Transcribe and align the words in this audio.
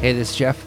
Hey, 0.00 0.14
this 0.14 0.30
is 0.30 0.36
Jeff. 0.36 0.66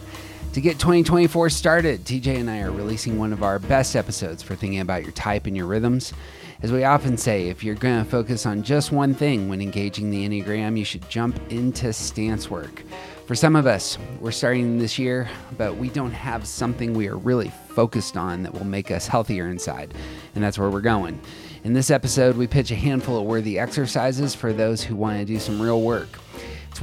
To 0.53 0.61
get 0.61 0.77
2024 0.77 1.49
started, 1.49 2.05
TJ 2.05 2.37
and 2.37 2.51
I 2.51 2.61
are 2.61 2.71
releasing 2.71 3.17
one 3.17 3.33
of 3.33 3.41
our 3.41 3.57
best 3.57 3.95
episodes 3.95 4.43
for 4.43 4.55
thinking 4.55 4.79
about 4.79 5.01
your 5.01 5.11
type 5.13 5.47
and 5.47 5.57
your 5.57 5.65
rhythms. 5.65 6.13
As 6.61 6.71
we 6.71 6.83
often 6.83 7.17
say, 7.17 7.49
if 7.49 7.63
you're 7.63 7.73
going 7.73 8.03
to 8.03 8.07
focus 8.07 8.45
on 8.45 8.61
just 8.61 8.91
one 8.91 9.15
thing 9.15 9.49
when 9.49 9.59
engaging 9.59 10.11
the 10.11 10.23
Enneagram, 10.23 10.77
you 10.77 10.85
should 10.85 11.09
jump 11.09 11.39
into 11.51 11.91
stance 11.93 12.51
work. 12.51 12.83
For 13.25 13.33
some 13.33 13.55
of 13.55 13.65
us, 13.65 13.97
we're 14.19 14.29
starting 14.29 14.77
this 14.77 14.99
year, 14.99 15.27
but 15.57 15.77
we 15.77 15.89
don't 15.89 16.11
have 16.11 16.45
something 16.45 16.93
we 16.93 17.07
are 17.07 17.17
really 17.17 17.51
focused 17.69 18.15
on 18.15 18.43
that 18.43 18.53
will 18.53 18.65
make 18.65 18.91
us 18.91 19.07
healthier 19.07 19.47
inside. 19.47 19.95
And 20.35 20.43
that's 20.43 20.59
where 20.59 20.69
we're 20.69 20.81
going. 20.81 21.19
In 21.63 21.73
this 21.73 21.89
episode, 21.89 22.37
we 22.37 22.45
pitch 22.45 22.69
a 22.69 22.75
handful 22.75 23.17
of 23.17 23.25
worthy 23.25 23.57
exercises 23.57 24.35
for 24.35 24.53
those 24.53 24.83
who 24.83 24.95
want 24.95 25.17
to 25.17 25.25
do 25.25 25.39
some 25.39 25.59
real 25.59 25.81
work. 25.81 26.19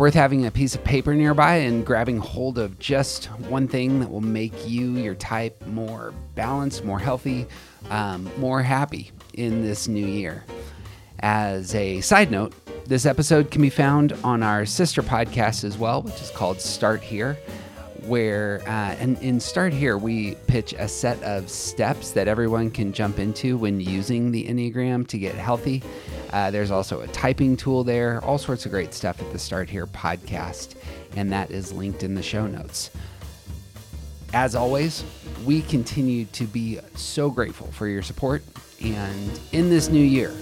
Worth 0.01 0.15
having 0.15 0.47
a 0.47 0.51
piece 0.51 0.75
of 0.75 0.83
paper 0.83 1.13
nearby 1.13 1.57
and 1.57 1.85
grabbing 1.85 2.17
hold 2.17 2.57
of 2.57 2.79
just 2.79 3.27
one 3.51 3.69
thing 3.69 4.01
that 4.01 4.11
will 4.11 4.23
make 4.23 4.67
you, 4.67 4.93
your 4.93 5.15
type, 5.15 5.63
more 5.67 6.15
balanced, 6.35 6.87
more 6.87 6.99
healthy, 6.99 7.47
um, 7.91 8.31
more 8.39 8.63
happy 8.63 9.11
in 9.35 9.63
this 9.63 9.89
new 9.89 10.07
year. 10.07 10.43
As 11.19 11.75
a 11.75 12.01
side 12.01 12.31
note, 12.31 12.55
this 12.87 13.05
episode 13.05 13.51
can 13.51 13.61
be 13.61 13.69
found 13.69 14.15
on 14.25 14.43
our 14.43 14.65
sister 14.65 15.03
podcast 15.03 15.65
as 15.65 15.77
well, 15.77 16.01
which 16.01 16.23
is 16.23 16.31
called 16.31 16.63
Start 16.63 17.03
Here, 17.03 17.37
where, 18.05 18.63
uh, 18.67 18.97
and 18.99 19.19
in 19.23 19.41
Start 19.41 19.73
Here, 19.73 19.97
we 19.97 20.35
pitch 20.47 20.73
a 20.75 20.89
set 20.89 21.23
of 21.23 21.49
steps 21.49 22.13
that 22.13 22.29
everyone 22.29 22.71
can 22.71 22.93
jump 22.93 23.19
into 23.19 23.57
when 23.57 23.81
using 23.81 24.31
the 24.31 24.47
Enneagram 24.47 25.07
to 25.09 25.19
get 25.19 25.35
healthy. 25.35 25.83
Uh, 26.33 26.51
there's 26.51 26.71
also 26.71 27.01
a 27.01 27.09
typing 27.09 27.57
tool 27.57 27.85
there, 27.85 28.23
all 28.25 28.39
sorts 28.39 28.67
of 28.67 28.73
great 28.73 28.95
stuff 28.95 29.21
at 29.21 29.33
the 29.33 29.39
Start 29.39 29.69
Here 29.69 29.87
podcast, 29.87 30.77
and 31.17 31.33
that 31.33 31.51
is 31.51 31.73
linked 31.73 32.03
in 32.03 32.15
the 32.15 32.23
show 32.23 32.47
notes. 32.47 32.91
As 34.33 34.55
always, 34.55 35.05
we 35.45 35.63
continue 35.63 36.25
to 36.27 36.45
be 36.45 36.79
so 36.95 37.31
grateful 37.31 37.67
for 37.73 37.89
your 37.89 38.03
support, 38.03 38.43
and 38.81 39.41
in 39.53 39.71
this 39.71 39.89
new 39.89 40.05
year, 40.05 40.33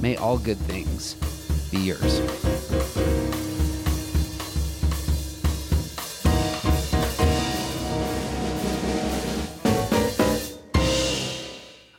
may 0.00 0.16
all 0.16 0.38
good 0.38 0.58
things 0.58 1.14
be 1.70 1.78
yours. 1.78 3.05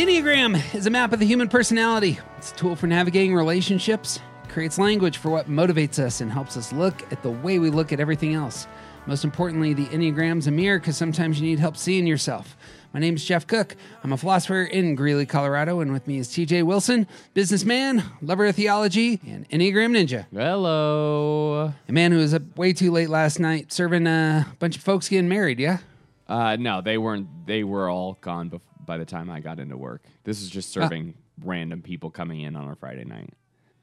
The 0.00 0.06
Enneagram 0.06 0.74
is 0.74 0.86
a 0.86 0.90
map 0.90 1.12
of 1.12 1.18
the 1.18 1.26
human 1.26 1.46
personality. 1.46 2.18
It's 2.38 2.52
a 2.52 2.54
tool 2.54 2.74
for 2.74 2.86
navigating 2.86 3.34
relationships, 3.34 4.18
it 4.42 4.48
creates 4.48 4.78
language 4.78 5.18
for 5.18 5.28
what 5.28 5.46
motivates 5.46 5.98
us, 5.98 6.22
and 6.22 6.32
helps 6.32 6.56
us 6.56 6.72
look 6.72 7.02
at 7.12 7.22
the 7.22 7.30
way 7.30 7.58
we 7.58 7.68
look 7.68 7.92
at 7.92 8.00
everything 8.00 8.32
else. 8.32 8.66
Most 9.04 9.24
importantly, 9.24 9.74
the 9.74 9.84
Enneagram's 9.88 10.46
a 10.46 10.50
mirror 10.50 10.78
because 10.78 10.96
sometimes 10.96 11.38
you 11.38 11.46
need 11.46 11.58
help 11.58 11.76
seeing 11.76 12.06
yourself. 12.06 12.56
My 12.94 13.00
name 13.00 13.14
is 13.14 13.26
Jeff 13.26 13.46
Cook. 13.46 13.76
I'm 14.02 14.14
a 14.14 14.16
philosopher 14.16 14.62
in 14.62 14.94
Greeley, 14.94 15.26
Colorado, 15.26 15.80
and 15.80 15.92
with 15.92 16.06
me 16.06 16.16
is 16.16 16.28
TJ 16.28 16.62
Wilson, 16.62 17.06
businessman, 17.34 18.02
lover 18.22 18.46
of 18.46 18.56
theology, 18.56 19.20
and 19.26 19.46
Enneagram 19.50 19.94
ninja. 19.94 20.24
Hello. 20.32 21.74
A 21.86 21.92
man 21.92 22.12
who 22.12 22.18
was 22.20 22.32
up 22.32 22.56
way 22.56 22.72
too 22.72 22.90
late 22.90 23.10
last 23.10 23.38
night 23.38 23.70
serving 23.70 24.06
a 24.06 24.46
bunch 24.60 24.76
of 24.76 24.82
folks 24.82 25.10
getting 25.10 25.28
married, 25.28 25.60
yeah? 25.60 25.80
Uh, 26.26 26.56
no, 26.56 26.80
they 26.80 26.96
weren't. 26.96 27.26
They 27.46 27.64
were 27.64 27.90
all 27.90 28.16
gone 28.22 28.48
bef- 28.48 28.60
by 28.90 28.98
the 28.98 29.04
time 29.04 29.30
I 29.30 29.38
got 29.38 29.60
into 29.60 29.76
work. 29.76 30.02
This 30.24 30.42
is 30.42 30.50
just 30.50 30.72
serving 30.72 31.14
random 31.44 31.80
people 31.80 32.10
coming 32.10 32.40
in 32.40 32.56
on 32.56 32.68
a 32.68 32.74
Friday 32.74 33.04
night. 33.04 33.34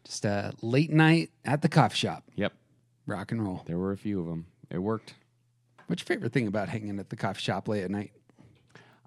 Just 0.03 0.25
a 0.25 0.51
late 0.61 0.91
night 0.91 1.29
at 1.45 1.61
the 1.61 1.69
coffee 1.69 1.95
shop. 1.95 2.25
Yep, 2.35 2.51
Rock 3.05 3.31
and 3.31 3.41
roll. 3.41 3.63
there 3.67 3.77
were 3.77 3.93
a 3.93 3.97
few 3.97 4.19
of 4.19 4.25
them. 4.25 4.47
It 4.69 4.79
worked. 4.79 5.13
What's 5.85 6.01
your 6.01 6.07
favorite 6.07 6.33
thing 6.33 6.45
about 6.45 6.67
hanging 6.67 6.99
at 6.99 7.09
the 7.09 7.15
coffee 7.15 7.39
shop 7.39 7.69
late 7.69 7.85
at 7.85 7.89
night? 7.89 8.11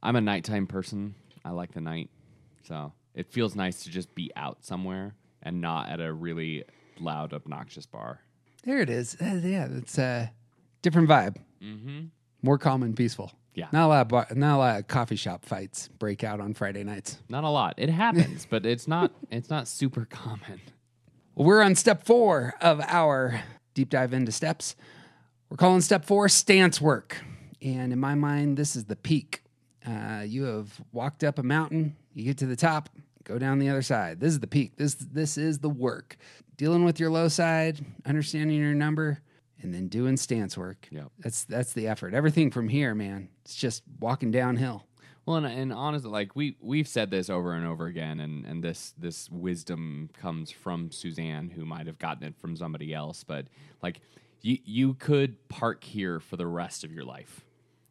I'm 0.03 0.17
a 0.17 0.23
nighttime 0.23 0.67
person. 0.67 1.17
I 1.45 1.51
like 1.51 1.73
the 1.73 1.83
night, 1.83 2.09
so 2.67 2.95
it 3.15 3.31
feels 3.31 3.55
nice 3.55 3.83
to 3.85 3.91
just 3.91 4.15
be 4.15 4.33
out 4.37 4.65
somewhere 4.65 5.15
and 5.43 5.61
not 5.61 5.91
at 5.91 6.01
a 6.01 6.11
really 6.11 6.65
loud, 6.99 7.35
obnoxious 7.35 7.85
bar. 7.85 8.21
There 8.65 8.79
it 8.81 8.89
is. 8.89 9.19
Uh, 9.21 9.39
yeah, 9.45 9.69
it's 9.71 9.99
a 9.99 10.33
different 10.81 11.11
vibe. 11.11 11.37
Mm-hmm. 11.63 12.05
More 12.41 12.57
calm 12.57 12.83
and 12.83 12.97
peaceful. 12.97 13.33
Yeah. 13.61 13.69
Not 13.73 13.85
a 13.85 13.89
lot 13.89 14.01
of 14.01 14.09
bar, 14.09 14.27
not 14.35 14.57
a 14.57 14.59
lot 14.59 14.79
of 14.79 14.89
coffee 14.89 15.17
shop 15.17 15.45
fights 15.45 15.89
break 15.99 16.25
out 16.25 16.41
on 16.41 16.55
Friday 16.55 16.83
nights. 16.83 17.19
Not 17.29 17.45
a 17.45 17.51
lot. 17.51 17.75
It 17.77 17.91
happens, 17.91 18.47
but 18.49 18.65
it's 18.65 18.89
not. 18.89 19.13
It's 19.31 19.51
not 19.51 19.69
super 19.69 20.07
common. 20.07 20.61
Well, 21.35 21.47
we're 21.47 21.63
on 21.63 21.75
step 21.75 22.05
four 22.05 22.55
of 22.61 22.81
our 22.81 23.43
deep 23.75 23.91
dive 23.91 24.15
into 24.15 24.33
steps. 24.33 24.75
We're 25.51 25.59
calling 25.59 25.83
step 25.83 26.05
four 26.07 26.29
stance 26.29 26.81
work. 26.81 27.19
And 27.61 27.93
in 27.93 28.01
my 28.01 28.15
mind, 28.15 28.57
this 28.57 28.75
is 28.77 28.87
the 28.87 28.97
peak. 28.97 29.45
Uh, 29.87 30.23
you 30.27 30.45
have 30.45 30.81
walked 30.93 31.23
up 31.23 31.39
a 31.39 31.43
mountain, 31.43 31.97
you 32.15 32.25
get 32.25 32.39
to 32.39 32.47
the 32.47 32.57
top, 32.57 32.89
go 33.25 33.39
down 33.39 33.59
the 33.59 33.69
other 33.69 33.83
side. 33.83 34.21
This 34.21 34.33
is 34.33 34.41
the 34.41 34.47
peak. 34.47 34.77
This 34.77 34.95
this 34.95 35.37
is 35.37 35.59
the 35.59 35.69
work. 35.69 36.17
Dealing 36.57 36.85
with 36.85 36.99
your 36.99 37.11
low 37.11 37.29
side, 37.29 37.85
understanding 38.07 38.59
your 38.59 38.75
number, 38.75 39.21
and 39.63 39.75
then 39.75 39.89
doing 39.89 40.17
stance 40.17 40.57
work. 40.57 40.89
Yep. 40.91 41.11
That's 41.19 41.45
that's 41.45 41.73
the 41.73 41.89
effort. 41.89 42.15
Everything 42.15 42.51
from 42.51 42.69
here, 42.69 42.95
man, 42.95 43.29
it's 43.45 43.55
just 43.55 43.83
walking 44.01 44.31
downhill. 44.31 44.85
Well, 45.27 45.37
and, 45.37 45.47
and 45.47 45.73
honestly, 45.73 46.11
like 46.11 46.35
we 46.35 46.57
we've 46.61 46.89
said 46.89 47.11
this 47.11 47.31
over 47.31 47.53
and 47.53 47.67
over 47.67 47.87
again, 47.87 48.21
and 48.21 48.45
and 48.45 48.65
this 48.65 48.95
this 48.99 49.29
wisdom 49.31 50.11
comes 50.15 50.51
from 50.51 50.91
Suzanne, 50.91 51.51
who 51.51 51.65
might 51.65 51.87
have 51.87 51.99
gotten 51.99 52.25
it 52.25 52.35
from 52.39 52.57
somebody 52.57 52.95
else, 52.95 53.23
but 53.25 53.47
like 53.83 54.01
you 54.43 54.59
you 54.65 54.95
could 54.95 55.49
park 55.49 55.85
here 55.85 56.21
for 56.21 56.37
the 56.37 56.47
rest 56.47 56.85
of 56.85 56.93
your 56.93 57.05
life 57.05 57.45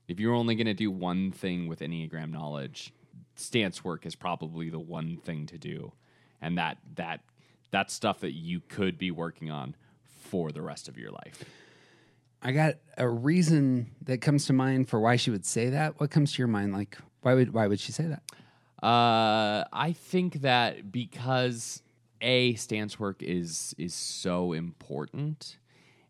if 0.08 0.20
you're 0.20 0.34
only 0.34 0.56
going 0.56 0.66
to 0.66 0.74
do 0.74 0.90
one 0.90 1.32
thing 1.32 1.68
with 1.68 1.80
enneagram 1.80 2.32
knowledge. 2.32 2.92
Stance 3.36 3.84
work 3.84 4.06
is 4.06 4.16
probably 4.16 4.70
the 4.70 4.80
one 4.80 5.18
thing 5.18 5.46
to 5.46 5.58
do, 5.58 5.94
and 6.42 6.58
that 6.58 6.78
that 6.96 7.22
that's 7.72 7.94
stuff 7.94 8.20
that 8.20 8.34
you 8.34 8.60
could 8.60 8.98
be 8.98 9.12
working 9.12 9.52
on 9.52 9.76
for 10.30 10.52
the 10.52 10.62
rest 10.62 10.88
of 10.88 10.98
your 10.98 11.12
life. 11.12 11.44
I 12.42 12.52
got 12.52 12.76
a 12.98 13.08
reason 13.08 13.92
that 14.04 14.22
comes 14.22 14.46
to 14.46 14.54
mind 14.54 14.88
for 14.88 15.00
why 15.00 15.18
she 15.18 15.30
would 15.32 15.46
say 15.46 15.70
that. 15.72 16.00
What 16.00 16.10
comes 16.10 16.34
to 16.34 16.38
your 16.38 16.48
mind? 16.48 16.74
Like, 16.74 16.98
why 17.22 17.34
would 17.34 17.54
why 17.54 17.68
would 17.68 17.80
she 17.80 17.92
say 17.92 18.06
that? 18.06 18.24
Uh, 18.86 19.66
I 19.74 19.92
think 19.94 20.42
that 20.42 20.92
because 20.92 21.82
a 22.22 22.54
stance 22.56 23.00
work 23.00 23.22
is 23.22 23.76
is 23.78 23.94
so 23.94 24.54
important, 24.54 25.58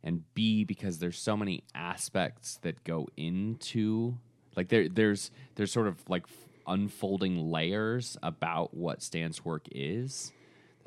and 0.03 0.23
b 0.35 0.63
because 0.65 0.99
there's 0.99 1.17
so 1.17 1.35
many 1.35 1.63
aspects 1.73 2.57
that 2.61 2.83
go 2.83 3.07
into 3.17 4.17
like 4.55 4.67
there 4.69 4.87
there's 4.87 5.31
there's 5.55 5.71
sort 5.71 5.87
of 5.87 5.97
like 6.07 6.25
unfolding 6.67 7.49
layers 7.49 8.17
about 8.21 8.75
what 8.75 9.01
stance 9.01 9.43
work 9.43 9.67
is. 9.71 10.31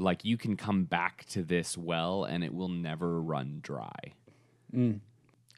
Like 0.02 0.24
you 0.24 0.36
can 0.36 0.56
come 0.56 0.84
back 0.84 1.24
to 1.30 1.42
this 1.42 1.78
well, 1.78 2.24
and 2.24 2.42
it 2.44 2.52
will 2.52 2.68
never 2.68 3.20
run 3.20 3.60
dry. 3.62 3.92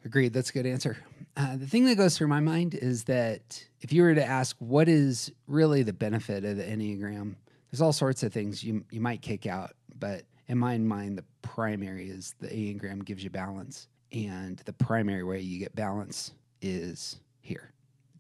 Agreed. 0.05 0.33
That's 0.33 0.51
a 0.51 0.53
good 0.53 0.67
answer. 0.67 0.97
Uh, 1.37 1.57
the 1.57 1.67
thing 1.67 1.87
that 1.87 1.97
goes 1.97 2.17
through 2.19 2.29
my 2.29 2.41
mind 2.41 2.75
is 2.75 3.05
that 3.05 3.65
if 3.81 3.93
you 3.93 4.03
were 4.03 4.15
to 4.15 4.25
ask 4.25 4.55
what 4.59 4.89
is 4.89 5.33
really 5.47 5.83
the 5.83 5.93
benefit 5.93 6.45
of 6.45 6.57
the 6.59 6.63
Enneagram, 6.63 7.37
there's 7.71 7.81
all 7.81 7.93
sorts 7.93 8.23
of 8.23 8.33
things 8.33 8.63
you, 8.63 8.85
you 8.91 9.01
might 9.01 9.23
kick 9.23 9.47
out. 9.47 9.73
But 9.99 10.25
in 10.47 10.59
my 10.59 10.77
mind, 10.79 11.17
the 11.19 11.25
primary 11.43 12.09
is 12.11 12.35
the 12.41 12.49
Enneagram 12.49 13.05
gives 13.05 13.25
you 13.25 13.31
balance. 13.31 13.89
And 14.13 14.59
the 14.59 14.73
primary 14.75 15.25
way 15.25 15.41
you 15.41 15.59
get 15.59 15.75
balance 15.75 16.33
is 16.61 17.19
here. 17.41 17.73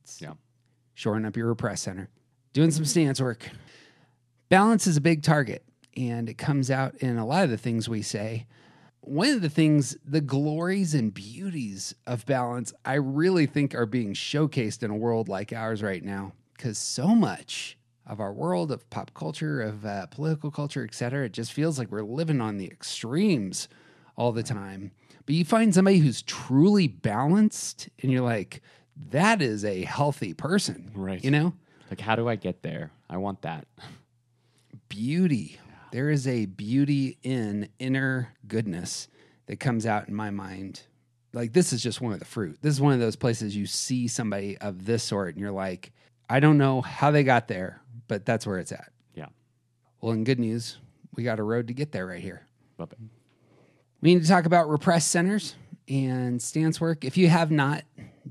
It's 0.03 0.21
Yeah. 0.21 0.33
shoring 0.95 1.25
up 1.25 1.37
your 1.37 1.49
repress 1.49 1.83
center, 1.83 2.09
doing 2.53 2.71
some 2.71 2.85
stance 2.85 3.21
work. 3.21 3.49
Balance 4.49 4.87
is 4.87 4.97
a 4.97 5.01
big 5.01 5.23
target, 5.23 5.65
and 5.97 6.29
it 6.29 6.39
comes 6.39 6.71
out 6.71 6.95
in 6.97 7.19
a 7.19 7.27
lot 7.27 7.45
of 7.45 7.51
the 7.51 7.57
things 7.57 7.89
we 7.89 8.03
say. 8.03 8.47
One 9.01 9.29
of 9.29 9.43
the 9.43 9.51
things, 9.51 9.97
the 10.05 10.21
glories 10.21 10.95
and 10.95 11.13
beauties 11.13 11.95
of 12.07 12.25
balance, 12.25 12.73
I 12.85 12.95
really 12.95 13.47
think 13.47 13.75
are 13.75 13.87
being 13.87 14.15
showcased 14.15 14.83
in 14.83 14.91
a 14.91 14.97
world 14.97 15.29
like 15.29 15.53
ours 15.53 15.83
right 15.83 16.03
now, 16.03 16.33
because 16.57 16.79
so 16.79 17.09
much 17.09 17.77
of 18.07 18.21
our 18.21 18.33
world 18.33 18.73
of 18.73 18.89
pop 18.91 19.13
culture, 19.15 19.61
of 19.61 19.85
uh, 19.85 20.07
political 20.07 20.51
culture, 20.51 20.85
et 20.85 20.95
cetera, 20.95 21.27
it 21.27 21.33
just 21.33 21.53
feels 21.53 21.79
like 21.79 21.91
we're 21.91 22.03
living 22.03 22.41
on 22.41 22.57
the 22.57 22.67
extremes 22.67 23.69
all 24.17 24.33
the 24.33 24.43
time. 24.43 24.91
But 25.27 25.35
you 25.35 25.45
find 25.45 25.75
somebody 25.75 25.99
who's 25.99 26.23
truly 26.23 26.87
balanced, 26.87 27.89
and 28.03 28.11
you're 28.11 28.21
like, 28.21 28.63
that 29.11 29.43
is 29.43 29.65
a 29.65 29.83
healthy 29.85 30.35
person. 30.35 30.93
Right. 30.95 31.23
You 31.23 31.31
know? 31.31 31.55
Like, 31.91 32.01
how 32.01 32.17
do 32.17 32.29
I 32.29 32.37
get 32.37 32.63
there? 32.63 32.91
I 33.11 33.19
want 33.19 33.43
that. 33.43 33.67
beauty. 34.89 35.59
There 35.95 36.11
is 36.11 36.27
a 36.27 36.47
beauty 36.47 37.19
in 37.23 37.69
inner 37.79 38.35
goodness 38.49 39.07
that 39.47 39.61
comes 39.61 39.87
out 39.87 40.09
in 40.09 40.15
my 40.17 40.33
mind. 40.33 40.83
Like 41.33 41.53
this 41.53 41.73
is 41.73 41.85
just 41.85 42.01
one 42.01 42.13
of 42.13 42.19
the 42.19 42.25
fruit. 42.25 42.59
This 42.61 42.75
is 42.75 42.81
one 42.81 42.95
of 42.95 42.99
those 42.99 43.15
places 43.15 43.55
you 43.55 43.67
see 43.67 44.09
somebody 44.09 44.59
of 44.59 44.87
this 44.87 45.05
sort 45.05 45.35
and 45.35 45.39
you're 45.39 45.53
like, 45.53 45.93
I 46.29 46.41
don't 46.41 46.59
know 46.59 46.81
how 46.81 47.13
they 47.13 47.23
got 47.23 47.47
there, 47.47 47.81
but 48.09 48.27
that's 48.27 48.45
where 48.45 48.59
it's 48.59 48.73
at. 48.73 48.91
Yeah. 49.15 49.29
Well, 50.01 50.11
in 50.11 50.25
good 50.25 50.41
news, 50.41 50.79
we 51.15 51.23
got 51.23 51.39
a 51.39 51.45
road 51.45 51.69
to 51.69 51.75
get 51.75 51.93
there 51.93 52.09
right 52.09 52.21
here. 52.21 52.45
Love 52.77 52.91
it. 52.91 52.99
We 54.01 54.15
need 54.15 54.23
to 54.25 54.29
talk 54.29 54.47
about 54.47 54.69
repressed 54.69 55.13
centers 55.13 55.55
and 55.87 56.43
stance 56.43 56.81
work. 56.81 57.05
If 57.05 57.17
you 57.17 57.29
have 57.29 57.53
not 57.53 57.85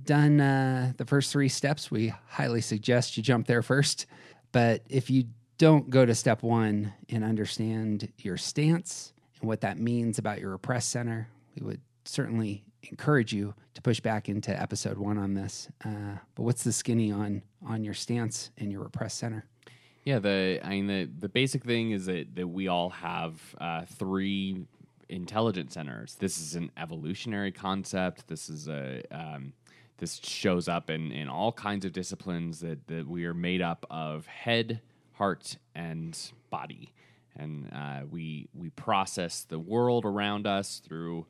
done 0.04 0.42
uh, 0.42 0.92
the 0.98 1.06
first 1.06 1.31
three 1.31 1.48
steps, 1.48 1.89
we 1.89 2.13
highly 2.27 2.60
suggest 2.60 3.15
you 3.15 3.24
jump 3.24 3.48
there 3.48 3.62
first. 3.62 4.06
But 4.51 4.81
if 4.89 5.10
you 5.10 5.27
don't 5.57 5.89
go 5.89 6.05
to 6.05 6.15
step 6.15 6.44
one 6.44 6.94
and 7.09 7.23
understand 7.23 8.11
your 8.17 8.38
stance 8.38 9.13
and 9.39 9.47
what 9.47 9.61
that 9.61 9.77
means 9.77 10.17
about 10.17 10.39
your 10.39 10.51
repressed 10.51 10.89
center, 10.89 11.29
we 11.55 11.65
would 11.65 11.81
certainly 12.05 12.63
encourage 12.83 13.33
you 13.33 13.53
to 13.73 13.81
push 13.81 14.00
back 14.00 14.29
into 14.29 14.59
episode 14.59 14.97
one 14.97 15.17
on 15.17 15.33
this. 15.33 15.69
Uh, 15.85 16.17
but 16.35 16.44
what's 16.44 16.63
the 16.63 16.71
skinny 16.71 17.11
on 17.11 17.41
on 17.65 17.83
your 17.83 17.94
stance 17.94 18.51
and 18.57 18.71
your 18.71 18.83
repressed 18.83 19.17
center? 19.17 19.45
Yeah, 20.05 20.19
the 20.19 20.59
I 20.63 20.69
mean 20.69 20.88
the 20.88 21.09
the 21.19 21.29
basic 21.29 21.63
thing 21.63 21.91
is 21.91 22.05
that 22.07 22.35
that 22.35 22.47
we 22.47 22.67
all 22.67 22.89
have 22.89 23.39
uh, 23.59 23.85
three 23.85 24.65
intelligent 25.09 25.71
centers. 25.71 26.15
This 26.15 26.39
is 26.39 26.55
an 26.55 26.71
evolutionary 26.77 27.51
concept. 27.51 28.27
This 28.27 28.50
is 28.50 28.67
a 28.67 29.01
um, 29.11 29.53
this 29.97 30.19
shows 30.23 30.67
up 30.67 30.89
in 30.89 31.11
in 31.11 31.29
all 31.29 31.51
kinds 31.51 31.85
of 31.85 31.94
disciplines 31.94 32.59
that 32.59 32.85
that 32.88 33.07
we 33.07 33.25
are 33.25 33.33
made 33.33 33.61
up 33.61 33.85
of 33.89 34.25
head, 34.25 34.81
heart, 35.13 35.57
and 35.75 36.18
body, 36.50 36.94
and 37.36 37.69
uh, 37.74 38.01
we 38.10 38.48
we 38.54 38.69
process 38.71 39.44
the 39.44 39.60
world 39.60 40.06
around 40.06 40.48
us 40.48 40.81
through 40.86 41.25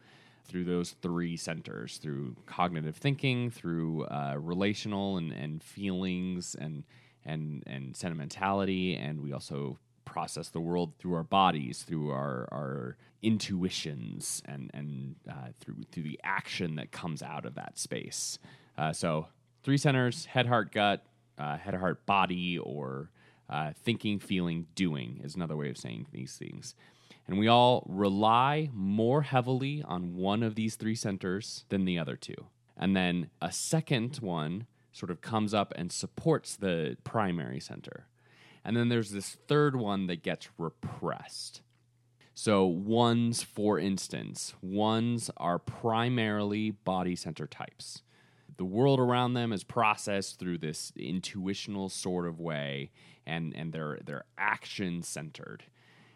through 0.46 0.66
those 0.66 0.92
three 1.02 1.38
centers 1.38 1.98
through 1.98 2.36
cognitive 2.46 2.98
thinking 2.98 3.50
through 3.50 4.04
uh, 4.06 4.36
relational 4.38 5.18
and, 5.18 5.32
and 5.32 5.64
feelings 5.64 6.56
and 6.60 6.84
and 7.26 7.64
and 7.66 7.96
sentimentality. 7.96 8.96
And 8.96 9.22
we 9.22 9.32
also 9.34 9.80
process 10.06 10.50
the 10.50 10.60
world 10.60 10.94
through 11.00 11.14
our 11.14 11.24
bodies 11.24 11.84
through 11.84 12.12
our 12.12 12.48
our 12.52 12.98
intuitions 13.22 14.42
and 14.46 14.70
and 14.74 15.16
uh, 15.30 15.50
through 15.60 15.78
through 15.92 16.04
the 16.04 16.20
action 16.24 16.76
that 16.76 16.92
comes 16.92 17.24
out 17.24 17.46
of 17.46 17.56
that 17.56 17.80
space. 17.80 18.38
Uh, 18.78 18.92
so 18.92 19.28
three 19.64 19.78
centers 19.78 20.26
head 20.26 20.46
heart 20.46 20.72
gut 20.72 21.06
uh, 21.38 21.58
head 21.58 21.74
heart 21.74 22.06
body 22.06 22.58
or 22.58 23.10
uh, 23.50 23.72
thinking 23.84 24.20
feeling 24.20 24.68
doing 24.76 25.22
is 25.24 25.36
another 25.36 25.56
way 25.56 25.70
of 25.70 25.78
saying 25.78 26.08
these 26.12 26.36
things 26.36 26.76
and 27.28 27.38
we 27.38 27.48
all 27.48 27.84
rely 27.88 28.70
more 28.74 29.22
heavily 29.22 29.84
on 29.84 30.16
one 30.16 30.44
of 30.44 30.56
these 30.56 30.76
three 30.76 30.96
centers 30.96 31.66
than 31.70 31.86
the 31.86 31.98
other 31.98 32.16
two. 32.16 32.48
And 32.76 32.96
then 32.96 33.30
a 33.42 33.52
second 33.52 34.18
one 34.18 34.68
sort 34.92 35.10
of 35.10 35.22
comes 35.22 35.54
up 35.54 35.74
and 35.76 35.92
supports 35.92 36.56
the 36.56 36.98
primary 37.04 37.60
center. 37.60 38.08
And 38.66 38.76
then 38.76 38.90
there's 38.90 39.12
this 39.12 39.38
third 39.48 39.76
one 39.76 40.08
that 40.08 40.24
gets 40.24 40.50
repressed. 40.58 41.62
So, 42.36 42.66
ones, 42.66 43.44
for 43.44 43.78
instance, 43.78 44.56
ones 44.62 45.30
are 45.38 45.60
primarily 45.60 46.72
body 46.72 47.16
center 47.16 47.46
types. 47.46 48.02
The 48.58 48.66
world 48.66 49.00
around 49.00 49.34
them 49.34 49.52
is 49.52 49.64
processed 49.64 50.40
through 50.40 50.60
this 50.60 50.92
intuitional 50.96 51.90
sort 51.90 52.28
of 52.28 52.40
way, 52.40 52.92
and, 53.26 53.56
and 53.56 53.74
they're, 53.74 54.00
they're 54.06 54.26
action 54.38 55.02
centered 55.02 55.64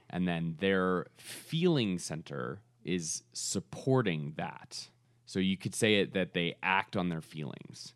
and 0.10 0.28
then 0.28 0.56
their 0.60 1.08
feeling 1.18 2.00
center 2.00 2.62
is 2.84 3.24
supporting 3.34 4.34
that. 4.38 4.88
So 5.26 5.40
you 5.40 5.58
could 5.58 5.76
say 5.76 5.96
it 5.96 6.14
that 6.14 6.34
they 6.34 6.56
act 6.64 6.96
on 6.96 7.10
their 7.10 7.22
feelings, 7.22 7.94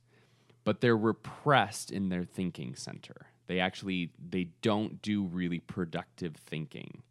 but 0.63 0.81
they're 0.81 0.97
repressed 0.97 1.91
in 1.91 2.09
their 2.09 2.25
thinking 2.25 2.75
center. 2.75 3.27
They 3.47 3.59
actually 3.59 4.11
they 4.29 4.49
don't 4.61 5.01
do 5.01 5.23
really 5.23 5.59
productive 5.59 6.35
thinking. 6.35 7.03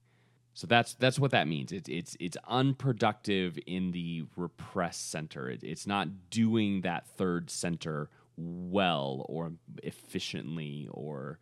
So 0.60 0.66
that's 0.66 0.92
that's 0.92 1.18
what 1.18 1.30
that 1.30 1.48
means. 1.48 1.72
It's 1.72 1.88
it's 1.88 2.18
it's 2.20 2.36
unproductive 2.46 3.58
in 3.66 3.92
the 3.92 4.24
repressed 4.36 5.10
center. 5.10 5.48
It, 5.48 5.64
it's 5.64 5.86
not 5.86 6.28
doing 6.28 6.82
that 6.82 7.06
third 7.06 7.48
center 7.48 8.10
well 8.36 9.24
or 9.26 9.52
efficiently 9.82 10.86
or 10.90 11.38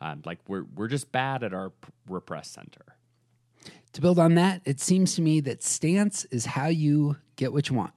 um, 0.00 0.22
like 0.24 0.38
we're 0.46 0.66
we're 0.76 0.86
just 0.86 1.10
bad 1.10 1.42
at 1.42 1.52
our 1.52 1.72
repressed 2.08 2.52
center. 2.52 2.94
To 3.94 4.00
build 4.00 4.20
on 4.20 4.36
that, 4.36 4.62
it 4.64 4.78
seems 4.78 5.16
to 5.16 5.22
me 5.22 5.40
that 5.40 5.64
stance 5.64 6.24
is 6.26 6.46
how 6.46 6.68
you 6.68 7.16
get 7.34 7.52
what 7.52 7.70
you 7.70 7.74
want. 7.74 7.94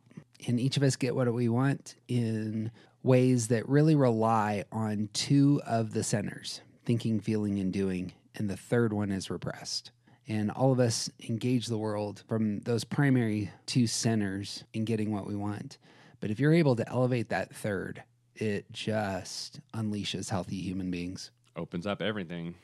And 0.47 0.59
each 0.59 0.75
of 0.75 0.81
us 0.81 0.95
get 0.95 1.15
what 1.15 1.31
we 1.31 1.49
want 1.49 1.93
in 2.07 2.71
ways 3.03 3.49
that 3.49 3.69
really 3.69 3.93
rely 3.93 4.63
on 4.71 5.09
two 5.13 5.61
of 5.67 5.93
the 5.93 6.03
centers 6.03 6.61
thinking, 6.83 7.19
feeling, 7.19 7.59
and 7.59 7.71
doing. 7.71 8.13
And 8.33 8.49
the 8.49 8.57
third 8.57 8.91
one 8.91 9.11
is 9.11 9.29
repressed. 9.29 9.91
And 10.27 10.51
all 10.51 10.71
of 10.71 10.79
us 10.79 11.09
engage 11.27 11.67
the 11.67 11.77
world 11.77 12.23
from 12.27 12.59
those 12.61 12.83
primary 12.83 13.51
two 13.65 13.87
centers 13.87 14.63
in 14.73 14.85
getting 14.85 15.11
what 15.11 15.27
we 15.27 15.35
want. 15.35 15.77
But 16.21 16.31
if 16.31 16.39
you're 16.39 16.53
able 16.53 16.75
to 16.77 16.87
elevate 16.89 17.29
that 17.29 17.53
third, 17.53 18.03
it 18.35 18.71
just 18.71 19.59
unleashes 19.73 20.29
healthy 20.29 20.61
human 20.61 20.89
beings. 20.89 21.31
Opens 21.57 21.85
up 21.85 22.01
everything. 22.01 22.55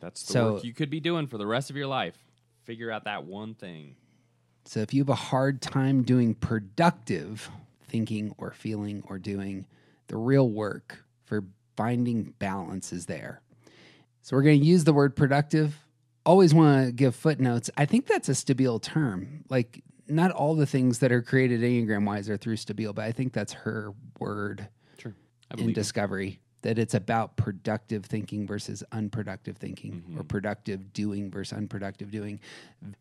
That's 0.00 0.24
the 0.26 0.32
So- 0.32 0.52
work 0.54 0.64
you 0.64 0.74
could 0.74 0.90
be 0.90 0.98
doing 1.00 1.28
for 1.28 1.38
the 1.38 1.46
rest 1.46 1.70
of 1.70 1.76
your 1.76 1.86
life. 1.86 2.18
Figure 2.64 2.90
out 2.90 3.04
that 3.04 3.24
one 3.24 3.54
thing. 3.54 3.94
So 4.64 4.80
if 4.80 4.92
you 4.92 5.00
have 5.02 5.08
a 5.08 5.14
hard 5.14 5.60
time 5.62 6.02
doing 6.02 6.34
productive 6.34 7.48
thinking 7.88 8.34
or 8.38 8.50
feeling 8.52 9.02
or 9.08 9.18
doing, 9.18 9.66
the 10.08 10.16
real 10.16 10.48
work 10.50 11.04
for 11.24 11.44
finding 11.76 12.34
balance 12.38 12.92
is 12.92 13.06
there. 13.06 13.40
So 14.22 14.36
we're 14.36 14.42
going 14.42 14.60
to 14.60 14.66
use 14.66 14.84
the 14.84 14.92
word 14.92 15.16
productive. 15.16 15.78
Always 16.24 16.54
want 16.54 16.86
to 16.86 16.92
give 16.92 17.14
footnotes. 17.14 17.70
I 17.76 17.84
think 17.84 18.06
that's 18.06 18.28
a 18.28 18.32
Stabile 18.32 18.80
term. 18.80 19.44
Like 19.48 19.82
not 20.08 20.30
all 20.30 20.54
the 20.54 20.66
things 20.66 20.98
that 21.00 21.10
are 21.10 21.22
created 21.22 21.60
Enneagram 21.60 22.06
wise 22.06 22.28
are 22.28 22.36
through 22.36 22.56
Stabile, 22.56 22.94
but 22.94 23.04
I 23.04 23.12
think 23.12 23.32
that's 23.32 23.52
her 23.52 23.92
word 24.18 24.68
Sure. 24.98 25.14
In 25.50 25.56
believe 25.56 25.68
you. 25.70 25.74
discovery 25.74 26.40
that 26.62 26.78
it's 26.78 26.94
about 26.94 27.36
productive 27.36 28.04
thinking 28.04 28.46
versus 28.46 28.84
unproductive 28.92 29.56
thinking 29.56 30.04
mm-hmm. 30.06 30.20
or 30.20 30.22
productive 30.22 30.92
doing 30.92 31.30
versus 31.30 31.56
unproductive 31.56 32.10
doing. 32.10 32.40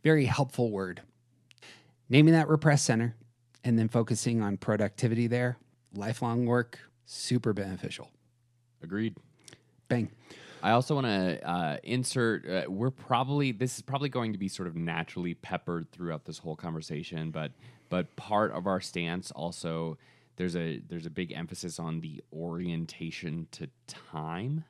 Very 0.03 0.25
helpful 0.25 0.71
word. 0.71 1.01
Naming 2.09 2.33
that 2.33 2.49
repressed 2.49 2.85
center 2.85 3.15
and 3.63 3.77
then 3.77 3.87
focusing 3.87 4.41
on 4.41 4.57
productivity 4.57 5.27
there, 5.27 5.57
lifelong 5.93 6.45
work, 6.45 6.79
super 7.05 7.53
beneficial. 7.53 8.09
Agreed. 8.83 9.15
Bang. 9.91 10.09
I 10.63 10.71
also 10.71 10.95
want 10.95 11.07
to 11.07 11.45
uh, 11.45 11.77
insert. 11.83 12.47
Uh, 12.49 12.63
we're 12.71 12.91
probably 12.91 13.51
this 13.51 13.75
is 13.75 13.81
probably 13.81 14.07
going 14.07 14.31
to 14.31 14.37
be 14.37 14.47
sort 14.47 14.69
of 14.69 14.75
naturally 14.77 15.33
peppered 15.33 15.91
throughout 15.91 16.23
this 16.23 16.37
whole 16.37 16.55
conversation, 16.55 17.29
but 17.29 17.51
but 17.89 18.15
part 18.15 18.53
of 18.53 18.67
our 18.67 18.79
stance 18.79 19.31
also 19.31 19.97
there's 20.37 20.55
a 20.55 20.79
there's 20.87 21.05
a 21.05 21.09
big 21.09 21.33
emphasis 21.33 21.77
on 21.77 21.99
the 21.99 22.23
orientation 22.31 23.49
to 23.51 23.67
time, 23.85 24.63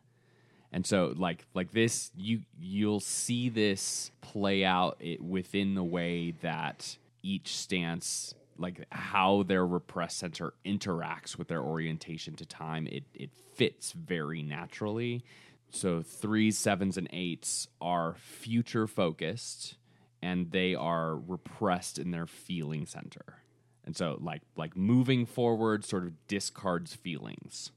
and 0.71 0.87
so 0.87 1.13
like 1.15 1.45
like 1.53 1.71
this 1.71 2.09
you 2.17 2.41
you'll 2.59 2.99
see 2.99 3.49
this 3.49 4.09
play 4.21 4.65
out 4.65 4.97
it, 4.99 5.21
within 5.21 5.75
the 5.75 5.83
way 5.83 6.31
that 6.41 6.97
each 7.21 7.55
stance 7.55 8.33
like 8.61 8.85
how 8.91 9.43
their 9.43 9.65
repressed 9.65 10.17
center 10.17 10.53
interacts 10.65 11.37
with 11.37 11.47
their 11.47 11.61
orientation 11.61 12.35
to 12.35 12.45
time 12.45 12.87
it 12.87 13.03
it 13.13 13.31
fits 13.55 13.91
very 13.91 14.41
naturally. 14.41 15.23
So 15.71 16.01
threes 16.01 16.57
sevens 16.57 16.97
and 16.97 17.07
eights 17.11 17.67
are 17.81 18.15
future 18.15 18.87
focused 18.87 19.75
and 20.21 20.51
they 20.51 20.75
are 20.75 21.15
repressed 21.15 21.97
in 21.97 22.11
their 22.11 22.27
feeling 22.27 22.85
center. 22.85 23.41
And 23.85 23.95
so 23.95 24.17
like 24.21 24.43
like 24.55 24.77
moving 24.77 25.25
forward 25.25 25.83
sort 25.83 26.03
of 26.03 26.27
discards 26.27 26.93
feelings. 26.93 27.71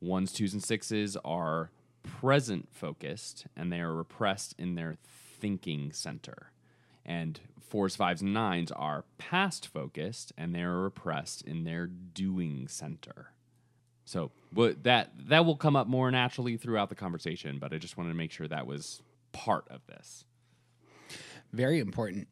Ones 0.00 0.32
twos 0.32 0.52
and 0.52 0.62
sixes 0.62 1.16
are 1.24 1.70
present 2.02 2.68
focused 2.72 3.46
and 3.56 3.72
they 3.72 3.80
are 3.80 3.94
repressed 3.94 4.54
in 4.58 4.74
their 4.74 4.96
thinking 5.40 5.92
center 5.92 6.52
and 7.06 7.40
fours, 7.68 7.96
fives, 7.96 8.20
and 8.20 8.34
nines 8.34 8.70
are 8.72 9.04
past 9.16 9.66
focused 9.68 10.32
and 10.36 10.54
they're 10.54 10.76
repressed 10.76 11.40
in 11.42 11.64
their 11.64 11.86
doing 11.86 12.68
center. 12.68 13.32
So 14.04 14.30
what 14.52 14.82
that 14.84 15.10
that 15.28 15.44
will 15.46 15.56
come 15.56 15.74
up 15.76 15.86
more 15.88 16.10
naturally 16.10 16.56
throughout 16.58 16.90
the 16.90 16.94
conversation, 16.94 17.58
but 17.58 17.72
I 17.72 17.78
just 17.78 17.96
wanted 17.96 18.10
to 18.10 18.16
make 18.16 18.30
sure 18.32 18.46
that 18.48 18.66
was 18.66 19.02
part 19.32 19.66
of 19.70 19.80
this. 19.86 20.24
Very 21.52 21.80
important. 21.80 22.28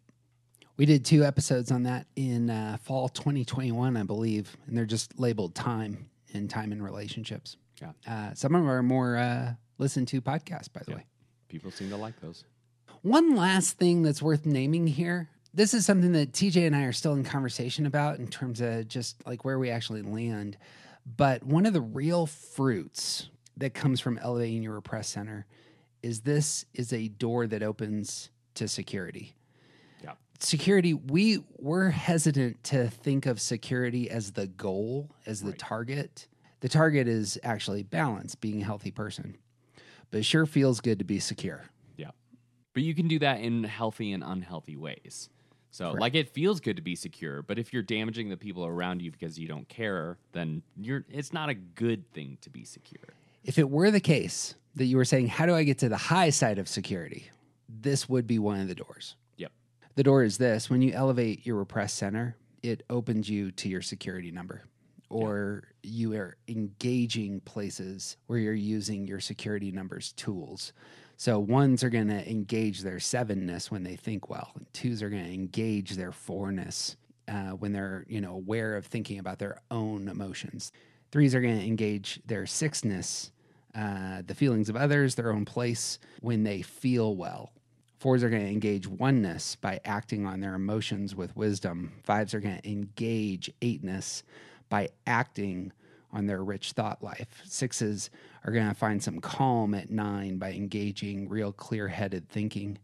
We 0.76 0.87
did 0.87 1.04
two 1.04 1.25
episodes 1.25 1.71
on 1.71 1.85
that 1.85 2.07
in 2.16 2.50
uh, 2.50 2.78
fall 2.83 3.09
2021, 3.09 3.97
I 3.97 4.02
believe, 4.02 4.57
and 4.66 4.76
they're 4.76 4.85
just 4.87 5.19
labeled 5.19 5.54
time. 5.54 6.11
and 6.33 6.50
time 6.50 6.73
and 6.73 6.83
relationships. 6.83 7.57
Yeah. 7.81 7.93
Uh, 8.09 8.35
some 8.35 8.57
of 8.57 8.66
our 8.66 8.83
more 8.83 9.16
uh, 9.16 9.54
listened 9.78 10.09
to 10.09 10.21
podcasts, 10.21 10.73
by 10.73 10.81
the 10.85 10.90
Yeah. 10.90 10.97
way. 10.97 11.07
People 11.49 11.71
seem 11.71 11.90
to 11.90 11.97
like 11.97 12.19
those. 12.21 12.45
One 13.05 13.37
last 13.37 13.77
thing 13.77 14.01
that's 14.01 14.23
worth 14.23 14.47
naming 14.47 14.87
here. 14.87 15.29
This 15.53 15.75
is 15.75 15.85
something 15.85 16.13
that 16.13 16.33
TJ 16.33 16.67
and 16.67 16.75
I 16.75 16.85
are 16.85 16.93
still 16.93 17.13
in 17.13 17.23
conversation 17.23 17.85
about 17.85 18.19
in 18.19 18.29
terms 18.29 18.63
of 18.63 18.89
just 18.89 19.27
like 19.27 19.45
where 19.45 19.59
we 19.59 19.69
actually 19.69 20.01
land. 20.01 20.57
But 21.05 21.43
one 21.45 21.67
of 21.67 21.75
the 21.75 21.83
real 21.83 22.25
fruits 22.25 23.29
that 23.59 23.75
comes 23.75 24.01
from 24.01 24.17
elevating 24.17 24.63
your 24.63 24.73
repressed 24.73 25.13
center 25.13 25.45
is 26.03 26.23
this 26.23 26.65
is 26.73 26.95
a 26.95 27.09
door 27.09 27.47
that 27.47 27.63
opens 27.63 28.31
to 28.55 28.67
security. 28.69 29.35
Yeah. 30.03 30.13
Security, 30.39 30.95
we 30.95 31.45
we're 31.59 31.91
hesitant 31.91 32.65
to 32.65 32.89
think 32.89 33.27
of 33.27 33.39
security 33.39 34.11
as 34.11 34.33
the 34.33 34.47
goal, 34.47 35.11
as 35.27 35.43
the 35.43 35.51
Right. 35.51 35.59
target. 35.59 36.27
The 36.61 36.71
target 36.71 37.07
is 37.07 37.39
actually 37.43 37.83
balance, 37.83 38.35
being 38.35 38.63
a 38.63 38.65
healthy 38.65 38.91
person. 38.91 39.37
But 40.11 40.21
it 40.21 40.25
sure 40.25 40.47
feels 40.47 40.81
good 40.81 40.99
to 41.01 41.05
be 41.05 41.19
secure. 41.21 41.65
But 42.75 42.83
you 42.83 42.95
can 42.95 43.09
do 43.09 43.21
that 43.21 43.40
in 43.40 43.64
healthy 43.64 44.12
and 44.12 44.23
unhealthy 44.23 44.76
ways. 44.76 45.31
So, 45.71 45.93
like, 45.93 46.14
it 46.14 46.28
feels 46.28 46.61
good 46.61 46.76
to 46.76 46.83
be 46.83 46.95
secure, 46.95 47.43
but 47.43 47.59
if 47.59 47.73
you're 47.73 47.83
damaging 47.83 48.28
the 48.28 48.37
people 48.37 48.64
around 48.64 49.02
you 49.02 49.11
because 49.11 49.38
you 49.38 49.49
don't 49.49 49.69
care, 49.69 50.19
then 50.31 50.62
you're. 50.81 51.04
It's 51.11 51.33
not 51.33 51.49
a 51.49 51.54
good 51.54 52.09
thing 52.12 52.38
to 52.43 52.50
be 52.50 52.64
secure. 52.64 53.14
If 53.43 53.59
it 53.59 53.69
were 53.69 53.90
the 53.90 53.99
case 53.99 54.54
that 54.76 54.85
you 54.85 54.97
were 54.97 55.04
saying, 55.04 55.28
How 55.28 55.47
do 55.47 55.54
I 55.54 55.64
get 55.64 55.78
to 55.78 55.88
the 55.88 55.97
high 55.97 56.31
side 56.31 56.59
of 56.59 56.69
security? 56.69 57.31
This 57.69 58.09
would 58.09 58.26
be 58.26 58.38
one 58.38 58.61
of 58.61 58.69
the 58.69 58.75
doors. 58.76 59.16
Yep. 59.37 59.50
The 59.97 60.04
door 60.04 60.23
is 60.23 60.38
this 60.38 60.71
when 60.71 60.81
you 60.81 60.93
elevate 60.93 61.45
your 61.45 61.57
repressed 61.57 61.97
center, 61.97 62.37
it 62.62 62.85
opens 62.88 63.28
you 63.28 63.50
to 63.52 63.69
your 63.69 63.83
security 63.83 64.31
number, 64.31 64.62
or 65.11 65.64
you 65.83 66.14
are 66.14 66.37
engaging 66.47 67.40
places 67.40 68.16
where 68.28 68.38
you're 68.38 68.54
using 68.54 69.09
your 69.09 69.21
security 69.21 69.73
numbers 69.73 70.12
tools. 70.12 70.73
So 71.16 71.38
ones 71.38 71.85
are 71.85 71.90
going 71.90 72.09
to 72.09 72.28
engage 72.28 72.80
their 72.80 72.97
sevenness 72.97 73.71
when 73.71 73.85
they 73.85 73.97
think 73.97 74.28
well, 74.28 74.50
and 74.56 74.66
twos 74.73 75.02
are 75.02 75.11
going 75.11 75.25
to 75.25 75.33
engage 75.33 75.92
their 75.92 76.12
fourness 76.12 76.97
uh, 77.28 77.50
when 77.50 77.73
they're 77.73 78.04
you 78.09 78.21
know 78.21 78.35
aware 78.35 78.76
of 78.76 78.87
thinking 78.87 79.18
about 79.18 79.38
their 79.38 79.61
own 79.71 80.09
emotions. 80.09 80.73
Threes 81.12 81.35
are 81.35 81.40
going 81.40 81.59
to 81.59 81.66
engage 81.66 82.21
their 82.26 82.47
sixness, 82.47 83.30
uh, 83.75 84.23
the 84.26 84.35
feelings 84.35 84.68
of 84.68 84.76
others, 84.76 85.14
their 85.14 85.33
own 85.33 85.44
place 85.44 85.99
when 86.21 86.42
they 86.42 86.62
feel 86.62 87.14
well. 87.14 87.52
Fours 87.99 88.23
are 88.23 88.28
going 88.28 88.44
to 88.44 88.52
engage 88.52 88.87
oneness 88.87 89.56
by 89.56 89.80
acting 89.85 90.26
on 90.26 90.40
their 90.40 90.54
emotions 90.54 91.14
with 91.14 91.35
wisdom. 91.37 91.92
Fives 92.02 92.35
are 92.35 92.40
going 92.40 92.61
to 92.61 92.68
engage 92.68 93.50
eightness 93.62 94.25
by 94.68 94.88
acting 95.06 95.73
on 96.14 96.26
their 96.26 96.42
rich 96.42 96.73
thought 96.73 97.02
life. 97.02 97.42
Sixes 97.44 98.09
are 98.44 98.52
going 98.52 98.68
to 98.68 98.75
find 98.75 99.02
some 99.02 99.21
calm 99.21 99.75
at 99.75 99.90
nine 99.90 100.38
by 100.38 100.52
engaging 100.52 101.28
real 101.28 101.52
clear 101.52 101.88
headed 101.88 102.28
thinking. 102.28 102.78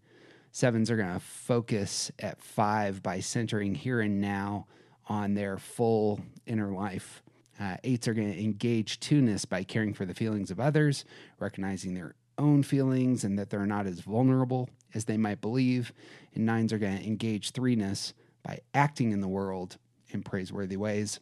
Sevens 0.50 0.90
are 0.90 0.96
going 0.96 1.14
to 1.14 1.20
focus 1.20 2.10
at 2.18 2.42
five 2.42 3.02
by 3.02 3.20
centering 3.20 3.76
here 3.76 4.00
and 4.00 4.20
now 4.20 4.66
on 5.08 5.34
their 5.34 5.58
full 5.58 6.20
inner 6.44 6.72
life. 6.72 7.22
Uh, 7.58 7.76
eights 7.84 8.08
are 8.08 8.14
going 8.14 8.32
to 8.32 8.42
engage 8.42 8.99
two-ness 8.99 9.44
by 9.44 9.62
caring 9.62 9.94
for 9.94 10.04
the 10.04 10.14
feelings 10.14 10.50
of 10.50 10.58
others, 10.58 11.04
recognizing 11.38 11.94
their 11.94 12.16
own 12.37 12.62
feelings 12.62 13.22
and 13.22 13.38
that 13.38 13.50
they're 13.50 13.66
not 13.66 13.87
as 13.87 14.00
vulnerable 14.00 14.68
as 14.94 15.04
they 15.04 15.16
might 15.16 15.40
believe. 15.40 15.92
And 16.34 16.46
nines 16.46 16.72
are 16.72 16.78
going 16.78 16.99
to 16.99 17.06
engage 17.06 17.52
threeness 17.52 18.12
by 18.42 18.60
acting 18.75 19.12
in 19.12 19.20
the 19.20 19.28
world 19.28 19.76
in 20.08 20.22
praiseworthy 20.22 20.76
ways. 20.76 21.20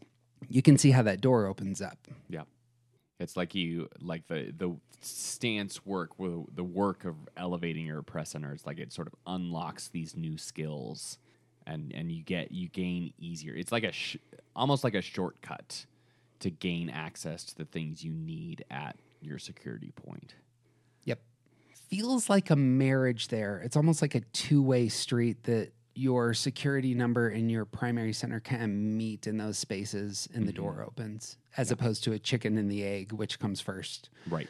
You 0.48 0.62
can 0.62 0.78
see 0.78 0.90
how 0.90 1.02
that 1.02 1.20
door 1.20 1.46
opens 1.46 1.82
up. 1.82 1.98
Yeah. 2.28 2.42
It's 3.20 3.36
like 3.36 3.54
you 3.54 3.88
like 4.00 4.26
the 4.28 4.52
the 4.56 4.76
stance 5.00 5.84
work, 5.84 6.16
the 6.18 6.44
the 6.54 6.64
work 6.64 7.04
of 7.04 7.16
elevating 7.36 7.86
your 7.86 8.04
center. 8.24 8.52
It's 8.52 8.66
like 8.66 8.78
it 8.78 8.92
sort 8.92 9.08
of 9.08 9.14
unlocks 9.26 9.88
these 9.88 10.16
new 10.16 10.38
skills, 10.38 11.18
and 11.66 11.92
and 11.94 12.12
you 12.12 12.22
get 12.22 12.52
you 12.52 12.68
gain 12.68 13.12
easier. 13.18 13.54
It's 13.54 13.72
like 13.72 13.84
a 13.84 13.92
sh- 13.92 14.18
almost 14.54 14.84
like 14.84 14.94
a 14.94 15.02
shortcut 15.02 15.86
to 16.40 16.50
gain 16.50 16.88
access 16.90 17.44
to 17.44 17.56
the 17.56 17.64
things 17.64 18.04
you 18.04 18.12
need 18.12 18.64
at 18.70 18.96
your 19.20 19.38
security 19.38 19.92
point. 19.96 20.34
Yep. 21.04 21.20
Feels 21.90 22.30
like 22.30 22.50
a 22.50 22.56
marriage 22.56 23.28
there. 23.28 23.60
It's 23.64 23.76
almost 23.76 24.00
like 24.00 24.14
a 24.14 24.20
two 24.20 24.62
way 24.62 24.88
street 24.88 25.42
that 25.44 25.72
your 25.98 26.32
security 26.32 26.94
number 26.94 27.28
and 27.28 27.50
your 27.50 27.64
primary 27.64 28.12
center 28.12 28.38
kind 28.38 28.62
of 28.62 28.70
meet 28.70 29.26
in 29.26 29.36
those 29.36 29.58
spaces 29.58 30.28
and 30.32 30.46
the 30.46 30.52
door 30.52 30.74
mm-hmm. 30.74 30.84
opens, 30.84 31.38
as 31.56 31.72
opposed 31.72 32.04
to 32.04 32.12
a 32.12 32.18
chicken 32.18 32.56
and 32.56 32.70
the 32.70 32.84
egg, 32.84 33.12
which 33.12 33.40
comes 33.40 33.60
first. 33.60 34.08
Right. 34.30 34.46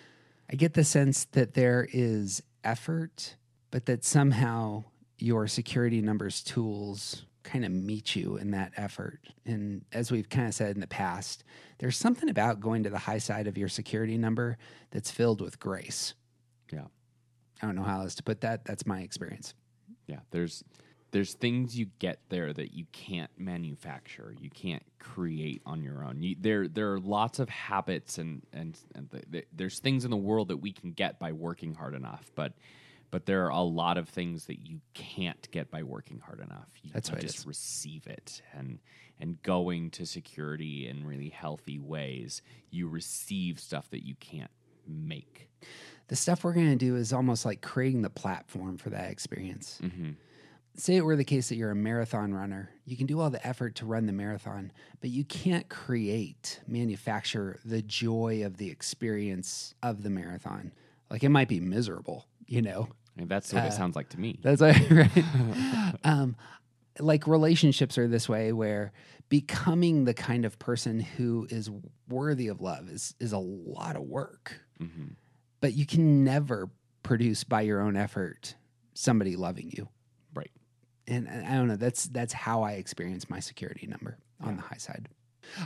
I 0.50 0.56
get 0.56 0.74
the 0.74 0.84
sense 0.84 1.24
that 1.32 1.54
there 1.54 1.88
is 1.90 2.42
effort, 2.64 3.36
but 3.70 3.86
that 3.86 4.04
somehow 4.04 4.84
your 5.16 5.46
security 5.48 6.02
numbers 6.02 6.42
tools 6.42 7.24
kind 7.44 7.64
of 7.64 7.72
meet 7.72 8.14
you 8.14 8.36
in 8.36 8.50
that 8.50 8.72
effort. 8.76 9.20
And 9.46 9.86
as 9.92 10.12
we've 10.12 10.28
kind 10.28 10.48
of 10.48 10.54
said 10.54 10.74
in 10.74 10.80
the 10.80 10.86
past, 10.86 11.44
there's 11.78 11.96
something 11.96 12.28
about 12.28 12.60
going 12.60 12.82
to 12.82 12.90
the 12.90 12.98
high 12.98 13.18
side 13.18 13.46
of 13.46 13.56
your 13.56 13.68
security 13.68 14.18
number 14.18 14.58
that's 14.90 15.10
filled 15.10 15.40
with 15.40 15.58
grace. 15.58 16.12
Yeah. 16.70 16.86
I 17.62 17.66
don't 17.66 17.74
know 17.74 17.82
how 17.82 18.02
else 18.02 18.14
to 18.16 18.22
put 18.22 18.42
that. 18.42 18.66
That's 18.66 18.86
my 18.86 19.00
experience. 19.00 19.54
Yeah, 20.06 20.20
there's 20.30 20.62
there's 21.10 21.34
things 21.34 21.78
you 21.78 21.86
get 21.98 22.20
there 22.28 22.52
that 22.52 22.74
you 22.74 22.84
can't 22.92 23.30
manufacture, 23.38 24.34
you 24.38 24.50
can't 24.50 24.82
create 24.98 25.62
on 25.64 25.82
your 25.82 26.04
own. 26.04 26.22
You, 26.22 26.36
there 26.38 26.68
there 26.68 26.92
are 26.92 27.00
lots 27.00 27.38
of 27.38 27.48
habits 27.48 28.18
and 28.18 28.42
and, 28.52 28.78
and 28.94 29.10
th- 29.10 29.24
th- 29.30 29.48
there's 29.52 29.78
things 29.78 30.04
in 30.04 30.10
the 30.10 30.16
world 30.16 30.48
that 30.48 30.58
we 30.58 30.72
can 30.72 30.92
get 30.92 31.18
by 31.18 31.32
working 31.32 31.74
hard 31.74 31.94
enough, 31.94 32.30
but 32.34 32.52
but 33.10 33.24
there 33.24 33.46
are 33.46 33.50
a 33.50 33.62
lot 33.62 33.96
of 33.96 34.08
things 34.08 34.46
that 34.46 34.58
you 34.58 34.80
can't 34.92 35.50
get 35.50 35.70
by 35.70 35.82
working 35.82 36.20
hard 36.20 36.40
enough. 36.40 36.68
You, 36.82 36.90
That's 36.92 37.08
you 37.08 37.14
right, 37.14 37.22
just 37.22 37.46
receive 37.46 38.06
it 38.06 38.42
and 38.52 38.78
and 39.20 39.42
going 39.42 39.90
to 39.92 40.06
security 40.06 40.88
in 40.88 41.06
really 41.06 41.28
healthy 41.28 41.78
ways, 41.78 42.42
you 42.70 42.88
receive 42.88 43.58
stuff 43.58 43.90
that 43.90 44.06
you 44.06 44.14
can't 44.20 44.50
make. 44.86 45.48
The 46.08 46.16
stuff 46.16 46.44
we're 46.44 46.52
going 46.52 46.70
to 46.70 46.76
do 46.76 46.96
is 46.96 47.12
almost 47.12 47.44
like 47.44 47.60
creating 47.60 48.02
the 48.02 48.10
platform 48.10 48.78
for 48.78 48.90
that 48.90 49.10
experience. 49.10 49.78
Mm-hmm. 49.82 50.10
Say 50.78 50.94
it 50.94 51.04
were 51.04 51.16
the 51.16 51.24
case 51.24 51.48
that 51.48 51.56
you're 51.56 51.72
a 51.72 51.76
marathon 51.76 52.32
runner. 52.32 52.70
You 52.84 52.96
can 52.96 53.06
do 53.06 53.18
all 53.20 53.30
the 53.30 53.44
effort 53.44 53.74
to 53.76 53.86
run 53.86 54.06
the 54.06 54.12
marathon, 54.12 54.70
but 55.00 55.10
you 55.10 55.24
can't 55.24 55.68
create, 55.68 56.60
manufacture 56.68 57.58
the 57.64 57.82
joy 57.82 58.44
of 58.44 58.58
the 58.58 58.70
experience 58.70 59.74
of 59.82 60.04
the 60.04 60.10
marathon. 60.10 60.72
Like 61.10 61.24
it 61.24 61.30
might 61.30 61.48
be 61.48 61.58
miserable, 61.58 62.26
you 62.46 62.62
know? 62.62 62.88
I 63.16 63.20
mean, 63.20 63.26
that's 63.26 63.52
what 63.52 63.64
it 63.64 63.72
sounds 63.72 63.96
like 63.96 64.10
to 64.10 64.20
me. 64.20 64.38
That's 64.40 64.60
like, 64.60 64.76
right. 64.90 65.24
um, 66.04 66.36
like 67.00 67.26
relationships 67.26 67.98
are 67.98 68.06
this 68.06 68.28
way 68.28 68.52
where 68.52 68.92
becoming 69.28 70.04
the 70.04 70.14
kind 70.14 70.44
of 70.44 70.60
person 70.60 71.00
who 71.00 71.48
is 71.50 71.70
worthy 72.08 72.46
of 72.46 72.60
love 72.60 72.88
is 72.88 73.16
is 73.18 73.32
a 73.32 73.38
lot 73.38 73.96
of 73.96 74.02
work. 74.02 74.60
hmm 74.78 75.08
But 75.60 75.74
you 75.74 75.86
can 75.86 76.22
never 76.22 76.70
produce 77.02 77.42
by 77.42 77.62
your 77.62 77.80
own 77.80 77.96
effort 77.96 78.54
somebody 78.94 79.34
loving 79.34 79.72
you. 79.76 79.88
And 81.08 81.28
I 81.28 81.54
don't 81.54 81.68
know, 81.68 81.76
that's 81.76 82.04
that's 82.04 82.32
how 82.32 82.62
I 82.62 82.72
experience 82.72 83.30
my 83.30 83.40
security 83.40 83.86
number 83.86 84.18
on 84.42 84.56
the 84.56 84.62
high 84.62 84.76
side. 84.76 85.08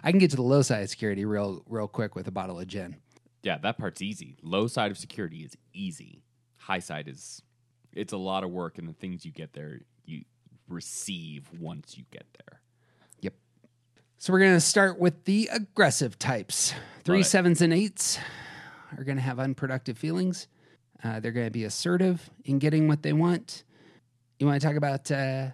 I 0.05 0.11
can 0.11 0.21
get 0.21 0.31
to 0.31 0.37
the 0.37 0.43
low 0.43 0.63
side 0.63 0.85
of 0.85 0.89
security 0.89 1.25
real 1.25 1.65
real 1.69 1.89
quick 1.89 2.15
with 2.15 2.29
a 2.29 2.31
bottle 2.31 2.61
of 2.61 2.67
gin. 2.69 2.97
Yeah, 3.43 3.59
that 3.59 3.77
part's 3.77 4.01
easy. 4.01 4.37
Low 4.43 4.69
side 4.69 4.93
of 4.93 4.99
security 4.99 5.39
is 5.39 5.57
easy. 5.75 6.23
High 6.59 6.79
side 6.79 7.09
is 7.09 7.43
it's 7.93 8.13
a 8.13 8.17
lot 8.17 8.45
of 8.45 8.51
work 8.51 8.79
and 8.79 8.89
the 8.89 8.93
things 8.93 9.25
you 9.25 9.33
get 9.33 9.53
there 9.53 9.81
you 10.05 10.23
receive 10.69 11.49
once 11.59 11.99
you 11.99 12.05
get 12.13 12.27
there. 12.39 12.61
Yep. 13.21 13.35
So 14.19 14.33
we're 14.33 14.39
going 14.39 14.55
to 14.55 14.61
start 14.61 14.99
with 14.99 15.25
the 15.25 15.51
aggressive 15.53 16.19
types. 16.19 16.73
Three 17.05 17.25
sevens 17.25 17.61
and 17.61 17.73
eights 17.73 18.19
are 18.97 19.05
going 19.05 19.17
to 19.17 19.23
have 19.23 19.41
unproductive 19.41 19.99
feelings. 19.99 20.47
Uh, 21.03 21.19
they're 21.19 21.33
going 21.33 21.47
to 21.47 21.53
be 21.53 21.65
assertive 21.65 22.31
in 22.45 22.61
getting 22.61 22.87
what 22.87 23.03
they 23.03 23.13
want. 23.13 23.65
You 24.43 24.49
want 24.49 24.61
to 24.61 24.67
talk 24.67 24.77
about 24.77 25.09
uh, 25.13 25.51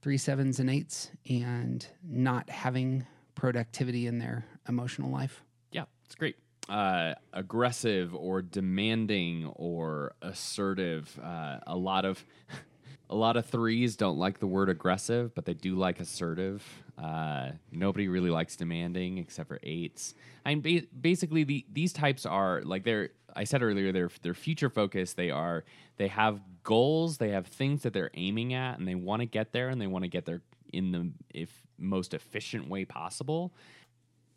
three, 0.00 0.18
sevens, 0.18 0.58
and 0.58 0.68
eights 0.68 1.12
and 1.30 1.86
not 2.02 2.50
having 2.50 3.06
productivity 3.36 4.08
in 4.08 4.18
their 4.18 4.44
emotional 4.68 5.12
life? 5.12 5.44
Yeah, 5.70 5.84
it's 6.04 6.16
great. 6.16 6.34
Uh, 6.68 7.14
aggressive 7.32 8.12
or 8.16 8.42
demanding 8.42 9.46
or 9.54 10.14
assertive. 10.22 11.16
Uh, 11.22 11.60
a 11.68 11.76
lot 11.76 12.04
of 12.04 12.24
a 13.12 13.14
lot 13.14 13.36
of 13.36 13.46
threes 13.46 13.96
don't 13.96 14.18
like 14.18 14.40
the 14.40 14.46
word 14.46 14.68
aggressive, 14.70 15.34
but 15.34 15.44
they 15.44 15.54
do 15.54 15.76
like 15.76 16.00
assertive. 16.00 16.64
Uh, 16.96 17.50
nobody 17.70 18.08
really 18.08 18.30
likes 18.30 18.56
demanding 18.56 19.18
except 19.18 19.48
for 19.48 19.60
eights. 19.62 20.14
I 20.46 20.54
mean, 20.54 20.62
ba- 20.62 20.86
basically, 20.98 21.44
the, 21.44 21.64
these 21.72 21.92
types 21.92 22.26
are 22.26 22.62
like 22.62 22.84
they're. 22.84 23.10
I 23.34 23.44
said 23.44 23.62
earlier, 23.62 23.92
they're 23.92 24.10
they're 24.22 24.34
future 24.34 24.70
focused. 24.70 25.16
They 25.16 25.30
are 25.30 25.64
they 25.98 26.08
have 26.08 26.40
goals. 26.64 27.18
They 27.18 27.30
have 27.30 27.46
things 27.46 27.82
that 27.82 27.92
they're 27.92 28.10
aiming 28.14 28.54
at, 28.54 28.78
and 28.78 28.88
they 28.88 28.94
want 28.94 29.20
to 29.20 29.26
get 29.26 29.52
there, 29.52 29.68
and 29.68 29.80
they 29.80 29.86
want 29.86 30.04
to 30.04 30.08
get 30.10 30.24
there 30.24 30.40
in 30.72 30.92
the 30.92 31.10
if 31.32 31.50
most 31.78 32.14
efficient 32.14 32.68
way 32.68 32.84
possible 32.84 33.52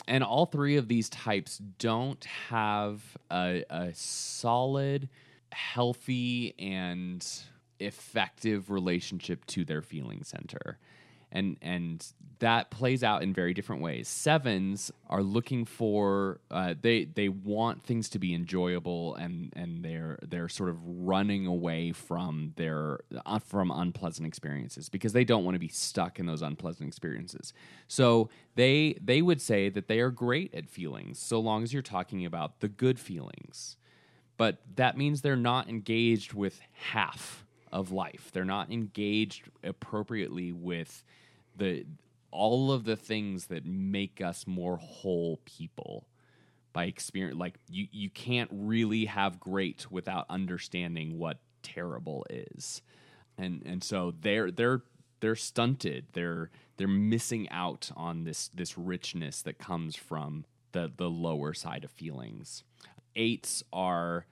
and 0.07 0.23
all 0.23 0.45
three 0.45 0.75
of 0.77 0.87
these 0.87 1.09
types 1.09 1.57
don't 1.79 2.23
have 2.49 3.01
a, 3.31 3.63
a 3.69 3.93
solid, 3.93 5.09
healthy, 5.51 6.53
and 6.59 7.25
effective 7.79 8.69
relationship 8.69 9.45
to 9.47 9.65
their 9.65 9.81
feeling 9.81 10.23
center. 10.23 10.77
And, 11.31 11.57
and 11.61 12.05
that 12.39 12.69
plays 12.69 13.03
out 13.03 13.23
in 13.23 13.33
very 13.33 13.53
different 13.53 13.81
ways. 13.81 14.07
Sevens 14.07 14.91
are 15.09 15.23
looking 15.23 15.65
for 15.65 16.39
uh, 16.51 16.73
they 16.79 17.05
they 17.05 17.29
want 17.29 17.83
things 17.83 18.09
to 18.09 18.19
be 18.19 18.33
enjoyable 18.33 19.15
and 19.15 19.53
and 19.55 19.83
they're 19.83 20.19
they're 20.21 20.49
sort 20.49 20.69
of 20.69 20.77
running 20.83 21.45
away 21.45 21.91
from 21.91 22.53
their 22.55 22.99
uh, 23.25 23.39
from 23.39 23.71
unpleasant 23.71 24.27
experiences 24.27 24.89
because 24.89 25.13
they 25.13 25.23
don't 25.23 25.43
want 25.43 25.55
to 25.55 25.59
be 25.59 25.67
stuck 25.67 26.19
in 26.19 26.25
those 26.25 26.41
unpleasant 26.41 26.87
experiences. 26.87 27.53
So 27.87 28.29
they 28.55 28.97
they 29.01 29.21
would 29.21 29.41
say 29.41 29.69
that 29.69 29.87
they 29.87 29.99
are 29.99 30.11
great 30.11 30.53
at 30.53 30.69
feelings 30.69 31.19
so 31.19 31.39
long 31.39 31.63
as 31.63 31.73
you're 31.73 31.81
talking 31.81 32.25
about 32.25 32.59
the 32.59 32.67
good 32.67 32.99
feelings. 32.99 33.77
But 34.37 34.57
that 34.75 34.97
means 34.97 35.21
they're 35.21 35.37
not 35.37 35.69
engaged 35.69 36.33
with 36.33 36.59
half 36.73 37.44
of 37.75 37.91
life. 37.91 38.31
They're 38.33 38.45
not 38.45 38.71
engaged 38.71 39.49
appropriately 39.61 40.53
with 40.53 41.03
the 41.55 41.85
all 42.31 42.71
of 42.71 42.85
the 42.85 42.95
things 42.95 43.47
that 43.47 43.65
make 43.65 44.21
us 44.21 44.47
more 44.47 44.77
whole 44.77 45.39
people 45.45 46.07
by 46.71 46.85
experience 46.85 47.37
like 47.37 47.55
you 47.69 47.87
you 47.91 48.09
can't 48.09 48.49
really 48.51 49.05
have 49.05 49.39
great 49.41 49.91
without 49.91 50.25
understanding 50.29 51.17
what 51.19 51.39
terrible 51.63 52.25
is. 52.29 52.81
And 53.37 53.61
and 53.65 53.83
so 53.83 54.13
they're 54.21 54.51
they're 54.51 54.83
they're 55.19 55.35
stunted. 55.35 56.07
They're 56.13 56.51
they're 56.77 56.87
missing 56.87 57.49
out 57.49 57.91
on 57.97 58.23
this 58.23 58.47
this 58.47 58.77
richness 58.77 59.41
that 59.41 59.57
comes 59.57 59.97
from 59.97 60.45
the 60.71 60.89
the 60.95 61.09
lower 61.09 61.53
side 61.53 61.83
of 61.83 61.91
feelings. 61.91 62.63
Eights 63.17 63.63
are 63.73 64.27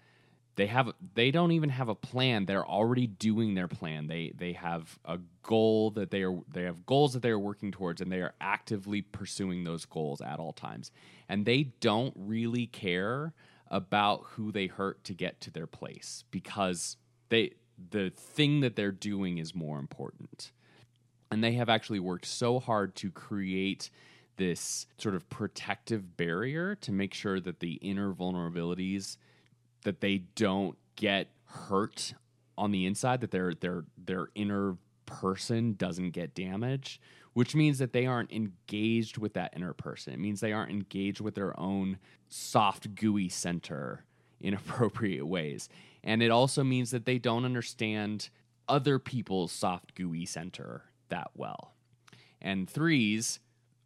they 0.55 0.67
have 0.67 0.91
they 1.15 1.31
don't 1.31 1.51
even 1.51 1.69
have 1.69 1.89
a 1.89 1.95
plan. 1.95 2.45
They're 2.45 2.65
already 2.65 3.07
doing 3.07 3.55
their 3.55 3.67
plan. 3.67 4.07
They 4.07 4.33
they 4.37 4.53
have 4.53 4.99
a 5.05 5.19
goal 5.41 5.91
that 5.91 6.11
they 6.11 6.23
are 6.23 6.37
they 6.51 6.63
have 6.63 6.85
goals 6.85 7.13
that 7.13 7.23
they 7.23 7.29
are 7.29 7.39
working 7.39 7.71
towards 7.71 8.01
and 8.01 8.11
they 8.11 8.21
are 8.21 8.33
actively 8.39 9.01
pursuing 9.01 9.63
those 9.63 9.85
goals 9.85 10.21
at 10.21 10.39
all 10.39 10.53
times. 10.53 10.91
And 11.27 11.45
they 11.45 11.63
don't 11.79 12.13
really 12.15 12.67
care 12.67 13.33
about 13.67 14.23
who 14.31 14.51
they 14.51 14.67
hurt 14.67 15.03
to 15.05 15.13
get 15.13 15.41
to 15.41 15.51
their 15.51 15.65
place 15.65 16.23
because 16.29 16.97
they 17.29 17.53
the 17.89 18.11
thing 18.11 18.59
that 18.59 18.75
they're 18.75 18.91
doing 18.91 19.39
is 19.39 19.55
more 19.55 19.79
important. 19.79 20.51
And 21.31 21.43
they 21.43 21.53
have 21.53 21.69
actually 21.69 21.99
worked 21.99 22.27
so 22.27 22.59
hard 22.59 22.95
to 22.97 23.09
create 23.09 23.89
this 24.37 24.85
sort 24.99 25.15
of 25.15 25.27
protective 25.29 26.15
barrier 26.15 26.75
to 26.75 26.91
make 26.91 27.13
sure 27.13 27.39
that 27.39 27.59
the 27.59 27.73
inner 27.73 28.13
vulnerabilities 28.13 29.17
that 29.83 30.01
they 30.01 30.19
don't 30.35 30.77
get 30.95 31.27
hurt 31.45 32.13
on 32.57 32.71
the 32.71 32.85
inside 32.85 33.21
that 33.21 33.31
their 33.31 33.53
their 33.53 33.83
their 33.97 34.27
inner 34.35 34.77
person 35.05 35.73
doesn't 35.73 36.11
get 36.11 36.33
damaged 36.33 36.99
which 37.33 37.55
means 37.55 37.79
that 37.79 37.93
they 37.93 38.05
aren't 38.05 38.31
engaged 38.31 39.17
with 39.17 39.33
that 39.33 39.53
inner 39.55 39.73
person. 39.73 40.13
It 40.13 40.19
means 40.19 40.39
they 40.39 40.53
aren't 40.53 40.71
engaged 40.71 41.19
with 41.19 41.35
their 41.35 41.59
own 41.59 41.97
soft 42.29 42.95
gooey 42.95 43.29
center 43.29 44.05
in 44.39 44.53
appropriate 44.53 45.25
ways. 45.25 45.69
And 46.03 46.21
it 46.21 46.31
also 46.31 46.63
means 46.63 46.91
that 46.91 47.05
they 47.05 47.17
don't 47.17 47.45
understand 47.45 48.29
other 48.67 48.99
people's 48.99 49.51
soft 49.51 49.95
gooey 49.95 50.25
center 50.25 50.83
that 51.09 51.31
well. 51.35 51.73
And 52.41 52.69
threes 52.69 53.39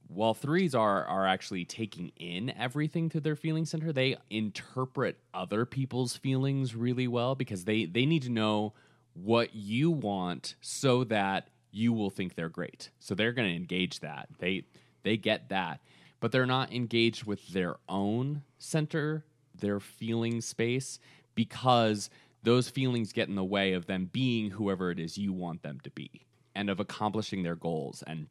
while 0.07 0.33
threes 0.33 0.73
are 0.73 1.05
are 1.05 1.27
actually 1.27 1.65
taking 1.65 2.11
in 2.17 2.49
everything 2.57 3.09
through 3.09 3.21
their 3.21 3.35
feeling 3.35 3.65
center 3.65 3.91
they 3.91 4.15
interpret 4.29 5.17
other 5.33 5.65
people's 5.65 6.15
feelings 6.15 6.75
really 6.75 7.07
well 7.07 7.35
because 7.35 7.65
they 7.65 7.85
they 7.85 8.05
need 8.05 8.23
to 8.23 8.29
know 8.29 8.73
what 9.13 9.55
you 9.55 9.89
want 9.89 10.55
so 10.61 11.03
that 11.03 11.49
you 11.71 11.93
will 11.93 12.09
think 12.09 12.35
they're 12.35 12.49
great. 12.49 12.89
So 12.99 13.15
they're 13.15 13.33
going 13.33 13.49
to 13.49 13.55
engage 13.55 13.99
that. 14.01 14.29
They 14.39 14.63
they 15.03 15.17
get 15.17 15.49
that. 15.49 15.79
But 16.19 16.31
they're 16.31 16.45
not 16.47 16.73
engaged 16.73 17.25
with 17.25 17.47
their 17.49 17.75
own 17.87 18.43
center 18.57 19.23
their 19.59 19.79
feeling 19.79 20.39
space 20.39 20.99
because 21.33 22.11
those 22.43 22.69
feelings 22.69 23.11
get 23.11 23.27
in 23.27 23.35
the 23.35 23.43
way 23.43 23.73
of 23.73 23.87
them 23.87 24.09
being 24.11 24.51
whoever 24.51 24.91
it 24.91 24.99
is 24.99 25.17
you 25.17 25.33
want 25.33 25.63
them 25.63 25.79
to 25.83 25.89
be 25.89 26.25
and 26.53 26.69
of 26.69 26.79
accomplishing 26.79 27.41
their 27.41 27.55
goals 27.55 28.03
and 28.05 28.27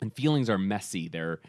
and 0.00 0.12
feelings 0.14 0.50
are 0.50 0.58
messy 0.58 1.08
they're 1.08 1.40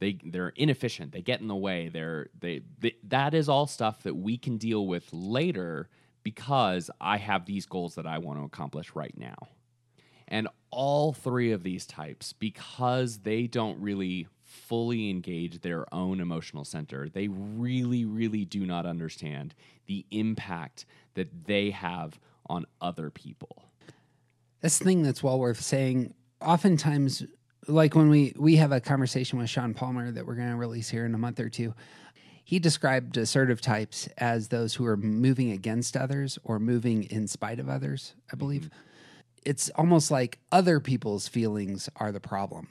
they 0.00 0.18
they're 0.24 0.50
inefficient 0.56 1.12
they 1.12 1.22
get 1.22 1.40
in 1.40 1.48
the 1.48 1.56
way 1.56 1.88
they're 1.88 2.28
they, 2.38 2.62
they 2.78 2.94
that 3.04 3.34
is 3.34 3.48
all 3.48 3.66
stuff 3.66 4.02
that 4.02 4.16
we 4.16 4.36
can 4.36 4.56
deal 4.56 4.86
with 4.86 5.08
later 5.12 5.88
because 6.22 6.90
i 7.00 7.16
have 7.16 7.46
these 7.46 7.66
goals 7.66 7.94
that 7.94 8.06
i 8.06 8.18
want 8.18 8.38
to 8.38 8.44
accomplish 8.44 8.94
right 8.94 9.16
now 9.16 9.36
and 10.28 10.48
all 10.70 11.12
three 11.12 11.52
of 11.52 11.62
these 11.62 11.86
types 11.86 12.32
because 12.32 13.18
they 13.18 13.46
don't 13.46 13.80
really 13.80 14.28
fully 14.44 15.10
engage 15.10 15.60
their 15.60 15.92
own 15.94 16.20
emotional 16.20 16.64
center 16.64 17.08
they 17.08 17.28
really 17.28 18.04
really 18.04 18.44
do 18.44 18.66
not 18.66 18.86
understand 18.86 19.54
the 19.86 20.04
impact 20.10 20.86
that 21.14 21.46
they 21.46 21.70
have 21.70 22.18
on 22.48 22.66
other 22.80 23.10
people 23.10 23.64
That's 24.60 24.78
the 24.78 24.84
thing 24.84 25.02
that's 25.02 25.22
well 25.22 25.38
worth 25.38 25.60
saying. 25.60 26.14
Oftentimes, 26.42 27.24
like 27.70 27.94
when 27.94 28.10
we 28.10 28.34
we 28.36 28.56
have 28.56 28.72
a 28.72 28.80
conversation 28.80 29.38
with 29.38 29.48
Sean 29.48 29.74
Palmer 29.74 30.10
that 30.10 30.26
we're 30.26 30.34
going 30.34 30.50
to 30.50 30.56
release 30.56 30.88
here 30.88 31.06
in 31.06 31.14
a 31.14 31.18
month 31.18 31.40
or 31.40 31.48
two, 31.48 31.74
he 32.44 32.58
described 32.58 33.16
assertive 33.16 33.60
types 33.60 34.08
as 34.18 34.48
those 34.48 34.74
who 34.74 34.84
are 34.86 34.96
moving 34.96 35.50
against 35.50 35.96
others 35.96 36.38
or 36.44 36.58
moving 36.58 37.04
in 37.04 37.28
spite 37.28 37.60
of 37.60 37.68
others. 37.68 38.14
I 38.16 38.32
mm-hmm. 38.32 38.38
believe 38.38 38.70
it's 39.44 39.70
almost 39.70 40.10
like 40.10 40.38
other 40.52 40.80
people's 40.80 41.28
feelings 41.28 41.88
are 41.96 42.12
the 42.12 42.20
problem, 42.20 42.68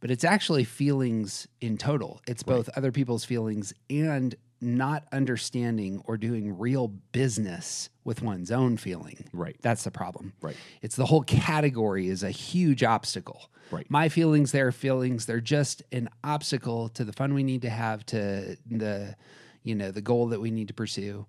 but 0.00 0.10
it's 0.10 0.24
actually 0.24 0.64
feelings 0.64 1.48
in 1.60 1.78
total. 1.78 2.20
It's 2.28 2.42
both 2.42 2.68
other 2.76 2.92
people's 2.92 3.24
feelings 3.24 3.74
and 3.90 4.34
not 4.62 5.04
understanding 5.12 6.00
or 6.06 6.16
doing 6.16 6.56
real 6.58 6.88
business 6.88 7.90
with 8.04 8.22
one's 8.22 8.50
own 8.50 8.76
feeling. 8.76 9.24
Right. 9.32 9.56
That's 9.60 9.84
the 9.84 9.90
problem. 9.90 10.32
Right. 10.40 10.56
It's 10.82 10.96
the 10.96 11.06
whole 11.06 11.22
category 11.22 12.08
is 12.08 12.22
a 12.22 12.30
huge 12.30 12.82
obstacle. 12.82 13.50
Right. 13.70 13.90
My 13.90 14.08
feelings, 14.08 14.52
their 14.52 14.70
feelings, 14.72 15.26
they're 15.26 15.40
just 15.40 15.82
an 15.92 16.08
obstacle 16.22 16.88
to 16.90 17.04
the 17.04 17.12
fun 17.12 17.34
we 17.34 17.42
need 17.42 17.62
to 17.62 17.70
have 17.70 18.04
to 18.06 18.56
the 18.70 19.16
you 19.64 19.74
know, 19.74 19.90
the 19.92 20.00
goal 20.02 20.28
that 20.28 20.40
we 20.40 20.50
need 20.50 20.68
to 20.68 20.74
pursue. 20.74 21.26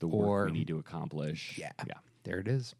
the 0.00 0.06
work 0.08 0.26
Or- 0.28 0.44
we 0.46 0.52
need 0.52 0.68
to 0.68 0.78
accomplish 0.78 1.56
Yeah. 1.58 1.72
yeah 1.86 1.94
There 2.24 2.38
it 2.38 2.48
is. 2.48 2.74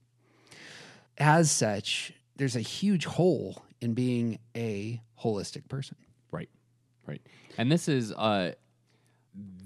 As 1.18 1.50
such, 1.50 2.12
there's 2.36 2.56
a 2.56 2.60
huge 2.60 3.04
hole 3.04 3.62
in 3.80 3.92
being 3.94 4.38
a 4.56 5.00
holistic 5.22 5.68
person. 5.68 5.96
Right, 6.32 6.48
right. 7.06 7.20
And 7.58 7.70
this 7.70 7.88
is 7.88 8.12
uh, 8.12 8.52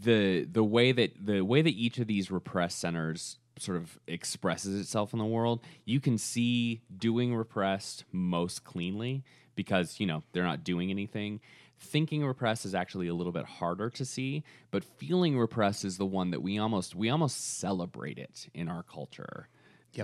the 0.03 0.45
the 0.45 0.65
way 0.65 0.93
that 0.93 1.13
the 1.25 1.43
way 1.43 1.63
that 1.63 1.71
each 1.71 1.99
of 1.99 2.07
these 2.07 2.31
repressed 2.31 2.79
centers 2.79 3.39
sort 3.59 3.77
of 3.77 3.99
expresses 4.07 4.81
itself 4.81 5.13
in 5.13 5.19
the 5.19 5.25
world. 5.25 5.61
You 5.85 6.01
can 6.01 6.19
see 6.19 6.83
doing 6.97 7.35
repressed 7.35 8.05
most 8.13 8.65
cleanly 8.65 9.25
because 9.55 10.01
you 10.01 10.07
know 10.07 10.23
they're 10.33 10.45
not 10.45 10.65
doing 10.65 10.91
anything. 10.91 11.41
Thinking 11.79 12.25
repressed 12.25 12.65
is 12.65 12.75
actually 12.75 13.09
a 13.09 13.15
little 13.15 13.33
bit 13.33 13.45
harder 13.45 13.91
to 13.91 14.05
see, 14.05 14.43
but 14.71 14.85
feeling 14.85 15.39
repressed 15.39 15.85
is 15.85 15.99
the 15.99 16.07
one 16.07 16.31
that 16.31 16.41
we 16.41 16.59
almost 16.59 16.95
we 16.95 17.11
almost 17.11 17.59
celebrate 17.59 18.19
it 18.19 18.49
in 18.55 18.69
our 18.69 18.83
culture 18.83 19.49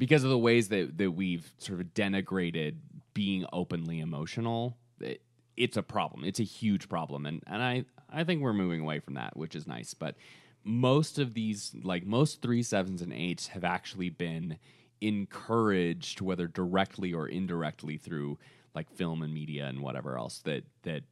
because 0.01 0.25
of 0.25 0.31
the 0.31 0.39
ways 0.39 0.69
that 0.69 0.99
that 0.99 1.13
we've 1.13 1.53
sort 1.59 1.81
of 1.81 1.87
denigrated 1.95 2.77
being 3.15 3.47
openly 3.53 4.01
emotional. 4.01 4.77
It, 5.01 5.23
it's 5.57 5.77
a 5.77 5.83
problem. 5.83 6.25
It's 6.25 6.41
a 6.41 6.45
huge 6.45 6.89
problem, 6.89 7.27
and 7.27 7.43
and 7.47 7.63
I 7.63 7.85
I 8.13 8.25
think 8.25 8.43
we're 8.43 8.53
moving 8.53 8.81
away 8.81 9.01
from 9.01 9.15
that, 9.15 9.37
which 9.37 9.55
is 9.55 9.67
nice. 9.67 9.95
But 9.95 10.17
most 10.65 11.19
of 11.19 11.35
these, 11.35 11.73
like 11.83 12.07
most 12.07 12.43
three 12.43 12.63
sevens 12.63 13.03
and 13.03 13.13
eights, 13.13 13.49
have 13.49 13.65
actually 13.65 14.11
been 14.11 14.59
encouraged, 15.01 16.21
whether 16.21 16.47
directly 16.47 17.13
or 17.13 17.27
indirectly 17.29 17.97
through 17.97 18.39
like 18.75 18.91
film 18.91 19.23
and 19.23 19.33
media 19.35 19.67
and 19.67 19.81
whatever 19.81 20.17
else 20.19 20.39
that 20.41 20.65
that 20.83 21.03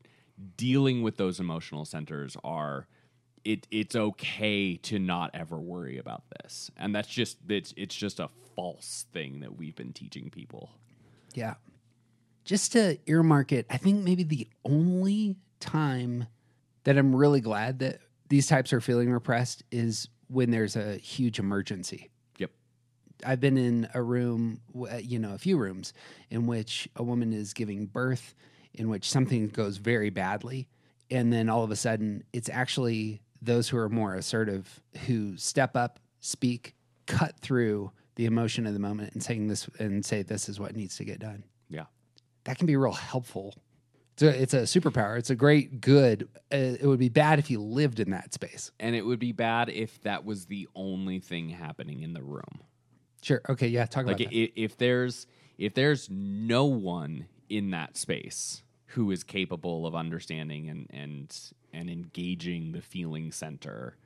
dealing 0.57 1.03
with 1.03 1.17
those 1.17 1.41
emotional 1.41 1.85
centers 1.85 2.37
are 2.45 2.87
it 3.45 3.67
it's 3.73 3.97
okay 3.97 4.77
to 4.77 4.99
not 4.99 5.31
ever 5.35 5.59
worry 5.59 5.99
about 5.99 6.23
this 6.41 6.71
and 6.77 6.95
that's 6.95 7.09
just 7.09 7.39
it's 7.49 7.75
it's 7.77 7.97
just 7.97 8.21
a 8.21 8.29
false 8.55 9.07
thing 9.13 9.41
that 9.41 9.57
we've 9.57 9.75
been 9.75 9.93
teaching 9.93 10.31
people 10.31 10.71
Yeah. 11.35 11.55
Just 12.45 12.73
to 12.73 12.99
earmark 13.07 13.53
it, 13.53 13.67
I 13.69 13.77
think 13.77 14.03
maybe 14.03 14.23
the 14.23 14.49
only 14.65 15.37
time 15.61 16.27
that 16.89 16.97
I'm 16.97 17.15
really 17.15 17.43
glad 17.43 17.81
that 17.81 17.99
these 18.31 18.47
types 18.47 18.73
are 18.73 18.81
feeling 18.81 19.13
repressed 19.13 19.63
is 19.71 20.09
when 20.29 20.51
there's 20.51 20.75
a 20.75 20.97
huge 20.97 21.39
emergency. 21.39 22.09
yep 22.39 22.51
I've 23.27 23.41
been 23.41 23.59
in 23.59 23.91
a 23.93 24.03
room, 24.03 24.63
uh, 24.91 24.97
you 24.97 25.19
know, 25.19 25.35
a 25.35 25.39
few 25.39 25.59
rooms 25.59 25.93
in 26.31 26.47
which 26.47 26.89
a 26.97 27.03
woman 27.03 27.35
is 27.35 27.53
giving 27.53 27.85
birth, 27.85 28.35
in 28.73 28.89
which 28.89 29.11
something 29.11 29.49
goes 29.49 29.77
very 29.77 30.09
badly. 30.09 30.67
and 31.11 31.31
then 31.31 31.51
all 31.51 31.63
of 31.63 31.71
a 31.71 31.77
sudden 31.77 32.25
it's 32.33 32.49
actually 32.49 33.21
those 33.43 33.69
who 33.69 33.77
are 33.77 33.91
more 33.91 34.15
assertive 34.15 34.81
who 35.07 35.37
step 35.37 35.77
up, 35.77 36.01
speak, 36.21 36.75
cut 37.05 37.39
through 37.41 37.93
the 38.15 38.25
emotion 38.25 38.67
of 38.67 38.73
the 38.73 38.81
moment 38.81 39.13
and 39.13 39.23
saying 39.23 39.49
this 39.49 39.69
and 39.79 40.07
say 40.07 40.23
this 40.23 40.49
is 40.49 40.59
what 40.59 40.75
needs 40.75 40.97
to 40.97 41.05
get 41.05 41.19
done. 41.19 41.45
Yeah. 41.69 41.85
That 42.45 42.57
can 42.57 42.67
be 42.67 42.77
real 42.77 42.93
helpful. 42.93 43.55
It's 44.21 44.23
a, 44.23 44.43
it's 44.43 44.55
a 44.75 44.81
superpower. 44.81 45.17
It's 45.19 45.31
a 45.31 45.37
great 45.37 45.81
good. 45.81 46.29
Uh, 46.53 46.57
it 46.81 46.87
would 46.87 46.99
be 46.99 47.09
bad 47.09 47.39
if 47.39 47.51
you 47.51 47.61
lived 47.61 48.01
in 48.01 48.11
that 48.11 48.35
space. 48.35 48.73
And 48.81 48.97
it 48.97 49.03
would 49.07 49.19
be 49.21 49.33
bad 49.33 49.69
if 49.69 50.01
that 50.03 50.25
was 50.25 50.47
the 50.47 50.69
only 50.75 51.21
thing 51.21 51.49
happening 51.51 52.03
in 52.03 52.15
the 52.15 52.23
room. 52.23 52.61
Sure. 53.23 53.41
Okay. 53.49 53.69
Yeah. 53.69 53.87
Talk 53.87 54.07
Like 54.07 54.21
about 54.21 54.31
that. 54.33 54.61
if 54.61 54.77
there's 54.77 55.27
if 55.57 55.75
there's 55.75 56.09
no 56.11 56.65
one 56.65 57.27
in 57.49 57.71
that 57.71 57.97
space 57.97 58.63
who 58.93 59.11
is 59.11 59.23
capable 59.25 59.87
of 59.87 59.95
understanding 59.95 60.69
and 60.69 60.87
and 60.91 61.37
and 61.73 61.89
engaging 61.91 62.73
the 62.73 62.81
feeling 62.83 63.31
center, 63.33 63.97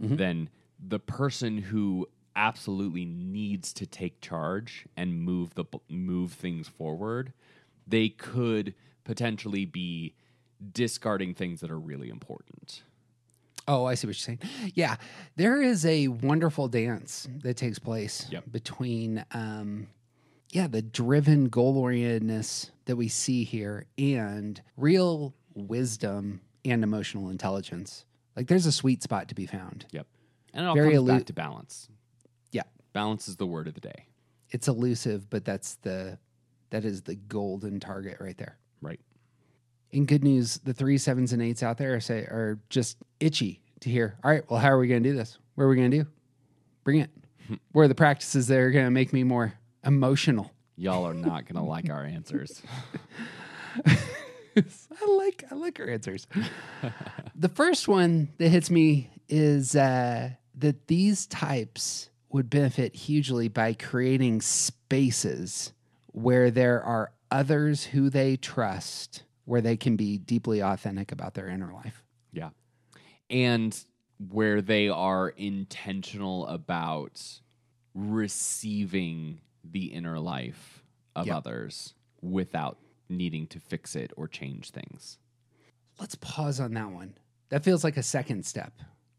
Mm-hmm. 0.00 0.14
then 0.16 0.48
the 0.78 1.00
person 1.00 1.58
who 1.58 2.06
absolutely 2.36 3.04
needs 3.04 3.72
to 3.72 3.84
take 3.84 4.20
charge 4.20 4.86
and 4.96 5.20
move 5.20 5.54
the 5.56 5.64
move 5.88 6.32
things 6.32 6.68
forward, 6.68 7.32
they 7.84 8.08
could 8.08 8.74
potentially 9.08 9.64
be 9.64 10.14
discarding 10.72 11.32
things 11.32 11.60
that 11.60 11.70
are 11.70 11.78
really 11.78 12.10
important. 12.10 12.82
Oh, 13.66 13.86
I 13.86 13.94
see 13.94 14.06
what 14.06 14.10
you're 14.10 14.36
saying. 14.36 14.40
Yeah, 14.74 14.96
there 15.36 15.62
is 15.62 15.86
a 15.86 16.08
wonderful 16.08 16.68
dance 16.68 17.26
that 17.42 17.56
takes 17.56 17.78
place 17.78 18.26
Yep. 18.30 18.44
between, 18.52 19.24
um, 19.32 19.88
yeah, 20.50 20.66
the 20.66 20.82
driven 20.82 21.48
goal 21.48 21.82
orientedness 21.82 22.70
that 22.84 22.96
we 22.96 23.08
see 23.08 23.44
here 23.44 23.86
and 23.96 24.60
real 24.76 25.34
wisdom 25.54 26.42
and 26.66 26.84
emotional 26.84 27.30
intelligence. 27.30 28.04
Like, 28.36 28.46
there's 28.48 28.66
a 28.66 28.72
sweet 28.72 29.02
spot 29.02 29.28
to 29.28 29.34
be 29.34 29.46
found. 29.46 29.86
Yep. 29.90 30.06
And 30.52 30.64
it 30.66 30.68
all 30.68 30.74
Very 30.74 30.94
comes 30.94 31.04
elu- 31.08 31.18
back 31.18 31.26
to 31.26 31.32
balance. 31.32 31.88
Yeah, 32.52 32.62
Balance 32.92 33.26
is 33.28 33.36
the 33.36 33.46
word 33.46 33.68
of 33.68 33.74
the 33.74 33.80
day. 33.80 34.04
it's 34.50 34.68
elusive, 34.68 35.30
but 35.30 35.44
that's 35.46 35.76
the 35.76 36.18
that 36.70 36.84
is 36.84 37.02
the 37.02 37.14
golden 37.14 37.80
target 37.80 38.18
right 38.20 38.36
there. 38.36 38.58
In 39.90 40.04
good 40.04 40.22
news, 40.22 40.58
the 40.58 40.74
three 40.74 40.98
sevens 40.98 41.32
and 41.32 41.40
eights 41.42 41.62
out 41.62 41.78
there 41.78 41.98
say 42.00 42.20
are 42.20 42.58
just 42.68 42.98
itchy 43.20 43.62
to 43.80 43.90
hear. 43.90 44.16
All 44.22 44.30
right, 44.30 44.48
well, 44.50 44.60
how 44.60 44.70
are 44.70 44.78
we 44.78 44.88
going 44.88 45.02
to 45.02 45.08
do 45.08 45.16
this? 45.16 45.38
What 45.54 45.64
are 45.64 45.68
we 45.68 45.76
going 45.76 45.90
to 45.90 45.98
do? 46.04 46.06
Bring 46.84 47.00
it. 47.00 47.10
Where 47.72 47.84
are 47.84 47.88
the 47.88 47.94
practices 47.94 48.46
that 48.48 48.58
are 48.58 48.70
going 48.70 48.84
to 48.84 48.90
make 48.90 49.12
me 49.12 49.24
more 49.24 49.54
emotional? 49.84 50.52
Y'all 50.76 51.06
are 51.06 51.14
not 51.14 51.44
going 51.46 51.56
to 51.56 51.68
like 51.68 51.90
our 51.90 52.04
answers. 52.04 52.62
I 54.56 55.06
like 55.06 55.44
I 55.50 55.54
like 55.54 55.78
our 55.80 55.88
answers. 55.88 56.26
the 57.34 57.48
first 57.48 57.88
one 57.88 58.28
that 58.38 58.48
hits 58.48 58.70
me 58.70 59.10
is 59.28 59.76
uh, 59.76 60.30
that 60.56 60.86
these 60.88 61.26
types 61.26 62.10
would 62.30 62.50
benefit 62.50 62.94
hugely 62.94 63.48
by 63.48 63.72
creating 63.72 64.40
spaces 64.40 65.72
where 66.12 66.50
there 66.50 66.82
are 66.82 67.12
others 67.30 67.84
who 67.84 68.10
they 68.10 68.36
trust, 68.36 69.22
where 69.48 69.62
they 69.62 69.76
can 69.78 69.96
be 69.96 70.18
deeply 70.18 70.60
authentic 70.60 71.10
about 71.10 71.32
their 71.32 71.48
inner 71.48 71.72
life. 71.72 72.04
Yeah. 72.32 72.50
And 73.30 73.74
where 74.28 74.60
they 74.60 74.90
are 74.90 75.30
intentional 75.30 76.46
about 76.48 77.40
receiving 77.94 79.40
the 79.64 79.86
inner 79.86 80.18
life 80.18 80.82
of 81.16 81.26
Yep. 81.28 81.36
others 81.36 81.94
without 82.20 82.78
needing 83.08 83.46
to 83.48 83.58
fix 83.58 83.96
it 83.96 84.12
or 84.18 84.28
change 84.28 84.70
things. 84.70 85.16
Let's 85.98 86.14
pause 86.16 86.60
on 86.60 86.74
that 86.74 86.90
one. 86.90 87.14
That 87.48 87.64
feels 87.64 87.82
like 87.84 87.96
a 87.96 88.02
second 88.02 88.44
step. 88.44 88.74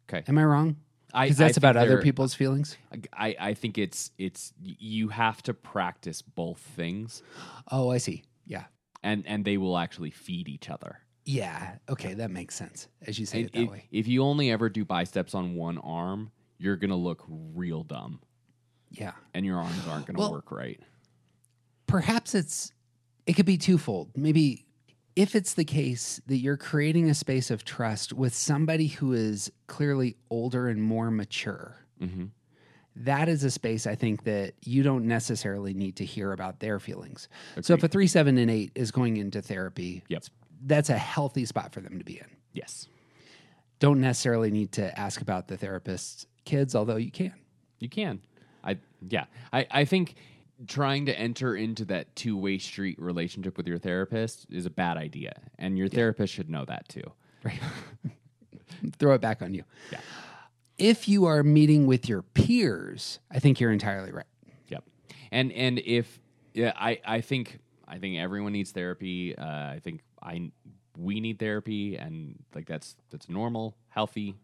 Okay. 0.08 0.24
Am 0.28 0.38
I 0.38 0.44
wrong? 0.46 0.76
I- 1.12 1.26
Because 1.26 1.38
that's 1.38 1.54
think 1.56 1.58
about 1.58 1.76
other 1.76 2.02
people's 2.04 2.36
feelings. 2.36 2.78
I, 3.14 3.36
I 3.40 3.54
think 3.56 3.80
it's 3.80 4.12
it's 4.20 4.54
you 4.62 5.08
have 5.10 5.42
to 5.44 5.56
practice 5.56 6.22
both 6.22 6.60
things 6.60 7.24
Oh, 7.72 7.90
I 7.90 7.98
see. 7.98 8.24
Yeah. 8.46 8.66
And 9.04 9.26
and 9.28 9.44
they 9.46 9.58
will 9.58 9.78
actually 9.78 10.12
feed 10.12 10.48
each 10.48 10.70
other. 10.70 11.00
Yeah. 11.26 11.76
Okay. 11.90 12.14
That 12.16 12.32
makes 12.32 12.56
sense 12.56 12.88
as 13.06 13.20
you 13.20 13.26
say 13.26 13.40
And 13.40 13.48
it 13.48 13.54
that 13.54 13.62
if, 13.64 13.70
way. 13.70 13.84
if 13.92 14.08
you 14.08 14.24
only 14.24 14.50
ever 14.52 14.70
do 14.70 14.84
biceps 14.86 15.36
on 15.36 15.56
one 15.56 15.78
arm, 15.78 16.32
you're 16.58 16.76
gonna 16.78 16.96
look 16.96 17.24
real 17.28 17.84
dumb, 17.84 18.20
Yeah. 18.92 19.14
and 19.34 19.46
your 19.46 19.60
arms 19.60 19.88
aren't 19.88 20.06
gonna 20.08 20.20
Well- 20.20 20.32
work 20.32 20.52
right. 20.52 20.80
perhaps 21.88 22.36
it's 22.36 22.72
it 23.26 23.34
could 23.34 23.46
be 23.46 23.58
twofold 23.58 24.10
maybe 24.16 24.66
if 25.16 25.36
it's 25.36 25.54
the 25.54 25.66
case 25.66 26.22
that 26.28 26.38
you're 26.38 26.58
creating 26.58 27.10
a 27.10 27.14
space 27.14 27.52
of 27.52 27.64
trust 27.66 28.14
with 28.14 28.34
somebody 28.34 28.88
who 28.88 29.14
is 29.14 29.52
clearly 29.68 30.16
older 30.30 30.68
and 30.68 30.82
more 30.84 31.12
mature 31.12 31.78
hmm 32.00 32.26
that 33.00 33.28
is 33.30 33.44
a 33.44 33.50
space 33.52 33.88
i 33.88 33.96
think 33.96 34.24
that 34.24 34.54
you 34.64 34.84
don't 34.84 35.06
necessarily 35.06 35.74
need 35.74 35.96
to 35.96 36.06
hear 36.06 36.32
about 36.32 36.60
their 36.60 36.80
feelings 36.80 37.28
so 37.62 37.74
if 37.74 37.84
a 37.84 37.88
3 37.88 38.06
7 38.08 38.38
and 38.38 38.52
8 38.52 38.72
is 38.76 38.92
going 38.92 39.18
into 39.18 39.42
therapy 39.42 40.04
Yep. 40.10 40.24
that's 40.66 40.90
a 40.90 40.98
healthy 40.98 41.46
spot 41.46 41.74
for 41.74 41.82
them 41.82 41.98
to 42.00 42.06
be 42.06 42.20
in 42.20 42.28
Yes, 42.52 42.88
don't 43.80 44.02
necessarily 44.02 44.50
need 44.52 44.72
to 44.74 45.00
ask 45.00 45.22
about 45.22 45.48
the 45.48 45.56
therapist's 45.58 46.26
kids 46.46 46.76
although 46.76 46.98
you 46.98 47.12
can 47.12 47.34
you 47.80 47.88
can. 47.90 48.22
I 48.64 48.78
yeah. 49.08 49.26
I 49.54 49.66
I 49.72 49.86
think 49.86 50.16
trying 50.68 51.06
to 51.06 51.18
enter 51.18 51.56
into 51.56 51.86
that 51.86 52.14
two 52.16 52.36
way 52.36 52.58
street 52.58 53.00
relationship 53.00 53.56
with 53.56 53.68
your 53.68 53.78
therapist 53.78 54.46
is 54.50 54.66
a 54.66 54.70
bad 54.70 54.98
idea, 54.98 55.34
and 55.58 55.78
your 55.78 55.88
therapist 55.88 56.34
should 56.34 56.50
know 56.50 56.66
that 56.66 56.90
too. 56.90 57.04
Right. 57.44 57.60
Throw 59.00 59.14
it 59.14 59.22
back 59.22 59.42
on 59.42 59.54
you. 59.54 59.64
Yeah. 59.92 60.00
If 60.80 61.08
you 61.08 61.26
are 61.26 61.44
meeting 61.44 61.88
with 61.88 62.08
your 62.08 62.22
peers, 62.22 63.20
I 63.30 63.40
think 63.40 63.60
you're 63.60 63.72
entirely 63.72 64.12
right. 64.12 64.26
Yep. 64.70 64.84
And 65.32 65.52
and 65.52 65.80
if 65.80 66.20
yeah, 66.54 66.74
I 66.76 67.00
I 67.06 67.22
think 67.22 67.60
I 67.88 67.98
think 68.00 68.18
everyone 68.18 68.54
needs 68.54 68.72
therapy. 68.72 69.38
Uh, 69.38 69.46
I 69.46 69.80
think 69.84 70.02
I 70.22 70.52
we 70.98 71.20
need 71.20 71.40
therapy, 71.40 71.96
and 71.96 72.38
like 72.56 72.66
that's 72.68 72.96
that's 73.10 73.30
normal, 73.30 73.76
healthy, 73.90 74.36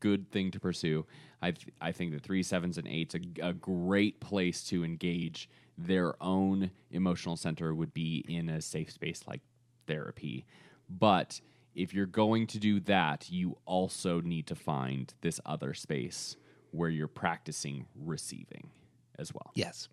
good 0.00 0.30
thing 0.30 0.50
to 0.52 0.60
pursue. 0.60 1.06
I 1.42 1.54
I 1.80 1.92
think 1.92 2.12
that 2.12 2.22
three 2.22 2.42
sevens 2.42 2.78
and 2.78 2.86
eights 2.86 3.14
a, 3.14 3.48
a 3.48 3.52
great 3.52 4.20
place 4.20 4.64
to 4.64 4.84
engage 4.84 5.48
their 5.78 6.14
own 6.22 6.70
emotional 6.90 7.36
center 7.36 7.74
would 7.74 7.94
be 7.94 8.24
in 8.28 8.48
a 8.48 8.60
safe 8.60 8.92
space 8.92 9.22
like 9.26 9.40
therapy, 9.86 10.44
but 10.88 11.40
if 11.74 11.94
you're 11.94 12.06
going 12.06 12.46
to 12.48 12.58
do 12.58 12.80
that, 12.80 13.30
you 13.30 13.58
also 13.64 14.20
need 14.20 14.46
to 14.48 14.54
find 14.54 15.12
this 15.20 15.40
other 15.46 15.74
space 15.74 16.36
where 16.70 16.90
you're 16.90 17.08
practicing 17.08 17.86
receiving 17.94 18.70
as 19.18 19.32
well. 19.32 19.50
Yes. 19.54 19.88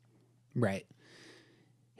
Right. 0.55 0.85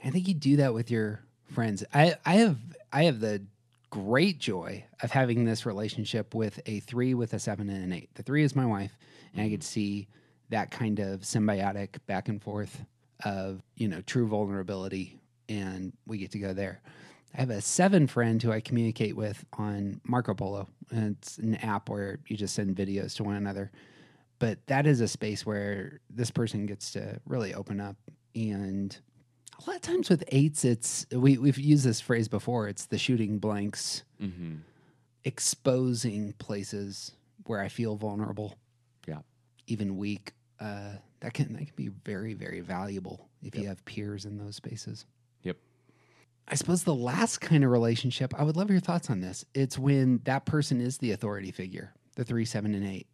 I 0.04 0.10
think 0.10 0.28
you 0.28 0.34
do 0.34 0.56
that 0.56 0.74
with 0.74 0.90
your 0.90 1.20
friends. 1.52 1.84
I, 1.92 2.16
I 2.24 2.34
have 2.36 2.58
I 2.92 3.04
have 3.04 3.20
the 3.20 3.42
great 3.90 4.38
joy 4.38 4.84
of 5.02 5.10
having 5.10 5.44
this 5.44 5.66
relationship 5.66 6.34
with 6.34 6.60
a 6.66 6.80
three 6.80 7.14
with 7.14 7.34
a 7.34 7.38
seven 7.38 7.68
and 7.68 7.84
an 7.84 7.92
eight. 7.92 8.14
The 8.14 8.22
three 8.22 8.42
is 8.42 8.56
my 8.56 8.66
wife, 8.66 8.96
and 9.32 9.42
I 9.42 9.48
get 9.48 9.60
to 9.60 9.66
mm-hmm. 9.66 9.72
see 9.72 10.08
that 10.48 10.70
kind 10.70 10.98
of 10.98 11.20
symbiotic 11.20 11.98
back 12.06 12.28
and 12.28 12.42
forth 12.42 12.84
of, 13.24 13.62
you 13.76 13.88
know, 13.88 14.00
true 14.02 14.26
vulnerability 14.26 15.20
and 15.48 15.92
we 16.06 16.18
get 16.18 16.30
to 16.32 16.38
go 16.38 16.52
there. 16.52 16.80
I 17.34 17.40
have 17.40 17.50
a 17.50 17.60
seven 17.60 18.06
friend 18.06 18.42
who 18.42 18.50
I 18.52 18.60
communicate 18.60 19.16
with 19.16 19.44
on 19.54 20.00
Marco 20.04 20.34
Polo. 20.34 20.68
And 20.90 21.16
it's 21.16 21.38
an 21.38 21.54
app 21.56 21.88
where 21.88 22.18
you 22.26 22.36
just 22.36 22.54
send 22.54 22.74
videos 22.76 23.14
to 23.16 23.24
one 23.24 23.36
another. 23.36 23.70
But 24.40 24.66
that 24.66 24.86
is 24.86 25.00
a 25.00 25.08
space 25.08 25.44
where 25.46 26.00
this 26.10 26.30
person 26.30 26.66
gets 26.66 26.90
to 26.92 27.20
really 27.26 27.54
open 27.54 27.80
up. 27.80 27.96
And 28.34 28.96
a 29.58 29.70
lot 29.70 29.76
of 29.76 29.82
times 29.82 30.08
with 30.08 30.24
eights, 30.28 30.64
it's 30.64 31.06
we, 31.12 31.38
we've 31.38 31.58
used 31.58 31.84
this 31.84 32.00
phrase 32.00 32.26
before. 32.28 32.66
It's 32.68 32.86
the 32.86 32.98
shooting 32.98 33.38
blanks, 33.38 34.02
Mm-hmm. 34.20 34.56
exposing 35.24 36.32
places 36.34 37.12
where 37.46 37.60
I 37.60 37.68
feel 37.68 37.96
vulnerable, 37.96 38.58
Yeah. 39.06 39.20
even 39.66 39.96
weak. 39.96 40.32
Uh, 40.58 40.92
that 41.20 41.32
can 41.34 41.52
that 41.54 41.58
can 41.66 41.72
be 41.76 41.88
very 41.88 42.34
very 42.34 42.60
valuable 42.60 43.28
if 43.42 43.54
you 43.56 43.66
have 43.68 43.82
peers 43.86 44.24
in 44.26 44.36
those 44.38 44.56
spaces. 44.56 45.06
I 46.50 46.56
suppose 46.56 46.82
the 46.82 46.94
last 46.94 47.40
kind 47.40 47.62
of 47.62 47.70
relationship, 47.70 48.34
I 48.36 48.42
would 48.42 48.56
love 48.56 48.70
your 48.70 48.80
thoughts 48.80 49.08
on 49.08 49.20
this. 49.20 49.44
It's 49.54 49.78
when 49.78 50.20
that 50.24 50.46
person 50.46 50.80
is 50.80 50.98
the 50.98 51.12
authority 51.12 51.52
figure, 51.52 51.94
the 52.16 52.24
three, 52.24 52.44
seven, 52.44 52.74
and 52.74 52.84
eight. 52.84 53.06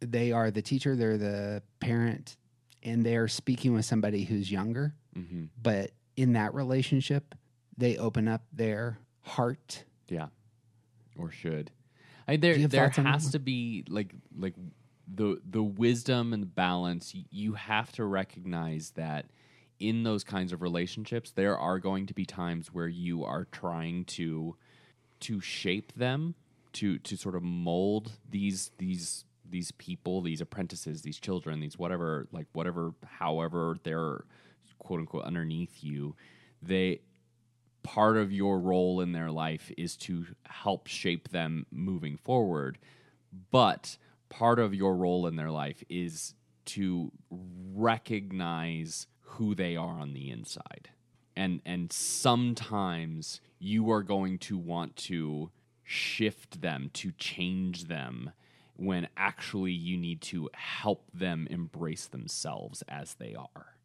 They 0.00 0.32
are 0.32 0.50
the 0.50 0.62
teacher, 0.62 0.96
they're 0.96 1.16
the 1.16 1.62
parent, 1.78 2.36
and 2.82 3.06
they're 3.06 3.28
speaking 3.28 3.72
with 3.72 3.84
somebody 3.84 4.24
who's 4.24 4.50
younger. 4.50 4.94
Mm-hmm. 5.16 5.44
But 5.62 5.92
in 6.16 6.32
that 6.32 6.54
relationship, 6.54 7.36
they 7.78 7.96
open 7.98 8.26
up 8.26 8.42
their 8.52 8.98
heart. 9.20 9.84
Yeah. 10.08 10.26
Or 11.16 11.30
should. 11.30 11.70
I, 12.26 12.36
there 12.36 12.54
Do 12.54 12.58
you 12.58 12.64
have 12.64 12.70
there 12.72 12.86
thoughts 12.86 12.98
on 12.98 13.04
that 13.04 13.12
has 13.12 13.30
to 13.30 13.38
be 13.38 13.84
like 13.88 14.12
like 14.36 14.54
the 15.12 15.40
the 15.48 15.62
wisdom 15.62 16.32
and 16.32 16.42
the 16.42 16.48
balance. 16.48 17.14
You 17.30 17.54
have 17.54 17.92
to 17.92 18.04
recognize 18.04 18.90
that 18.96 19.26
in 19.88 20.04
those 20.04 20.24
kinds 20.24 20.52
of 20.52 20.62
relationships, 20.62 21.32
there 21.32 21.58
are 21.58 21.78
going 21.78 22.06
to 22.06 22.14
be 22.14 22.24
times 22.24 22.68
where 22.72 22.88
you 22.88 23.24
are 23.24 23.46
trying 23.50 24.04
to 24.04 24.56
to 25.20 25.40
shape 25.40 25.92
them 25.94 26.34
to 26.72 26.98
to 26.98 27.16
sort 27.16 27.34
of 27.34 27.42
mold 27.42 28.12
these 28.30 28.70
these 28.78 29.24
these 29.48 29.72
people, 29.72 30.22
these 30.22 30.40
apprentices, 30.40 31.02
these 31.02 31.18
children, 31.18 31.60
these 31.60 31.78
whatever 31.78 32.26
like 32.32 32.46
whatever 32.52 32.94
however 33.04 33.76
they're 33.82 34.24
quote 34.78 35.00
unquote 35.00 35.24
underneath 35.24 35.82
you, 35.82 36.14
they 36.62 37.00
part 37.82 38.16
of 38.16 38.32
your 38.32 38.60
role 38.60 39.00
in 39.00 39.12
their 39.12 39.30
life 39.30 39.70
is 39.76 39.96
to 39.96 40.26
help 40.44 40.86
shape 40.86 41.28
them 41.30 41.66
moving 41.70 42.16
forward. 42.16 42.78
But 43.50 43.96
part 44.28 44.58
of 44.58 44.74
your 44.74 44.96
role 44.96 45.26
in 45.26 45.36
their 45.36 45.50
life 45.50 45.82
is 45.88 46.34
to 46.64 47.10
recognize 47.74 49.06
who 49.32 49.54
they 49.54 49.76
are 49.76 50.00
on 50.00 50.12
the 50.12 50.30
inside. 50.30 50.90
And 51.36 51.60
and 51.64 51.92
sometimes 51.92 53.40
you 53.58 53.90
are 53.90 54.02
going 54.02 54.38
to 54.38 54.58
want 54.58 54.96
to 54.96 55.50
shift 55.84 56.60
them, 56.60 56.90
to 56.94 57.12
change 57.12 57.84
them 57.84 58.32
when 58.76 59.08
actually 59.16 59.72
you 59.72 59.96
need 59.96 60.20
to 60.20 60.50
help 60.54 61.04
them 61.12 61.46
embrace 61.50 62.06
themselves 62.06 62.82
as 62.88 63.14
they 63.14 63.34
are. 63.34 63.76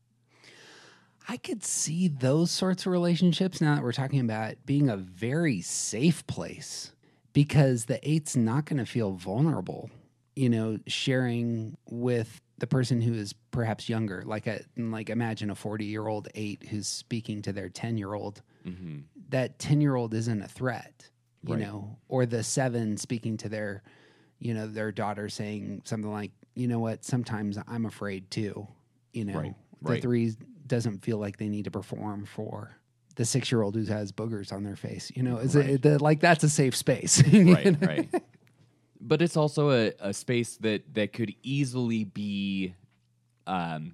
I 1.29 1.37
could 1.37 1.63
see 1.63 2.07
those 2.07 2.51
sorts 2.51 2.85
of 2.85 2.91
relationships 2.91 3.59
now 3.59 3.75
that 3.75 3.83
we're 3.83 3.91
talking 3.91 4.21
about 4.21 4.65
being 4.65 4.89
a 4.89 4.95
very 4.95 5.61
safe 5.61 6.25
place 6.25 6.93
because 7.33 7.85
the 7.85 7.99
eight's 8.09 8.35
not 8.35 8.65
going 8.65 8.77
to 8.77 8.85
feel 8.85 9.11
vulnerable, 9.11 9.89
you 10.35 10.49
know, 10.49 10.79
sharing 10.87 11.77
with 11.89 12.41
the 12.59 12.67
person 12.67 13.01
who 13.01 13.13
is 13.13 13.33
perhaps 13.51 13.87
younger, 13.87 14.23
like 14.25 14.47
a 14.47 14.61
like 14.77 15.09
imagine 15.09 15.49
a 15.49 15.55
40-year-old 15.55 16.27
eight 16.35 16.63
who's 16.69 16.87
speaking 16.87 17.41
to 17.43 17.53
their 17.53 17.69
10-year-old. 17.69 18.41
Mm-hmm. 18.67 18.99
That 19.29 19.59
10-year-old 19.59 20.13
isn't 20.13 20.41
a 20.41 20.47
threat, 20.47 21.09
you 21.43 21.53
Right. 21.55 21.61
know, 21.63 21.97
or 22.07 22.25
the 22.25 22.43
7 22.43 22.97
speaking 22.97 23.37
to 23.37 23.49
their 23.49 23.83
you 24.39 24.53
know, 24.53 24.67
their 24.67 24.91
daughter 24.91 25.29
saying 25.29 25.81
something 25.85 26.11
like, 26.11 26.29
"You 26.53 26.67
know 26.67 26.77
what, 26.79 27.03
sometimes 27.03 27.57
I'm 27.67 27.87
afraid 27.87 28.29
too." 28.29 28.67
You 29.11 29.25
know, 29.25 29.39
Right, 29.39 29.55
the 29.81 29.89
right. 29.93 30.01
three 30.01 30.33
doesn't 30.67 30.99
feel 31.03 31.17
like 31.17 31.37
they 31.37 31.49
need 31.49 31.63
to 31.65 31.71
perform 31.71 32.25
for 32.25 32.77
the 33.15 33.25
six 33.25 33.51
year 33.51 33.63
old 33.63 33.73
who 33.75 33.83
has 33.85 34.11
boogers 34.11 34.53
on 34.53 34.63
their 34.63 34.75
face. 34.75 35.11
You 35.15 35.23
know, 35.23 35.37
is 35.37 35.55
it 35.55 35.81
the, 35.81 35.97
like 36.03 36.19
that's 36.19 36.43
a 36.43 36.49
safe 36.49 36.75
space? 36.75 37.23
right, 37.33 37.75
right. 37.81 38.09
But 38.99 39.21
it's 39.21 39.37
also 39.37 39.71
a, 39.71 39.93
a 39.99 40.13
space 40.13 40.57
that 40.57 40.93
that 40.95 41.13
could 41.13 41.33
easily 41.43 42.03
be, 42.03 42.73
um, 43.45 43.93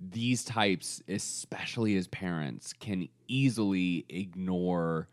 these 0.00 0.44
types, 0.44 1.02
especially 1.08 1.96
as 1.96 2.08
parents, 2.08 2.72
can 2.72 3.08
easily 3.28 4.04
ignore 4.08 5.08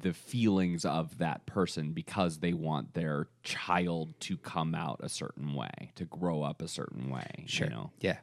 the 0.00 0.12
feelings 0.12 0.84
of 0.84 1.18
that 1.18 1.44
person 1.44 1.92
because 1.92 2.38
they 2.38 2.52
want 2.52 2.94
their 2.94 3.28
child 3.42 4.14
to 4.20 4.36
come 4.38 4.74
out 4.74 5.00
a 5.02 5.08
certain 5.08 5.54
way, 5.54 5.92
to 5.96 6.04
grow 6.06 6.42
up 6.42 6.62
a 6.62 6.68
certain 6.68 7.10
way. 7.10 7.44
Sure. 7.46 7.66
You 7.66 7.72
know? 7.74 7.90
Yeah. 8.00 8.16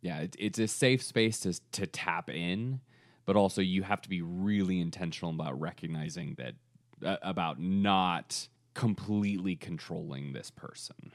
yeah, 0.00 0.20
it, 0.20 0.36
it's 0.38 0.58
a 0.58 0.66
safe 0.66 1.02
space 1.02 1.40
to 1.40 1.60
to 1.72 1.86
tap 1.86 2.30
in, 2.30 2.80
but 3.26 3.36
also 3.36 3.60
you 3.60 3.82
have 3.82 4.00
to 4.02 4.08
be 4.08 4.22
really 4.22 4.80
intentional 4.80 5.30
about 5.30 5.60
recognizing 5.60 6.36
that 6.38 6.54
uh, 7.04 7.18
about 7.22 7.60
not 7.60 8.48
completely 8.78 9.56
controlling 9.56 10.32
this 10.32 10.52
person. 10.52 11.10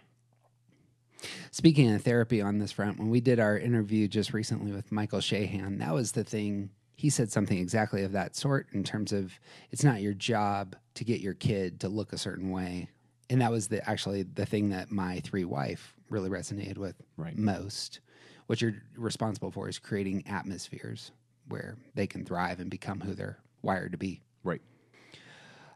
Speaking 1.51 1.89
of 1.93 2.01
therapy 2.01 2.41
on 2.41 2.59
this 2.59 2.73
front, 2.73 2.99
when 2.99 3.09
we 3.09 3.21
did 3.21 3.39
our 3.39 3.57
interview 3.57 4.09
just 4.09 4.33
recently 4.33 4.73
with 4.73 4.91
Michael 4.91 5.19
Shahan, 5.19 5.79
that 5.79 5.93
was 5.93 6.11
the 6.11 6.25
thing. 6.25 6.71
He 6.97 7.09
said 7.09 7.31
something 7.31 7.57
exactly 7.57 8.03
of 8.03 8.11
that 8.11 8.35
sort 8.35 8.67
in 8.73 8.83
terms 8.83 9.13
of 9.13 9.31
it's 9.71 9.83
not 9.85 10.01
your 10.01 10.13
job 10.13 10.75
to 10.95 11.05
get 11.05 11.21
your 11.21 11.35
kid 11.35 11.79
to 11.79 11.87
look 11.87 12.11
a 12.11 12.17
certain 12.17 12.51
way. 12.51 12.89
And 13.29 13.39
that 13.39 13.51
was 13.51 13.69
the 13.69 13.89
actually 13.89 14.23
the 14.23 14.45
thing 14.45 14.67
that 14.71 14.91
my 14.91 15.21
three 15.21 15.45
wife 15.45 15.95
really 16.09 16.29
resonated 16.29 16.77
with 16.77 17.01
Right. 17.15 17.37
most. 17.37 18.01
What 18.47 18.61
you're 18.61 18.75
responsible 18.97 19.51
for 19.51 19.69
is 19.69 19.79
creating 19.79 20.27
atmospheres 20.27 21.13
where 21.47 21.77
they 21.95 22.07
can 22.07 22.25
thrive 22.25 22.59
and 22.59 22.69
become 22.69 22.99
who 22.99 23.15
they're 23.15 23.39
wired 23.61 23.93
to 23.93 23.97
be. 23.97 24.21
Right. 24.43 24.61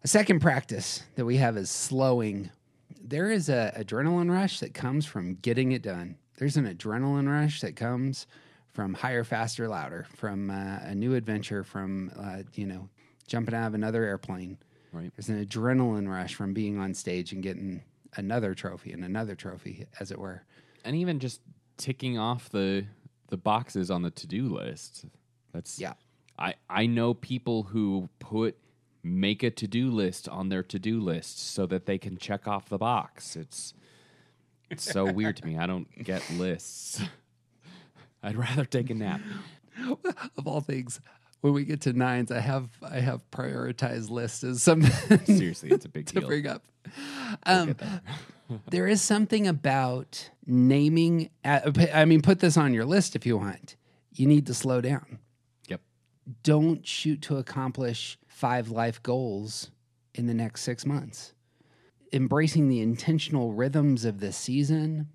A 0.08 0.10
second 0.10 0.40
practice 0.40 1.04
that 1.16 1.26
we 1.26 1.36
have 1.36 1.58
is 1.58 1.70
slowing. 1.70 2.50
There 3.04 3.30
is 3.30 3.50
an 3.50 3.72
adrenaline 3.72 4.32
rush 4.32 4.62
that 4.62 4.74
comes 4.74 5.06
from 5.06 5.36
getting 5.42 5.74
it 5.74 5.82
done. 5.82 6.16
There's 6.38 6.56
an 6.56 6.64
adrenaline 6.64 7.28
rush 7.28 7.60
that 7.60 7.76
comes 7.76 8.26
from 8.70 8.94
higher, 8.94 9.26
faster, 9.26 9.68
louder, 9.68 10.08
from 10.16 10.50
uh, 10.50 10.80
a 10.84 10.96
new 10.96 11.14
adventure, 11.16 11.62
from 11.66 12.14
uh, 12.18 12.44
you 12.54 12.66
know 12.66 12.88
jumping 13.28 13.54
out 13.54 13.68
of 13.68 13.74
another 13.74 14.06
airplane. 14.06 14.58
Right. 14.94 15.12
There's 15.18 15.28
an 15.28 15.46
adrenaline 15.46 16.08
rush 16.08 16.36
from 16.36 16.54
being 16.54 16.80
on 16.80 16.94
stage 16.94 17.34
and 17.34 17.44
getting 17.44 17.84
another 18.16 18.54
trophy 18.54 18.94
and 18.94 19.04
another 19.04 19.36
trophy, 19.36 19.88
as 20.00 20.12
it 20.12 20.18
were. 20.18 20.42
And 20.86 20.96
even 20.96 21.20
just 21.20 21.42
ticking 21.76 22.18
off 22.18 22.50
the 22.50 22.86
the 23.28 23.36
boxes 23.36 23.92
on 23.92 24.04
the 24.04 24.12
to-do 24.12 24.56
list. 24.56 25.04
That's 25.52 25.78
Yeah. 25.78 25.96
I 26.40 26.54
I 26.70 26.86
know 26.86 27.14
people 27.14 27.64
who 27.64 28.08
put 28.20 28.58
make 29.04 29.44
a 29.44 29.50
to-do 29.52 29.90
list 29.90 30.28
on 30.30 30.50
their 30.50 30.64
to-do 30.64 31.00
list 31.00 31.40
so 31.40 31.66
that 31.68 31.86
they 31.86 31.98
can 31.98 32.18
check 32.18 32.48
off 32.48 32.70
the 32.70 32.78
box. 32.78 33.36
It's 33.36 33.74
it's 34.70 34.84
so 34.84 35.12
weird 35.12 35.38
to 35.38 35.46
me. 35.46 35.58
I 35.58 35.68
don't 35.68 35.88
get 36.04 36.30
lists. 36.32 37.02
I'd 38.24 38.36
rather 38.36 38.66
take 38.66 38.90
a 38.90 38.94
nap. 38.96 39.22
of 40.38 40.48
all 40.48 40.60
things, 40.62 41.00
when 41.42 41.54
we 41.54 41.64
get 41.64 41.82
to 41.82 41.94
nines, 41.94 42.32
I 42.32 42.40
have 42.40 42.70
I 42.82 43.00
have 43.00 43.30
prioritized 43.32 44.10
lists 44.10 44.44
as 44.44 44.64
something 44.64 44.92
Seriously, 45.26 45.70
it's 45.70 45.86
a 45.86 45.90
big 45.90 46.06
deal. 46.06 46.14
to 46.16 46.20
deal. 46.22 46.28
bring 46.28 46.48
up. 46.48 46.64
Um, 47.46 47.76
there 48.70 48.88
is 48.88 49.02
something 49.02 49.48
about 49.48 50.30
naming. 50.46 51.30
uh, 51.46 51.72
I 51.94 52.06
mean, 52.06 52.22
put 52.22 52.40
this 52.40 52.58
on 52.58 52.74
your 52.74 52.86
list 52.86 53.16
if 53.16 53.26
you 53.26 53.38
want. 53.38 53.76
You 54.14 54.26
need 54.26 54.48
to 54.48 54.54
slow 54.54 54.82
down. 54.82 55.20
Yep. 55.68 55.82
Don't 56.44 56.86
shoot 56.88 57.22
to 57.24 57.38
accomplish 57.38 58.18
five 58.38 58.70
life 58.70 59.02
goals 59.02 59.72
in 60.14 60.28
the 60.28 60.34
next 60.34 60.62
six 60.62 60.86
months. 60.86 61.34
Embracing 62.14 62.70
the 62.70 62.82
intentional 62.82 63.52
rhythms 63.52 64.06
of 64.06 64.20
the 64.20 64.32
season, 64.32 65.08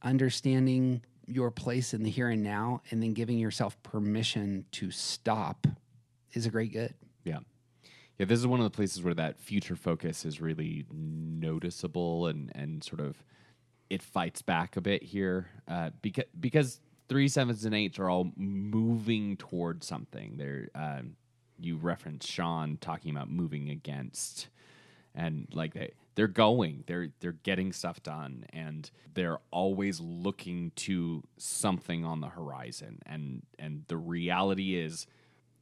understanding 0.00 1.02
your 1.26 1.50
place 1.50 1.92
in 1.92 2.04
the 2.04 2.10
here 2.10 2.28
and 2.28 2.44
now, 2.44 2.80
and 2.90 3.02
then 3.02 3.14
giving 3.14 3.36
yourself 3.36 3.82
permission 3.82 4.64
to 4.70 4.92
stop 4.92 5.66
is 6.34 6.46
a 6.46 6.50
great 6.50 6.72
good. 6.72 6.94
Yeah. 7.24 7.40
Yeah, 8.16 8.26
this 8.26 8.38
is 8.38 8.46
one 8.46 8.60
of 8.60 8.64
the 8.64 8.76
places 8.76 9.02
where 9.02 9.14
that 9.14 9.40
future 9.40 9.76
focus 9.76 10.24
is 10.24 10.40
really 10.40 10.86
noticeable 10.92 12.28
and, 12.28 12.52
and 12.54 12.84
sort 12.84 13.00
of 13.00 13.24
it 13.90 14.02
fights 14.02 14.40
back 14.40 14.76
a 14.76 14.80
bit 14.80 15.02
here 15.02 15.48
uh, 15.66 15.90
because 16.00 16.26
because 16.38 16.80
three 17.08 17.26
sevens 17.26 17.64
and 17.64 17.74
eights 17.74 17.98
are 17.98 18.08
all 18.08 18.30
moving 18.36 19.36
towards 19.36 19.84
something. 19.84 20.36
They're 20.36 20.68
um, 20.76 21.16
you 21.58 21.76
referenced 21.76 22.30
Sean 22.30 22.78
talking 22.80 23.10
about 23.10 23.30
moving 23.30 23.68
against 23.70 24.48
and 25.14 25.48
like 25.52 25.74
they 25.74 25.92
they're 26.14 26.26
going 26.28 26.84
they're 26.86 27.08
they're 27.20 27.32
getting 27.32 27.72
stuff 27.72 28.02
done 28.02 28.44
and 28.52 28.90
they're 29.14 29.38
always 29.50 30.00
looking 30.00 30.72
to 30.76 31.22
something 31.36 32.04
on 32.04 32.20
the 32.20 32.28
horizon. 32.28 33.00
And 33.06 33.42
and 33.58 33.84
the 33.88 33.96
reality 33.96 34.76
is 34.76 35.06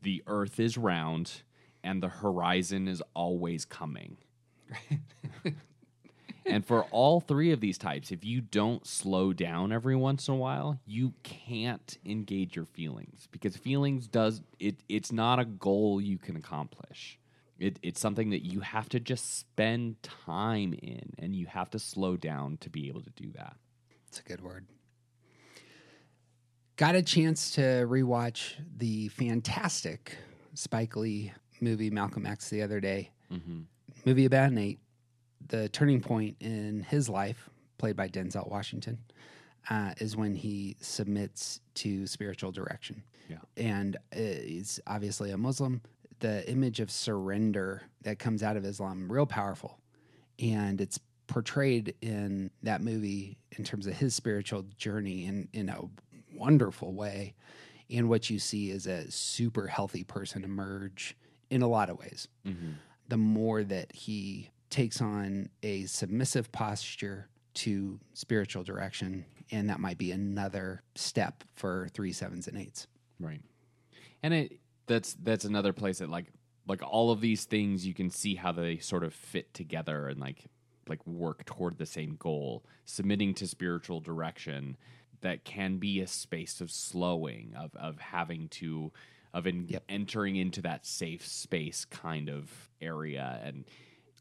the 0.03 0.23
earth 0.27 0.61
is 0.61 0.77
round 0.79 1.43
and 1.83 2.03
the 2.03 2.09
horizon 2.09 2.89
is 2.89 3.03
always 3.15 3.65
coming 3.65 4.19
and 6.47 6.65
for 6.65 6.85
all 6.85 7.21
three 7.21 7.53
of 7.53 7.61
these 7.61 7.79
types 7.79 8.11
if 8.11 8.25
you 8.25 8.41
don't 8.41 8.87
slow 8.87 9.33
down 9.33 9.73
every 9.73 9.97
once 9.97 10.29
in 10.29 10.35
a 10.35 10.37
while 10.37 10.79
you 10.87 11.13
can't 11.23 11.99
engage 12.05 12.57
your 12.57 12.65
feelings. 12.65 13.29
Because 13.31 13.57
feelings 13.57 14.07
does 14.07 14.43
it 14.59 14.77
it's 14.89 15.13
not 15.13 15.39
a 15.39 15.45
goal 15.45 16.01
you 16.01 16.19
can 16.19 16.37
accomplish. 16.37 17.19
It, 17.59 17.79
it's 17.83 18.01
something 18.01 18.31
that 18.31 18.45
you 18.45 18.61
have 18.61 18.89
to 18.91 19.01
just 19.01 19.39
spend 19.39 20.03
time 20.03 20.75
in 20.75 21.15
and 21.19 21.35
you 21.35 21.47
have 21.47 21.71
to 21.71 21.79
slow 21.79 22.17
down 22.17 22.59
to 22.59 22.69
be 22.69 22.89
able 22.89 23.01
to 23.01 23.11
do 23.11 23.33
that. 23.33 23.57
It's 24.09 24.21
a 24.21 24.23
good 24.23 24.43
word. 24.43 24.67
Got 26.77 26.95
a 26.95 27.03
chance 27.03 27.53
to 27.53 27.61
rewatch 27.61 28.53
the 28.77 29.09
fantastic 29.09 30.15
Spike 30.53 30.97
Lee 30.97 31.33
movie 31.63 31.89
Malcolm 31.89 32.27
X 32.27 32.51
the 32.51 32.61
other 32.61 32.81
day. 32.81 33.11
Mm-hmm. 33.33 33.61
Movie 34.05 34.27
about 34.27 34.53
Nate, 34.53 34.79
the 35.49 35.69
turning 35.69 36.01
point 36.01 36.37
in 36.41 36.81
his 36.81 37.09
life, 37.09 37.51
played 37.79 37.97
by 37.97 38.09
Denzel 38.09 38.51
Washington, 38.51 38.99
uh, 39.71 39.93
is 39.99 40.17
when 40.17 40.35
he 40.35 40.77
submits 40.81 41.61
to 41.75 42.07
spiritual 42.07 42.53
direction. 42.53 43.03
Yeah. 43.29 43.39
And 43.57 43.97
uh, 44.13 44.19
he's 44.19 44.81
obviously 44.87 45.31
a 45.31 45.37
Muslim. 45.39 45.83
The 46.21 46.49
image 46.51 46.81
of 46.81 46.91
surrender 46.91 47.83
that 48.03 48.19
comes 48.19 48.43
out 48.43 48.57
of 48.57 48.65
Islam, 48.65 49.11
real 49.11 49.27
powerful 49.27 49.79
and 50.39 50.81
it's 50.81 50.99
portrayed 51.27 51.95
in 52.01 52.51
that 52.63 52.81
movie 52.81 53.37
in 53.57 53.65
terms 53.65 53.87
of 53.87 53.95
his 53.95 54.15
spiritual 54.15 54.65
journey 54.77 55.25
in 55.25 55.49
in 55.53 55.69
a 55.69 55.81
wonderful 56.35 56.93
way 56.93 57.35
and 57.91 58.09
what 58.09 58.31
you 58.31 58.39
see 58.39 58.71
is 58.71 58.87
a 58.87 59.11
super 59.11 59.67
healthy 59.67 60.05
person 60.05 60.45
emerge 60.45 61.17
in 61.51 61.63
a 61.63 61.69
lot 61.69 61.91
of 61.91 61.99
ways 61.99 62.29
the 63.09 63.17
more 63.17 63.65
that 63.65 63.91
he 63.93 64.51
takes 64.71 65.01
on 65.01 65.49
a 65.63 65.85
submissive 65.87 66.51
posture 66.53 67.29
to 67.55 67.99
spiritual 68.13 68.63
direction, 68.63 69.25
and 69.51 69.71
that 69.71 69.81
might 69.81 69.99
be 69.99 70.13
another 70.13 70.83
step 70.95 71.45
for 71.55 71.89
three 71.93 72.13
sevens 72.13 72.49
and 72.49 72.59
eights. 72.59 72.87
Right. 73.19 73.41
And 74.23 74.35
it 74.35 74.61
that's 74.87 75.15
that's 75.15 75.45
another 75.45 75.73
place 75.73 75.99
that 75.99 76.11
like 76.11 76.27
like 76.69 76.83
all 76.83 77.11
of 77.11 77.21
these 77.21 77.45
things 77.45 77.87
you 77.87 77.95
can 77.95 78.11
see 78.11 78.35
how 78.35 78.53
they 78.53 78.79
sort 78.79 79.05
of 79.05 79.15
fit 79.15 79.55
together 79.55 80.09
and 80.09 80.21
like 80.21 80.45
like 80.89 81.05
work 81.07 81.45
toward 81.45 81.79
the 81.79 81.87
same 81.87 82.17
goal. 82.19 82.65
Submitting 82.85 83.35
to 83.35 83.47
spiritual 83.47 84.01
direction 84.01 84.77
that 85.23 85.45
can 85.45 85.79
be 85.79 86.01
a 86.01 86.07
space 86.07 86.61
of 86.61 86.71
slowing 86.71 87.55
of 87.57 87.75
of 87.77 87.99
having 87.99 88.49
to 88.49 88.93
of 89.33 89.47
in, 89.47 89.67
Yep. 89.69 89.85
entering 89.89 90.37
into 90.37 90.63
that 90.63 90.87
safe 90.87 91.27
space 91.27 91.85
kind 91.85 92.29
of 92.29 92.71
area 92.81 93.41
and 93.43 93.57
and 93.57 93.65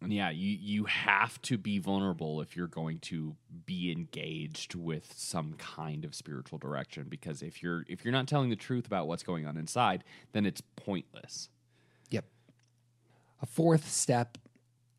yeah, 0.01 0.29
you 0.29 0.57
you 0.59 0.85
have 0.85 1.41
to 1.43 1.57
be 1.57 1.79
vulnerable 1.79 2.41
if 2.41 2.55
you're 2.55 2.67
going 2.67 2.99
to 2.99 3.35
be 3.65 3.91
engaged 3.91 4.75
with 4.75 5.13
some 5.15 5.53
kind 5.53 6.05
of 6.05 6.13
spiritual 6.13 6.57
direction 6.57 7.05
because 7.09 7.41
if 7.41 7.63
you're 7.63 7.85
if 7.87 8.03
you're 8.03 8.11
not 8.11 8.27
telling 8.27 8.49
the 8.49 8.55
truth 8.55 8.85
about 8.85 9.07
what's 9.07 9.23
going 9.23 9.47
on 9.47 9.57
inside, 9.57 10.03
then 10.33 10.45
it's 10.45 10.61
pointless. 10.75 11.49
Yep. 12.11 12.25
A 13.41 13.45
fourth 13.45 13.89
step, 13.89 14.37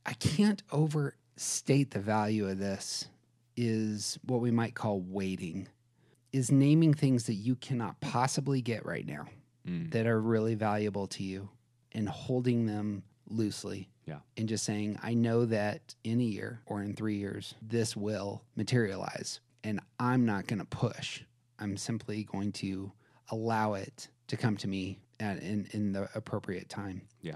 I 0.04 0.14
can't 0.14 0.62
overstate 0.72 1.90
the 1.92 2.00
value 2.00 2.48
of 2.48 2.58
this, 2.58 3.08
is 3.56 4.18
what 4.24 4.40
we 4.40 4.50
might 4.50 4.74
call 4.74 5.00
waiting, 5.00 5.68
is 6.32 6.50
naming 6.50 6.94
things 6.94 7.24
that 7.24 7.34
you 7.34 7.54
cannot 7.56 8.00
possibly 8.00 8.60
get 8.60 8.84
right 8.84 9.06
now 9.06 9.26
Mm. 9.66 9.90
that 9.90 10.06
are 10.06 10.20
really 10.20 10.54
valuable 10.54 11.08
to 11.08 11.24
you 11.24 11.48
and 11.90 12.08
holding 12.08 12.66
them 12.66 13.02
loosely. 13.28 13.88
Yeah. 14.06 14.18
And 14.36 14.48
just 14.48 14.64
saying, 14.64 14.98
I 15.02 15.14
know 15.14 15.44
that 15.46 15.94
in 16.04 16.20
a 16.20 16.24
year 16.24 16.60
or 16.66 16.82
in 16.82 16.94
three 16.94 17.16
years, 17.16 17.54
this 17.60 17.96
will 17.96 18.42
materialize. 18.54 19.40
And 19.64 19.80
I'm 19.98 20.24
not 20.24 20.46
going 20.46 20.60
to 20.60 20.64
push. 20.64 21.22
I'm 21.58 21.76
simply 21.76 22.24
going 22.24 22.52
to 22.52 22.92
allow 23.30 23.74
it 23.74 24.08
to 24.28 24.36
come 24.36 24.56
to 24.58 24.68
me 24.68 25.00
at, 25.18 25.42
in, 25.42 25.66
in 25.72 25.92
the 25.92 26.08
appropriate 26.14 26.68
time. 26.68 27.02
Yeah. 27.22 27.34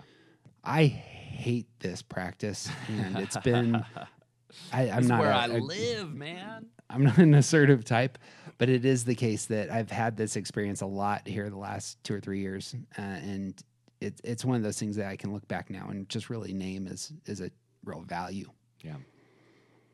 I 0.62 0.85
hate 0.87 1.66
this 1.80 2.02
practice. 2.02 2.68
And 2.88 3.18
it's 3.18 3.37
been, 3.38 3.74
I, 4.72 4.90
I'm 4.90 4.98
It's 5.00 5.09
not 5.09 5.20
where 5.20 5.30
a- 5.30 5.37
I 5.37 5.46
a- 5.46 5.59
live, 5.59 6.14
man. 6.14 6.66
I'm 6.88 7.04
not 7.04 7.18
an 7.18 7.35
assertive 7.35 7.85
type, 7.85 8.18
but 8.59 8.68
it 8.68 8.85
is 8.85 9.04
the 9.04 9.14
case 9.14 9.46
that 9.46 9.70
I've 9.70 9.90
had 9.92 10.16
this 10.16 10.35
experience 10.37 10.80
a 10.80 10.87
lot 10.87 11.26
here 11.26 11.48
the 11.48 11.56
last 11.56 12.02
two 12.02 12.14
or 12.14 12.20
three 12.20 12.40
years, 12.40 12.74
uh, 12.98 13.00
and 13.02 13.54
it's 14.01 14.21
it's 14.25 14.45
one 14.45 14.57
of 14.57 14.63
those 14.63 14.79
things 14.79 14.97
that 14.97 15.07
I 15.07 15.17
can 15.17 15.33
look 15.33 15.47
back 15.49 15.71
now 15.71 15.89
and 15.91 16.09
just 16.09 16.31
really 16.31 16.53
name 16.53 16.87
as 16.87 17.13
is 17.27 17.41
a 17.41 17.51
real 17.85 18.03
value. 18.03 18.49
Yeah. 18.83 18.97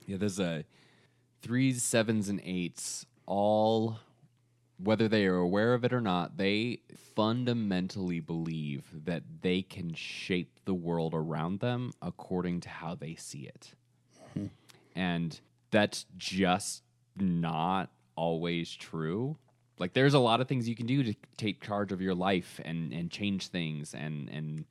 Yeah, 0.06 0.18
there's 0.18 0.38
a 0.38 0.64
threes, 1.42 1.82
sevens, 1.82 2.28
and 2.28 2.40
eights, 2.44 3.06
all 3.26 3.98
whether 4.78 5.08
they 5.08 5.26
are 5.26 5.36
aware 5.36 5.74
of 5.74 5.84
it 5.84 5.92
or 5.92 6.00
not, 6.00 6.36
they 6.36 6.80
fundamentally 7.14 8.20
believe 8.20 8.84
that 9.04 9.22
they 9.40 9.62
can 9.62 9.94
shape 9.94 10.60
the 10.64 10.74
world 10.74 11.14
around 11.14 11.60
them 11.60 11.92
according 12.02 12.60
to 12.60 12.68
how 12.68 12.94
they 12.94 13.14
see 13.14 13.46
it. 13.46 13.72
Mm-hmm. 14.30 14.46
And 14.94 15.40
that's 15.70 16.04
just 16.16 16.82
not 17.16 17.90
always 18.16 18.74
true. 18.74 19.38
Like 19.78 19.92
there's 19.92 20.14
a 20.14 20.18
lot 20.18 20.40
of 20.40 20.48
things 20.48 20.68
you 20.68 20.74
can 20.74 20.86
do 20.86 21.02
to 21.02 21.14
take 21.36 21.62
charge 21.62 21.92
of 21.92 22.00
your 22.00 22.14
life 22.14 22.60
and 22.64 22.92
and 22.92 23.10
change 23.10 23.48
things 23.48 23.94
and 23.94 24.28
and 24.30 24.64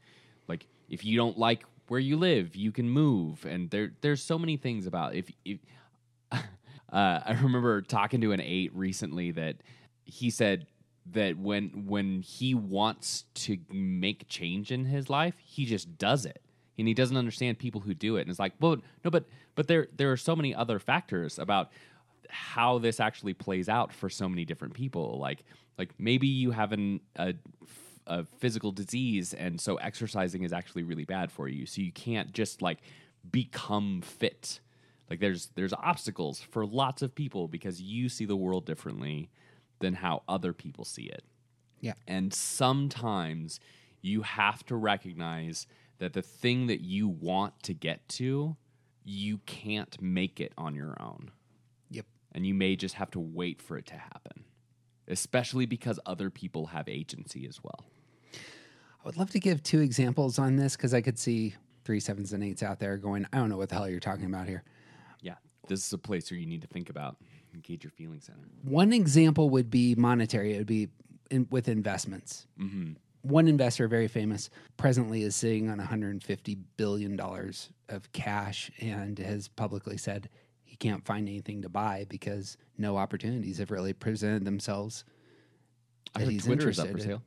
like 0.47 0.67
if 0.89 1.05
you 1.05 1.17
don't 1.17 1.37
like 1.37 1.63
where 1.87 1.99
you 1.99 2.17
live, 2.17 2.55
you 2.55 2.71
can 2.71 2.89
move 2.89 3.45
and 3.45 3.69
there 3.69 3.91
there's 4.01 4.21
so 4.21 4.39
many 4.39 4.57
things 4.57 4.87
about 4.87 5.15
if 5.15 5.31
if 5.43 5.59
uh, 6.31 6.39
I 6.91 7.37
remember 7.41 7.81
talking 7.81 8.21
to 8.21 8.31
an 8.31 8.41
8 8.41 8.75
recently 8.75 9.31
that 9.31 9.57
he 10.05 10.29
said 10.29 10.65
that 11.11 11.37
when 11.37 11.85
when 11.85 12.21
he 12.21 12.55
wants 12.55 13.25
to 13.35 13.57
make 13.69 14.27
change 14.27 14.71
in 14.71 14.85
his 14.85 15.09
life, 15.09 15.35
he 15.37 15.65
just 15.65 15.97
does 15.97 16.25
it. 16.25 16.41
And 16.77 16.87
he 16.87 16.93
doesn't 16.93 17.15
understand 17.15 17.57
people 17.57 17.81
who 17.81 17.93
do 17.93 18.17
it. 18.17 18.21
And 18.21 18.29
it's 18.29 18.39
like, 18.39 18.53
well, 18.59 18.77
no, 19.03 19.11
but 19.11 19.25
but 19.55 19.67
there 19.67 19.87
there 19.95 20.11
are 20.11 20.17
so 20.17 20.35
many 20.35 20.53
other 20.53 20.79
factors 20.79 21.37
about 21.37 21.71
how 22.35 22.77
this 22.77 22.99
actually 22.99 23.33
plays 23.33 23.69
out 23.69 23.93
for 23.93 24.09
so 24.09 24.27
many 24.27 24.45
different 24.45 24.73
people. 24.73 25.17
Like 25.19 25.43
like 25.77 25.93
maybe 25.97 26.27
you 26.27 26.51
have 26.51 26.71
an 26.71 26.99
a, 27.15 27.33
a 28.07 28.25
physical 28.39 28.71
disease, 28.71 29.33
and 29.33 29.59
so 29.59 29.75
exercising 29.77 30.43
is 30.43 30.53
actually 30.53 30.83
really 30.83 31.05
bad 31.05 31.31
for 31.31 31.47
you. 31.47 31.65
So 31.65 31.81
you 31.81 31.91
can't 31.91 32.33
just 32.33 32.61
like 32.61 32.79
become 33.31 34.01
fit. 34.01 34.59
Like 35.09 35.19
there's 35.19 35.49
there's 35.55 35.73
obstacles 35.73 36.41
for 36.41 36.65
lots 36.65 37.01
of 37.01 37.15
people 37.15 37.47
because 37.47 37.81
you 37.81 38.09
see 38.09 38.25
the 38.25 38.35
world 38.35 38.65
differently 38.65 39.29
than 39.79 39.93
how 39.93 40.23
other 40.27 40.53
people 40.53 40.85
see 40.85 41.03
it. 41.03 41.23
Yeah. 41.79 41.93
And 42.07 42.33
sometimes 42.33 43.59
you 44.01 44.21
have 44.21 44.65
to 44.65 44.75
recognize 44.75 45.67
that 45.99 46.13
the 46.13 46.21
thing 46.21 46.67
that 46.67 46.81
you 46.81 47.07
want 47.07 47.61
to 47.63 47.73
get 47.73 48.07
to, 48.09 48.55
you 49.03 49.39
can't 49.45 50.01
make 50.01 50.39
it 50.39 50.53
on 50.57 50.75
your 50.75 50.95
own. 50.99 51.31
And 52.35 52.45
you 52.45 52.53
may 52.53 52.75
just 52.75 52.95
have 52.95 53.09
to 53.11 53.19
wait 53.19 53.61
for 53.61 53.77
it 53.77 53.85
to 53.87 53.95
happen, 53.95 54.43
especially 55.07 55.65
because 55.65 55.99
other 56.05 56.29
people 56.29 56.67
have 56.67 56.87
agency 56.89 57.47
as 57.47 57.63
well. 57.63 57.85
I 58.33 59.07
would 59.07 59.17
love 59.17 59.29
to 59.31 59.39
give 59.39 59.63
two 59.63 59.79
examples 59.79 60.37
on 60.37 60.57
this 60.57 60.75
because 60.75 60.93
I 60.93 60.99
could 60.99 61.17
see 61.17 61.55
three 61.85 62.01
sevens 62.01 62.33
and 62.33 62.43
eights 62.43 62.61
out 62.61 62.79
there 62.79 62.97
going, 62.97 63.25
I 63.31 63.37
don't 63.37 63.49
know 63.49 63.57
what 63.57 63.69
the 63.69 63.75
hell 63.75 63.89
you're 63.89 63.99
talking 64.01 64.25
about 64.25 64.47
here. 64.47 64.63
Yeah. 65.21 65.35
This 65.67 65.87
is 65.87 65.93
a 65.93 65.97
place 65.97 66.29
where 66.29 66.39
you 66.39 66.45
need 66.45 66.61
to 66.61 66.67
think 66.67 66.89
about 66.89 67.15
engage 67.53 67.83
your 67.83 67.91
feeling 67.91 68.19
center. 68.19 68.39
One 68.63 68.91
example 68.91 69.49
would 69.51 69.69
be 69.69 69.95
monetary. 69.95 70.55
It 70.55 70.57
would 70.57 70.67
be 70.67 70.89
in, 71.31 71.47
with 71.49 71.69
investments. 71.69 72.47
Mm-hmm. 72.59 72.93
One 73.21 73.47
investor, 73.47 73.87
very 73.87 74.07
famous, 74.07 74.49
presently 74.77 75.23
is 75.23 75.35
sitting 75.35 75.69
on 75.69 75.77
150 75.77 76.55
billion 76.77 77.15
dollars 77.15 77.69
of 77.89 78.11
cash 78.11 78.69
and 78.81 79.17
has 79.17 79.47
publicly 79.47 79.97
said 79.97 80.29
he 80.75 80.89
can't 80.89 81.05
find 81.05 81.29
anything 81.29 81.61
to 81.61 81.69
buy 81.69 82.05
because 82.09 82.57
no 82.77 82.97
opportunities 82.97 83.59
have 83.59 83.71
really 83.71 83.93
presented 83.93 84.43
themselves. 84.43 85.05
I 86.13 86.19
heard 86.19 86.27
he's 86.29 86.43
Twitter 86.43 86.67
is 86.69 86.79
up 86.79 86.89
for 86.89 86.97
in. 86.97 87.01
sale. 87.01 87.21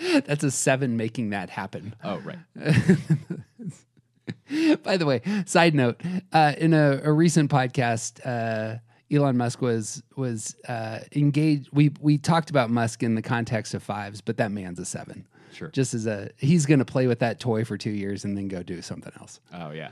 That's 0.26 0.42
a 0.42 0.50
seven 0.50 0.96
making 0.96 1.30
that 1.30 1.50
happen. 1.50 1.94
Oh, 2.02 2.18
right. 2.18 2.38
By 4.82 4.96
the 4.96 5.06
way, 5.06 5.22
side 5.46 5.76
note: 5.76 6.00
uh, 6.32 6.54
in 6.58 6.74
a, 6.74 7.00
a 7.04 7.12
recent 7.12 7.48
podcast, 7.48 8.18
uh, 8.26 8.78
Elon 9.14 9.36
Musk 9.36 9.62
was 9.62 10.02
was 10.16 10.56
uh, 10.66 10.98
engaged. 11.14 11.68
We 11.72 11.92
we 12.00 12.18
talked 12.18 12.50
about 12.50 12.70
Musk 12.70 13.04
in 13.04 13.14
the 13.14 13.22
context 13.22 13.72
of 13.72 13.84
fives, 13.84 14.20
but 14.20 14.36
that 14.38 14.50
man's 14.50 14.80
a 14.80 14.84
seven. 14.84 15.28
Sure. 15.52 15.68
Just 15.68 15.94
as 15.94 16.06
a 16.06 16.30
he's 16.38 16.66
going 16.66 16.80
to 16.80 16.84
play 16.84 17.06
with 17.06 17.20
that 17.20 17.38
toy 17.38 17.64
for 17.64 17.78
two 17.78 17.90
years 17.90 18.24
and 18.24 18.36
then 18.36 18.48
go 18.48 18.64
do 18.64 18.82
something 18.82 19.12
else. 19.20 19.38
Oh, 19.52 19.70
yeah. 19.70 19.90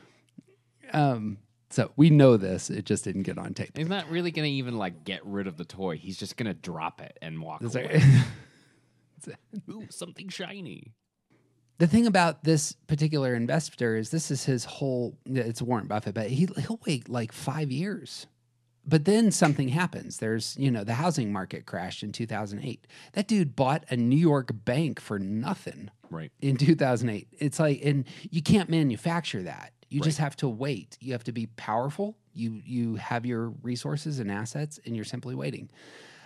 Um, 0.92 1.38
so 1.70 1.90
we 1.96 2.11
know 2.11 2.37
this. 2.37 2.70
It 2.70 2.85
just 2.85 3.05
didn't 3.05 3.25
get 3.25 3.38
on 3.38 3.55
tape. 3.55 3.77
He's 3.77 3.88
not 3.88 4.09
really 4.09 4.31
going 4.31 4.44
to 4.46 4.51
even 4.57 4.79
like 4.79 5.05
get 5.05 5.25
rid 5.27 5.46
of 5.46 5.57
the 5.57 5.64
toy. 5.64 5.96
He's 5.96 6.16
just 6.16 6.37
going 6.37 6.46
to 6.46 6.55
drop 6.55 7.01
it 7.01 7.18
and 7.20 7.40
walk 7.42 7.62
It's 7.62 7.75
away. 7.75 8.03
Ooh, 9.70 9.87
something 9.90 10.29
shiny. 10.29 10.92
the 11.79 11.87
thing 11.87 12.07
about 12.07 12.44
this 12.44 12.75
particular 12.87 13.35
investor 13.35 13.96
is 13.96 14.11
this 14.11 14.31
is 14.31 14.44
his 14.44 14.64
whole 14.64 15.18
it's 15.27 15.61
Warren 15.61 15.87
Buffett, 15.88 16.14
but 16.14 16.29
he 16.31 16.49
he'll 16.59 16.81
wait 16.87 17.09
like 17.09 17.33
five 17.33 17.70
years. 17.72 18.27
But 18.88 19.05
then 19.05 19.33
something 19.33 19.66
happens. 19.70 20.18
There's, 20.18 20.57
you 20.57 20.70
know, 20.70 20.85
the 20.85 20.94
housing 20.94 21.33
market 21.33 21.66
crashed 21.66 22.05
in 22.05 22.12
2008. 22.12 22.87
That 23.14 23.27
dude 23.27 23.57
bought 23.57 23.85
a 23.90 23.96
New 23.96 24.14
York 24.16 24.51
bank 24.64 25.01
for 25.01 25.18
nothing 25.18 25.91
Right. 26.09 26.30
in 26.41 26.57
2008. 26.57 27.26
It's 27.32 27.59
like, 27.59 27.80
and 27.84 28.05
you 28.30 28.43
can't 28.43 28.68
manufacture 28.70 29.43
that. 29.43 29.72
You 29.89 30.01
just 30.01 30.18
have 30.18 30.37
to 30.37 30.49
wait. 30.49 30.99
You 31.01 31.12
have 31.12 31.24
to 31.24 31.32
be 31.32 31.47
powerful. 31.47 32.16
You 32.32 32.61
you 32.64 32.97
have 32.97 33.24
your 33.24 33.51
resources 33.62 34.18
and 34.18 34.30
assets, 34.30 34.80
and 34.84 34.97
you're 34.97 35.05
simply 35.05 35.34
waiting. 35.34 35.70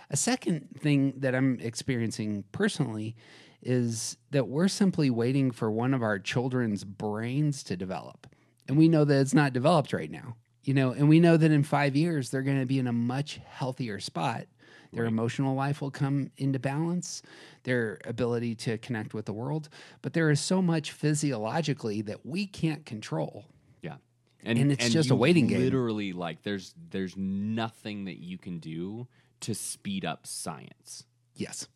A 0.09 0.17
second 0.17 0.69
thing 0.79 1.13
that 1.17 1.35
I'm 1.35 1.59
experiencing 1.59 2.43
personally 2.51 3.15
is 3.61 4.17
that 4.31 4.47
we're 4.47 4.67
simply 4.67 5.09
waiting 5.09 5.51
for 5.51 5.71
one 5.71 5.93
of 5.93 6.01
our 6.01 6.19
children's 6.19 6.83
brains 6.83 7.63
to 7.63 7.77
develop, 7.77 8.27
and 8.67 8.77
we 8.77 8.89
know 8.89 9.05
that 9.05 9.21
it's 9.21 9.33
not 9.33 9.53
developed 9.53 9.93
right 9.93 10.11
now. 10.11 10.35
You 10.63 10.73
know, 10.73 10.91
and 10.91 11.09
we 11.09 11.19
know 11.19 11.37
that 11.37 11.51
in 11.51 11.63
five 11.63 11.95
years 11.95 12.29
they're 12.29 12.43
going 12.43 12.59
to 12.59 12.65
be 12.67 12.79
in 12.79 12.87
a 12.87 12.93
much 12.93 13.39
healthier 13.47 13.99
spot. 13.99 14.45
Their 14.93 15.05
emotional 15.05 15.55
life 15.55 15.81
will 15.81 15.91
come 15.91 16.31
into 16.37 16.59
balance, 16.59 17.21
their 17.63 17.99
ability 18.05 18.55
to 18.55 18.77
connect 18.77 19.13
with 19.13 19.25
the 19.25 19.33
world. 19.33 19.69
But 20.01 20.13
there 20.13 20.29
is 20.29 20.39
so 20.41 20.61
much 20.61 20.91
physiologically 20.91 22.01
that 22.03 22.25
we 22.25 22.45
can't 22.45 22.85
control. 22.85 23.45
Yeah. 23.81 23.95
And 24.43 24.71
it's 24.71 24.89
just 24.89 25.09
a 25.09 25.15
waiting 25.15 25.47
game. 25.47 25.61
Literally, 25.61 26.11
like 26.13 26.43
there's 26.43 26.73
there's 26.89 27.15
nothing 27.15 28.05
that 28.05 28.17
you 28.17 28.37
can 28.37 28.59
do 28.59 29.07
to 29.41 29.55
speed 29.55 30.03
up 30.05 30.27
science. 30.27 31.05
Yes. 31.35 31.67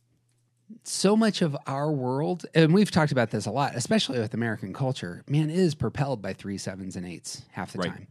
so 0.84 1.16
much 1.16 1.42
of 1.44 1.56
our 1.68 1.92
world, 1.92 2.46
and 2.56 2.74
we've 2.74 2.90
talked 2.90 3.12
about 3.12 3.30
this 3.30 3.46
a 3.46 3.52
lot, 3.52 3.76
especially 3.76 4.18
with 4.20 4.34
American 4.34 4.74
culture, 4.74 5.24
man, 5.30 5.50
is 5.52 5.76
propelled 5.76 6.22
by 6.24 6.34
three 6.34 6.58
sevens 6.58 6.96
and 6.96 7.06
eights 7.06 7.44
half 7.52 7.72
the 7.72 7.78
Right. 7.80 7.92
time. 7.92 8.08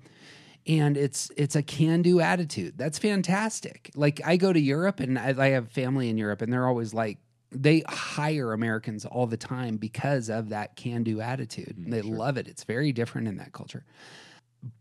And 0.66 0.96
it's 0.96 1.30
it's 1.36 1.56
a 1.56 1.62
can 1.62 2.00
do 2.00 2.20
attitude. 2.20 2.78
That's 2.78 2.98
fantastic. 2.98 3.90
Like 3.94 4.20
I 4.24 4.36
go 4.36 4.52
to 4.52 4.60
Europe 4.60 5.00
and 5.00 5.18
I, 5.18 5.34
I 5.36 5.48
have 5.48 5.70
family 5.70 6.08
in 6.08 6.16
Europe, 6.16 6.40
and 6.40 6.52
they're 6.52 6.66
always 6.66 6.94
like 6.94 7.18
they 7.50 7.82
hire 7.86 8.52
Americans 8.52 9.04
all 9.04 9.26
the 9.26 9.36
time 9.36 9.76
because 9.76 10.28
of 10.28 10.48
that 10.48 10.76
can 10.76 11.02
do 11.02 11.20
attitude. 11.20 11.76
Mm, 11.78 11.90
they 11.90 12.02
love 12.02 12.36
it. 12.36 12.48
It's 12.48 12.64
very 12.64 12.92
different 12.92 13.28
in 13.28 13.36
that 13.36 13.52
culture. 13.52 13.84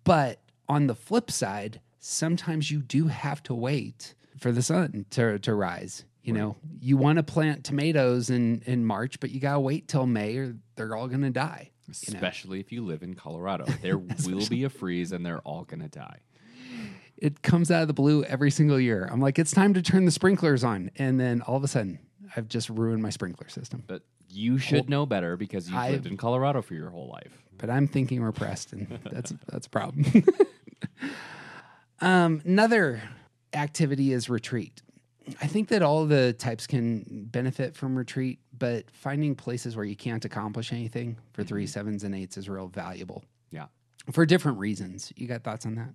But 0.03 0.39
on 0.67 0.87
the 0.87 0.95
flip 0.95 1.29
side, 1.29 1.81
sometimes 1.99 2.71
you 2.71 2.81
do 2.81 3.07
have 3.07 3.43
to 3.43 3.53
wait 3.53 4.15
for 4.39 4.51
the 4.51 4.61
sun 4.61 5.05
to, 5.11 5.39
to 5.39 5.53
rise. 5.53 6.05
You 6.23 6.31
know, 6.31 6.55
you 6.79 6.95
want 6.95 7.17
to 7.17 7.23
plant 7.23 7.65
tomatoes 7.65 8.29
in, 8.29 8.63
in 8.65 8.85
March, 8.85 9.19
but 9.19 9.31
you 9.31 9.41
got 9.41 9.55
to 9.55 9.59
wait 9.59 9.89
till 9.89 10.05
May 10.05 10.37
or 10.37 10.55
they're 10.77 10.95
all 10.95 11.09
going 11.09 11.21
to 11.23 11.29
die. 11.29 11.71
You 11.87 12.13
know? 12.13 12.17
Especially 12.17 12.59
if 12.59 12.71
you 12.71 12.83
live 12.85 13.03
in 13.03 13.13
Colorado. 13.13 13.65
There 13.81 13.97
will 13.97 14.47
be 14.47 14.63
a 14.63 14.69
freeze 14.69 15.11
and 15.11 15.25
they're 15.25 15.39
all 15.39 15.63
going 15.63 15.81
to 15.81 15.89
die. 15.89 16.19
It 17.17 17.41
comes 17.41 17.71
out 17.71 17.81
of 17.83 17.87
the 17.87 17.93
blue 17.93 18.23
every 18.23 18.51
single 18.51 18.79
year. 18.79 19.07
I'm 19.11 19.21
like, 19.21 19.37
it's 19.39 19.51
time 19.51 19.73
to 19.75 19.81
turn 19.81 20.05
the 20.05 20.11
sprinklers 20.11 20.63
on. 20.63 20.91
And 20.97 21.19
then 21.19 21.41
all 21.41 21.55
of 21.55 21.63
a 21.63 21.67
sudden, 21.67 21.99
I've 22.35 22.47
just 22.47 22.69
ruined 22.69 23.01
my 23.01 23.11
sprinkler 23.11 23.47
system. 23.49 23.83
But 23.85 24.01
you 24.29 24.57
should 24.57 24.89
know 24.89 25.05
better 25.05 25.37
because 25.37 25.69
you've 25.69 25.77
I've- 25.77 25.93
lived 25.93 26.07
in 26.07 26.17
Colorado 26.17 26.61
for 26.61 26.73
your 26.73 26.89
whole 26.89 27.07
life. 27.09 27.37
but 27.57 27.69
I'm 27.69 27.87
thinking 27.87 28.21
we're 28.21 28.31
Preston. 28.31 28.99
That's 29.11 29.31
that's 29.47 29.67
a 29.67 29.69
problem. 29.69 30.05
um, 32.01 32.41
another 32.45 33.01
activity 33.53 34.11
is 34.11 34.29
retreat. 34.29 34.81
I 35.41 35.47
think 35.47 35.69
that 35.69 35.81
all 35.81 36.05
the 36.05 36.33
types 36.33 36.67
can 36.67 37.25
benefit 37.31 37.75
from 37.75 37.95
retreat, 37.97 38.39
but 38.57 38.89
finding 38.91 39.35
places 39.35 39.75
where 39.75 39.85
you 39.85 39.95
can't 39.95 40.23
accomplish 40.25 40.71
anything 40.71 41.17
for 41.33 41.43
three 41.43 41.65
sevens 41.67 42.03
and 42.03 42.13
eights 42.15 42.37
is 42.37 42.47
real 42.49 42.67
valuable 42.67 43.23
Yeah. 43.51 43.67
for 44.11 44.25
different 44.25 44.59
reasons. 44.59 45.11
You 45.15 45.27
got 45.27 45.43
thoughts 45.43 45.65
on 45.65 45.75
that? 45.75 45.93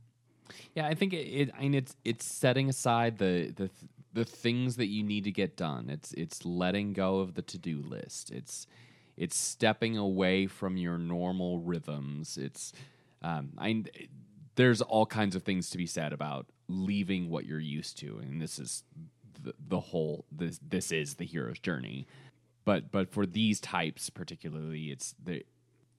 Yeah, 0.75 0.87
I 0.87 0.95
think 0.95 1.13
it, 1.13 1.27
it 1.29 1.51
I 1.57 1.63
mean 1.63 1.75
it's 1.75 1.95
it's 2.05 2.25
setting 2.25 2.69
aside 2.69 3.19
the 3.19 3.53
the 3.55 3.71
the 4.15 4.25
things 4.25 4.77
that 4.77 4.87
you 4.87 5.03
need 5.03 5.25
to 5.25 5.31
get 5.31 5.57
done. 5.57 5.89
It's 5.91 6.13
it's 6.15 6.45
letting 6.45 6.95
go 6.95 7.19
of 7.19 7.35
the 7.35 7.43
to-do 7.43 7.83
list. 7.87 8.31
It's 8.31 8.67
it's 9.17 9.37
stepping 9.37 9.97
away 9.99 10.47
from 10.47 10.77
your 10.77 10.97
normal 10.99 11.59
rhythms. 11.61 12.39
It's 12.39 12.73
um 13.23 13.51
I 13.59 13.85
there's 14.57 14.81
all 14.81 15.07
kinds 15.07 15.37
of 15.37 15.43
things 15.45 15.71
to 15.71 15.79
be 15.79 15.87
said 15.87 16.13
about 16.13 16.47
leaving 16.69 17.31
what 17.31 17.45
you're 17.47 17.61
used 17.61 17.97
to 17.99 18.19
and 18.19 18.41
this 18.43 18.59
is 18.59 18.83
the, 19.43 19.55
the 19.69 19.79
whole 19.81 20.25
this 20.33 20.59
this 20.67 20.91
is 20.93 21.15
the 21.15 21.25
hero's 21.27 21.59
journey. 21.61 22.07
But 22.69 22.93
but 22.93 23.11
for 23.11 23.25
these 23.25 23.61
types 23.61 24.11
particularly 24.11 24.91
it's 24.91 25.15
the 25.25 25.43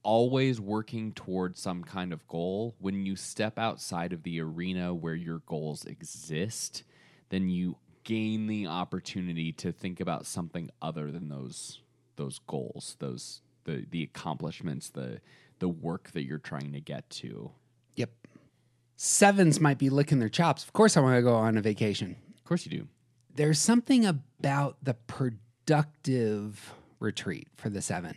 always 0.04 0.60
working 0.60 1.12
towards 1.12 1.60
some 1.60 1.82
kind 1.82 2.12
of 2.12 2.26
goal, 2.28 2.76
when 2.78 3.04
you 3.04 3.16
step 3.16 3.58
outside 3.58 4.12
of 4.12 4.22
the 4.22 4.40
arena 4.40 4.94
where 4.94 5.16
your 5.16 5.40
goals 5.46 5.84
exist, 5.84 6.84
then 7.30 7.48
you 7.50 7.76
gain 8.04 8.46
the 8.46 8.68
opportunity 8.68 9.52
to 9.52 9.72
think 9.72 9.98
about 9.98 10.26
something 10.26 10.70
other 10.80 11.10
than 11.10 11.28
those 11.28 11.80
those 12.14 12.38
goals, 12.46 12.96
those 13.00 13.42
the 13.64 13.84
the 13.90 14.04
accomplishments, 14.04 14.90
the 14.90 15.20
the 15.58 15.68
work 15.68 16.12
that 16.12 16.22
you're 16.22 16.38
trying 16.38 16.72
to 16.72 16.80
get 16.80 17.10
to. 17.10 17.50
Yep. 17.96 18.10
Sevens 18.96 19.58
might 19.60 19.78
be 19.78 19.90
licking 19.90 20.20
their 20.20 20.28
chops. 20.28 20.62
Of 20.62 20.72
course, 20.72 20.96
I 20.96 21.00
want 21.00 21.16
to 21.16 21.22
go 21.22 21.34
on 21.34 21.58
a 21.58 21.62
vacation. 21.62 22.16
Of 22.36 22.44
course 22.44 22.64
you 22.64 22.70
do. 22.78 22.88
there's 23.34 23.58
something 23.58 24.06
about 24.06 24.76
the 24.84 24.94
productive 25.70 26.74
retreat 26.98 27.46
for 27.54 27.70
the 27.70 27.80
seven 27.80 28.12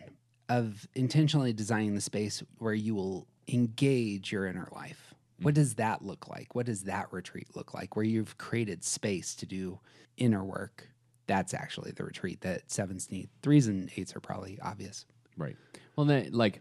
of 0.50 0.88
intentionally 0.96 1.54
designing 1.54 1.94
the 1.94 2.02
space 2.02 2.42
where 2.58 2.74
you 2.74 2.96
will 2.96 3.28
engage 3.48 4.32
your 4.32 4.48
inner 4.48 4.68
life. 4.72 5.14
What 5.40 5.54
does 5.54 5.76
that 5.76 6.04
look 6.04 6.28
like? 6.28 6.56
What 6.56 6.66
does 6.66 6.86
that 6.86 7.14
retreat 7.14 7.56
look 7.56 7.76
like 7.76 7.96
where 7.96 8.06
you've 8.06 8.40
created 8.40 8.84
space 8.84 9.36
to 9.36 9.46
do 9.46 9.80
inner 10.18 10.44
work? 10.44 10.90
That's 11.28 11.54
actually 11.54 11.92
the 11.92 12.04
retreat 12.04 12.42
that 12.42 12.72
sevens 12.72 13.12
need. 13.12 13.30
Threes 13.44 13.68
and 13.68 13.88
eights 13.96 14.16
are 14.16 14.20
probably 14.20 14.58
obvious. 14.60 15.06
Right. 15.38 15.56
Well, 15.96 16.08
then, 16.08 16.32
like 16.32 16.60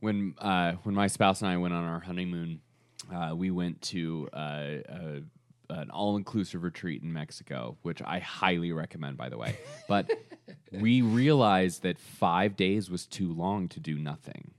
when 0.00 0.36
uh, 0.38 0.72
when 0.84 0.94
my 0.94 1.08
spouse 1.08 1.42
and 1.42 1.50
I 1.50 1.58
went 1.58 1.74
on 1.74 1.84
our 1.84 2.00
honeymoon, 2.00 2.62
uh, 3.14 3.34
we 3.36 3.50
went 3.50 3.82
to 3.82 4.30
uh, 4.32 4.76
an 5.70 5.90
all 5.90 6.16
inclusive 6.16 6.62
retreat 6.62 7.02
in 7.02 7.12
Mexico, 7.12 7.76
which 7.82 8.02
I 8.02 8.18
highly 8.18 8.72
recommend, 8.72 9.16
by 9.16 9.28
the 9.28 9.38
way. 9.38 9.58
But 9.88 10.10
we 10.72 11.02
realized 11.02 11.82
that 11.82 11.98
five 11.98 12.56
days 12.56 12.90
was 12.90 13.06
too 13.06 13.32
long 13.32 13.68
to 13.68 13.80
do 13.80 13.96
nothing. 13.96 14.52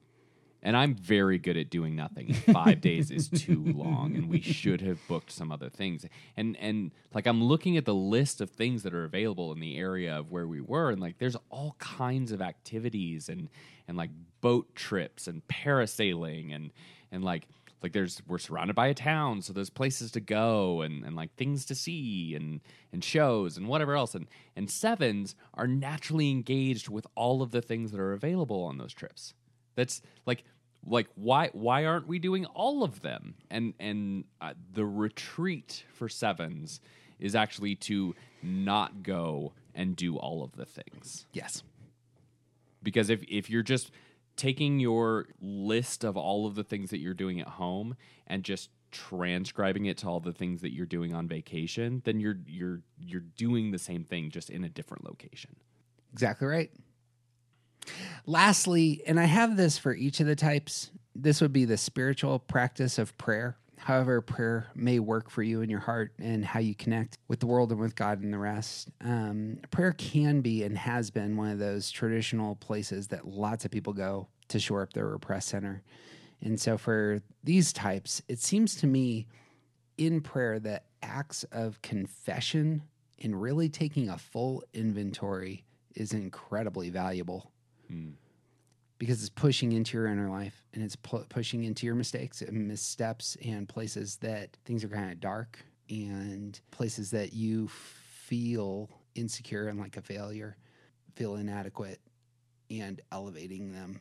And 0.62 0.76
I'm 0.76 0.96
very 0.96 1.38
good 1.38 1.58
at 1.58 1.70
doing 1.70 1.96
nothing. 1.96 2.34
Five 2.34 2.82
days 2.82 3.12
is 3.12 3.30
too 3.30 3.64
long, 3.76 4.16
and 4.16 4.28
we 4.28 4.42
should 4.42 4.82
have 4.82 4.98
booked 5.08 5.32
some 5.32 5.52
other 5.52 5.70
things. 5.70 6.08
And 6.36 6.58
and 6.58 6.92
like 7.14 7.28
I'm 7.28 7.44
looking 7.44 7.78
at 7.78 7.86
the 7.86 7.94
list 7.94 8.42
of 8.42 8.50
things 8.50 8.82
that 8.82 8.92
are 8.92 9.04
available 9.04 9.52
in 9.52 9.60
the 9.60 9.78
area 9.78 10.18
of 10.18 10.32
where 10.32 10.48
we 10.48 10.62
were, 10.62 10.90
and 10.90 11.00
like 11.00 11.20
there's 11.20 11.38
all 11.52 11.76
kinds 11.78 12.32
of 12.32 12.42
activities 12.42 13.30
and 13.30 13.48
and 13.88 13.96
like 13.96 14.10
boat 14.42 14.74
trips 14.74 15.28
and 15.28 15.48
parasailing 15.48 16.56
and 16.56 16.72
and 17.12 17.24
like 17.24 17.48
like 17.84 17.94
there's 17.94 18.22
we're 18.28 18.38
surrounded 18.40 18.76
by 18.76 18.88
a 18.88 18.94
town, 18.94 19.42
so 19.42 19.54
there's 19.54 19.70
places 19.70 20.12
to 20.12 20.20
go 20.20 20.82
and 20.82 21.04
and 21.06 21.16
like 21.16 21.36
things 21.36 21.66
to 21.66 21.76
see 21.76 22.34
and 22.36 22.62
and 22.92 23.04
shows 23.04 23.58
and 23.58 23.68
whatever 23.68 23.96
else. 23.96 24.16
And 24.16 24.28
and 24.56 24.70
sevens 24.70 25.36
are 25.54 25.68
naturally 25.68 26.32
engaged 26.32 26.90
with 26.90 27.06
all 27.16 27.42
of 27.42 27.52
the 27.52 27.62
things 27.62 27.92
that 27.92 28.00
are 28.00 28.14
available 28.14 28.64
on 28.64 28.78
those 28.78 28.94
trips. 28.94 29.34
That's 29.76 30.02
like 30.26 30.44
like 30.88 31.08
why 31.16 31.50
why 31.54 31.86
aren't 31.86 32.08
we 32.08 32.20
doing 32.20 32.46
all 32.46 32.84
of 32.84 33.02
them 33.02 33.36
and 33.50 33.74
and 33.80 34.24
uh, 34.42 34.54
the 34.74 34.86
retreat 34.86 35.84
for 35.94 36.08
sevens 36.08 36.80
is 37.20 37.34
actually 37.36 37.76
to 37.76 38.14
not 38.44 39.02
go 39.02 39.54
and 39.74 39.96
do 39.96 40.16
all 40.18 40.44
of 40.44 40.52
the 40.56 40.66
things 40.66 41.26
Yes. 41.34 41.64
because 42.84 43.10
if 43.10 43.24
if 43.28 43.50
you're 43.50 43.64
just 43.64 43.90
taking 44.36 44.80
your 44.80 45.28
list 45.40 46.04
of 46.04 46.18
all 46.18 46.46
of 46.46 46.56
the 46.56 46.64
things 46.64 46.90
that 46.90 47.00
you're 47.00 47.14
doing 47.14 47.40
at 47.40 47.48
home 47.48 47.96
and 48.28 48.44
just 48.44 48.70
transcribing 48.92 49.86
it 49.86 49.98
to 49.98 50.08
all 50.08 50.20
the 50.20 50.32
things 50.32 50.62
that 50.62 50.74
you're 50.74 50.86
doing 50.86 51.14
on 51.14 51.28
vacation 51.28 52.02
then 52.06 52.20
you're 52.20 52.38
you're 52.48 52.82
you're 52.98 53.24
doing 53.36 53.72
the 53.72 53.80
same 53.80 54.06
thing 54.06 54.30
just 54.30 54.50
in 54.50 54.64
a 54.64 54.70
different 54.70 55.04
location 55.04 55.56
Exactly 56.16 56.48
right. 56.48 56.72
Lastly, 58.26 59.02
and 59.06 59.20
I 59.20 59.26
have 59.26 59.58
this 59.58 59.78
for 59.78 59.94
each 59.94 60.22
of 60.22 60.28
the 60.28 60.36
types, 60.36 60.92
this 61.14 61.42
would 61.42 61.52
be 61.52 61.66
the 61.66 61.76
spiritual 61.76 62.40
practice 62.40 62.98
of 62.98 63.18
prayer. 63.18 63.58
However, 63.86 64.20
prayer 64.20 64.66
may 64.74 64.98
work 64.98 65.30
for 65.30 65.44
you 65.44 65.62
in 65.62 65.70
your 65.70 65.80
heart 65.80 66.12
and 66.18 66.44
how 66.44 66.60
you 66.60 66.74
connect 66.74 67.20
with 67.28 67.40
the 67.40 67.46
world 67.46 67.72
and 67.72 67.80
with 67.80 67.96
God 67.96 68.20
and 68.20 68.34
the 68.34 68.40
rest. 68.40 68.90
Um, 69.00 69.60
prayer 69.70 69.92
can 69.92 70.42
be 70.42 70.64
and 70.64 70.76
has 70.76 71.12
been 71.12 71.38
one 71.38 71.52
of 71.52 71.60
those 71.60 71.92
traditional 71.92 72.56
places 72.56 73.10
that 73.10 73.28
lots 73.28 73.64
of 73.64 73.70
people 73.70 73.94
go 73.94 74.28
to 74.48 74.60
shore 74.60 74.82
up 74.82 74.94
their 74.94 75.06
repressed 75.06 75.50
center. 75.50 75.84
And 76.42 76.60
so, 76.60 76.80
for 76.80 77.22
these 77.44 77.72
types, 77.72 78.24
it 78.28 78.40
seems 78.40 78.74
to 78.78 78.88
me 78.88 79.28
in 80.00 80.20
prayer 80.20 80.60
that 80.62 80.86
acts 81.04 81.44
of 81.52 81.80
confession 81.84 82.82
and 83.22 83.40
really 83.40 83.70
taking 83.70 84.10
a 84.10 84.18
full 84.18 84.64
inventory 84.74 85.64
is 85.94 86.12
incredibly 86.12 86.90
valuable 86.90 87.52
because 89.06 89.22
it's 89.22 89.30
pushing 89.30 89.72
into 89.72 89.96
your 89.96 90.08
inner 90.08 90.32
life 90.32 90.66
and 90.74 90.84
it's 90.84 90.96
pu- 90.96 91.26
pushing 91.30 91.64
into 91.64 91.86
your 91.86 91.94
mistakes 91.94 92.42
and 92.42 92.68
missteps 92.68 93.38
and 93.46 93.70
places 93.70 94.16
that 94.18 94.58
things 94.66 94.84
are 94.84 94.88
kind 94.88 95.12
of 95.12 95.20
dark 95.20 95.60
and 95.92 96.60
places 96.72 97.12
that 97.12 97.32
you 97.32 97.68
feel 97.68 98.90
insecure 99.14 99.68
and 99.68 99.80
like 99.80 99.96
a 99.96 100.02
failure, 100.02 100.58
feel 101.14 101.36
inadequate, 101.36 102.00
and 102.72 103.00
elevating 103.12 103.72
them, 103.72 104.00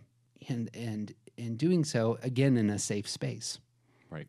and 0.49 0.71
and 0.73 1.13
in 1.37 1.57
doing 1.57 1.85
so 1.85 2.19
again 2.23 2.57
in 2.57 2.71
a 2.71 2.79
safe 2.79 3.07
space. 3.07 3.59
Right. 4.09 4.29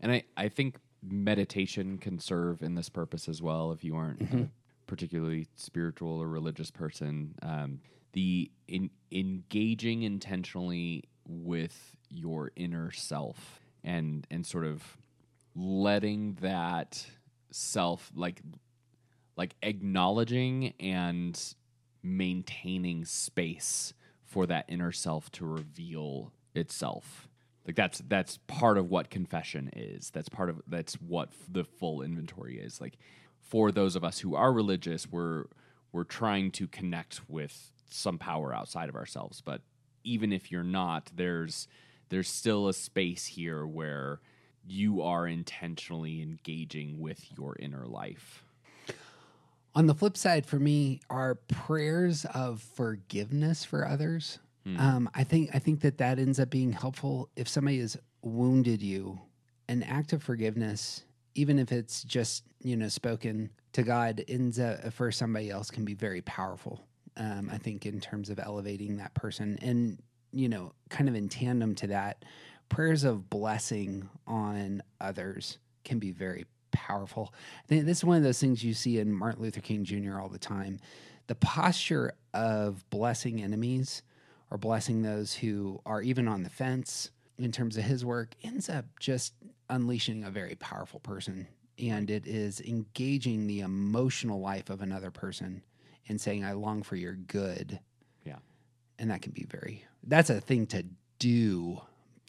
And 0.00 0.12
I, 0.12 0.24
I 0.36 0.48
think 0.48 0.76
meditation 1.02 1.96
can 1.96 2.18
serve 2.18 2.60
in 2.60 2.74
this 2.74 2.90
purpose 2.90 3.26
as 3.26 3.40
well 3.40 3.72
if 3.72 3.82
you 3.82 3.96
aren't 3.96 4.20
a 4.20 4.50
particularly 4.86 5.46
spiritual 5.56 6.20
or 6.20 6.28
religious 6.28 6.70
person. 6.70 7.34
Um, 7.40 7.80
the 8.12 8.50
in, 8.66 8.90
engaging 9.10 10.02
intentionally 10.02 11.04
with 11.26 11.96
your 12.10 12.50
inner 12.56 12.90
self 12.90 13.60
and 13.84 14.26
and 14.30 14.46
sort 14.46 14.64
of 14.64 14.96
letting 15.54 16.34
that 16.40 17.06
self 17.50 18.10
like 18.14 18.42
like 19.36 19.54
acknowledging 19.62 20.74
and 20.80 21.54
maintaining 22.02 23.04
space 23.04 23.92
for 24.24 24.46
that 24.46 24.64
inner 24.68 24.92
self 24.92 25.30
to 25.32 25.46
reveal 25.46 26.32
itself. 26.54 27.28
Like 27.66 27.76
that's 27.76 28.02
that's 28.08 28.38
part 28.46 28.78
of 28.78 28.90
what 28.90 29.10
confession 29.10 29.70
is. 29.74 30.10
That's 30.10 30.28
part 30.28 30.48
of 30.48 30.62
that's 30.66 30.94
what 30.94 31.30
the 31.50 31.64
full 31.64 32.02
inventory 32.02 32.58
is. 32.58 32.80
Like 32.80 32.98
for 33.40 33.70
those 33.70 33.96
of 33.96 34.04
us 34.04 34.20
who 34.20 34.34
are 34.34 34.52
religious 34.52 35.10
we're 35.10 35.44
we're 35.92 36.04
trying 36.04 36.50
to 36.52 36.66
connect 36.68 37.28
with 37.28 37.72
some 37.88 38.18
power 38.18 38.54
outside 38.54 38.88
of 38.88 38.96
ourselves. 38.96 39.40
But 39.40 39.62
even 40.04 40.32
if 40.32 40.50
you're 40.50 40.62
not, 40.62 41.10
there's 41.14 41.68
there's 42.08 42.28
still 42.28 42.68
a 42.68 42.72
space 42.72 43.26
here 43.26 43.66
where 43.66 44.20
you 44.66 45.02
are 45.02 45.26
intentionally 45.26 46.22
engaging 46.22 47.00
with 47.00 47.26
your 47.36 47.56
inner 47.58 47.86
life. 47.86 48.42
On 49.74 49.86
the 49.86 49.94
flip 49.94 50.16
side, 50.16 50.46
for 50.46 50.58
me, 50.58 51.00
are 51.10 51.36
prayers 51.48 52.24
of 52.34 52.62
forgiveness 52.62 53.64
for 53.64 53.86
others. 53.86 54.38
Um, 54.76 55.10
I 55.14 55.24
think 55.24 55.50
I 55.54 55.58
think 55.58 55.80
that 55.80 55.98
that 55.98 56.18
ends 56.18 56.38
up 56.38 56.50
being 56.50 56.72
helpful 56.72 57.30
if 57.36 57.48
somebody 57.48 57.80
has 57.80 57.96
wounded 58.22 58.82
you. 58.82 59.20
An 59.68 59.82
act 59.82 60.12
of 60.12 60.22
forgiveness, 60.22 61.04
even 61.34 61.58
if 61.58 61.72
it's 61.72 62.02
just 62.02 62.44
you 62.62 62.76
know 62.76 62.88
spoken 62.88 63.50
to 63.72 63.82
God, 63.82 64.22
ends 64.28 64.58
up 64.58 64.92
for 64.92 65.10
somebody 65.10 65.50
else 65.50 65.70
can 65.70 65.84
be 65.84 65.94
very 65.94 66.20
powerful. 66.22 66.80
Um, 67.18 67.50
I 67.52 67.58
think 67.58 67.84
in 67.84 68.00
terms 68.00 68.30
of 68.30 68.38
elevating 68.38 68.98
that 68.98 69.12
person, 69.14 69.58
and 69.60 70.00
you 70.32 70.48
know, 70.48 70.72
kind 70.88 71.08
of 71.08 71.14
in 71.14 71.28
tandem 71.28 71.74
to 71.76 71.88
that, 71.88 72.24
prayers 72.68 73.04
of 73.04 73.28
blessing 73.28 74.08
on 74.26 74.82
others 75.00 75.58
can 75.84 75.98
be 75.98 76.12
very 76.12 76.46
powerful. 76.70 77.32
I 77.64 77.66
think 77.66 77.86
this 77.86 77.98
is 77.98 78.04
one 78.04 78.18
of 78.18 78.22
those 78.22 78.40
things 78.40 78.62
you 78.62 78.74
see 78.74 78.98
in 78.98 79.12
Martin 79.12 79.42
Luther 79.42 79.60
King 79.60 79.84
Jr. 79.84 80.18
all 80.18 80.28
the 80.28 80.38
time. 80.38 80.78
The 81.26 81.34
posture 81.34 82.14
of 82.32 82.88
blessing 82.90 83.42
enemies 83.42 84.02
or 84.50 84.58
blessing 84.58 85.02
those 85.02 85.34
who 85.34 85.80
are 85.84 86.00
even 86.02 86.28
on 86.28 86.42
the 86.42 86.50
fence 86.50 87.10
in 87.38 87.52
terms 87.52 87.76
of 87.76 87.84
his 87.84 88.04
work 88.04 88.34
ends 88.42 88.68
up 88.68 88.84
just 88.98 89.34
unleashing 89.68 90.24
a 90.24 90.30
very 90.30 90.54
powerful 90.54 91.00
person. 91.00 91.46
And 91.78 92.10
it 92.10 92.26
is 92.26 92.60
engaging 92.60 93.46
the 93.46 93.60
emotional 93.60 94.40
life 94.40 94.70
of 94.70 94.82
another 94.82 95.10
person 95.10 95.62
and 96.08 96.20
saying, 96.20 96.44
I 96.44 96.52
long 96.52 96.82
for 96.82 96.96
your 96.96 97.14
good. 97.14 97.80
Yeah. 98.24 98.36
And 98.98 99.10
that 99.10 99.22
can 99.22 99.32
be 99.32 99.44
very, 99.48 99.84
that's 100.06 100.30
a 100.30 100.40
thing 100.40 100.66
to 100.68 100.84
do. 101.18 101.80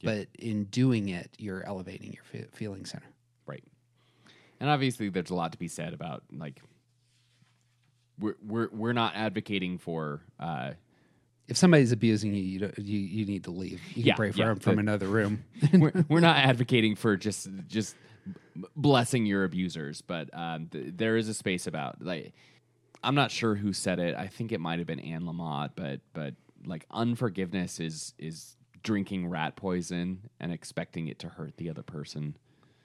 But 0.03 0.27
in 0.37 0.65
doing 0.65 1.09
it, 1.09 1.29
you're 1.37 1.65
elevating 1.65 2.13
your 2.13 2.23
fe- 2.23 2.47
feeling 2.53 2.85
center. 2.85 3.07
Right. 3.45 3.63
And 4.59 4.69
obviously 4.69 5.09
there's 5.09 5.29
a 5.29 5.35
lot 5.35 5.51
to 5.51 5.57
be 5.57 5.67
said 5.67 5.93
about 5.93 6.23
like 6.31 6.61
we're 8.19 8.35
we're 8.45 8.69
we're 8.71 8.93
not 8.93 9.15
advocating 9.15 9.77
for 9.77 10.21
uh 10.39 10.71
If 11.47 11.57
somebody's 11.57 11.91
abusing 11.91 12.33
you, 12.33 12.43
you, 12.43 12.59
don't, 12.59 12.77
you, 12.77 12.99
you 12.99 13.25
need 13.25 13.45
to 13.45 13.51
leave. 13.51 13.81
You 13.95 14.03
can 14.03 14.15
pray 14.15 14.31
for 14.31 14.39
yeah, 14.39 14.47
them 14.47 14.59
from 14.59 14.79
another 14.79 15.07
room. 15.07 15.43
we're, 15.73 16.05
we're 16.07 16.19
not 16.19 16.37
advocating 16.37 16.95
for 16.95 17.17
just 17.17 17.49
just 17.67 17.95
blessing 18.75 19.25
your 19.25 19.43
abusers, 19.43 20.01
but 20.01 20.29
um, 20.33 20.67
th- 20.67 20.93
there 20.95 21.17
is 21.17 21.27
a 21.27 21.33
space 21.33 21.65
about 21.67 22.01
like 22.03 22.33
I'm 23.03 23.15
not 23.15 23.31
sure 23.31 23.55
who 23.55 23.73
said 23.73 23.99
it. 23.99 24.15
I 24.15 24.27
think 24.27 24.51
it 24.51 24.59
might 24.59 24.79
have 24.79 24.87
been 24.87 24.99
Anne 24.99 25.23
Lamott, 25.23 25.71
but 25.75 26.01
but 26.13 26.33
like 26.65 26.85
unforgiveness 26.91 27.79
is 27.79 28.13
is 28.17 28.55
drinking 28.83 29.27
rat 29.27 29.55
poison 29.55 30.29
and 30.39 30.51
expecting 30.51 31.07
it 31.07 31.19
to 31.19 31.29
hurt 31.29 31.55
the 31.57 31.69
other 31.69 31.83
person. 31.83 32.35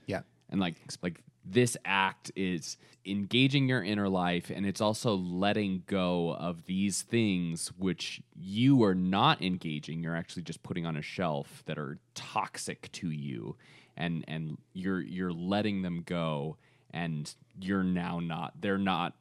yeah. 0.07 0.23
and 0.51 0.61
like 0.61 0.77
like 1.03 1.23
this 1.45 1.77
act 1.85 2.33
is 2.37 2.77
engaging 3.05 3.69
your 3.69 3.83
inner 3.83 4.09
life 4.09 4.51
and 4.55 4.65
it's 4.65 4.81
also 4.81 5.15
letting 5.15 5.83
go 5.87 6.35
of 6.35 6.65
these 6.65 7.03
things 7.03 7.69
which 7.77 8.23
you 8.35 8.83
are 8.83 8.95
not 8.95 9.43
engaging 9.43 10.03
you're 10.03 10.17
actually 10.17 10.43
just 10.43 10.63
putting 10.63 10.87
on 10.87 10.97
a 10.97 11.03
shelf 11.03 11.63
that 11.67 11.79
are 11.79 11.99
toxic 12.15 12.91
to 12.93 13.11
you 13.11 13.55
and 13.97 14.25
and 14.27 14.57
you're 14.73 15.03
you're 15.03 15.33
letting 15.33 15.83
them 15.83 16.03
go 16.07 16.57
and 16.93 17.35
you're 17.61 17.83
now 17.85 18.21
not 18.21 18.55
they're 18.61 18.79
not 18.79 19.15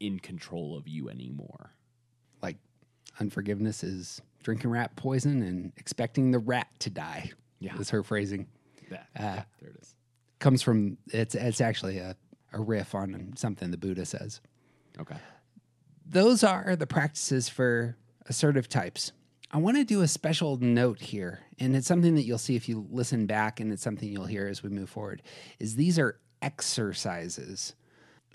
in 0.00 0.18
control 0.18 0.76
of 0.76 0.88
you 0.88 1.08
anymore 1.08 1.70
like 2.42 2.56
unforgiveness 3.20 3.84
is 3.84 4.20
drinking 4.42 4.70
rat 4.70 4.96
poison 4.96 5.42
and 5.42 5.72
expecting 5.76 6.30
the 6.30 6.38
rat 6.38 6.68
to 6.80 6.88
die. 6.90 7.30
Yeah. 7.58 7.76
is 7.78 7.90
her 7.90 8.02
phrasing. 8.02 8.46
that 8.90 9.06
Ah. 9.18 9.44
there 9.60 9.70
it 9.70 9.76
is 9.82 9.94
Comes 10.38 10.62
from 10.62 10.96
it's 11.12 11.34
it's 11.34 11.60
actually 11.60 11.98
a, 11.98 12.16
a 12.54 12.60
riff 12.60 12.94
on 12.94 13.32
something 13.36 13.70
the 13.70 13.76
Buddha 13.76 14.06
says. 14.06 14.40
okay 14.98 15.16
Those 16.06 16.42
are 16.42 16.74
the 16.76 16.86
practices 16.86 17.48
for 17.50 17.96
assertive 18.26 18.68
types. 18.68 19.12
I 19.52 19.58
want 19.58 19.76
to 19.76 19.84
do 19.84 20.00
a 20.00 20.08
special 20.08 20.56
note 20.58 21.00
here, 21.00 21.40
and 21.58 21.74
it's 21.76 21.86
something 21.88 22.14
that 22.14 22.22
you'll 22.22 22.38
see 22.38 22.54
if 22.56 22.68
you 22.68 22.86
listen 22.90 23.26
back, 23.26 23.58
and 23.60 23.72
it's 23.72 23.82
something 23.82 24.08
you'll 24.08 24.24
hear 24.26 24.46
as 24.46 24.62
we 24.62 24.70
move 24.70 24.88
forward. 24.88 25.22
Is 25.58 25.74
these 25.76 25.98
are 25.98 26.20
exercises. 26.40 27.74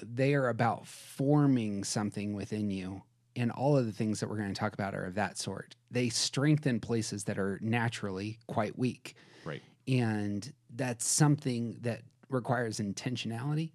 They 0.01 0.33
are 0.33 0.49
about 0.49 0.87
forming 0.87 1.83
something 1.83 2.33
within 2.33 2.69
you, 2.69 3.03
and 3.35 3.51
all 3.51 3.77
of 3.77 3.85
the 3.85 3.91
things 3.91 4.19
that 4.19 4.29
we're 4.29 4.37
going 4.37 4.53
to 4.53 4.59
talk 4.59 4.73
about 4.73 4.95
are 4.95 5.05
of 5.05 5.15
that 5.15 5.37
sort. 5.37 5.75
They 5.91 6.09
strengthen 6.09 6.79
places 6.79 7.23
that 7.25 7.37
are 7.37 7.59
naturally 7.61 8.39
quite 8.47 8.77
weak, 8.77 9.15
right 9.43 9.61
and 9.87 10.51
that's 10.75 11.05
something 11.05 11.77
that 11.81 12.01
requires 12.29 12.79
intentionality. 12.79 13.71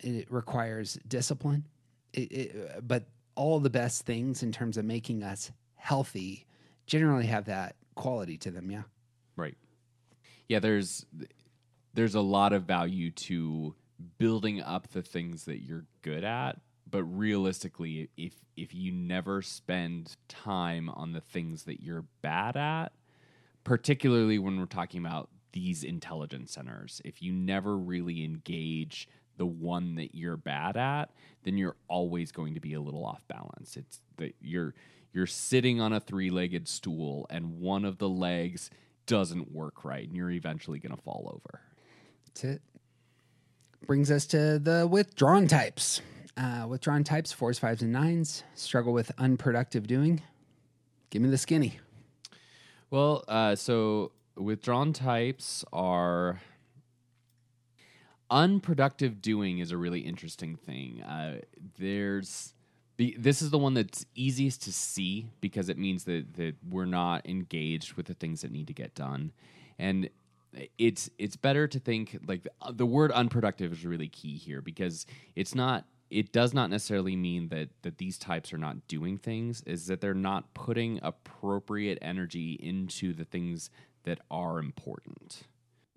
It 0.00 0.30
requires 0.30 0.98
discipline, 1.08 1.66
it, 2.12 2.32
it, 2.32 2.86
but 2.86 3.04
all 3.34 3.58
the 3.58 3.70
best 3.70 4.04
things 4.04 4.42
in 4.42 4.52
terms 4.52 4.76
of 4.76 4.84
making 4.84 5.22
us 5.22 5.50
healthy 5.76 6.46
generally 6.86 7.26
have 7.26 7.46
that 7.46 7.76
quality 7.94 8.36
to 8.38 8.50
them. 8.50 8.70
Yeah. 8.70 8.82
Right. 9.36 9.56
Yeah, 10.48 10.58
there's 10.58 11.06
there's 11.94 12.14
a 12.14 12.20
lot 12.20 12.52
of 12.52 12.64
value 12.64 13.10
to 13.10 13.74
building 14.18 14.62
up 14.62 14.88
the 14.88 15.02
things 15.02 15.44
that 15.44 15.62
you're 15.62 15.84
good 16.02 16.24
at, 16.24 16.60
but 16.90 17.04
realistically 17.04 18.10
if 18.16 18.34
if 18.56 18.74
you 18.74 18.92
never 18.92 19.42
spend 19.42 20.16
time 20.28 20.88
on 20.88 21.12
the 21.12 21.20
things 21.20 21.64
that 21.64 21.82
you're 21.82 22.04
bad 22.22 22.56
at, 22.56 22.92
particularly 23.64 24.38
when 24.38 24.58
we're 24.58 24.66
talking 24.66 25.04
about 25.04 25.28
these 25.52 25.82
intelligence 25.84 26.52
centers, 26.52 27.00
if 27.04 27.22
you 27.22 27.32
never 27.32 27.76
really 27.76 28.24
engage 28.24 29.08
the 29.36 29.46
one 29.46 29.96
that 29.96 30.14
you're 30.14 30.36
bad 30.36 30.76
at, 30.76 31.10
then 31.42 31.56
you're 31.56 31.76
always 31.88 32.30
going 32.30 32.54
to 32.54 32.60
be 32.60 32.74
a 32.74 32.80
little 32.80 33.04
off 33.04 33.26
balance. 33.28 33.76
It's 33.76 34.00
that 34.18 34.34
you're 34.40 34.74
you're 35.12 35.26
sitting 35.26 35.80
on 35.80 35.92
a 35.92 36.00
three-legged 36.00 36.66
stool 36.66 37.26
and 37.30 37.60
one 37.60 37.84
of 37.84 37.98
the 37.98 38.08
legs 38.08 38.68
doesn't 39.06 39.52
work 39.52 39.84
right 39.84 40.06
and 40.06 40.16
you're 40.16 40.30
eventually 40.30 40.80
going 40.80 40.94
to 40.94 41.00
fall 41.02 41.30
over. 41.32 41.60
That's 42.26 42.44
it. 42.44 42.62
Brings 43.86 44.10
us 44.10 44.24
to 44.26 44.58
the 44.58 44.86
withdrawn 44.90 45.46
types. 45.46 46.00
Uh, 46.38 46.66
withdrawn 46.66 47.04
types, 47.04 47.32
fours, 47.32 47.58
fives, 47.58 47.82
and 47.82 47.92
nines, 47.92 48.42
struggle 48.54 48.92
with 48.92 49.12
unproductive 49.18 49.86
doing. 49.86 50.22
Give 51.10 51.20
me 51.20 51.28
the 51.28 51.38
skinny. 51.38 51.78
Well, 52.90 53.24
uh, 53.28 53.56
so 53.56 54.12
withdrawn 54.36 54.92
types 54.94 55.64
are 55.72 56.40
unproductive 58.30 59.20
doing 59.20 59.58
is 59.58 59.70
a 59.70 59.76
really 59.76 60.00
interesting 60.00 60.56
thing. 60.56 61.02
Uh, 61.02 61.40
there's 61.78 62.54
the, 62.96 63.14
this 63.18 63.42
is 63.42 63.50
the 63.50 63.58
one 63.58 63.74
that's 63.74 64.06
easiest 64.14 64.62
to 64.62 64.72
see 64.72 65.26
because 65.40 65.68
it 65.68 65.76
means 65.76 66.04
that, 66.04 66.34
that 66.34 66.54
we're 66.68 66.84
not 66.84 67.28
engaged 67.28 67.94
with 67.94 68.06
the 68.06 68.14
things 68.14 68.40
that 68.40 68.50
need 68.50 68.66
to 68.68 68.72
get 68.72 68.94
done, 68.94 69.32
and 69.78 70.08
it's 70.78 71.10
it's 71.18 71.36
better 71.36 71.66
to 71.66 71.78
think 71.78 72.18
like 72.26 72.46
the, 72.72 72.86
word 72.86 73.12
unproductive 73.12 73.72
is 73.72 73.84
really 73.84 74.08
key 74.08 74.36
here 74.36 74.60
because 74.60 75.06
it's 75.34 75.54
not 75.54 75.86
it 76.10 76.32
does 76.32 76.54
not 76.54 76.70
necessarily 76.70 77.16
mean 77.16 77.48
that 77.48 77.70
that 77.82 77.98
these 77.98 78.18
types 78.18 78.52
are 78.52 78.58
not 78.58 78.86
doing 78.88 79.18
things 79.18 79.62
is 79.66 79.86
that 79.86 80.00
they're 80.00 80.14
not 80.14 80.52
putting 80.54 81.00
appropriate 81.02 81.98
energy 82.02 82.52
into 82.54 83.12
the 83.12 83.24
things 83.24 83.70
that 84.04 84.20
are 84.30 84.58
important. 84.58 85.42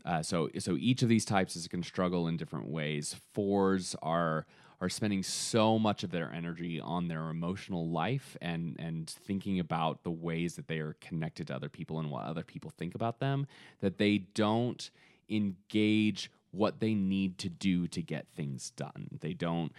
Uh, 0.06 0.22
so 0.22 0.50
so 0.60 0.78
each 0.80 1.04
of 1.04 1.10
these 1.10 1.26
types 1.26 1.56
is 1.56 1.68
going 1.68 1.82
to 1.82 1.88
struggle 1.88 2.28
in 2.28 2.38
different 2.38 2.70
ways. 2.70 3.16
Fours 3.34 3.96
are 4.02 4.46
are 4.80 4.90
spending 4.90 5.24
so 5.24 5.80
much 5.80 6.04
of 6.04 6.12
their 6.12 6.32
energy 6.32 6.80
on 6.80 7.08
their 7.08 7.30
emotional 7.30 7.90
life 7.90 8.38
and 8.42 8.76
and 8.80 9.10
thinking 9.10 9.60
about 9.60 10.04
the 10.04 10.12
ways 10.12 10.56
that 10.56 10.68
they 10.68 10.80
are 10.80 10.96
connected 11.02 11.48
to 11.48 11.56
other 11.56 11.70
people 11.70 12.00
and 12.00 12.12
what 12.12 12.26
other 12.26 12.44
people 12.44 12.72
think 12.78 12.96
about 12.96 13.20
them 13.20 13.48
that 13.82 13.98
they 13.98 14.18
don't 14.18 14.92
engage 15.30 16.32
what 16.52 16.80
they 16.80 16.94
need 16.94 17.38
to 17.38 17.50
do 17.50 17.88
to 17.88 18.02
get 18.02 18.28
things 18.36 18.72
done. 18.72 19.10
They 19.20 19.34
don't 19.34 19.72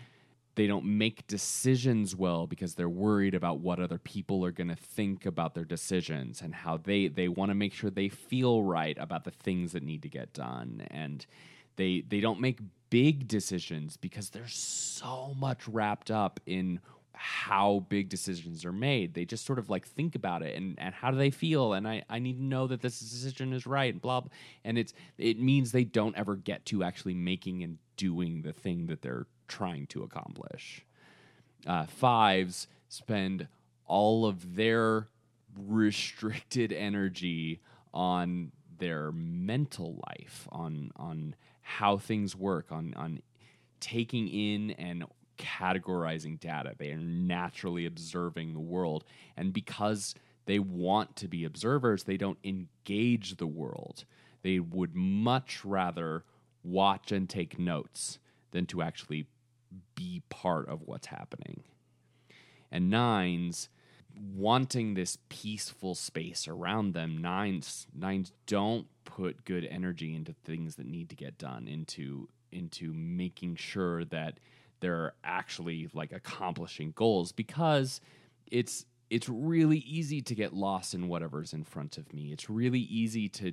they 0.54 0.66
don't 0.66 0.84
make 0.84 1.24
decisions 1.28 2.16
well 2.16 2.48
because 2.48 2.74
they're 2.74 2.88
worried 2.88 3.34
about 3.34 3.60
what 3.60 3.78
other 3.78 3.98
people 3.98 4.44
are 4.44 4.50
going 4.50 4.68
to 4.68 4.74
think 4.74 5.24
about 5.24 5.54
their 5.54 5.64
decisions 5.64 6.42
and 6.42 6.52
how 6.52 6.76
they 6.76 7.08
they 7.08 7.28
want 7.28 7.50
to 7.50 7.54
make 7.54 7.72
sure 7.72 7.90
they 7.90 8.08
feel 8.08 8.62
right 8.62 8.96
about 8.98 9.24
the 9.24 9.30
things 9.30 9.72
that 9.72 9.82
need 9.82 10.02
to 10.02 10.08
get 10.08 10.32
done. 10.32 10.86
And 10.90 11.24
they 11.78 12.04
they 12.06 12.20
don't 12.20 12.40
make 12.40 12.58
big 12.90 13.26
decisions 13.26 13.96
because 13.96 14.30
they're 14.30 14.48
so 14.48 15.34
much 15.38 15.66
wrapped 15.66 16.10
up 16.10 16.40
in 16.44 16.80
how 17.12 17.84
big 17.88 18.08
decisions 18.08 18.64
are 18.64 18.72
made. 18.72 19.14
They 19.14 19.24
just 19.24 19.44
sort 19.44 19.58
of 19.58 19.68
like 19.68 19.86
think 19.86 20.14
about 20.14 20.42
it 20.42 20.56
and, 20.56 20.78
and 20.78 20.94
how 20.94 21.10
do 21.10 21.16
they 21.16 21.30
feel 21.30 21.72
and 21.72 21.88
I, 21.88 22.04
I 22.08 22.18
need 22.18 22.36
to 22.36 22.44
know 22.44 22.66
that 22.68 22.80
this 22.80 23.00
decision 23.00 23.52
is 23.52 23.66
right 23.66 23.92
and 23.92 24.00
blah, 24.00 24.20
blah 24.20 24.30
and 24.64 24.78
it's 24.78 24.92
it 25.16 25.40
means 25.40 25.72
they 25.72 25.84
don't 25.84 26.16
ever 26.16 26.36
get 26.36 26.64
to 26.66 26.84
actually 26.84 27.14
making 27.14 27.64
and 27.64 27.78
doing 27.96 28.42
the 28.42 28.52
thing 28.52 28.86
that 28.86 29.02
they're 29.02 29.26
trying 29.48 29.86
to 29.88 30.02
accomplish. 30.02 30.84
Uh, 31.66 31.86
fives 31.86 32.68
spend 32.88 33.48
all 33.86 34.26
of 34.26 34.54
their 34.54 35.08
restricted 35.56 36.72
energy 36.72 37.60
on 37.92 38.52
their 38.78 39.10
mental 39.12 40.00
life, 40.08 40.46
on 40.50 40.92
on 40.96 41.34
how 41.68 41.98
things 41.98 42.34
work, 42.34 42.72
on 42.72 42.94
on 42.96 43.20
taking 43.78 44.26
in 44.26 44.70
and 44.72 45.04
categorizing 45.36 46.40
data. 46.40 46.74
They 46.78 46.90
are 46.90 46.98
naturally 46.98 47.84
observing 47.84 48.54
the 48.54 48.60
world, 48.60 49.04
and 49.36 49.52
because 49.52 50.14
they 50.46 50.58
want 50.58 51.14
to 51.16 51.28
be 51.28 51.44
observers, 51.44 52.04
they 52.04 52.16
don't 52.16 52.38
engage 52.42 53.36
the 53.36 53.46
world. 53.46 54.06
They 54.42 54.58
would 54.58 54.94
much 54.94 55.62
rather 55.62 56.24
watch 56.64 57.12
and 57.12 57.28
take 57.28 57.58
notes 57.58 58.18
than 58.52 58.64
to 58.66 58.80
actually 58.80 59.26
be 59.94 60.22
part 60.30 60.68
of 60.68 60.80
what's 60.82 61.08
happening. 61.08 61.64
And 62.70 62.88
nines 62.88 63.68
wanting 64.18 64.94
this 64.94 65.18
peaceful 65.28 65.94
space 65.94 66.48
around 66.48 66.92
them 66.94 67.18
nines 67.18 67.86
nines 67.94 68.32
don't 68.46 68.86
put 69.04 69.44
good 69.44 69.64
energy 69.70 70.14
into 70.14 70.32
things 70.44 70.76
that 70.76 70.86
need 70.86 71.08
to 71.08 71.16
get 71.16 71.38
done 71.38 71.68
into 71.68 72.28
into 72.52 72.92
making 72.94 73.56
sure 73.56 74.04
that 74.04 74.38
they're 74.80 75.12
actually 75.24 75.88
like 75.92 76.12
accomplishing 76.12 76.92
goals 76.94 77.32
because 77.32 78.00
it's 78.50 78.86
it's 79.10 79.28
really 79.28 79.78
easy 79.78 80.20
to 80.20 80.34
get 80.34 80.52
lost 80.52 80.94
in 80.94 81.08
whatever's 81.08 81.54
in 81.54 81.64
front 81.64 81.96
of 81.96 82.12
me. 82.12 82.30
It's 82.30 82.50
really 82.50 82.80
easy 82.80 83.28
to 83.30 83.52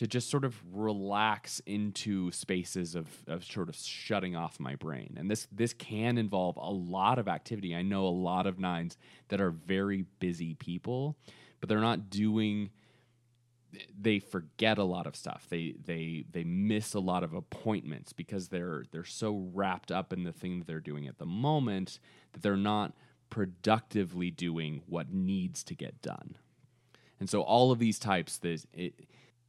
to 0.00 0.06
just 0.06 0.30
sort 0.30 0.46
of 0.46 0.56
relax 0.72 1.60
into 1.66 2.32
spaces 2.32 2.94
of, 2.94 3.06
of 3.26 3.44
sort 3.44 3.68
of 3.68 3.76
shutting 3.76 4.34
off 4.34 4.58
my 4.58 4.74
brain. 4.74 5.14
And 5.18 5.30
this 5.30 5.46
this 5.52 5.74
can 5.74 6.16
involve 6.16 6.56
a 6.56 6.70
lot 6.70 7.18
of 7.18 7.28
activity. 7.28 7.76
I 7.76 7.82
know 7.82 8.06
a 8.06 8.08
lot 8.08 8.46
of 8.46 8.58
nines 8.58 8.96
that 9.28 9.42
are 9.42 9.50
very 9.50 10.06
busy 10.18 10.54
people, 10.54 11.18
but 11.60 11.68
they're 11.68 11.80
not 11.80 12.08
doing 12.08 12.70
they 14.00 14.20
forget 14.20 14.78
a 14.78 14.84
lot 14.84 15.06
of 15.06 15.14
stuff. 15.14 15.46
They 15.50 15.74
they 15.84 16.24
they 16.32 16.44
miss 16.44 16.94
a 16.94 16.98
lot 16.98 17.22
of 17.22 17.34
appointments 17.34 18.14
because 18.14 18.48
they're 18.48 18.84
they're 18.92 19.04
so 19.04 19.50
wrapped 19.52 19.92
up 19.92 20.14
in 20.14 20.24
the 20.24 20.32
thing 20.32 20.60
that 20.60 20.66
they're 20.66 20.80
doing 20.80 21.08
at 21.08 21.18
the 21.18 21.26
moment 21.26 21.98
that 22.32 22.40
they're 22.40 22.56
not 22.56 22.94
productively 23.28 24.30
doing 24.30 24.80
what 24.86 25.12
needs 25.12 25.62
to 25.64 25.74
get 25.74 26.00
done. 26.00 26.36
And 27.20 27.28
so 27.28 27.42
all 27.42 27.70
of 27.70 27.78
these 27.78 27.98
types, 27.98 28.38
there's 28.38 28.66
it, 28.72 28.94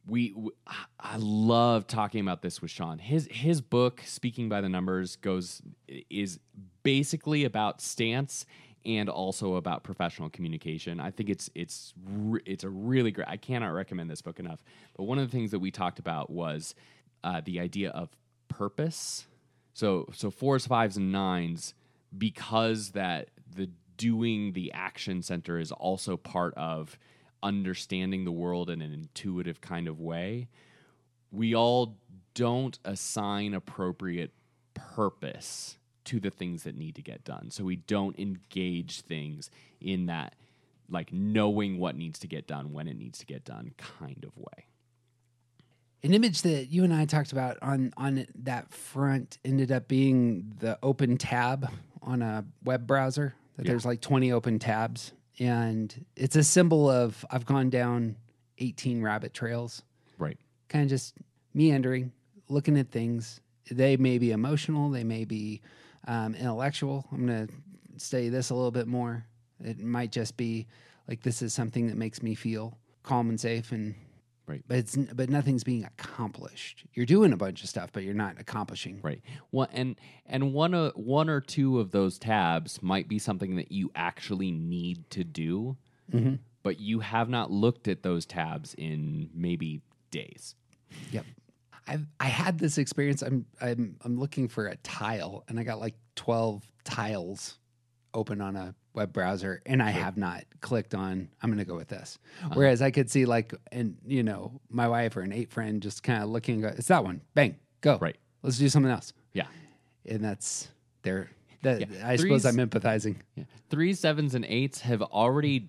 we, 0.06 0.32
we 0.34 0.50
I 0.98 1.16
love 1.18 1.86
talking 1.86 2.20
about 2.20 2.42
this 2.42 2.60
with 2.60 2.70
Sean. 2.70 2.98
His 2.98 3.28
his 3.30 3.60
book 3.60 4.02
Speaking 4.04 4.48
by 4.48 4.60
the 4.60 4.68
Numbers 4.68 5.16
goes 5.16 5.62
is 6.10 6.38
basically 6.82 7.44
about 7.44 7.80
stance 7.80 8.46
and 8.84 9.08
also 9.08 9.54
about 9.54 9.84
professional 9.84 10.28
communication. 10.28 11.00
I 11.00 11.10
think 11.10 11.30
it's 11.30 11.50
it's 11.54 11.94
re- 12.04 12.42
it's 12.44 12.64
a 12.64 12.68
really 12.68 13.10
great. 13.10 13.28
I 13.28 13.36
cannot 13.36 13.68
recommend 13.68 14.10
this 14.10 14.22
book 14.22 14.40
enough. 14.40 14.62
But 14.96 15.04
one 15.04 15.18
of 15.18 15.30
the 15.30 15.36
things 15.36 15.52
that 15.52 15.60
we 15.60 15.70
talked 15.70 15.98
about 15.98 16.30
was 16.30 16.74
uh, 17.22 17.40
the 17.44 17.60
idea 17.60 17.90
of 17.90 18.10
purpose. 18.48 19.26
So 19.74 20.08
so 20.12 20.30
fours, 20.30 20.66
fives, 20.66 20.96
and 20.96 21.12
nines 21.12 21.74
because 22.16 22.90
that 22.90 23.28
the 23.54 23.70
doing 23.96 24.52
the 24.52 24.72
action 24.72 25.22
center 25.22 25.58
is 25.58 25.70
also 25.70 26.16
part 26.16 26.54
of 26.54 26.98
understanding 27.42 28.24
the 28.24 28.32
world 28.32 28.70
in 28.70 28.82
an 28.82 28.92
intuitive 28.92 29.60
kind 29.60 29.88
of 29.88 30.00
way, 30.00 30.48
we 31.30 31.54
all 31.54 31.96
don't 32.34 32.78
assign 32.84 33.54
appropriate 33.54 34.32
purpose 34.74 35.78
to 36.04 36.18
the 36.20 36.30
things 36.30 36.64
that 36.64 36.76
need 36.76 36.94
to 36.96 37.02
get 37.02 37.24
done. 37.24 37.50
So 37.50 37.64
we 37.64 37.76
don't 37.76 38.18
engage 38.18 39.02
things 39.02 39.50
in 39.80 40.06
that, 40.06 40.34
like 40.90 41.12
knowing 41.12 41.78
what 41.78 41.96
needs 41.96 42.18
to 42.20 42.26
get 42.26 42.46
done 42.46 42.72
when 42.72 42.88
it 42.88 42.96
needs 42.96 43.18
to 43.20 43.26
get 43.26 43.44
done 43.44 43.72
kind 43.78 44.24
of 44.24 44.36
way. 44.36 44.66
An 46.04 46.12
image 46.14 46.42
that 46.42 46.66
you 46.72 46.82
and 46.82 46.92
I 46.92 47.04
talked 47.04 47.30
about 47.30 47.58
on 47.62 47.92
on 47.96 48.26
that 48.40 48.72
front 48.72 49.38
ended 49.44 49.70
up 49.70 49.86
being 49.86 50.52
the 50.58 50.76
open 50.82 51.16
tab 51.16 51.70
on 52.02 52.22
a 52.22 52.44
web 52.64 52.86
browser. 52.88 53.34
That 53.56 53.64
Yeah. 53.66 53.72
there's 53.72 53.84
like 53.86 54.00
20 54.00 54.32
open 54.32 54.58
tabs, 54.58 55.12
and 55.42 56.04
it's 56.14 56.36
a 56.36 56.44
symbol 56.44 56.88
of 56.88 57.24
I've 57.30 57.44
gone 57.44 57.68
down 57.68 58.16
18 58.58 59.02
rabbit 59.02 59.34
trails, 59.34 59.82
Right. 60.18 60.38
kind 60.68 60.84
of 60.84 60.88
just 60.88 61.14
meandering, 61.52 62.12
looking 62.48 62.78
at 62.78 62.90
things. 62.90 63.40
They 63.70 63.96
may 63.96 64.18
be 64.18 64.30
emotional, 64.30 64.90
they 64.90 65.04
may 65.04 65.24
be 65.24 65.60
um, 66.06 66.34
intellectual. 66.34 67.06
I'm 67.10 67.26
gonna 67.26 67.48
study 67.96 68.28
this 68.28 68.50
a 68.50 68.54
little 68.54 68.70
bit 68.70 68.86
more. 68.86 69.24
It 69.64 69.78
might 69.80 70.12
just 70.12 70.36
be 70.36 70.66
like 71.08 71.22
this 71.22 71.42
is 71.42 71.52
something 71.52 71.88
that 71.88 71.96
makes 71.96 72.22
me 72.22 72.34
feel 72.34 72.78
calm 73.02 73.28
and 73.28 73.40
safe 73.40 73.72
and 73.72 73.94
Right. 74.52 74.64
but 74.68 74.76
it's 74.76 74.96
but 74.96 75.30
nothing's 75.30 75.64
being 75.64 75.84
accomplished. 75.84 76.84
You're 76.92 77.06
doing 77.06 77.32
a 77.32 77.36
bunch 77.38 77.62
of 77.62 77.68
stuff, 77.70 77.90
but 77.90 78.02
you're 78.02 78.12
not 78.12 78.38
accomplishing. 78.38 79.00
Right. 79.02 79.22
One 79.50 79.68
and 79.72 79.96
and 80.26 80.52
one 80.52 80.74
uh, 80.74 80.90
one 80.90 81.30
or 81.30 81.40
two 81.40 81.80
of 81.80 81.90
those 81.90 82.18
tabs 82.18 82.82
might 82.82 83.08
be 83.08 83.18
something 83.18 83.56
that 83.56 83.72
you 83.72 83.90
actually 83.94 84.50
need 84.50 85.08
to 85.10 85.24
do, 85.24 85.76
but 86.62 86.78
you 86.78 87.00
have 87.00 87.30
not 87.30 87.50
looked 87.50 87.88
at 87.88 88.02
those 88.02 88.26
tabs 88.26 88.74
in 88.74 89.30
maybe 89.34 89.80
days. 90.10 90.54
Yep. 91.12 91.24
I've 91.86 92.06
I 92.20 92.26
had 92.26 92.58
this 92.58 92.76
experience. 92.76 93.22
I'm 93.22 93.46
I'm 93.60 93.96
I'm 94.04 94.18
looking 94.20 94.48
for 94.48 94.66
a 94.66 94.76
tile, 94.76 95.44
and 95.48 95.58
I 95.58 95.62
got 95.62 95.80
like 95.80 95.94
twelve 96.14 96.62
tiles 96.84 97.58
open 98.14 98.42
on 98.42 98.56
a 98.56 98.74
web 98.94 99.12
browser, 99.12 99.62
and 99.66 99.82
I 99.82 99.90
have 99.90 100.16
not 100.16 100.44
clicked 100.60 100.94
on. 100.94 101.28
I'm 101.42 101.50
going 101.50 101.58
to 101.58 101.64
go 101.64 101.76
with 101.76 101.88
this. 101.88 102.18
Uh-huh. 102.42 102.54
Whereas 102.54 102.82
I 102.82 102.90
could 102.90 103.10
see 103.10 103.24
like, 103.24 103.54
and 103.70 103.96
you 104.06 104.22
know, 104.22 104.60
my 104.70 104.88
wife 104.88 105.16
or 105.16 105.20
an 105.22 105.32
eight 105.32 105.50
friend 105.50 105.82
just 105.82 106.02
kind 106.02 106.22
of 106.22 106.28
looking. 106.30 106.60
Go, 106.60 106.68
it's 106.68 106.88
that 106.88 107.04
one. 107.04 107.20
Bang, 107.34 107.56
go. 107.80 107.98
Right. 107.98 108.16
Let's 108.42 108.58
do 108.58 108.68
something 108.68 108.90
else. 108.90 109.12
Yeah. 109.32 109.46
And 110.06 110.24
that's 110.24 110.68
there. 111.02 111.30
That 111.62 111.80
Yeah. 111.80 112.08
I 112.08 112.16
suppose 112.16 112.44
I'm 112.44 112.56
empathizing. 112.56 113.16
Yeah. 113.36 113.44
Threes, 113.70 114.00
sevens, 114.00 114.34
and 114.34 114.44
eights 114.44 114.80
have 114.80 115.00
already 115.02 115.68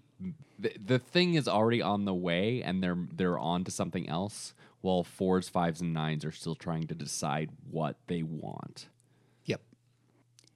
the, 0.59 0.73
the 0.83 0.99
thing 0.99 1.35
is 1.35 1.47
already 1.47 1.81
on 1.81 2.05
the 2.05 2.13
way, 2.13 2.61
and 2.63 2.81
they're 2.81 2.97
they're 3.15 3.39
on 3.39 3.63
to 3.65 3.71
something 3.71 4.09
else. 4.09 4.53
While 4.81 5.05
fours, 5.05 5.47
fives, 5.47 5.79
and 5.79 5.93
nines 5.93 6.25
are 6.25 6.31
still 6.31 6.55
trying 6.55 6.87
to 6.87 6.95
decide 6.95 7.51
what 7.71 7.95
they 8.07 8.21
want. 8.21 8.89
Yep. 9.45 9.61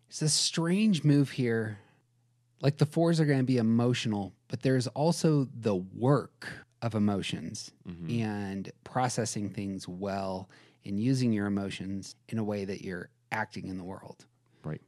It's 0.09 0.21
a 0.21 0.27
strange 0.27 1.05
move 1.05 1.31
here. 1.31 1.79
Like 2.61 2.77
the 2.77 2.85
fours 2.85 3.19
are 3.19 3.25
going 3.25 3.39
to 3.39 3.45
be 3.45 3.57
emotional, 3.57 4.33
but 4.47 4.61
there's 4.61 4.87
also 4.87 5.47
the 5.59 5.75
work 5.75 6.47
of 6.81 6.95
emotions 6.95 7.71
mm-hmm. 7.87 8.21
and 8.21 8.71
processing 8.83 9.49
things 9.49 9.87
well 9.87 10.49
and 10.85 10.99
using 10.99 11.33
your 11.33 11.47
emotions 11.47 12.15
in 12.29 12.37
a 12.37 12.43
way 12.43 12.65
that 12.65 12.81
you're 12.81 13.09
acting 13.31 13.67
in 13.67 13.77
the 13.77 13.83
world. 13.83 14.25
Right. 14.63 14.81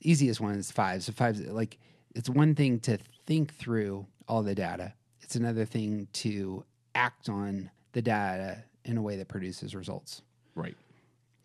Easiest 0.00 0.40
one 0.40 0.54
is 0.54 0.70
fives. 0.70 1.06
So 1.06 1.12
fives, 1.12 1.40
like 1.40 1.78
it's 2.14 2.28
one 2.28 2.54
thing 2.54 2.80
to 2.80 2.98
think 3.26 3.54
through 3.54 4.06
all 4.28 4.42
the 4.42 4.54
data. 4.54 4.94
It's 5.20 5.36
another 5.36 5.64
thing 5.64 6.08
to 6.14 6.64
act 6.94 7.28
on 7.28 7.70
the 7.92 8.02
data 8.02 8.62
in 8.84 8.96
a 8.96 9.02
way 9.02 9.16
that 9.16 9.28
produces 9.28 9.74
results. 9.74 10.22
Right. 10.54 10.76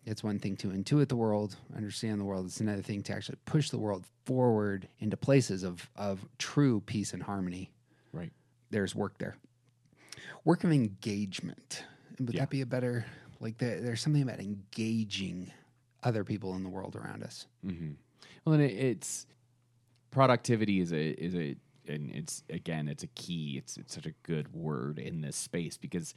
It's 0.04 0.24
one 0.24 0.38
thing 0.38 0.56
to 0.56 0.68
intuit 0.68 1.08
the 1.08 1.16
world, 1.16 1.56
understand 1.76 2.20
the 2.20 2.24
world. 2.24 2.46
It's 2.46 2.60
another 2.60 2.82
thing 2.82 3.02
to 3.04 3.12
actually 3.14 3.38
push 3.44 3.70
the 3.70 3.78
world 3.78 4.04
forward 4.24 4.88
into 4.98 5.16
places 5.16 5.62
of, 5.62 5.88
of 5.96 6.24
true 6.38 6.80
peace 6.86 7.12
and 7.12 7.22
harmony. 7.22 7.70
Right. 8.12 8.32
There's 8.70 8.94
work 8.96 9.18
there. 9.18 9.36
Work 10.44 10.64
of 10.64 10.72
engagement. 10.72 11.84
Would 12.18 12.34
Yeah. 12.34 12.40
that 12.40 12.50
be 12.50 12.62
a 12.62 12.66
better, 12.66 13.04
like, 13.38 13.58
there, 13.58 13.80
there's 13.80 14.00
something 14.00 14.22
about 14.22 14.40
engaging 14.40 15.52
other 16.02 16.24
people 16.24 16.56
in 16.56 16.64
the 16.64 16.68
world 16.68 16.96
around 16.96 17.22
us. 17.22 17.46
Mm-hmm. 17.64 17.92
Well, 18.44 18.54
and 18.54 18.62
it, 18.64 18.72
it's 18.72 19.26
productivity 20.10 20.80
is 20.80 20.92
a 20.92 21.10
is 21.10 21.34
a 21.34 21.56
and 21.88 22.10
it's 22.12 22.42
again 22.50 22.88
it's 22.88 23.04
a 23.04 23.08
key. 23.08 23.54
It's 23.56 23.76
it's 23.76 23.94
such 23.94 24.06
a 24.06 24.12
good 24.24 24.52
word 24.52 24.98
in 24.98 25.20
this 25.20 25.36
space 25.36 25.76
because 25.76 26.12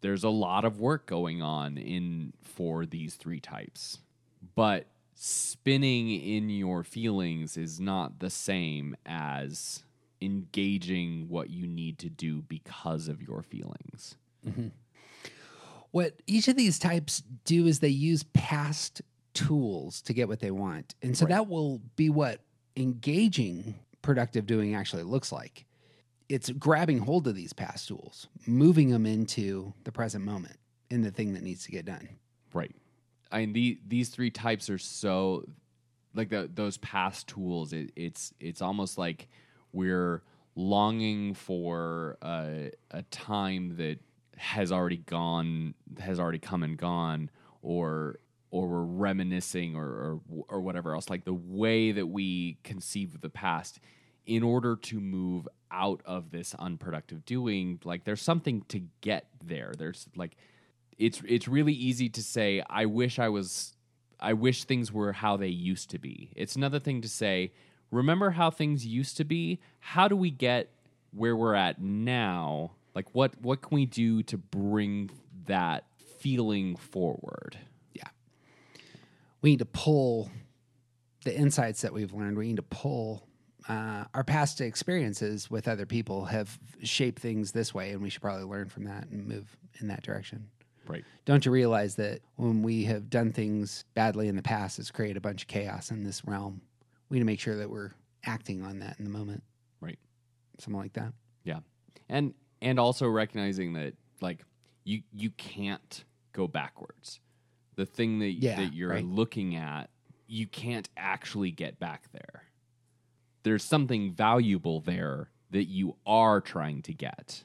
there's 0.00 0.24
a 0.24 0.28
lot 0.30 0.64
of 0.64 0.80
work 0.80 1.06
going 1.06 1.42
on 1.42 1.76
in 1.76 2.32
for 2.42 2.86
these 2.86 3.14
three 3.14 3.40
types, 3.40 3.98
but 4.54 4.86
spinning 5.14 6.10
in 6.10 6.48
your 6.48 6.84
feelings 6.84 7.56
is 7.56 7.80
not 7.80 8.20
the 8.20 8.30
same 8.30 8.96
as 9.04 9.82
engaging 10.20 11.28
what 11.28 11.50
you 11.50 11.66
need 11.66 11.98
to 11.98 12.08
do 12.08 12.42
because 12.42 13.08
of 13.08 13.22
your 13.22 13.42
feelings. 13.42 14.16
Mm-hmm. 14.46 14.68
What 15.90 16.20
each 16.26 16.48
of 16.48 16.56
these 16.56 16.78
types 16.78 17.22
do 17.44 17.66
is 17.66 17.80
they 17.80 17.88
use 17.88 18.22
past 18.34 19.02
tools 19.34 20.02
to 20.02 20.12
get 20.12 20.28
what 20.28 20.40
they 20.40 20.50
want. 20.50 20.94
And 21.02 21.16
so 21.16 21.24
Right. 21.24 21.30
that 21.30 21.48
will 21.48 21.80
be 21.96 22.10
what 22.10 22.40
engaging 22.76 23.74
productive 24.02 24.46
doing 24.46 24.74
actually 24.74 25.02
looks 25.02 25.32
like. 25.32 25.64
It's 26.28 26.50
grabbing 26.50 26.98
hold 26.98 27.26
of 27.26 27.34
these 27.34 27.52
past 27.52 27.88
tools, 27.88 28.28
moving 28.46 28.90
them 28.90 29.06
into 29.06 29.72
the 29.84 29.92
present 29.92 30.24
moment 30.24 30.58
in 30.90 31.02
the 31.02 31.10
thing 31.10 31.34
that 31.34 31.42
needs 31.42 31.64
to 31.64 31.70
get 31.70 31.84
done. 31.84 32.08
Right. 32.52 32.74
I 33.30 33.40
mean, 33.40 33.52
the, 33.52 33.78
these 33.86 34.08
three 34.08 34.30
types 34.30 34.70
are 34.70 34.78
so 34.78 35.44
like 36.14 36.30
the, 36.30 36.50
those 36.52 36.76
past 36.78 37.28
tools. 37.28 37.72
It, 37.72 37.92
it's 37.96 38.32
it's 38.40 38.62
almost 38.62 38.98
like 38.98 39.28
we're 39.72 40.22
longing 40.54 41.34
for 41.34 42.18
a, 42.22 42.70
a 42.90 43.02
time 43.04 43.76
that 43.76 43.98
has 44.36 44.72
already 44.72 44.98
gone, 44.98 45.74
has 45.98 46.18
already 46.18 46.38
come 46.38 46.62
and 46.62 46.76
gone, 46.76 47.30
or 47.62 48.18
or 48.50 48.66
we're 48.66 48.82
reminiscing 48.82 49.76
or, 49.76 49.86
or 49.86 50.20
or 50.48 50.60
whatever 50.60 50.94
else. 50.94 51.08
Like 51.08 51.24
the 51.24 51.34
way 51.34 51.92
that 51.92 52.06
we 52.06 52.58
conceive 52.64 53.14
of 53.14 53.20
the 53.20 53.30
past, 53.30 53.78
in 54.28 54.42
order 54.42 54.76
to 54.76 55.00
move 55.00 55.48
out 55.70 56.02
of 56.04 56.30
this 56.30 56.54
unproductive 56.58 57.24
doing, 57.24 57.80
like 57.82 58.04
there's 58.04 58.20
something 58.20 58.62
to 58.68 58.82
get 59.00 59.24
there. 59.42 59.72
There's 59.76 60.06
like 60.14 60.36
it's 60.98 61.22
it's 61.26 61.48
really 61.48 61.72
easy 61.72 62.10
to 62.10 62.22
say 62.22 62.62
I 62.68 62.84
wish 62.84 63.18
I 63.18 63.30
was 63.30 63.74
I 64.20 64.34
wish 64.34 64.64
things 64.64 64.92
were 64.92 65.12
how 65.12 65.38
they 65.38 65.48
used 65.48 65.90
to 65.90 65.98
be. 65.98 66.30
It's 66.36 66.56
another 66.56 66.78
thing 66.78 67.00
to 67.00 67.08
say 67.08 67.52
remember 67.90 68.30
how 68.30 68.50
things 68.50 68.86
used 68.86 69.16
to 69.16 69.24
be? 69.24 69.60
How 69.80 70.08
do 70.08 70.16
we 70.16 70.30
get 70.30 70.70
where 71.12 71.34
we're 71.34 71.54
at 71.54 71.80
now? 71.80 72.72
Like 72.94 73.14
what 73.14 73.32
what 73.40 73.62
can 73.62 73.74
we 73.74 73.86
do 73.86 74.22
to 74.24 74.36
bring 74.36 75.10
that 75.46 75.84
feeling 76.18 76.76
forward? 76.76 77.56
Yeah. 77.94 78.08
We 79.40 79.50
need 79.50 79.60
to 79.60 79.64
pull 79.64 80.30
the 81.24 81.34
insights 81.34 81.80
that 81.80 81.94
we've 81.94 82.12
learned. 82.12 82.36
We 82.36 82.48
need 82.48 82.56
to 82.56 82.62
pull 82.62 83.27
uh, 83.68 84.04
our 84.14 84.24
past 84.24 84.60
experiences 84.60 85.50
with 85.50 85.68
other 85.68 85.86
people 85.86 86.24
have 86.26 86.58
shaped 86.82 87.20
things 87.20 87.52
this 87.52 87.74
way, 87.74 87.90
and 87.90 88.02
we 88.02 88.08
should 88.10 88.22
probably 88.22 88.44
learn 88.44 88.68
from 88.68 88.84
that 88.84 89.08
and 89.08 89.26
move 89.26 89.56
in 89.80 89.88
that 89.88 90.02
direction. 90.02 90.48
Right. 90.86 91.04
Don't 91.26 91.44
you 91.44 91.52
realize 91.52 91.96
that 91.96 92.20
when 92.36 92.62
we 92.62 92.84
have 92.84 93.10
done 93.10 93.30
things 93.32 93.84
badly 93.94 94.26
in 94.28 94.36
the 94.36 94.42
past, 94.42 94.78
it's 94.78 94.90
created 94.90 95.18
a 95.18 95.20
bunch 95.20 95.42
of 95.42 95.48
chaos 95.48 95.90
in 95.90 96.02
this 96.02 96.24
realm? 96.24 96.62
We 97.10 97.16
need 97.16 97.20
to 97.20 97.26
make 97.26 97.40
sure 97.40 97.56
that 97.56 97.68
we're 97.68 97.90
acting 98.24 98.62
on 98.62 98.78
that 98.78 98.98
in 98.98 99.04
the 99.04 99.10
moment. 99.10 99.42
Right. 99.82 99.98
Something 100.58 100.80
like 100.80 100.94
that. 100.94 101.12
Yeah. 101.44 101.60
And 102.08 102.32
and 102.62 102.80
also 102.80 103.06
recognizing 103.06 103.74
that 103.74 103.94
like 104.22 104.42
you 104.84 105.02
you 105.12 105.28
can't 105.30 106.04
go 106.32 106.48
backwards. 106.48 107.20
The 107.76 107.84
thing 107.86 108.18
that 108.20 108.30
Yeah, 108.32 108.56
that 108.56 108.72
you're 108.72 108.90
right. 108.90 109.04
looking 109.04 109.56
at, 109.56 109.90
you 110.26 110.46
can't 110.46 110.88
actually 110.96 111.50
get 111.50 111.78
back 111.78 112.10
there. 112.12 112.44
There's 113.42 113.64
something 113.64 114.12
valuable 114.12 114.80
there 114.80 115.30
that 115.50 115.64
you 115.64 115.96
are 116.06 116.40
trying 116.40 116.82
to 116.82 116.92
get. 116.92 117.44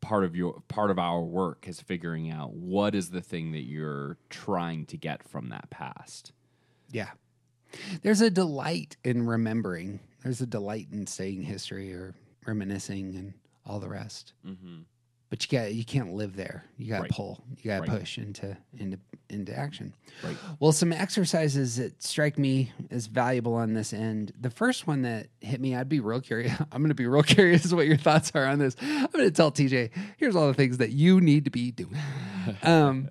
Part 0.00 0.24
of 0.24 0.36
your 0.36 0.62
part 0.68 0.90
of 0.90 0.98
our 0.98 1.22
work 1.22 1.66
is 1.66 1.80
figuring 1.80 2.30
out 2.30 2.52
what 2.54 2.94
is 2.94 3.10
the 3.10 3.20
thing 3.20 3.52
that 3.52 3.62
you're 3.64 4.16
trying 4.30 4.86
to 4.86 4.96
get 4.96 5.26
from 5.28 5.48
that 5.48 5.70
past. 5.70 6.32
Yeah. 6.90 7.10
There's 8.02 8.20
a 8.20 8.30
delight 8.30 8.96
in 9.04 9.26
remembering. 9.26 10.00
There's 10.22 10.40
a 10.40 10.46
delight 10.46 10.88
in 10.92 11.06
saying 11.06 11.42
history 11.42 11.92
or 11.92 12.14
reminiscing 12.46 13.14
and 13.16 13.34
all 13.66 13.80
the 13.80 13.88
rest. 13.88 14.32
Mm-hmm. 14.46 14.82
But 15.30 15.44
you 15.50 15.58
got 15.58 15.74
you 15.74 15.84
can't 15.84 16.14
live 16.14 16.36
there. 16.36 16.64
You 16.78 16.88
got 16.88 16.96
to 16.98 17.02
Right. 17.02 17.10
pull. 17.10 17.44
You 17.58 17.64
got 17.70 17.84
to 17.84 17.90
Right. 17.90 18.00
push 18.00 18.18
into 18.18 18.56
into 18.78 18.98
into 19.30 19.56
action. 19.56 19.94
Right. 20.24 20.36
Well, 20.58 20.72
some 20.72 20.92
exercises 20.92 21.76
that 21.76 22.02
strike 22.02 22.38
me 22.38 22.72
as 22.90 23.06
valuable 23.06 23.54
on 23.54 23.74
this 23.74 23.92
end. 23.92 24.32
The 24.40 24.50
first 24.50 24.86
one 24.86 25.02
that 25.02 25.28
hit 25.40 25.60
me, 25.60 25.76
I'd 25.76 25.88
be 25.88 26.00
real 26.00 26.20
curious. 26.20 26.52
I'm 26.72 26.80
going 26.82 26.88
to 26.88 26.94
be 26.94 27.06
real 27.06 27.22
curious 27.22 27.72
what 27.72 27.86
your 27.86 27.96
thoughts 27.96 28.32
are 28.34 28.46
on 28.46 28.58
this. 28.58 28.76
I'm 28.80 29.06
going 29.06 29.24
to 29.24 29.30
tell 29.30 29.52
TJ, 29.52 29.90
here's 30.16 30.34
all 30.36 30.48
the 30.48 30.54
things 30.54 30.78
that 30.78 30.90
you 30.90 31.20
need 31.20 31.44
to 31.44 31.50
be 31.50 31.70
doing. 31.70 31.96
Um, 32.62 33.10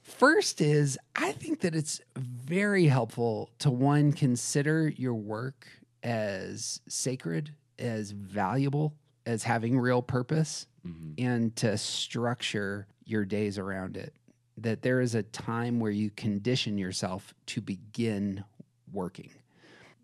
first 0.00 0.62
is 0.62 0.96
I 1.14 1.32
think 1.32 1.60
that 1.60 1.74
it's 1.74 2.00
very 2.16 2.86
helpful 2.86 3.50
to 3.58 3.70
one 3.70 4.12
consider 4.12 4.88
your 4.88 5.12
work 5.12 5.66
as 6.02 6.80
sacred, 6.88 7.54
as 7.78 8.12
valuable, 8.12 8.94
as 9.26 9.42
having 9.42 9.78
real 9.78 10.00
purpose, 10.00 10.66
and 11.18 11.54
to 11.56 11.76
structure 11.76 12.86
your 13.04 13.26
days 13.26 13.58
around 13.58 13.98
it. 13.98 14.14
That 14.60 14.82
there 14.82 15.00
is 15.00 15.14
a 15.14 15.22
time 15.22 15.80
where 15.80 15.90
you 15.90 16.10
condition 16.10 16.78
yourself 16.78 17.34
to 17.46 17.60
begin 17.60 18.44
working. 18.92 19.30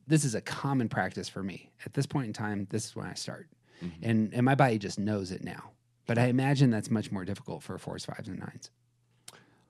This 0.07 0.25
is 0.25 0.35
a 0.35 0.41
common 0.41 0.89
practice 0.89 1.29
for 1.29 1.43
me. 1.43 1.71
At 1.85 1.95
this 1.95 2.07
point 2.07 2.27
in 2.29 2.33
time, 2.33 2.67
this 2.71 2.87
is 2.87 2.97
when 2.97 3.07
I 3.07 3.15
start. 3.15 3.49
And 4.03 4.33
and 4.33 4.45
my 4.45 4.55
body 4.55 4.79
just 4.79 4.99
knows 4.99 5.31
it 5.31 5.45
now. 5.45 5.73
But 6.07 6.19
I 6.19 6.27
imagine 6.27 6.71
that's 6.71 6.91
much 6.91 7.11
more 7.11 7.25
difficult 7.25 7.63
for 7.63 7.77
fours, 7.79 8.05
fives, 8.05 8.29
and 8.29 8.39
nines. 8.39 8.71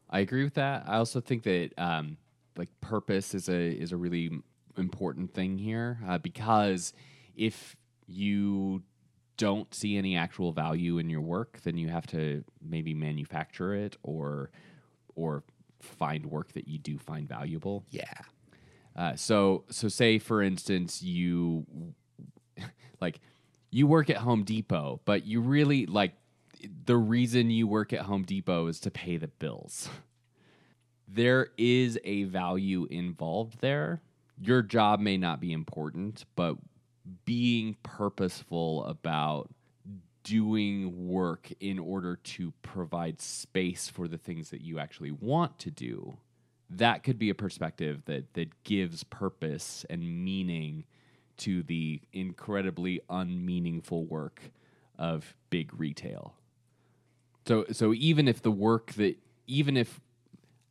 I 0.08 0.20
agree 0.20 0.44
with 0.44 0.54
that. 0.54 0.84
I 0.86 0.96
also 0.98 1.20
think 1.20 1.42
that 1.44 1.70
um, 1.78 2.16
like 2.56 2.68
purpose 2.80 3.34
is 3.34 3.48
a 3.48 3.70
is 3.70 3.92
a 3.92 3.96
really 3.96 4.30
important 4.76 5.32
thing 5.34 5.58
here 5.58 5.98
uh, 6.06 6.18
because 6.18 6.92
if 7.34 7.76
you 8.06 8.82
don't 9.36 9.74
see 9.74 9.96
any 9.96 10.16
actual 10.16 10.52
value 10.52 10.98
in 10.98 11.10
your 11.10 11.20
work, 11.20 11.60
then 11.64 11.76
you 11.76 11.88
have 11.88 12.06
to 12.06 12.44
maybe 12.62 12.94
manufacture 12.94 13.74
it 13.74 13.96
or 14.02 14.50
or 15.16 15.42
find 15.80 16.26
work 16.26 16.52
that 16.52 16.68
you 16.68 16.78
do 16.78 16.98
find 16.98 17.28
valuable. 17.28 17.84
Yeah. 17.90 18.04
Uh, 18.94 19.14
so 19.14 19.64
so 19.68 19.88
say 19.88 20.18
for 20.18 20.42
instance 20.42 21.02
you 21.02 21.66
like 23.00 23.20
you 23.70 23.86
work 23.86 24.08
at 24.08 24.18
Home 24.18 24.44
Depot, 24.44 25.00
but 25.04 25.26
you 25.26 25.40
really 25.40 25.86
like 25.86 26.12
the 26.84 26.96
reason 26.96 27.50
you 27.50 27.66
work 27.66 27.92
at 27.92 28.00
Home 28.00 28.22
Depot 28.22 28.66
is 28.68 28.80
to 28.80 28.90
pay 28.90 29.16
the 29.16 29.28
bills. 29.28 29.88
There 31.08 31.48
is 31.56 31.98
a 32.04 32.24
value 32.24 32.86
involved 32.90 33.60
there. 33.60 34.00
Your 34.40 34.62
job 34.62 35.00
may 35.00 35.16
not 35.16 35.40
be 35.40 35.52
important, 35.52 36.24
but 36.34 36.56
being 37.24 37.76
purposeful 37.82 38.84
about 38.86 39.50
doing 40.26 41.06
work 41.06 41.52
in 41.60 41.78
order 41.78 42.16
to 42.16 42.52
provide 42.62 43.20
space 43.20 43.88
for 43.88 44.08
the 44.08 44.18
things 44.18 44.50
that 44.50 44.60
you 44.60 44.76
actually 44.76 45.12
want 45.12 45.56
to 45.56 45.70
do 45.70 46.18
that 46.68 47.04
could 47.04 47.16
be 47.16 47.30
a 47.30 47.34
perspective 47.34 48.02
that 48.06 48.34
that 48.34 48.64
gives 48.64 49.04
purpose 49.04 49.86
and 49.88 50.24
meaning 50.24 50.84
to 51.36 51.62
the 51.62 52.00
incredibly 52.12 53.00
unmeaningful 53.08 54.04
work 54.04 54.42
of 54.98 55.36
big 55.48 55.70
retail. 55.78 56.34
So 57.46 57.66
so 57.70 57.94
even 57.94 58.26
if 58.26 58.42
the 58.42 58.50
work 58.50 58.94
that 58.94 59.16
even 59.46 59.76
if 59.76 60.00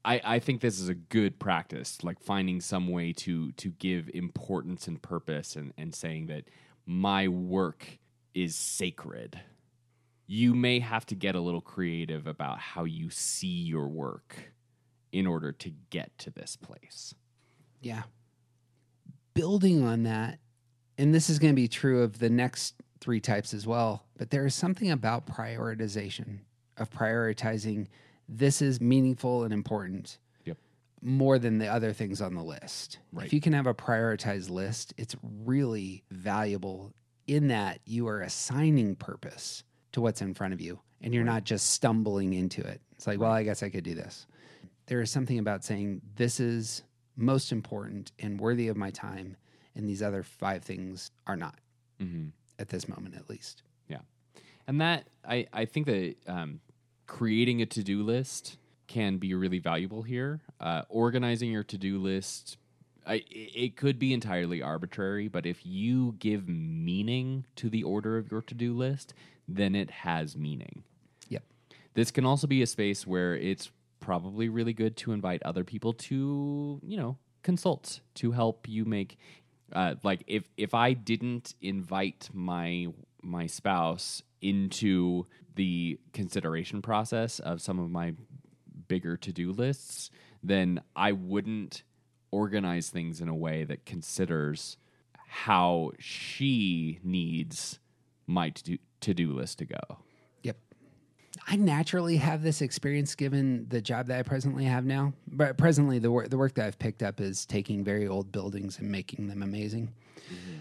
I, 0.04 0.22
I 0.24 0.40
think 0.40 0.62
this 0.62 0.80
is 0.80 0.90
a 0.90 0.94
good 0.94 1.40
practice, 1.40 2.04
like 2.04 2.20
finding 2.20 2.60
some 2.60 2.90
way 2.90 3.14
to 3.14 3.54
to 3.54 3.70
give 3.70 4.10
importance 4.14 4.88
and 4.88 5.02
purpose 5.02 5.56
and, 5.56 5.74
and 5.78 5.96
saying 5.96 6.28
that 6.28 6.44
my 6.86 7.30
work 7.30 8.00
is 8.36 8.56
sacred. 8.56 9.40
You 10.28 10.54
may 10.54 10.80
have 10.80 11.06
to 11.08 11.16
get 11.16 11.36
a 11.36 11.40
little 11.40 11.62
creative 11.62 12.28
about 12.28 12.60
how 12.60 12.84
you 12.84 13.10
see 13.10 13.48
your 13.48 13.88
work 13.88 14.36
in 15.12 15.26
order 15.26 15.52
to 15.54 15.72
get 15.90 16.16
to 16.20 16.30
this 16.30 16.56
place. 16.56 17.16
Yeah. 17.82 18.04
Building 19.34 19.84
on 19.84 20.04
that, 20.04 20.40
and 20.98 21.14
this 21.14 21.30
is 21.30 21.40
going 21.40 21.54
to 21.54 21.56
be 21.56 21.68
true 21.68 22.04
of 22.04 22.20
the 22.20 22.30
next 22.30 22.76
three 23.00 23.20
types 23.20 23.54
as 23.54 23.66
well, 23.68 24.06
but 24.18 24.30
there 24.30 24.46
is 24.46 24.56
something 24.56 24.92
about 24.92 25.28
prioritization, 25.28 26.40
of 26.78 26.90
prioritizing 26.90 27.88
this 28.28 28.62
is 28.62 28.82
meaningful 28.82 29.44
and 29.44 29.54
important 29.54 30.18
Yep. 30.46 30.58
more 31.02 31.38
than 31.38 31.60
the 31.60 31.68
other 31.68 31.94
things 31.94 32.22
on 32.22 32.34
the 32.34 32.44
list. 32.44 32.98
Right. 33.14 33.28
If 33.28 33.34
you 33.34 33.42
can 33.42 33.54
have 33.54 33.68
a 33.68 33.74
prioritized 33.74 34.50
list, 34.50 34.94
it's 34.98 35.16
really 35.22 36.04
valuable 36.10 36.94
in 37.28 37.48
that 37.48 37.80
you 37.86 38.08
are 38.08 38.22
assigning 38.22 38.96
purpose 38.96 39.64
to 39.94 40.02
what's 40.02 40.22
in 40.22 40.34
front 40.34 40.54
of 40.54 40.62
you 40.62 40.80
and 41.02 41.14
you're 41.14 41.24
not 41.24 41.44
just 41.44 41.72
stumbling 41.72 42.34
into 42.34 42.62
it. 42.62 42.82
It's 42.94 43.08
like, 43.08 43.20
well, 43.20 43.32
I 43.32 43.44
guess 43.44 43.62
I 43.64 43.70
could 43.70 43.84
do 43.84 43.96
this. 43.96 44.26
There 44.88 45.02
is 45.02 45.12
something 45.12 45.40
about 45.40 45.64
saying 45.64 46.02
this 46.16 46.40
is 46.40 46.84
most 47.16 47.52
important 47.52 48.12
and 48.20 48.40
worthy 48.40 48.68
of 48.68 48.78
my 48.78 48.92
time, 48.92 49.36
and 49.76 49.88
these 49.88 50.02
other 50.04 50.24
five 50.24 50.64
things 50.64 51.12
are 51.28 51.36
not 51.36 51.56
Mm-hmm. 52.02 52.28
at 52.60 52.68
this 52.70 52.90
moment, 52.90 53.16
at 53.16 53.30
least. 53.30 53.64
Yeah, 53.88 54.00
and 54.68 54.82
that 54.82 55.08
I 55.26 55.48
I 55.54 55.64
think 55.66 55.86
that 55.86 56.16
um, 56.28 56.60
creating 57.08 57.62
a 57.62 57.66
to 57.68 57.84
do 57.84 58.04
list 58.04 58.58
can 58.88 59.18
be 59.18 59.34
really 59.34 59.60
valuable 59.60 60.02
here. 60.04 60.42
Uh, 60.60 60.82
organizing 60.90 61.52
your 61.52 61.64
to 61.64 61.78
do 61.78 61.98
list, 61.98 62.58
I, 63.06 63.16
it 63.30 63.52
it 63.56 63.78
could 63.78 64.00
be 64.00 64.14
entirely 64.14 64.62
arbitrary, 64.62 65.28
but 65.28 65.46
if 65.46 65.66
you 65.66 66.16
give 66.20 66.48
meaning 66.48 67.46
to 67.58 67.70
the 67.70 67.84
order 67.84 68.18
of 68.18 68.32
your 68.32 68.42
to 68.44 68.54
do 68.56 68.74
list, 68.74 69.14
then 69.48 69.76
it 69.76 69.92
has 69.92 70.36
meaning. 70.36 70.84
Yep. 71.30 71.44
This 71.94 72.12
can 72.12 72.26
also 72.26 72.48
be 72.48 72.62
a 72.62 72.68
space 72.68 73.06
where 73.06 73.36
it's 73.36 73.72
probably 74.00 74.50
really 74.50 74.74
good 74.74 74.98
to 74.98 75.12
invite 75.12 75.42
other 75.44 75.64
people 75.64 75.94
to, 75.94 76.80
you 76.84 76.98
know, 76.98 77.18
consult 77.44 78.00
to 78.16 78.32
help 78.32 78.68
you 78.68 78.86
make 78.86 79.18
uh, 79.74 79.96
like 80.04 80.24
if 80.28 80.50
if 80.58 80.74
I 80.74 80.94
didn't 80.94 81.56
invite 81.62 82.30
my 82.34 82.88
my 83.22 83.48
spouse 83.48 84.22
into 84.42 85.26
the 85.56 86.00
consideration 86.14 86.82
process 86.82 87.40
of 87.40 87.62
some 87.62 87.80
of 87.80 87.90
my 87.90 88.14
bigger 88.88 89.18
to-do 89.18 89.52
lists, 89.52 90.12
then 90.44 90.82
I 90.96 91.14
wouldn't 91.14 91.84
organize 92.36 92.90
things 92.90 93.22
in 93.22 93.30
a 93.30 93.36
way 93.36 93.64
that 93.64 93.86
considers 93.86 94.78
how 95.28 95.92
she 96.00 97.00
needs 97.04 97.80
my 98.28 98.52
to 99.02 99.14
do 99.14 99.32
list 99.34 99.60
to 99.60 99.66
go. 99.66 99.80
Yep. 100.44 100.58
I 101.48 101.56
naturally 101.56 102.18
have 102.18 102.44
this 102.44 102.62
experience 102.62 103.16
given 103.16 103.68
the 103.70 103.82
job 103.82 104.08
that 104.08 104.20
I 104.20 104.24
presently 104.24 104.66
have 104.66 104.86
now. 104.86 105.14
But 105.28 105.58
presently, 105.58 106.00
the 106.00 106.12
work 106.12 106.30
the 106.30 106.38
work 106.38 106.56
that 106.56 106.66
I've 106.66 106.80
picked 106.80 107.04
up 107.04 107.22
is 107.22 107.46
taking 107.46 107.84
very 107.84 108.08
old 108.08 108.32
buildings 108.32 108.80
and 108.80 108.92
making 108.92 109.28
them 109.28 109.42
amazing. 109.42 109.94
Mm-hmm. 110.28 110.60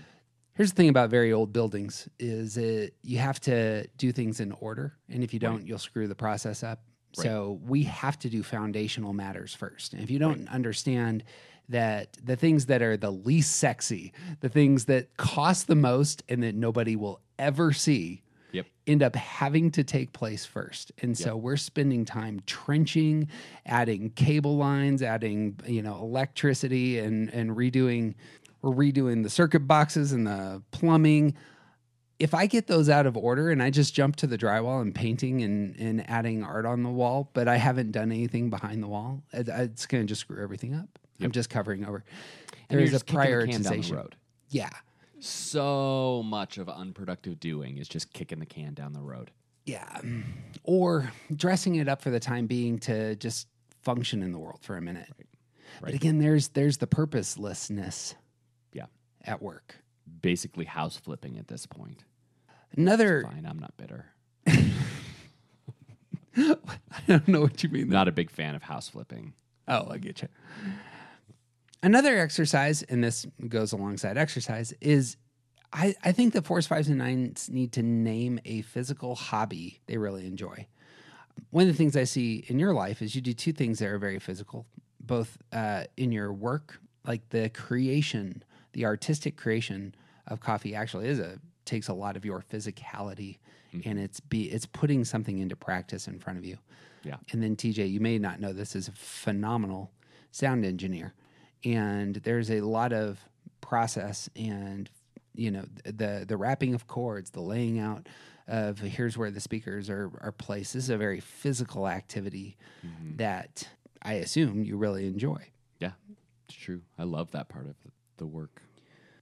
Here's 0.55 0.71
the 0.71 0.77
thing 0.77 0.89
about 0.89 1.11
very 1.11 1.33
old 1.33 1.53
buildings 1.53 2.09
is 2.21 2.57
it 2.57 2.95
you 3.03 3.19
have 3.19 3.41
to 3.41 3.87
do 3.99 4.13
things 4.13 4.39
in 4.39 4.53
order, 4.53 4.95
and 5.09 5.25
if 5.25 5.35
you 5.35 5.41
don't, 5.41 5.67
you'll 5.67 5.79
screw 5.79 6.07
the 6.07 6.15
process 6.15 6.63
up. 6.63 6.81
So 7.23 7.61
we 7.65 7.85
have 7.85 8.19
to 8.21 8.29
do 8.29 8.43
foundational 8.43 9.13
matters 9.13 9.55
first. 9.55 9.93
And 9.93 10.03
if 10.03 10.11
you 10.11 10.19
don't 10.19 10.49
understand 10.49 11.23
that 11.69 12.17
the 12.23 12.37
things 12.37 12.67
that 12.67 12.83
are 12.83 12.97
the 12.97 13.11
least 13.11 13.57
sexy, 13.57 14.13
the 14.41 14.49
things 14.49 14.85
that 14.87 15.17
cost 15.17 15.67
the 15.67 15.75
most 15.75 16.23
and 16.29 16.43
that 16.43 16.55
nobody 16.55 16.97
will 16.97 17.21
ever 17.39 17.73
see, 17.73 18.23
Yep. 18.53 18.67
end 18.87 19.03
up 19.03 19.17
having 19.17 19.73
to 19.73 19.83
take 19.83 20.13
place 20.13 20.45
first. 20.45 20.93
And 21.03 21.19
so 21.19 21.37
we're 21.37 21.57
spending 21.57 22.05
time 22.05 22.41
trenching, 22.47 23.29
adding 23.67 24.11
cable 24.11 24.57
lines, 24.57 25.03
adding, 25.03 25.59
you 25.67 25.83
know, 25.83 25.97
electricity 25.97 27.01
and 27.01 27.31
and 27.35 27.51
redoing 27.57 28.15
we're 28.63 28.71
redoing 28.71 29.23
the 29.23 29.31
circuit 29.31 29.67
boxes 29.67 30.13
and 30.13 30.27
the 30.27 30.63
plumbing. 30.71 31.35
If 32.19 32.33
I 32.33 32.47
get 32.47 32.67
those 32.67 32.89
out 32.89 33.07
of 33.07 33.17
order 33.17 33.51
and 33.51 33.63
I 33.63 33.71
just 33.71 33.93
jump 33.93 34.17
to 34.17 34.27
the 34.27 34.39
drywall 34.39 34.81
and 34.81 34.95
painting 34.95 35.43
and, 35.43 35.77
and 35.77 36.09
adding 36.09 36.43
art 36.45 36.65
on 36.65 36.83
the 36.83 36.89
wall, 36.89 37.29
but 37.35 37.49
I 37.49 37.57
haven't 37.57 37.91
done 37.91 38.11
anything 38.13 38.51
behind 38.51 38.83
the 38.83 38.87
wall, 38.89 39.23
it's 39.33 39.85
going 39.87 40.05
to 40.05 40.09
just 40.09 40.23
screw 40.23 40.43
everything 40.43 40.75
up. 40.75 40.99
I'm 41.21 41.33
just 41.33 41.51
covering 41.51 41.85
over. 41.85 42.05
And 42.69 42.79
There 42.79 42.81
is 42.81 42.95
a 42.95 43.01
kicking 43.05 43.19
the 43.21 43.47
can 43.47 43.63
down 43.63 43.63
the 43.63 43.69
prioritization. 43.79 43.97
road. 43.97 44.17
Yeah. 44.51 44.71
So 45.21 46.23
much 46.25 46.59
of 46.59 46.69
unproductive 46.69 47.41
doing 47.41 47.79
is 47.79 47.89
just 47.89 48.13
kicking 48.13 48.39
the 48.41 48.47
can 48.47 48.75
down 48.75 48.93
the 48.93 49.01
road. 49.01 49.31
Yeah. 49.65 50.01
Or 50.65 51.11
dressing 51.35 51.77
it 51.77 51.89
up 51.89 52.03
for 52.03 52.11
the 52.11 52.21
time 52.21 52.47
being 52.47 52.79
to 52.81 53.17
just 53.17 53.49
function 53.83 54.23
in 54.23 54.33
the 54.33 54.39
world 54.39 54.59
for 54.63 54.77
a 54.77 54.83
minute. 54.83 55.09
But 55.17 55.27
Right. 55.81 55.95
again, 55.95 56.19
there's 56.19 56.49
there's 56.49 56.77
the 56.79 56.87
purposelessness 56.87 58.15
Yeah. 58.73 58.87
at 59.23 59.41
work. 59.43 59.77
Basically 60.21 60.67
house 60.67 60.97
flipping 60.99 61.39
at 61.39 61.49
this 61.49 61.65
point. 61.67 62.05
Another 62.77 63.23
Fine, 63.23 63.47
I'm 63.47 63.59
not 63.59 63.75
bitter. 63.77 64.07
I 66.37 66.57
don't 67.07 67.29
know 67.29 67.41
what 67.43 67.63
you 67.63 67.69
mean. 67.69 67.89
Not 67.89 68.09
a 68.09 68.13
big 68.13 68.31
fan 68.31 68.55
of 68.55 68.63
house 68.65 68.89
flipping. 68.89 69.35
Oh, 69.69 69.89
I 69.91 69.99
get 69.99 70.21
you. 70.23 70.29
Another 71.85 72.19
exercise, 72.19 72.83
and 72.83 73.05
this 73.05 73.27
goes 73.47 73.73
alongside 73.73 74.17
exercise, 74.17 74.73
is 74.81 75.19
I, 75.71 75.95
I 76.03 76.13
think 76.13 76.33
the 76.33 76.41
fours, 76.41 76.67
fives, 76.67 76.89
and 76.89 76.97
nines 76.97 77.51
need 77.51 77.73
to 77.73 77.83
name 77.83 78.41
a 78.47 78.63
physical 78.63 79.15
hobby 79.15 79.83
they 79.87 79.99
really 79.99 80.27
enjoy. 80.27 80.67
One 81.51 81.65
of 81.65 81.69
the 81.69 81.77
things 81.77 81.95
I 81.95 82.05
see 82.05 82.43
in 82.49 82.59
your 82.59 82.73
life 82.73 83.03
is 83.03 83.15
you 83.15 83.21
do 83.21 83.35
two 83.35 83.53
things 83.53 83.81
that 83.81 83.89
are 83.89 83.99
very 83.99 84.19
physical, 84.19 84.65
both 84.99 85.37
uh, 85.53 85.85
in 85.99 86.11
your 86.11 86.33
work, 86.33 86.81
like 87.07 87.29
the 87.29 87.51
creation, 87.51 88.43
the 88.73 88.87
artistic 88.87 89.37
creation 89.37 89.95
of 90.27 90.41
coffee 90.41 90.75
actually 90.75 91.09
is 91.09 91.19
a 91.19 91.39
takes 91.67 91.89
a 91.89 91.95
lot 91.95 92.17
of 92.17 92.25
your 92.25 92.43
physicality 92.51 93.39
and 93.85 93.99
it's 93.99 94.21
be 94.21 94.45
it's 94.45 94.67
putting 94.67 95.05
something 95.05 95.39
into 95.39 95.57
practice 95.57 96.07
in 96.09 96.19
front 96.19 96.39
of 96.39 96.47
you. 96.47 96.57
Yeah. 97.03 97.17
And 97.33 97.43
then 97.43 97.57
TJ, 97.57 97.91
you 97.91 98.01
may 98.01 98.19
not 98.19 98.41
know 98.41 98.55
this 98.55 98.75
is 98.75 98.89
a 98.89 98.93
phenomenal 98.93 99.91
sound 100.31 100.65
engineer. 100.65 101.13
And 101.65 102.17
there's 102.17 102.51
a 102.51 102.61
lot 102.61 102.93
of 102.93 103.19
process 103.61 104.29
and 104.37 104.91
you 105.35 105.51
know 105.51 105.65
the 105.85 106.25
the 106.27 106.37
wrapping 106.37 106.75
of 106.75 106.87
cords, 106.87 107.31
the 107.31 107.41
laying 107.41 107.79
out 107.79 108.07
of 108.47 108.79
here's 108.79 109.17
where 109.17 109.31
the 109.31 109.41
speakers 109.41 109.89
are 109.91 110.11
are 110.21 110.33
placed. 110.33 110.75
This 110.75 110.85
is 110.85 110.91
a 110.91 110.97
very 110.97 111.21
physical 111.21 111.89
activity 111.89 112.57
mm-hmm. 112.87 113.17
that 113.17 113.69
I 114.03 114.15
assume 114.15 114.65
you 114.65 114.77
really 114.77 115.07
enjoy. 115.07 115.47
Yeah, 115.81 115.93
it's 116.49 116.57
true. 116.57 116.83
I 116.99 117.05
love 117.05 117.31
that 117.33 117.49
part 117.49 117.67
of 117.67 117.75
the 118.17 118.27
work. 118.27 118.63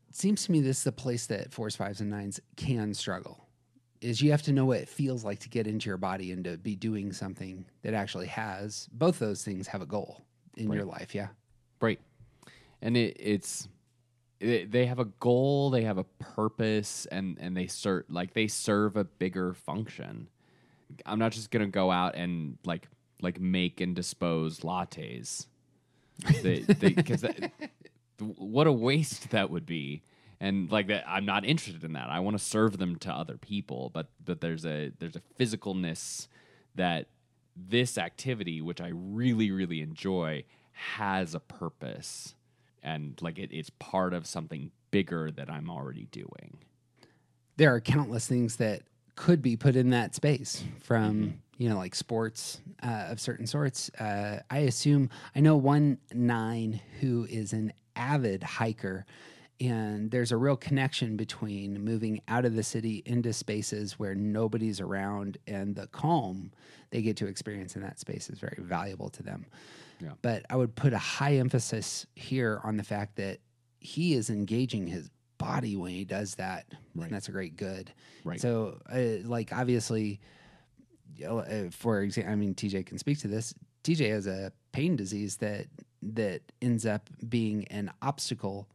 It 0.09 0.17
seems 0.17 0.45
to 0.45 0.53
me 0.53 0.61
this 0.61 0.79
is 0.79 0.85
the 0.85 0.93
place 0.93 1.27
that 1.27 1.53
fours, 1.53 1.77
fives, 1.77 2.01
and 2.01 2.11
nines 2.11 2.41
can 2.57 2.93
struggle. 2.93 3.47
Is 4.03 4.21
you 4.21 4.33
have 4.33 4.43
to 4.43 4.53
know 4.53 4.67
what 4.67 4.81
it 4.81 4.89
feels 4.89 5.25
like 5.25 5.39
to 5.41 5.49
get 5.49 5.69
into 5.69 5.89
your 5.89 5.97
body 5.97 6.33
and 6.33 6.45
to 6.45 6.59
be 6.59 6.75
doing 6.75 7.13
something 7.13 7.65
that 7.83 7.95
actually 7.95 8.27
has 8.27 8.89
both 8.93 9.21
those 9.21 9.45
things 9.45 9.69
have 9.69 9.81
a 9.81 9.87
goal 9.87 10.21
in 10.57 10.71
your 10.73 10.85
life. 10.85 11.15
Yeah. 11.15 11.29
Right. 11.81 12.01
And 12.83 12.97
it, 12.97 13.17
it's 13.19 13.69
it, 14.41 14.71
they 14.71 14.87
have 14.87 14.99
a 14.99 15.05
goal, 15.07 15.71
they 15.71 15.85
have 15.85 15.99
a 15.99 16.05
purpose, 16.05 17.07
and 17.07 17.39
and 17.41 17.57
they 17.57 17.69
serve 17.69 18.05
like 18.09 18.35
they 18.35 18.49
serve 18.49 18.97
a 18.97 19.05
bigger 19.05 19.55
function. 19.55 20.29
I'm 21.07 21.19
not 21.19 21.33
just 21.33 21.51
gonna 21.51 21.69
go 21.69 21.91
out 21.91 22.17
and 22.17 22.59
like 22.67 22.89
like 23.23 23.41
make 23.41 23.81
and 23.81 23.95
dispose 23.97 24.61
lattes. 24.61 25.47
Because 26.43 27.25
what 28.19 28.67
a 28.67 28.73
waste 28.73 29.31
that 29.31 29.51
would 29.51 29.67
be. 29.67 30.03
And 30.41 30.71
like 30.71 30.89
that, 30.89 31.05
I'm 31.09 31.25
not 31.25 31.45
interested 31.45 31.85
in 31.85 31.93
that. 31.93 32.09
I 32.11 32.19
want 32.19 32.37
to 32.37 32.45
serve 32.45 32.79
them 32.79 32.97
to 32.97 33.13
other 33.13 33.37
people, 33.37 33.91
but 33.95 34.09
but 34.25 34.41
there's 34.41 34.67
a 34.67 34.91
there's 34.99 35.17
a 35.17 35.23
physicalness 35.39 36.27
that 36.75 37.07
this 37.57 37.97
activity, 37.97 38.61
which 38.61 38.81
I 38.81 38.91
really 38.93 39.53
really 39.53 39.81
enjoy, 39.83 40.43
has 40.73 41.37
a 41.37 41.41
purpose, 41.41 42.35
and 42.83 43.19
like 43.23 43.39
it, 43.39 43.51
it's 43.53 43.71
part 43.79 44.13
of 44.15 44.27
something 44.27 44.71
bigger 44.91 45.31
that 45.31 45.51
I'm 45.51 45.71
already 45.71 46.07
doing. 46.13 46.59
there 47.57 47.75
are 47.75 47.81
countless 47.81 48.27
things 48.27 48.57
that 48.57 48.83
could 49.15 49.43
be 49.43 49.57
put 49.57 49.77
in 49.77 49.91
that 49.91 50.15
space 50.15 50.65
from 50.81 51.35
you 51.59 51.69
know 51.69 51.77
like 51.77 51.95
sports 51.95 52.61
uh, 52.83 53.07
of 53.11 53.21
certain 53.21 53.47
sorts. 53.47 53.91
Uh, 54.01 54.41
i 54.51 54.59
assume 54.61 55.09
i 55.37 55.41
know 55.41 55.57
one 55.57 55.99
nine 56.13 56.81
who 57.01 57.27
is 57.31 57.53
an 57.53 57.73
avid 57.95 58.43
hiker 58.43 59.05
and 59.61 60.11
there's 60.11 60.33
a 60.33 60.37
real 60.37 60.57
connection 60.57 61.17
between 61.17 61.85
moving 61.85 62.21
out 62.27 62.45
of 62.45 62.55
the 62.57 62.63
city 62.65 63.03
into 63.07 63.33
spaces 63.33 63.99
where 63.99 64.15
nobody's 64.15 64.81
around 64.81 65.39
and 65.47 65.77
the 65.77 65.87
calm 65.89 66.51
they 66.91 67.03
get 67.03 67.17
to 67.19 67.27
experience 67.27 67.77
in 67.77 67.83
that 67.83 68.01
space 68.01 68.29
is 68.31 68.39
very 68.41 68.59
valuable 68.61 69.11
to 69.11 69.23
them 69.23 69.45
Yeah. 70.03 70.11
but 70.23 70.45
i 70.51 70.57
would 70.57 70.75
put 70.75 70.93
a 70.93 70.99
high 70.99 71.35
emphasis 71.37 72.07
here 72.15 72.61
on 72.65 72.77
the 72.77 72.83
fact 72.83 73.17
that 73.17 73.39
he 73.81 74.15
is 74.15 74.31
engaging 74.31 74.87
his 74.87 75.11
body 75.39 75.77
when 75.77 75.93
he 75.93 76.05
does 76.05 76.35
that 76.37 76.67
Right. 76.95 77.05
and 77.07 77.15
that's 77.15 77.29
a 77.29 77.33
great 77.33 77.57
good 77.57 77.93
Right. 78.25 78.41
so 78.41 78.79
uh, 78.93 79.27
like 79.29 79.53
obviously 79.53 80.21
you 81.17 81.27
know, 81.27 81.39
uh, 81.41 81.71
for 81.71 82.01
example 82.03 82.33
i 82.33 82.37
mean 82.37 82.55
tj 82.55 82.85
can 82.87 82.99
speak 82.99 83.19
to 83.21 83.29
this 83.29 83.55
tj 83.85 84.09
has 84.11 84.27
a 84.27 84.53
pain 84.73 84.97
disease 84.97 85.37
that 85.39 85.67
that 86.03 86.43
ends 86.61 86.85
up 86.87 87.09
being 87.29 87.67
an 87.69 87.91
obstacle 88.03 88.69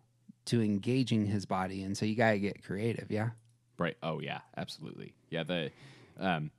to 0.46 0.62
engaging 0.62 1.26
his 1.26 1.46
body 1.46 1.84
and 1.84 1.98
so 1.98 2.06
you 2.06 2.16
got 2.16 2.32
to 2.32 2.40
get 2.40 2.64
creative 2.64 3.12
yeah 3.12 3.30
Right. 3.80 3.96
Oh 4.02 4.20
yeah, 4.20 4.40
absolutely. 4.58 5.14
Yeah, 5.30 5.44
the 5.44 5.70
um 6.20 6.50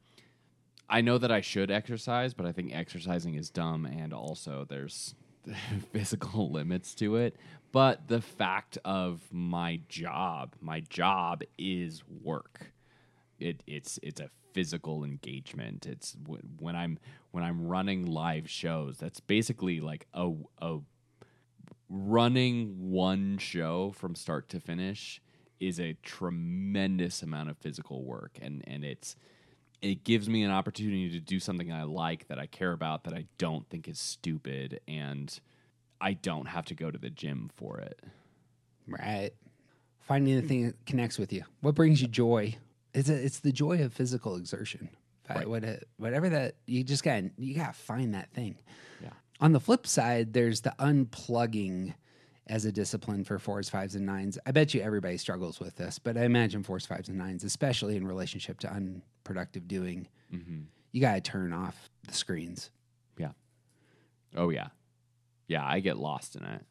I 0.88 1.00
know 1.00 1.18
that 1.18 1.30
I 1.30 1.40
should 1.40 1.70
exercise, 1.70 2.34
but 2.34 2.46
I 2.46 2.52
think 2.52 2.74
exercising 2.74 3.34
is 3.34 3.50
dumb 3.50 3.84
and 3.84 4.12
also 4.12 4.66
there's 4.68 5.14
physical 5.92 6.50
limits 6.50 6.94
to 6.96 7.16
it. 7.16 7.36
But 7.72 8.08
the 8.08 8.20
fact 8.20 8.78
of 8.84 9.20
my 9.30 9.80
job, 9.88 10.54
my 10.60 10.80
job 10.80 11.42
is 11.58 12.02
work. 12.22 12.72
It 13.38 13.62
it's 13.66 13.98
it's 14.02 14.20
a 14.20 14.30
physical 14.54 15.04
engagement. 15.04 15.86
It's 15.86 16.12
w- 16.12 16.42
when 16.58 16.74
I'm 16.74 16.98
when 17.30 17.44
I'm 17.44 17.66
running 17.66 18.06
live 18.06 18.48
shows. 18.48 18.96
That's 18.96 19.20
basically 19.20 19.80
like 19.80 20.06
a 20.14 20.32
a 20.62 20.78
running 21.90 22.90
one 22.90 23.38
show 23.38 23.92
from 23.92 24.14
start 24.14 24.48
to 24.50 24.60
finish 24.60 25.20
is 25.60 25.80
a 25.80 25.94
tremendous 26.02 27.22
amount 27.22 27.50
of 27.50 27.58
physical 27.58 28.04
work 28.04 28.38
and 28.40 28.62
and 28.66 28.84
it's 28.84 29.16
it 29.80 30.04
gives 30.04 30.28
me 30.28 30.42
an 30.42 30.50
opportunity 30.50 31.10
to 31.10 31.20
do 31.20 31.38
something 31.38 31.72
I 31.72 31.84
like 31.84 32.28
that 32.28 32.38
I 32.38 32.46
care 32.46 32.72
about 32.72 33.04
that 33.04 33.14
I 33.14 33.26
don't 33.38 33.68
think 33.68 33.88
is 33.88 33.98
stupid 33.98 34.80
and 34.88 35.38
I 36.00 36.14
don't 36.14 36.46
have 36.46 36.64
to 36.66 36.74
go 36.74 36.90
to 36.90 36.98
the 36.98 37.10
gym 37.10 37.50
for 37.56 37.78
it. 37.78 38.00
right 38.86 39.30
finding 40.00 40.40
the 40.40 40.46
thing 40.46 40.66
that 40.66 40.86
connects 40.86 41.18
with 41.18 41.32
you 41.32 41.44
what 41.60 41.74
brings 41.74 42.00
you 42.00 42.08
joy 42.08 42.56
it's 42.94 43.08
a, 43.08 43.14
it's 43.14 43.40
the 43.40 43.52
joy 43.52 43.82
of 43.82 43.92
physical 43.92 44.36
exertion 44.36 44.88
right. 45.28 45.48
what 45.48 45.62
it, 45.64 45.86
whatever 45.98 46.28
that 46.28 46.54
you 46.66 46.82
just 46.82 47.04
got 47.04 47.22
you 47.36 47.54
got 47.54 47.74
to 47.74 47.78
find 47.78 48.14
that 48.14 48.30
thing 48.32 48.56
Yeah. 49.02 49.10
On 49.40 49.52
the 49.52 49.60
flip 49.60 49.86
side, 49.86 50.32
there's 50.32 50.62
the 50.62 50.74
unplugging 50.80 51.94
as 52.48 52.64
a 52.64 52.72
discipline 52.72 53.24
for 53.24 53.38
fours, 53.38 53.68
fives, 53.68 53.94
and 53.94 54.06
nines. 54.06 54.38
I 54.46 54.52
bet 54.52 54.74
you 54.74 54.80
everybody 54.80 55.16
struggles 55.16 55.60
with 55.60 55.76
this, 55.76 55.98
but 55.98 56.16
I 56.16 56.24
imagine 56.24 56.62
fours, 56.62 56.86
fives, 56.86 57.08
and 57.08 57.18
nines, 57.18 57.44
especially 57.44 57.96
in 57.96 58.06
relationship 58.06 58.60
to 58.60 58.72
unproductive 58.72 59.68
doing, 59.68 60.08
mm-hmm. 60.32 60.60
you 60.92 61.00
got 61.00 61.14
to 61.14 61.20
turn 61.20 61.52
off 61.52 61.90
the 62.06 62.14
screens. 62.14 62.70
Yeah. 63.18 63.32
Oh 64.36 64.50
yeah. 64.50 64.68
Yeah, 65.46 65.64
I 65.66 65.80
get 65.80 65.96
lost 65.96 66.36
in 66.36 66.44
it. 66.44 66.64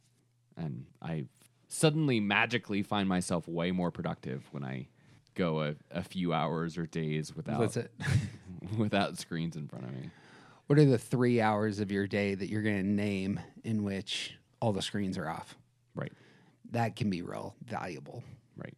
and 0.56 0.86
I 1.02 1.26
suddenly 1.68 2.20
magically 2.20 2.82
find 2.82 3.10
myself 3.10 3.48
way 3.48 3.72
more 3.72 3.92
productive 3.92 4.48
when 4.52 4.64
I 4.64 4.88
go 5.36 5.62
a, 5.62 5.76
a 5.92 6.04
few 6.04 6.34
hours 6.34 6.78
or 6.78 6.86
days 6.86 7.36
without 7.36 7.78
without 8.78 9.18
screens 9.18 9.56
in 9.56 9.68
front 9.68 9.86
of 9.86 9.92
me. 9.94 10.10
What 10.68 10.80
are 10.80 10.86
the 10.86 10.98
three 10.98 11.40
hours 11.40 11.80
of 11.80 11.92
your 11.92 12.08
day 12.08 12.36
that 12.36 12.50
you're 12.50 12.62
going 12.62 12.84
to 12.84 12.90
name 12.90 13.40
in 13.64 13.84
which 13.84 14.38
all 14.62 14.74
the 14.74 14.82
screens 14.82 15.18
are 15.18 15.30
off? 15.30 15.56
Right, 15.98 16.12
That 16.72 16.96
can 16.96 17.10
be 17.10 17.22
real 17.22 17.56
valuable. 17.66 18.24
right. 18.56 18.76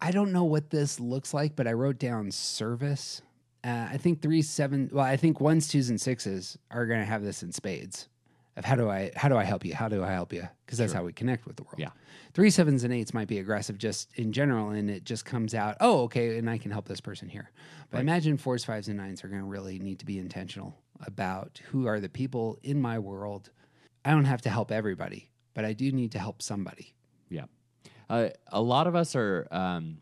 I 0.00 0.10
don't 0.10 0.32
know 0.32 0.44
what 0.44 0.70
this 0.70 1.00
looks 1.00 1.32
like, 1.32 1.56
but 1.56 1.66
I 1.66 1.72
wrote 1.72 1.98
down 1.98 2.30
service. 2.30 3.22
Uh, 3.62 3.88
I 3.90 3.96
think 3.96 4.20
three, 4.20 4.42
seven. 4.42 4.90
Well, 4.92 5.04
I 5.04 5.16
think 5.16 5.40
ones, 5.40 5.68
twos, 5.68 5.88
and 5.88 6.00
sixes 6.00 6.58
are 6.70 6.86
going 6.86 7.00
to 7.00 7.06
have 7.06 7.22
this 7.22 7.42
in 7.42 7.52
spades. 7.52 8.08
Of 8.56 8.64
how 8.64 8.76
do 8.76 8.88
I 8.88 9.10
how 9.16 9.28
do 9.28 9.36
I 9.36 9.42
help 9.42 9.64
you? 9.64 9.74
How 9.74 9.88
do 9.88 10.04
I 10.04 10.12
help 10.12 10.32
you? 10.32 10.46
Because 10.64 10.78
that's 10.78 10.92
how 10.92 11.02
we 11.02 11.12
connect 11.12 11.44
with 11.44 11.56
the 11.56 11.64
world. 11.64 11.76
Yeah. 11.78 11.88
Three, 12.34 12.50
sevens, 12.50 12.84
and 12.84 12.92
eights 12.94 13.12
might 13.12 13.26
be 13.26 13.38
aggressive 13.38 13.78
just 13.78 14.12
in 14.14 14.32
general, 14.32 14.70
and 14.70 14.88
it 14.88 15.04
just 15.04 15.24
comes 15.24 15.54
out. 15.54 15.76
Oh, 15.80 16.02
okay, 16.02 16.38
and 16.38 16.48
I 16.48 16.58
can 16.58 16.70
help 16.70 16.86
this 16.86 17.00
person 17.00 17.28
here. 17.28 17.50
But 17.90 17.98
I 17.98 18.00
imagine 18.02 18.36
fours, 18.36 18.64
fives, 18.64 18.86
and 18.88 18.96
nines 18.98 19.24
are 19.24 19.28
going 19.28 19.40
to 19.40 19.46
really 19.46 19.78
need 19.80 19.98
to 20.00 20.04
be 20.04 20.18
intentional 20.18 20.76
about 21.04 21.60
who 21.70 21.86
are 21.88 21.98
the 21.98 22.08
people 22.08 22.58
in 22.62 22.80
my 22.80 22.98
world. 22.98 23.50
I 24.04 24.10
don't 24.10 24.24
have 24.26 24.42
to 24.42 24.50
help 24.50 24.70
everybody, 24.70 25.30
but 25.54 25.64
I 25.64 25.72
do 25.72 25.90
need 25.92 26.12
to 26.12 26.18
help 26.18 26.42
somebody. 26.42 26.94
Yeah. 27.28 27.44
Uh, 28.10 28.28
a 28.48 28.60
lot 28.60 28.86
of 28.86 28.94
us 28.94 29.16
are, 29.16 29.48
um, 29.50 29.98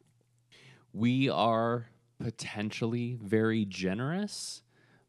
we 0.93 1.29
are 1.29 1.87
potentially 2.19 3.19
very 3.23 3.65
generous, 3.65 4.63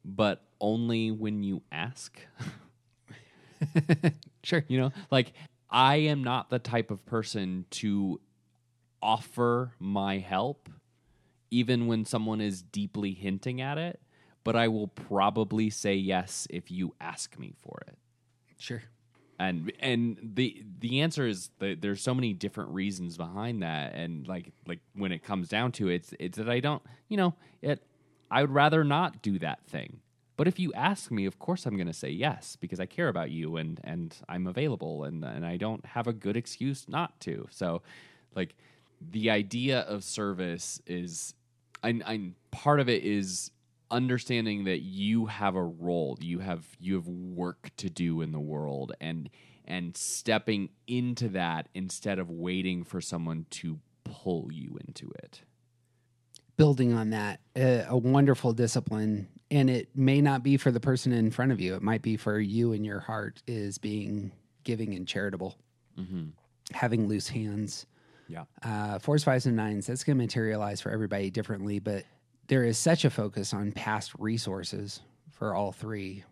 but 0.06 0.44
only 0.62 1.12
when 1.12 1.44
you 1.44 1.64
ask. 1.72 2.20
Sure. 4.44 4.66
You 4.68 4.78
know, 4.80 4.92
like 5.10 5.32
I 5.70 5.96
am 5.96 6.22
not 6.24 6.50
the 6.50 6.60
type 6.60 6.92
of 6.92 7.06
person 7.06 7.66
to 7.72 8.20
offer 9.02 9.72
my 9.80 10.18
help, 10.18 10.70
even 11.50 11.88
when 11.88 12.04
someone 12.06 12.42
is 12.42 12.62
deeply 12.62 13.14
hinting 13.14 13.62
at 13.62 13.78
it, 13.78 14.02
but 14.44 14.56
I 14.58 14.68
will 14.68 14.88
probably 14.90 15.70
say 15.70 15.96
yes 15.96 16.46
if 16.50 16.70
you 16.70 16.94
ask 17.00 17.40
me 17.40 17.54
for 17.62 17.80
it 17.88 17.98
Sure. 18.58 18.84
And 19.40 19.72
and 19.80 20.18
the 20.36 20.64
the 20.80 21.02
answer 21.02 21.28
is 21.28 21.50
that 21.60 21.82
there's 21.82 22.02
so 22.02 22.14
many 22.14 22.34
different 22.34 22.70
reasons 22.72 23.18
behind 23.18 23.64
that. 23.64 23.94
And 23.96 24.28
like 24.28 24.52
like 24.68 24.80
when 24.96 25.12
it 25.12 25.24
comes 25.24 25.48
down 25.50 25.72
to 25.74 25.90
it 25.90 25.96
it's, 25.96 26.14
it's 26.20 26.38
that 26.38 26.50
i 26.50 26.60
don't 26.60 26.82
you 27.08 27.18
know 27.18 27.34
it 27.62 27.84
i 28.32 28.42
would 28.42 28.52
rather 28.52 28.84
not 28.84 29.22
do 29.22 29.40
that 29.40 29.66
thing. 29.66 30.00
But 30.36 30.48
if 30.48 30.60
you 30.60 30.74
ask 30.74 31.12
me 31.12 31.26
of 31.26 31.40
course 31.40 31.66
i'm 31.66 31.76
going 31.76 31.88
to 31.88 31.94
say 31.94 32.10
yes 32.10 32.56
because 32.60 32.80
i 32.80 32.86
care 32.86 33.08
about 33.08 33.32
you 33.32 33.58
and 33.58 33.80
and 33.84 34.16
i'm 34.30 34.48
available 34.48 35.04
and 35.04 35.24
and 35.24 35.46
i 35.46 35.58
don't 35.58 35.86
have 35.86 36.08
a 36.08 36.14
good 36.14 36.38
excuse 36.38 36.88
not 36.88 37.20
to. 37.22 37.48
So 37.52 37.82
like 38.36 38.56
the 39.12 39.30
idea 39.30 39.82
of 39.82 40.04
service 40.04 40.82
is 40.88 41.34
I, 41.84 42.00
I 42.06 42.32
part 42.52 42.80
of 42.80 42.88
it 42.88 43.04
is 43.04 43.52
understanding 43.94 44.64
that 44.64 44.82
you 44.82 45.28
have 45.28 45.56
a 45.56 45.64
role 45.64 46.18
you 46.20 46.40
have 46.40 46.66
you 46.80 46.96
have 46.96 47.08
work 47.08 47.70
to 47.78 47.90
do 47.90 48.22
in 48.22 48.32
the 48.32 48.40
world 48.40 48.92
and 49.00 49.30
and 49.66 49.96
stepping 49.96 50.70
into 50.88 51.30
that 51.30 51.70
instead 51.74 52.20
of 52.20 52.30
waiting 52.30 52.84
for 52.84 53.00
someone 53.00 53.46
to 53.50 53.80
pull 54.04 54.50
you 54.52 54.78
into 54.86 55.10
it. 55.24 55.42
Building 56.58 56.92
on 56.94 57.12
that 57.12 57.40
uh, 57.56 57.84
a 57.88 57.96
wonderful 57.96 58.52
discipline 58.52 59.30
and 59.52 59.70
it 59.70 59.90
may 59.96 60.22
not 60.22 60.44
be 60.44 60.58
for 60.58 60.72
the 60.72 60.80
person 60.80 61.12
in 61.14 61.30
front 61.32 61.52
of 61.52 61.62
you 61.62 61.76
it 61.76 61.84
might 61.84 62.02
be 62.02 62.18
for 62.18 62.40
you 62.40 62.74
and 62.74 62.84
your 62.86 63.00
heart 63.00 63.42
is 63.48 63.78
being 63.78 64.32
giving 64.64 64.94
and 64.96 65.08
charitable. 65.08 65.56
Mm-hmm. 66.00 66.30
having 66.72 67.08
loose 67.08 67.28
hands. 67.28 67.86
Yeah. 68.28 68.46
Uh, 68.64 68.98
fours 68.98 69.24
fives 69.24 69.46
and 69.46 69.56
nines 69.56 69.86
that's 69.86 70.04
going 70.04 70.18
to 70.18 70.24
materialize 70.24 70.82
for 70.82 70.90
everybody 70.90 71.30
differently 71.30 71.78
but 71.78 72.04
there 72.48 72.64
is 72.64 72.78
such 72.78 73.06
a 73.06 73.10
focus 73.10 73.54
on 73.54 73.72
past 73.72 74.12
resources 74.20 75.02
for 75.32 75.56
all 75.56 75.72
three 75.72 76.24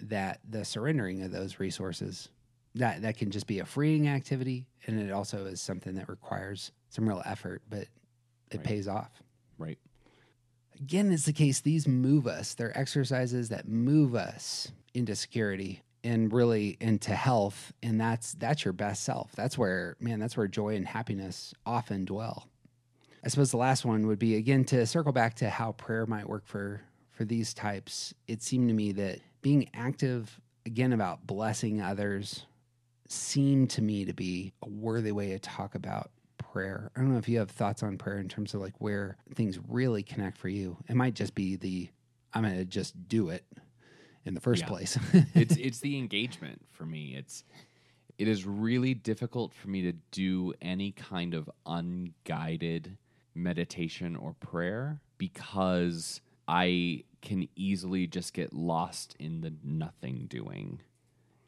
that 0.00 0.40
the 0.48 0.64
surrendering 0.64 1.22
of 1.22 1.30
those 1.32 1.58
resources 1.58 2.28
that 2.74 3.02
that 3.02 3.16
can 3.16 3.30
just 3.30 3.46
be 3.46 3.58
a 3.58 3.64
freeing 3.64 4.06
activity 4.08 4.66
and 4.86 5.00
it 5.00 5.10
also 5.10 5.46
is 5.46 5.60
something 5.60 5.94
that 5.94 6.08
requires 6.08 6.70
some 6.88 7.08
real 7.08 7.22
effort 7.24 7.62
but 7.68 7.82
it 8.50 8.58
Right. 8.58 8.64
pays 8.64 8.88
off. 8.88 9.10
Right. 9.58 9.78
Again 10.80 11.10
is 11.12 11.24
the 11.24 11.32
case 11.32 11.60
these 11.60 11.88
move 11.88 12.26
us. 12.26 12.54
They're 12.54 12.76
exercises 12.78 13.48
that 13.48 13.66
move 13.68 14.14
us 14.14 14.70
into 14.94 15.14
security 15.16 15.82
and 16.04 16.32
really 16.32 16.76
into 16.80 17.14
health 17.14 17.72
and 17.82 18.00
that's 18.00 18.34
that's 18.34 18.64
your 18.64 18.72
best 18.72 19.02
self. 19.02 19.32
That's 19.32 19.58
where 19.58 19.96
man 19.98 20.20
that's 20.20 20.36
where 20.36 20.46
joy 20.46 20.76
and 20.76 20.86
happiness 20.86 21.52
often 21.66 22.04
dwell 22.04 22.46
i 23.24 23.28
suppose 23.28 23.50
the 23.50 23.56
last 23.56 23.84
one 23.84 24.06
would 24.06 24.18
be 24.18 24.36
again 24.36 24.64
to 24.64 24.84
circle 24.86 25.12
back 25.12 25.34
to 25.34 25.48
how 25.50 25.72
prayer 25.72 26.06
might 26.06 26.28
work 26.28 26.46
for 26.46 26.80
for 27.10 27.24
these 27.24 27.52
types 27.54 28.14
it 28.26 28.42
seemed 28.42 28.68
to 28.68 28.74
me 28.74 28.92
that 28.92 29.18
being 29.42 29.68
active 29.74 30.40
again 30.66 30.92
about 30.92 31.26
blessing 31.26 31.80
others 31.80 32.46
seemed 33.08 33.70
to 33.70 33.82
me 33.82 34.04
to 34.04 34.12
be 34.12 34.52
a 34.62 34.68
worthy 34.68 35.12
way 35.12 35.30
to 35.30 35.38
talk 35.38 35.74
about 35.74 36.10
prayer. 36.36 36.90
I 36.94 37.00
don't 37.00 37.10
know 37.12 37.18
if 37.18 37.28
you 37.28 37.38
have 37.38 37.50
thoughts 37.50 37.82
on 37.82 37.96
prayer 37.96 38.18
in 38.18 38.28
terms 38.28 38.52
of 38.52 38.60
like 38.60 38.74
where 38.78 39.16
things 39.34 39.58
really 39.66 40.02
connect 40.02 40.36
for 40.36 40.48
you. 40.48 40.76
It 40.88 40.94
might 40.94 41.14
just 41.14 41.34
be 41.34 41.56
the 41.56 41.88
I'm 42.34 42.42
going 42.42 42.56
to 42.56 42.64
just 42.66 43.08
do 43.08 43.30
it 43.30 43.44
in 44.26 44.34
the 44.34 44.40
first 44.40 44.62
Yeah. 44.62 44.68
place. 44.68 44.98
it's 45.34 45.56
it's 45.56 45.80
the 45.80 45.96
engagement 45.96 46.60
for 46.70 46.84
me. 46.84 47.14
It's 47.16 47.44
it 48.18 48.28
is 48.28 48.44
really 48.44 48.92
difficult 48.92 49.54
for 49.54 49.68
me 49.68 49.82
to 49.82 49.92
do 50.10 50.52
any 50.60 50.92
kind 50.92 51.32
of 51.32 51.48
unguided 51.64 52.96
meditation 53.38 54.16
or 54.16 54.34
prayer 54.34 55.00
because 55.16 56.20
I 56.46 57.04
can 57.22 57.48
easily 57.56 58.06
just 58.06 58.32
get 58.32 58.52
lost 58.52 59.16
in 59.18 59.40
the 59.40 59.52
nothing 59.62 60.26
doing. 60.28 60.80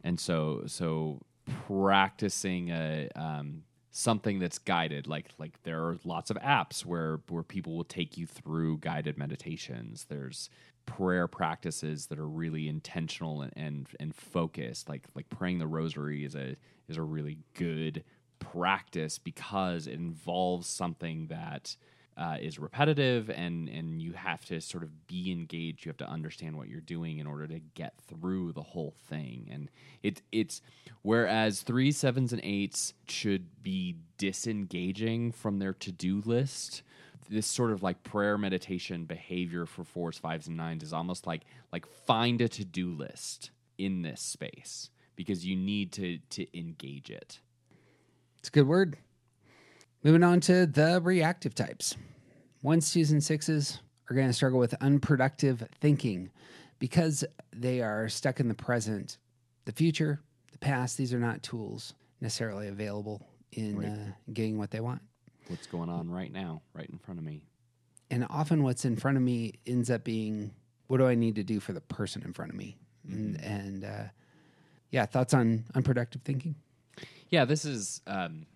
And 0.02 0.18
so 0.18 0.64
so 0.66 1.20
practicing 1.66 2.70
a 2.70 3.08
um, 3.16 3.62
something 3.90 4.38
that's 4.38 4.58
guided 4.58 5.06
like 5.06 5.30
like 5.38 5.60
there 5.64 5.82
are 5.82 5.98
lots 6.04 6.30
of 6.30 6.36
apps 6.38 6.84
where 6.84 7.20
where 7.28 7.42
people 7.42 7.76
will 7.76 7.84
take 7.84 8.16
you 8.16 8.26
through 8.26 8.78
guided 8.78 9.18
meditations 9.18 10.06
there's 10.08 10.48
prayer 10.86 11.26
practices 11.26 12.06
that 12.06 12.18
are 12.18 12.28
really 12.28 12.68
intentional 12.68 13.42
and 13.42 13.52
and, 13.56 13.88
and 13.98 14.14
focused 14.14 14.88
like 14.88 15.08
like 15.16 15.28
praying 15.28 15.58
the 15.58 15.66
rosary 15.66 16.24
is 16.24 16.36
a 16.36 16.54
is 16.88 16.96
a 16.96 17.02
really 17.02 17.38
good 17.54 18.04
practice 18.40 19.18
because 19.18 19.86
it 19.86 19.94
involves 19.94 20.66
something 20.66 21.28
that 21.28 21.76
uh, 22.20 22.36
is 22.38 22.58
repetitive 22.58 23.30
and 23.30 23.68
and 23.68 24.02
you 24.02 24.12
have 24.12 24.44
to 24.44 24.60
sort 24.60 24.82
of 24.82 25.06
be 25.06 25.32
engaged. 25.32 25.86
You 25.86 25.90
have 25.90 25.96
to 25.98 26.08
understand 26.08 26.56
what 26.56 26.68
you're 26.68 26.80
doing 26.80 27.18
in 27.18 27.26
order 27.26 27.46
to 27.46 27.60
get 27.74 27.94
through 28.08 28.52
the 28.52 28.62
whole 28.62 28.94
thing. 29.08 29.48
And 29.50 29.70
it 30.02 30.20
it's 30.30 30.60
whereas 31.00 31.62
three 31.62 31.92
sevens 31.92 32.32
and 32.32 32.42
eights 32.44 32.92
should 33.08 33.62
be 33.62 33.96
disengaging 34.18 35.32
from 35.32 35.60
their 35.60 35.72
to 35.74 35.92
do 35.92 36.22
list. 36.26 36.82
This 37.30 37.46
sort 37.46 37.70
of 37.70 37.82
like 37.82 38.02
prayer 38.02 38.36
meditation 38.36 39.04
behavior 39.04 39.64
for 39.64 39.84
fours, 39.84 40.18
fives, 40.18 40.48
and 40.48 40.56
nines 40.56 40.82
is 40.82 40.92
almost 40.92 41.26
like 41.26 41.42
like 41.72 41.86
find 41.86 42.40
a 42.42 42.48
to 42.48 42.64
do 42.64 42.90
list 42.90 43.50
in 43.78 44.02
this 44.02 44.20
space 44.20 44.90
because 45.16 45.46
you 45.46 45.56
need 45.56 45.92
to 45.92 46.18
to 46.30 46.58
engage 46.58 47.08
it. 47.08 47.38
It's 48.40 48.48
a 48.48 48.52
good 48.52 48.66
word. 48.66 48.96
Moving 50.02 50.22
on 50.24 50.40
to 50.40 50.66
the 50.66 51.00
reactive 51.02 51.54
types. 51.54 51.94
Ones, 52.62 52.90
twos, 52.90 53.10
and 53.10 53.22
sixes 53.22 53.80
are 54.08 54.14
going 54.16 54.26
to 54.26 54.32
struggle 54.32 54.58
with 54.58 54.74
unproductive 54.80 55.66
thinking 55.80 56.30
because 56.78 57.22
they 57.54 57.80
are 57.80 58.08
stuck 58.08 58.40
in 58.40 58.48
the 58.48 58.54
present. 58.54 59.18
The 59.66 59.72
future, 59.72 60.20
the 60.52 60.58
past, 60.58 60.96
these 60.96 61.12
are 61.12 61.18
not 61.18 61.42
tools 61.42 61.94
necessarily 62.20 62.68
available 62.68 63.26
in 63.52 63.76
Right. 63.78 63.88
uh, 63.88 64.12
getting 64.32 64.58
what 64.58 64.70
they 64.70 64.80
want. 64.80 65.02
What's 65.48 65.66
going 65.66 65.88
on 65.90 66.08
right 66.10 66.32
now, 66.32 66.62
right 66.74 66.88
in 66.88 66.98
front 66.98 67.18
of 67.18 67.24
me? 67.26 67.42
And 68.10 68.26
often 68.30 68.62
what's 68.62 68.84
in 68.84 68.96
front 68.96 69.16
of 69.16 69.22
me 69.22 69.54
ends 69.66 69.90
up 69.90 70.04
being 70.04 70.52
what 70.86 70.96
do 70.98 71.06
I 71.06 71.14
need 71.14 71.36
to 71.36 71.44
do 71.44 71.60
for 71.60 71.72
the 71.72 71.80
person 71.80 72.22
in 72.24 72.32
front 72.32 72.50
of 72.50 72.56
me? 72.56 72.76
And, 73.08 73.40
and 73.40 73.84
uh, 73.84 74.04
yeah, 74.90 75.06
thoughts 75.06 75.34
on 75.34 75.64
unproductive 75.74 76.22
thinking? 76.22 76.56
Yeah, 77.30 77.44
this 77.44 77.64
is. 77.64 78.02
Um, 78.06 78.46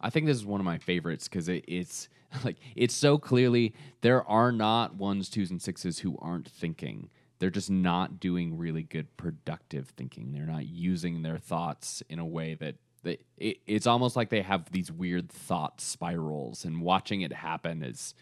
I 0.00 0.10
think 0.10 0.26
this 0.26 0.36
is 0.36 0.46
one 0.46 0.60
of 0.60 0.64
my 0.64 0.78
favorites 0.78 1.26
because 1.26 1.48
it, 1.48 1.64
it's 1.66 2.08
like 2.44 2.56
it's 2.76 2.94
so 2.94 3.18
clearly 3.18 3.74
there 4.02 4.22
are 4.28 4.52
not 4.52 4.94
ones, 4.94 5.28
twos, 5.28 5.50
and 5.50 5.60
sixes 5.60 5.98
who 6.00 6.16
aren't 6.20 6.48
thinking. 6.48 7.10
They're 7.38 7.50
just 7.50 7.70
not 7.70 8.18
doing 8.18 8.58
really 8.58 8.82
good 8.82 9.16
productive 9.16 9.88
thinking. 9.90 10.32
They're 10.32 10.44
not 10.44 10.66
using 10.66 11.22
their 11.22 11.38
thoughts 11.38 12.02
in 12.08 12.18
a 12.18 12.26
way 12.26 12.54
that 12.54 12.76
that 13.04 13.24
it, 13.36 13.58
it's 13.66 13.86
almost 13.86 14.16
like 14.16 14.28
they 14.28 14.42
have 14.42 14.70
these 14.70 14.92
weird 14.92 15.30
thought 15.30 15.80
spirals, 15.80 16.64
and 16.64 16.82
watching 16.82 17.22
it 17.22 17.32
happen 17.32 17.82
is. 17.82 18.14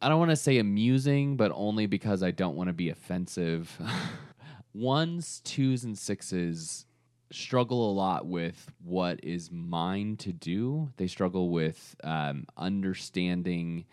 I 0.00 0.08
don't 0.08 0.18
want 0.18 0.32
to 0.32 0.36
say 0.36 0.58
amusing, 0.58 1.36
but 1.36 1.52
only 1.54 1.86
because 1.86 2.24
I 2.24 2.32
don't 2.32 2.56
want 2.56 2.66
to 2.66 2.72
be 2.72 2.88
offensive. 2.88 3.80
Ones, 4.74 5.40
twos, 5.44 5.84
and 5.84 5.96
sixes 5.96 6.86
struggle 7.34 7.90
a 7.90 7.92
lot 7.92 8.26
with 8.26 8.70
what 8.82 9.20
is 9.22 9.50
mine 9.50 10.16
to 10.18 10.32
do. 10.32 10.92
They 10.96 11.06
struggle 11.06 11.50
with 11.50 11.94
um, 12.04 12.46
understanding 12.56 13.86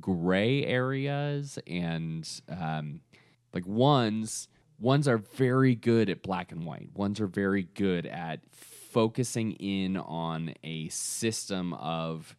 gray 0.00 0.64
areas 0.64 1.58
and 1.66 2.28
um, 2.48 3.00
like 3.52 3.66
ones. 3.66 4.48
Ones 4.78 5.06
are 5.08 5.18
very 5.18 5.74
good 5.74 6.08
at 6.08 6.22
black 6.22 6.52
and 6.52 6.64
white. 6.64 6.88
Ones 6.94 7.20
are 7.20 7.26
very 7.26 7.64
good 7.74 8.06
at 8.06 8.40
focusing 8.50 9.52
in 9.52 9.96
on 9.96 10.54
a 10.64 10.88
system 10.88 11.74
of 11.74 12.36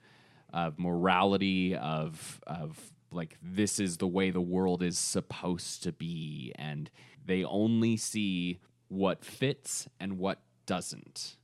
of 0.54 0.78
morality 0.78 1.76
of 1.76 2.41
of 2.45 2.78
like 3.12 3.38
this 3.41 3.80
is 3.80 3.97
the 3.97 4.08
way 4.08 4.32
the 4.32 4.41
world 4.41 4.84
is 4.84 4.97
supposed 4.97 5.84
to 5.84 5.91
be 5.93 6.52
and 6.56 6.89
they 7.26 7.43
only 7.43 7.95
see 7.95 8.60
what 8.91 9.23
fits 9.23 9.87
and 10.01 10.17
what 10.17 10.41
doesn't. 10.65 11.37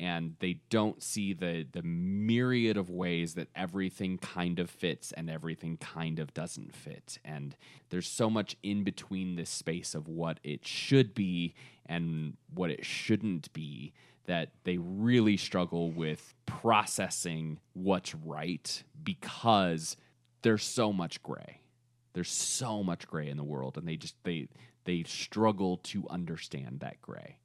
And 0.00 0.34
they 0.40 0.60
don't 0.70 1.02
see 1.02 1.34
the 1.34 1.66
the 1.70 1.82
myriad 1.82 2.76
of 2.76 2.90
ways 2.90 3.34
that 3.34 3.48
everything 3.54 4.18
kind 4.18 4.58
of 4.58 4.70
fits 4.70 5.12
and 5.12 5.30
everything 5.30 5.76
kind 5.76 6.18
of 6.18 6.34
doesn't 6.34 6.74
fit. 6.74 7.18
And 7.24 7.54
there's 7.90 8.08
so 8.08 8.28
much 8.28 8.56
in 8.62 8.82
between 8.82 9.36
this 9.36 9.50
space 9.50 9.94
of 9.94 10.08
what 10.08 10.40
it 10.42 10.66
should 10.66 11.14
be 11.14 11.54
and 11.86 12.36
what 12.52 12.70
it 12.70 12.84
shouldn't 12.84 13.52
be 13.52 13.92
that 14.26 14.50
they 14.64 14.78
really 14.78 15.36
struggle 15.36 15.90
with 15.90 16.34
processing 16.46 17.60
what's 17.74 18.14
right 18.14 18.82
because 19.04 19.96
there's 20.42 20.64
so 20.64 20.92
much 20.92 21.22
gray. 21.22 21.60
There's 22.14 22.30
so 22.30 22.82
much 22.82 23.06
gray 23.06 23.28
in 23.28 23.36
the 23.36 23.44
world 23.44 23.76
and 23.76 23.86
they 23.86 23.96
just 23.96 24.16
they 24.24 24.48
they 24.90 25.04
struggle 25.04 25.76
to 25.76 26.04
understand 26.10 26.80
that 26.80 27.00
gray. 27.00 27.36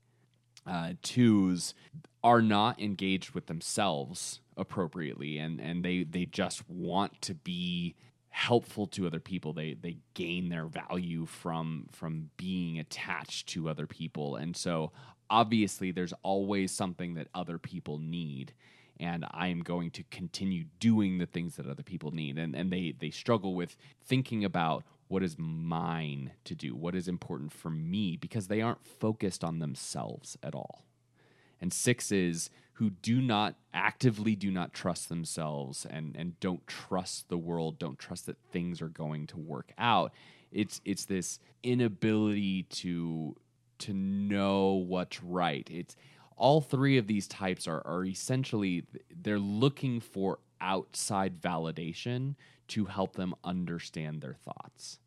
Uh, 0.66 0.94
twos 1.04 1.76
are 2.24 2.42
not 2.42 2.82
engaged 2.82 3.36
with 3.36 3.46
themselves 3.46 4.40
appropriately 4.58 5.38
and 5.38 5.62
and 5.62 5.86
they 5.86 6.04
they 6.04 6.26
just 6.26 6.68
want 6.68 7.22
to 7.22 7.36
be 7.36 7.94
helpful 8.30 8.88
to 8.88 9.06
other 9.06 9.20
people. 9.20 9.54
They 9.54 9.76
they 9.76 9.98
gain 10.16 10.50
their 10.50 10.66
value 10.66 11.28
from 11.28 11.86
from 11.92 12.32
being 12.36 12.80
attached 12.80 13.48
to 13.50 13.70
other 13.70 13.86
people. 13.86 14.38
And 14.38 14.58
so 14.58 14.92
obviously 15.30 15.92
there's 15.92 16.14
always 16.24 16.72
something 16.72 17.14
that 17.14 17.28
other 17.36 17.60
people 17.60 18.00
need 18.00 18.54
and 19.00 19.24
I 19.30 19.50
am 19.50 19.60
going 19.60 19.92
to 19.92 20.04
continue 20.10 20.64
doing 20.80 21.20
the 21.20 21.26
things 21.28 21.58
that 21.58 21.68
other 21.68 21.84
people 21.84 22.10
need. 22.10 22.40
And 22.40 22.56
and 22.56 22.72
they 22.72 22.96
they 22.98 23.12
struggle 23.12 23.54
with 23.54 23.78
thinking 24.04 24.44
about 24.44 24.84
what 25.08 25.24
is 25.24 25.36
mine 25.38 26.32
to 26.46 26.56
do? 26.56 26.76
What 26.76 26.96
is 26.96 27.08
important 27.08 27.52
for 27.52 27.70
me? 27.70 28.18
Because 28.18 28.48
they 28.48 28.62
aren't 28.62 28.86
focused 28.86 29.44
on 29.44 29.60
themselves 29.60 30.38
at 30.42 30.56
all. 30.56 30.86
And 31.62 31.72
sixes 31.72 32.50
who 32.74 32.90
do 32.90 33.22
not 33.22 33.56
actively 33.74 34.36
do 34.36 34.52
not 34.52 34.74
trust 34.74 35.08
themselves 35.08 35.86
and 35.90 36.16
and 36.16 36.38
don't 36.42 36.66
trust 36.68 37.30
the 37.30 37.38
world 37.38 37.80
don't 37.80 37.98
trust 37.98 38.26
that 38.26 38.38
things 38.52 38.82
are 38.82 38.90
going 38.90 39.28
to 39.28 39.38
work 39.38 39.72
out. 39.78 40.12
It's 40.52 40.82
it's 40.86 41.06
this 41.06 41.40
inability 41.64 42.64
to 42.64 43.36
to 43.80 43.94
know 43.94 44.74
what's 44.74 45.24
right. 45.24 45.68
It's 45.72 45.96
all 46.38 46.60
three 46.60 46.98
of 46.98 47.08
these 47.08 47.28
types 47.28 47.68
are 47.68 47.82
are 47.86 48.06
essentially 48.06 48.84
they're 49.22 49.40
looking 49.40 50.00
for 50.02 50.40
outside 50.60 51.42
validation 51.42 52.36
to 52.70 52.86
help 52.86 53.16
them 53.16 53.36
understand 53.44 54.22
their 54.22 54.34
thoughts 54.34 55.00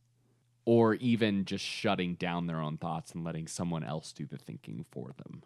or 0.65 0.95
even 0.97 1.45
just 1.45 1.65
shutting 1.65 2.15
down 2.15 2.47
their 2.47 2.61
own 2.61 2.77
thoughts 2.77 3.13
and 3.13 3.25
letting 3.25 3.47
someone 3.47 3.83
else 3.83 4.13
do 4.13 4.27
the 4.27 4.39
thinking 4.39 4.85
for 4.91 5.13
them 5.17 5.43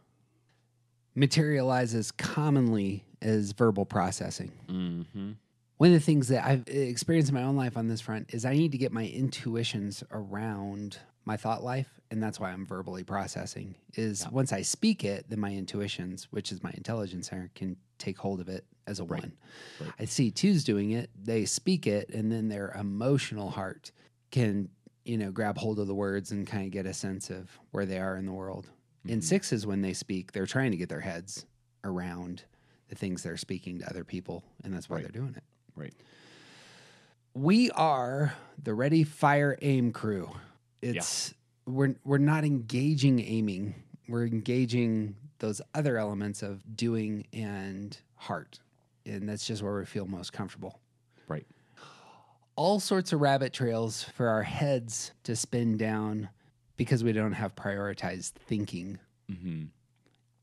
materializes 1.15 2.11
commonly 2.11 3.05
as 3.21 3.53
verbal 3.53 3.85
processing. 3.85 4.53
mm-hmm. 4.69 5.33
One 5.79 5.89
of 5.89 5.95
the 5.95 6.01
things 6.01 6.29
that 6.29 6.45
I've 6.47 6.69
experienced 6.69 7.31
in 7.31 7.35
my 7.35 7.43
own 7.43 7.57
life 7.57 7.77
on 7.77 7.89
this 7.89 8.01
front 8.01 8.33
is 8.33 8.45
I 8.45 8.55
need 8.55 8.71
to 8.73 8.79
get 8.79 8.93
my 8.93 9.05
intuitions 9.05 10.05
around 10.13 10.99
my 11.25 11.37
thought 11.37 11.65
life, 11.65 11.89
and 12.11 12.23
that's 12.23 12.39
why 12.39 12.51
I'm 12.53 12.65
verbally 12.65 13.03
processing. 13.03 13.75
Is 13.95 14.25
once 14.31 14.53
I 14.53 14.63
speak 14.63 15.03
it, 15.05 15.27
then 15.29 15.41
my 15.41 15.51
intuitions, 15.51 16.29
which 16.31 16.53
is 16.53 16.63
my 16.63 16.71
intelligence 16.75 17.29
center, 17.31 17.51
can 17.57 17.77
take 17.99 18.17
hold 18.19 18.41
of 18.41 18.49
it 18.49 18.65
as 18.87 18.99
a 19.01 19.05
one. 19.05 19.33
Right. 19.81 19.91
I 20.01 20.05
see 20.05 20.31
twos 20.31 20.65
doing 20.65 20.93
it; 20.93 21.11
they 21.21 21.45
speak 21.45 21.87
it, 21.87 22.11
and 22.11 22.31
then 22.31 22.49
their 22.49 22.73
emotional 22.79 23.51
heart 23.51 23.93
can, 24.31 24.69
you 25.05 25.19
know, 25.19 25.31
grab 25.31 25.59
hold 25.59 25.79
of 25.79 25.87
the 25.87 25.95
words 25.95 26.33
and 26.33 26.47
kind 26.47 26.65
of 26.65 26.71
get 26.71 26.87
a 26.87 26.95
sense 26.95 27.31
of 27.31 27.51
where 27.71 27.87
they 27.87 27.99
are 27.99 28.17
in 28.17 28.27
the 28.27 28.33
world. 28.33 28.69
In 29.05 29.19
mm-hmm. 29.19 29.21
sixes, 29.21 29.67
when 29.67 29.83
they 29.83 29.93
speak, 29.93 30.33
they're 30.33 30.47
trying 30.47 30.71
to 30.71 30.77
get 30.77 30.89
their 30.89 31.01
heads 31.01 31.45
around 31.85 32.45
the 32.89 32.95
things 32.95 33.23
they're 33.23 33.37
speaking 33.37 33.79
to 33.81 33.89
other 33.89 34.05
people, 34.05 34.45
and 34.65 34.73
that's 34.73 34.89
why 34.89 34.97
Right. 34.97 35.03
they're 35.05 35.21
doing 35.23 35.35
it. 35.35 35.43
right 35.75 35.95
We 37.35 37.71
are 37.71 38.35
the 38.63 38.75
Ready 38.75 39.05
Fire 39.05 39.57
Aim 39.63 39.93
crew. 39.93 40.31
It's 40.83 41.35
we're 41.67 41.95
we're 42.05 42.19
not 42.19 42.45
engaging 42.45 43.21
aiming. 43.21 43.75
We're 44.09 44.27
engaging 44.27 45.17
those 45.39 45.61
other 45.75 45.97
elements 45.97 46.43
of 46.43 46.77
doing 46.77 47.27
and 47.33 47.97
heart. 48.17 48.61
And 49.07 49.29
that's 49.29 49.47
just 49.47 49.63
where 49.63 49.77
we 49.77 49.85
feel 49.85 50.07
most 50.07 50.33
comfortable. 50.33 50.81
right 51.29 51.47
All 52.57 52.81
sorts 52.81 53.13
of 53.13 53.21
rabbit 53.21 53.53
trails 53.53 54.03
for 54.03 54.29
our 54.29 54.43
heads 54.43 55.13
to 55.25 55.35
spin 55.37 55.77
down 55.77 56.29
because 56.77 57.05
we 57.05 57.13
don't 57.13 57.33
have 57.33 57.55
prioritized 57.55 58.33
thinking 58.33 58.99
mm-hmm. 59.31 59.65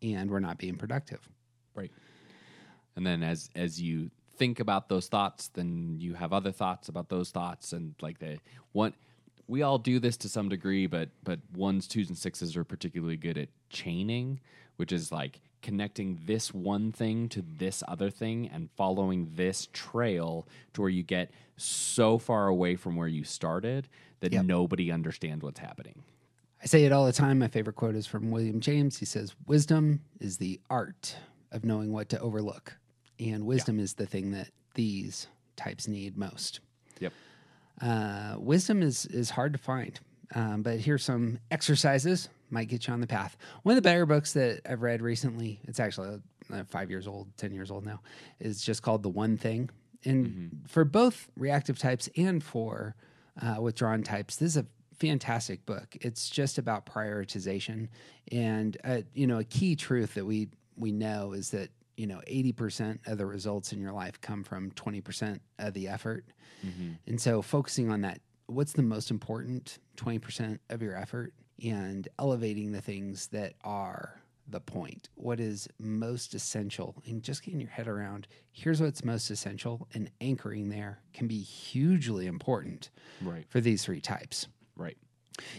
and 0.02 0.32
we're 0.32 0.40
not 0.40 0.58
being 0.58 0.76
productive. 0.76 1.28
Right. 1.76 1.92
And 2.96 3.06
then 3.06 3.24
as 3.24 3.50
as 3.56 3.82
you 3.82 4.12
think 4.38 4.60
about 4.60 4.90
those 4.90 5.08
thoughts, 5.08 5.50
then 5.50 5.98
you 6.00 6.14
have 6.14 6.34
other 6.34 6.52
thoughts 6.52 6.90
about 6.90 7.10
those 7.10 7.30
thoughts 7.30 7.74
and 7.74 7.94
like 8.02 8.20
the 8.20 8.40
one 8.72 8.94
we 9.50 9.64
all 9.64 9.80
do 9.80 10.00
this 10.00 10.16
to 10.18 10.30
some 10.30 10.48
degree, 10.48 10.86
but 10.86 11.10
but 11.24 11.40
ones, 11.56 11.88
twos, 11.88 12.08
and 12.08 12.18
sixes 12.18 12.56
are 12.56 12.64
particularly 12.64 13.18
good 13.18 13.38
at 13.38 13.50
chaining, 13.70 14.40
which 14.78 14.92
is 14.92 15.12
like 15.12 15.42
connecting 15.62 16.20
this 16.26 16.54
one 16.54 16.92
thing 16.92 17.28
to 17.30 17.42
this 17.42 17.84
other 17.88 18.10
thing 18.10 18.48
and 18.54 18.70
following 18.78 19.32
this 19.36 19.68
trail 19.74 20.48
to 20.74 20.82
where 20.82 20.90
you 20.90 21.04
get 21.04 21.32
so 21.58 22.18
far 22.18 22.48
away 22.48 22.76
from 22.76 22.96
where 22.96 23.08
you 23.08 23.24
started 23.24 23.88
that 24.22 24.32
Yep. 24.34 24.46
nobody 24.46 24.92
understands 24.92 25.44
what's 25.44 25.60
happening. 25.60 26.04
I 26.62 26.66
say 26.66 26.84
it 26.86 26.92
all 26.92 27.06
the 27.06 27.14
time. 27.14 27.40
My 27.40 27.48
favorite 27.48 27.76
quote 27.78 27.96
is 27.96 28.06
from 28.06 28.32
William 28.32 28.60
James. 28.60 28.98
He 28.98 29.06
says, 29.06 29.34
Wisdom 29.48 30.02
is 30.20 30.38
the 30.38 30.60
art 30.70 31.16
of 31.52 31.64
knowing 31.64 31.92
what 31.94 32.10
to 32.10 32.20
overlook. 32.20 32.76
And 33.20 33.46
wisdom 33.46 33.80
is 33.80 33.94
the 33.94 34.06
thing 34.06 34.32
that 34.32 34.50
these 34.76 35.28
types 35.56 35.88
need 35.88 36.18
most. 36.18 36.60
Yep. 37.00 37.14
Uh, 37.82 38.36
wisdom 38.38 38.82
is, 38.82 39.06
is 39.06 39.30
hard 39.30 39.54
to 39.54 39.60
find. 39.60 40.00
Um, 40.36 40.62
but 40.62 40.80
here's 40.80 41.04
some 41.04 41.40
exercises, 41.50 42.30
might 42.52 42.68
get 42.68 42.88
you 42.88 42.94
on 42.94 43.02
the 43.02 43.08
path. 43.08 43.38
One 43.64 43.74
of 43.74 43.78
the 43.78 43.88
better 43.88 44.06
books 44.06 44.34
that 44.34 44.62
I've 44.70 44.82
read 44.82 45.02
recently, 45.02 45.60
it's 45.68 45.80
actually 45.80 46.22
uh, 46.54 46.64
five 46.68 46.90
years 46.90 47.08
old, 47.08 47.28
10 47.38 47.52
years 47.54 47.72
old 47.72 47.86
now, 47.86 48.02
is 48.40 48.62
just 48.62 48.82
called 48.82 49.04
The 49.04 49.10
One 49.10 49.38
Thing. 49.38 49.70
And 50.06 50.62
for 50.68 50.86
both 50.86 51.28
reactive 51.36 51.78
types 51.78 52.10
and 52.16 52.44
for 52.44 52.96
uh, 53.42 53.62
withdrawn 53.62 54.04
types, 54.04 54.38
this 54.38 54.56
is 54.56 54.58
a 54.58 54.66
fantastic 54.98 55.66
book. 55.66 55.98
It's 56.02 56.30
just 56.30 56.58
about 56.58 56.86
prioritization. 56.86 57.90
And, 58.32 58.78
uh, 58.84 59.02
you 59.14 59.28
know, 59.28 59.40
a 59.40 59.44
key 59.44 59.76
truth 59.76 60.14
that 60.16 60.26
we, 60.26 60.50
we 60.78 60.92
know 60.92 61.34
is 61.34 61.52
that, 61.52 61.70
you 61.98 62.08
know, 62.08 62.22
80% 62.30 63.00
of 63.08 63.18
the 63.18 63.26
results 63.26 63.74
in 63.74 63.82
your 63.82 63.92
life 63.92 64.22
come 64.22 64.44
from 64.44 64.72
20% 64.72 65.40
of 65.60 65.74
the 65.74 65.88
effort. 65.90 66.26
And 67.08 67.20
so 67.20 67.42
focusing 67.42 67.90
on 67.92 68.02
that, 68.02 68.20
what's 68.48 68.74
the 68.74 68.82
most 68.84 69.12
important 69.12 69.80
20% 69.98 70.60
of 70.70 70.82
your 70.82 70.96
effort 70.96 71.34
and 71.64 72.08
elevating 72.18 72.72
the 72.72 72.82
things 72.82 73.28
that 73.28 73.54
are 73.64 74.20
the 74.48 74.60
point. 74.60 75.10
What 75.16 75.40
is 75.40 75.68
most 75.80 76.34
essential 76.34 76.96
and 77.06 77.22
just 77.22 77.44
getting 77.44 77.60
your 77.62 77.70
head 77.70 77.88
around 77.88 78.28
here's 78.52 78.82
what's 78.82 79.06
most 79.06 79.30
essential 79.30 79.88
and 79.94 80.10
anchoring 80.22 80.70
there 80.70 81.00
can 81.14 81.28
be 81.28 81.40
hugely 81.40 82.26
important 82.26 82.90
Right. 83.22 83.46
for 83.48 83.62
these 83.62 83.84
three 83.86 84.02
types. 84.02 84.48
Right. 84.76 84.98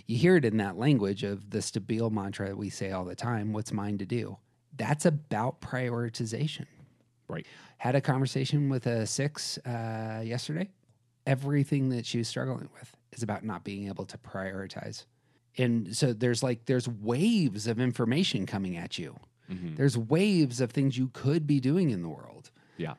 You 0.07 0.19
hear 0.19 0.37
it 0.37 0.45
in 0.45 0.57
that 0.59 0.77
language 0.77 1.23
of 1.23 1.51
the 1.51 1.59
stabile 1.59 2.11
mantra 2.11 2.49
that 2.49 2.57
we 2.57 2.69
say 2.69 2.91
all 2.91 3.05
the 3.05 3.15
time 3.15 3.53
what's 3.53 3.73
mine 3.73 3.97
to 3.99 4.05
do? 4.07 4.37
That's 4.77 5.07
about 5.07 5.61
prioritization. 5.61 6.67
Right. 7.29 7.47
Had 7.79 7.95
a 7.95 8.01
conversation 8.01 8.69
with 8.69 8.87
a 8.87 9.07
six 9.07 9.57
uh, 9.59 10.21
yesterday. 10.25 10.69
Everything 11.27 11.91
that 11.91 12.05
she 12.07 12.19
was 12.19 12.27
struggling 12.29 12.69
with 12.79 12.97
is 13.13 13.23
about 13.23 13.45
not 13.45 13.63
being 13.63 13.87
able 13.87 14.05
to 14.07 14.19
prioritize. 14.19 15.05
And 15.59 15.97
so 15.97 16.13
there's 16.13 16.43
like, 16.43 16.67
there's 16.67 16.89
waves 16.89 17.67
of 17.67 17.81
information 17.81 18.47
coming 18.47 18.77
at 18.77 18.99
you. 18.99 19.19
Mhm. 19.51 19.77
There's 19.77 19.99
waves 19.99 20.61
of 20.61 20.71
things 20.71 20.97
you 20.97 21.09
could 21.13 21.47
be 21.47 21.59
doing 21.61 21.91
in 21.91 22.03
the 22.03 22.09
world. 22.09 22.51
Yeah. 22.77 22.95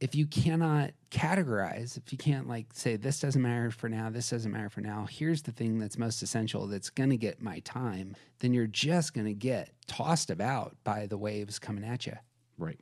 if 0.00 0.14
you 0.14 0.26
cannot 0.26 0.90
categorize, 1.10 1.96
if 1.96 2.12
you 2.12 2.18
can't 2.18 2.46
like 2.46 2.66
say 2.74 2.96
this 2.96 3.20
doesn't 3.20 3.40
matter 3.40 3.70
for 3.70 3.88
now, 3.88 4.10
this 4.10 4.28
doesn't 4.30 4.52
matter 4.52 4.68
for 4.68 4.82
now, 4.82 5.06
here's 5.10 5.42
the 5.42 5.52
thing 5.52 5.78
that's 5.78 5.96
most 5.96 6.22
essential 6.22 6.66
that's 6.66 6.90
going 6.90 7.08
to 7.08 7.16
get 7.16 7.40
my 7.40 7.60
time, 7.60 8.14
then 8.40 8.52
you're 8.52 8.66
just 8.66 9.14
going 9.14 9.26
to 9.26 9.32
get 9.32 9.70
tossed 9.86 10.30
about 10.30 10.76
by 10.84 11.06
the 11.06 11.16
waves 11.16 11.58
coming 11.58 11.84
at 11.84 12.06
you. 12.06 12.12
Right. 12.58 12.78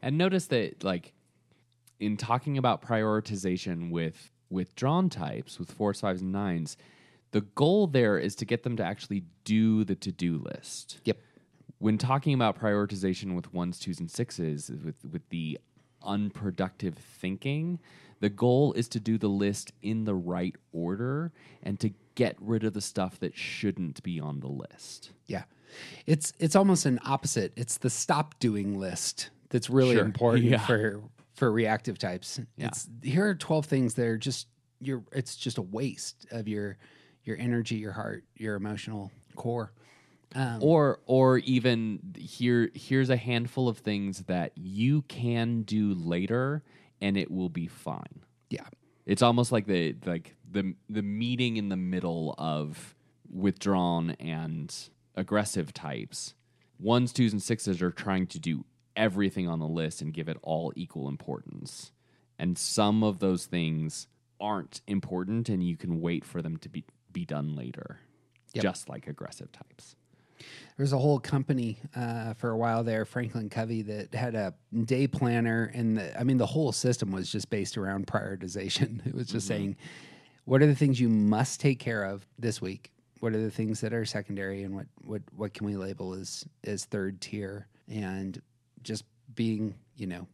And 0.00 0.16
notice 0.16 0.46
that 0.46 0.82
like 0.82 1.12
in 2.00 2.16
talking 2.16 2.56
about 2.56 2.80
prioritization 2.82 3.90
with 3.90 4.30
with 4.48 4.74
drawn 4.74 5.10
types, 5.10 5.58
with 5.58 5.70
fours, 5.70 6.00
fives, 6.00 6.22
and 6.22 6.32
nines, 6.32 6.76
the 7.34 7.40
goal 7.40 7.88
there 7.88 8.16
is 8.16 8.36
to 8.36 8.44
get 8.44 8.62
them 8.62 8.76
to 8.76 8.84
actually 8.84 9.24
do 9.42 9.82
the 9.82 9.96
to-do 9.96 10.38
list. 10.38 11.00
Yep. 11.04 11.18
When 11.78 11.98
talking 11.98 12.32
about 12.32 12.56
prioritization 12.56 13.34
with 13.34 13.52
ones, 13.52 13.80
twos, 13.80 13.98
and 13.98 14.08
sixes, 14.08 14.70
with 14.84 15.04
with 15.04 15.28
the 15.30 15.58
unproductive 16.02 16.94
thinking, 16.94 17.80
the 18.20 18.28
goal 18.28 18.72
is 18.74 18.86
to 18.90 19.00
do 19.00 19.18
the 19.18 19.28
list 19.28 19.72
in 19.82 20.04
the 20.04 20.14
right 20.14 20.54
order 20.72 21.32
and 21.62 21.80
to 21.80 21.90
get 22.14 22.36
rid 22.40 22.62
of 22.62 22.72
the 22.72 22.80
stuff 22.80 23.18
that 23.18 23.36
shouldn't 23.36 24.00
be 24.04 24.20
on 24.20 24.38
the 24.38 24.46
list. 24.48 25.10
Yeah. 25.26 25.42
It's 26.06 26.32
it's 26.38 26.54
almost 26.54 26.86
an 26.86 27.00
opposite. 27.04 27.52
It's 27.56 27.78
the 27.78 27.90
stop 27.90 28.38
doing 28.38 28.78
list 28.78 29.30
that's 29.50 29.68
really 29.68 29.96
Sure. 29.96 30.04
important 30.04 30.44
Yeah. 30.44 30.64
for 30.64 31.02
for 31.34 31.50
reactive 31.50 31.98
types. 31.98 32.38
Yeah. 32.56 32.68
It's 32.68 32.88
here 33.02 33.26
are 33.26 33.34
12 33.34 33.66
things 33.66 33.94
that 33.94 34.06
are 34.06 34.18
just 34.18 34.46
your 34.80 35.02
it's 35.10 35.34
just 35.36 35.58
a 35.58 35.62
waste 35.62 36.26
of 36.30 36.46
your 36.46 36.76
your 37.24 37.36
energy, 37.38 37.76
your 37.76 37.92
heart, 37.92 38.24
your 38.36 38.54
emotional 38.54 39.10
core. 39.36 39.72
Um, 40.36 40.58
or 40.60 40.98
or 41.06 41.38
even 41.38 42.00
here 42.18 42.68
here's 42.74 43.08
a 43.08 43.16
handful 43.16 43.68
of 43.68 43.78
things 43.78 44.24
that 44.24 44.50
you 44.56 45.02
can 45.02 45.62
do 45.62 45.94
later 45.94 46.64
and 47.00 47.16
it 47.16 47.30
will 47.30 47.48
be 47.48 47.68
fine 47.68 48.24
yeah. 48.50 48.64
it's 49.06 49.22
almost 49.22 49.52
like 49.52 49.66
the 49.66 49.94
like 50.04 50.34
the 50.50 50.74
the 50.88 51.02
meeting 51.02 51.56
in 51.56 51.68
the 51.68 51.76
middle 51.76 52.34
of 52.36 52.96
withdrawn 53.32 54.16
and 54.18 54.74
aggressive 55.14 55.72
types 55.72 56.34
ones 56.80 57.12
twos 57.12 57.30
and 57.30 57.40
sixes 57.40 57.80
are 57.80 57.92
trying 57.92 58.26
to 58.26 58.40
do 58.40 58.64
everything 58.96 59.46
on 59.46 59.60
the 59.60 59.68
list 59.68 60.02
and 60.02 60.12
give 60.12 60.28
it 60.28 60.38
all 60.42 60.72
equal 60.74 61.06
importance 61.06 61.92
and 62.40 62.58
some 62.58 63.04
of 63.04 63.20
those 63.20 63.46
things 63.46 64.08
aren't 64.40 64.80
important 64.88 65.48
and 65.48 65.62
you 65.62 65.76
can 65.76 66.00
wait 66.00 66.24
for 66.24 66.42
them 66.42 66.56
to 66.56 66.68
be 66.68 66.84
be 67.14 67.24
done 67.24 67.56
later 67.56 67.98
Yep. 68.52 68.62
just 68.62 68.88
like 68.88 69.08
aggressive 69.08 69.50
types 69.50 69.96
There 70.38 70.84
was 70.84 70.92
a 70.92 70.98
whole 70.98 71.18
company 71.18 71.78
uh, 71.96 72.34
for 72.34 72.50
a 72.50 72.56
while 72.56 72.84
there, 72.84 73.04
Franklin 73.04 73.48
Covey, 73.48 73.82
that 73.82 74.14
had 74.14 74.34
a 74.34 74.54
day 74.84 75.06
planner, 75.08 75.70
and 75.74 75.96
the, 75.98 76.20
I 76.20 76.24
mean 76.24 76.36
the 76.38 76.46
whole 76.46 76.70
system 76.72 77.10
was 77.12 77.30
just 77.32 77.48
based 77.50 77.76
around 77.78 78.06
prioritization. 78.06 79.04
It 79.10 79.14
was 79.14 79.28
just 79.28 79.46
saying, 79.46 79.76
what 80.44 80.60
are 80.62 80.66
the 80.66 80.74
things 80.74 81.00
you 81.00 81.08
must 81.08 81.60
take 81.60 81.78
care 81.80 82.04
of 82.04 82.26
this 82.38 82.60
week? 82.60 82.90
What 83.20 83.32
are 83.34 83.40
the 83.40 83.50
things 83.50 83.80
that 83.80 83.92
are 83.94 84.04
secondary, 84.04 84.62
and 84.64 84.74
what 84.74 84.86
what 85.02 85.22
what 85.34 85.54
can 85.54 85.66
we 85.66 85.76
label 85.76 86.12
as 86.14 86.44
as 86.64 86.84
third 86.84 87.20
tier? 87.20 87.66
And 87.88 88.40
just 88.82 89.04
being, 89.34 89.74
you 89.96 90.06
know, 90.06 90.26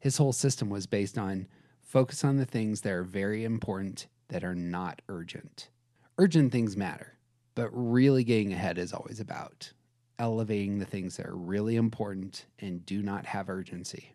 his 0.00 0.16
whole 0.18 0.32
system 0.32 0.68
was 0.70 0.86
based 0.86 1.16
on 1.18 1.46
focus 1.82 2.24
on 2.24 2.36
the 2.36 2.44
things 2.46 2.82
that 2.82 2.92
are 2.92 3.04
very 3.04 3.44
important 3.44 4.08
that 4.28 4.44
are 4.44 4.54
not 4.56 5.00
urgent. 5.08 5.70
Urgent 6.18 6.52
things 6.52 6.76
matter, 6.76 7.14
but 7.54 7.68
really 7.72 8.24
getting 8.24 8.52
ahead 8.52 8.78
is 8.78 8.92
always 8.92 9.20
about 9.20 9.72
elevating 10.18 10.78
the 10.78 10.86
things 10.86 11.16
that 11.16 11.26
are 11.26 11.36
really 11.36 11.76
important 11.76 12.46
and 12.58 12.84
do 12.86 13.02
not 13.02 13.26
have 13.26 13.50
urgency. 13.50 14.12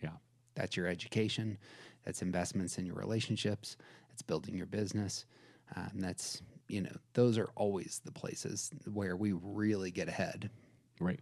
yeah 0.00 0.10
That's 0.54 0.76
your 0.76 0.86
education, 0.86 1.58
that's 2.04 2.22
investments 2.22 2.78
in 2.78 2.86
your 2.86 2.94
relationships, 2.94 3.76
that's 4.08 4.22
building 4.22 4.56
your 4.56 4.66
business. 4.66 5.26
Um, 5.74 5.90
that's, 5.94 6.42
you 6.68 6.82
know, 6.82 6.94
those 7.14 7.36
are 7.38 7.48
always 7.56 8.00
the 8.04 8.12
places 8.12 8.70
where 8.92 9.16
we 9.16 9.32
really 9.32 9.90
get 9.90 10.08
ahead. 10.08 10.50
Right. 11.00 11.20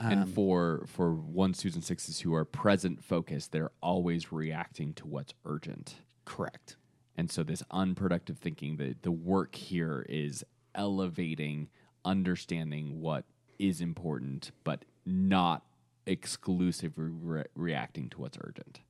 Um, 0.00 0.12
and 0.12 0.34
for 0.34 0.84
for 0.86 1.18
twos, 1.52 1.74
and 1.74 1.84
sixes 1.84 2.20
who 2.20 2.34
are 2.34 2.44
present 2.44 3.02
focused, 3.04 3.52
they're 3.52 3.72
always 3.82 4.32
reacting 4.32 4.94
to 4.94 5.06
what's 5.06 5.34
urgent. 5.44 5.96
Correct. 6.24 6.76
And 7.16 7.30
so 7.30 7.42
this 7.42 7.62
unproductive 7.70 8.38
thinking, 8.38 8.76
the 8.76 8.96
the 9.02 9.12
work 9.12 9.54
here 9.54 10.04
is 10.08 10.44
elevating 10.74 11.68
understanding 12.04 13.00
what 13.00 13.24
is 13.58 13.80
important, 13.80 14.50
but 14.64 14.84
not 15.06 15.62
exclusively 16.06 17.08
re- 17.08 17.44
reacting 17.54 18.10
to 18.10 18.20
what's 18.20 18.38
urgent. 18.42 18.80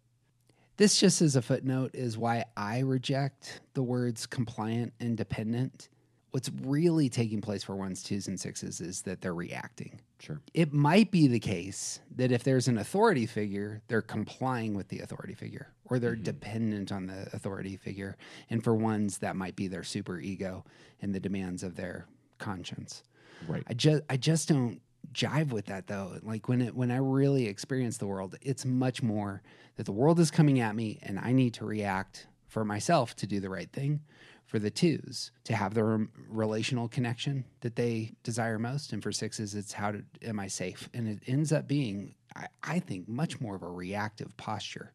This 0.76 0.98
just 0.98 1.22
as 1.22 1.36
a 1.36 1.42
footnote 1.42 1.92
is 1.94 2.18
why 2.18 2.44
I 2.56 2.80
reject 2.80 3.60
the 3.74 3.82
words 3.82 4.26
compliant 4.26 4.92
and 4.98 5.16
dependent. 5.16 5.88
What's 6.32 6.50
really 6.62 7.08
taking 7.08 7.40
place 7.40 7.62
for 7.62 7.76
ones, 7.76 8.02
twos, 8.02 8.26
and 8.26 8.40
sixes 8.40 8.80
is 8.80 9.02
that 9.02 9.20
they're 9.20 9.34
reacting. 9.34 10.00
Sure. 10.24 10.40
It 10.54 10.72
might 10.72 11.10
be 11.10 11.26
the 11.26 11.38
case 11.38 12.00
that 12.16 12.32
if 12.32 12.44
there's 12.44 12.66
an 12.66 12.78
authority 12.78 13.26
figure, 13.26 13.82
they're 13.88 14.00
complying 14.00 14.72
with 14.74 14.88
the 14.88 15.00
authority 15.00 15.34
figure 15.34 15.68
or 15.84 15.98
they're 15.98 16.14
mm-hmm. 16.14 16.22
dependent 16.22 16.92
on 16.92 17.06
the 17.06 17.28
authority 17.34 17.76
figure. 17.76 18.16
And 18.48 18.64
for 18.64 18.74
ones, 18.74 19.18
that 19.18 19.36
might 19.36 19.54
be 19.54 19.68
their 19.68 19.82
super 19.82 20.18
ego 20.18 20.64
and 21.02 21.14
the 21.14 21.20
demands 21.20 21.62
of 21.62 21.76
their 21.76 22.06
conscience. 22.38 23.02
Right. 23.46 23.64
I 23.66 23.74
just 23.74 24.02
I 24.08 24.16
just 24.16 24.48
don't 24.48 24.80
jive 25.12 25.50
with 25.50 25.66
that 25.66 25.88
though. 25.88 26.18
Like 26.22 26.48
when 26.48 26.62
it 26.62 26.74
when 26.74 26.90
I 26.90 26.96
really 26.96 27.46
experience 27.46 27.98
the 27.98 28.06
world, 28.06 28.36
it's 28.40 28.64
much 28.64 29.02
more 29.02 29.42
that 29.76 29.84
the 29.84 29.92
world 29.92 30.18
is 30.20 30.30
coming 30.30 30.58
at 30.60 30.74
me 30.74 31.00
and 31.02 31.18
I 31.18 31.32
need 31.32 31.52
to 31.54 31.66
react 31.66 32.28
for 32.48 32.64
myself 32.64 33.14
to 33.16 33.26
do 33.26 33.40
the 33.40 33.50
right 33.50 33.70
thing. 33.70 34.00
For 34.46 34.58
the 34.58 34.70
twos 34.70 35.32
to 35.44 35.56
have 35.56 35.74
the 35.74 35.82
rem- 35.82 36.10
relational 36.28 36.86
connection 36.86 37.44
that 37.60 37.74
they 37.74 38.12
desire 38.22 38.58
most, 38.58 38.92
and 38.92 39.02
for 39.02 39.10
sixes, 39.10 39.54
it's 39.54 39.72
how 39.72 39.92
to, 39.92 40.04
am 40.22 40.38
I 40.38 40.46
safe? 40.46 40.88
And 40.94 41.08
it 41.08 41.22
ends 41.26 41.52
up 41.52 41.66
being, 41.66 42.14
I, 42.36 42.46
I 42.62 42.78
think, 42.78 43.08
much 43.08 43.40
more 43.40 43.56
of 43.56 43.62
a 43.62 43.68
reactive 43.68 44.36
posture. 44.36 44.92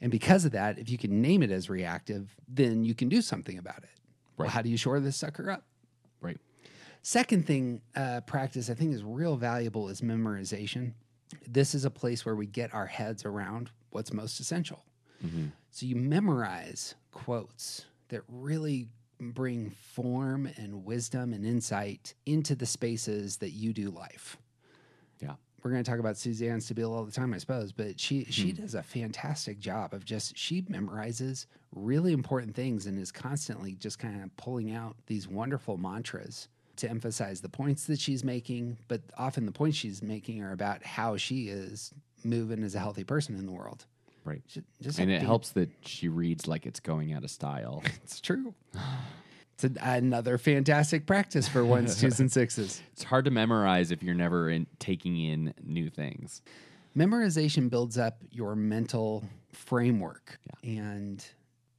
And 0.00 0.10
because 0.10 0.44
of 0.44 0.52
that, 0.52 0.78
if 0.78 0.88
you 0.88 0.98
can 0.98 1.20
name 1.20 1.42
it 1.42 1.50
as 1.50 1.68
reactive, 1.68 2.34
then 2.48 2.84
you 2.84 2.94
can 2.94 3.08
do 3.08 3.20
something 3.20 3.58
about 3.58 3.78
it. 3.78 3.90
Well, 4.36 4.48
how 4.48 4.62
do 4.62 4.70
you 4.70 4.76
shore 4.76 4.98
this 4.98 5.16
sucker 5.16 5.50
up? 5.50 5.64
Right. 6.20 6.38
Second 7.02 7.46
thing, 7.46 7.82
uh, 7.94 8.22
practice 8.22 8.70
I 8.70 8.74
think 8.74 8.94
is 8.94 9.04
real 9.04 9.36
valuable 9.36 9.88
is 9.88 10.00
memorization. 10.00 10.92
This 11.46 11.74
is 11.74 11.84
a 11.84 11.90
place 11.90 12.24
where 12.24 12.36
we 12.36 12.46
get 12.46 12.72
our 12.72 12.86
heads 12.86 13.24
around 13.24 13.70
what's 13.90 14.12
most 14.12 14.40
essential. 14.40 14.84
So 15.70 15.86
you 15.86 15.96
memorize 15.96 16.94
quotes 17.12 17.86
that 18.12 18.22
really 18.28 18.88
bring 19.18 19.70
form 19.70 20.48
and 20.56 20.84
wisdom 20.84 21.32
and 21.32 21.44
insight 21.46 22.14
into 22.26 22.54
the 22.54 22.66
spaces 22.66 23.38
that 23.38 23.50
you 23.50 23.72
do 23.72 23.90
life. 23.90 24.36
Yeah. 25.20 25.34
We're 25.62 25.70
going 25.70 25.82
to 25.82 25.90
talk 25.90 26.00
about 26.00 26.16
Suzanne 26.16 26.58
Stabile 26.58 26.90
all 26.90 27.04
the 27.04 27.12
time, 27.12 27.32
I 27.32 27.38
suppose, 27.38 27.72
but 27.72 27.98
she 27.98 28.24
she 28.24 28.50
hmm. 28.50 28.62
does 28.62 28.74
a 28.74 28.82
fantastic 28.82 29.60
job 29.60 29.94
of 29.94 30.04
just 30.04 30.36
she 30.36 30.62
memorizes 30.62 31.46
really 31.74 32.12
important 32.12 32.54
things 32.54 32.86
and 32.86 32.98
is 32.98 33.12
constantly 33.12 33.74
just 33.74 33.98
kind 33.98 34.22
of 34.22 34.36
pulling 34.36 34.72
out 34.72 34.96
these 35.06 35.26
wonderful 35.26 35.76
mantras 35.76 36.48
to 36.76 36.90
emphasize 36.90 37.40
the 37.40 37.48
points 37.48 37.86
that 37.86 38.00
she's 38.00 38.24
making, 38.24 38.76
but 38.88 39.02
often 39.16 39.46
the 39.46 39.52
points 39.52 39.76
she's 39.76 40.02
making 40.02 40.42
are 40.42 40.52
about 40.52 40.82
how 40.84 41.16
she 41.16 41.48
is 41.48 41.92
moving 42.24 42.62
as 42.64 42.74
a 42.74 42.78
healthy 42.78 43.04
person 43.04 43.36
in 43.36 43.46
the 43.46 43.52
world. 43.52 43.86
Right. 44.24 44.46
Ju- 44.46 44.62
Just 44.80 44.98
And 44.98 45.10
it 45.10 45.22
helps 45.22 45.50
that 45.50 45.68
she 45.84 46.08
reads 46.08 46.46
like 46.46 46.64
it's 46.66 46.80
going 46.80 47.12
out 47.12 47.24
of 47.24 47.30
style. 47.30 47.82
It's 48.04 48.20
true. 48.20 48.54
It's 49.54 49.64
a, 49.64 49.70
another 49.84 50.38
fantastic 50.38 51.06
practice 51.06 51.46
for 51.46 51.62
ones, 51.76 52.00
twos, 52.00 52.18
and 52.20 52.32
sixes. 52.32 52.80
it's 52.92 53.04
hard 53.04 53.26
to 53.26 53.30
memorize 53.30 53.90
if 53.90 54.02
you're 54.02 54.14
never 54.14 54.48
in, 54.48 54.66
taking 54.78 55.16
in 55.18 55.52
new 55.62 55.90
things. 55.90 56.40
memorization 56.96 57.68
builds 57.68 57.98
up 57.98 58.16
your 58.30 58.56
mental 58.56 59.24
framework 59.52 60.38
and 60.64 61.24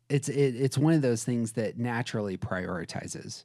it's 0.10 0.30
it, 0.30 0.56
it's 0.56 0.78
one 0.78 0.94
of 0.94 1.02
those 1.02 1.24
things 1.24 1.54
that 1.54 1.78
naturally 1.80 2.38
prioritizes 2.38 3.44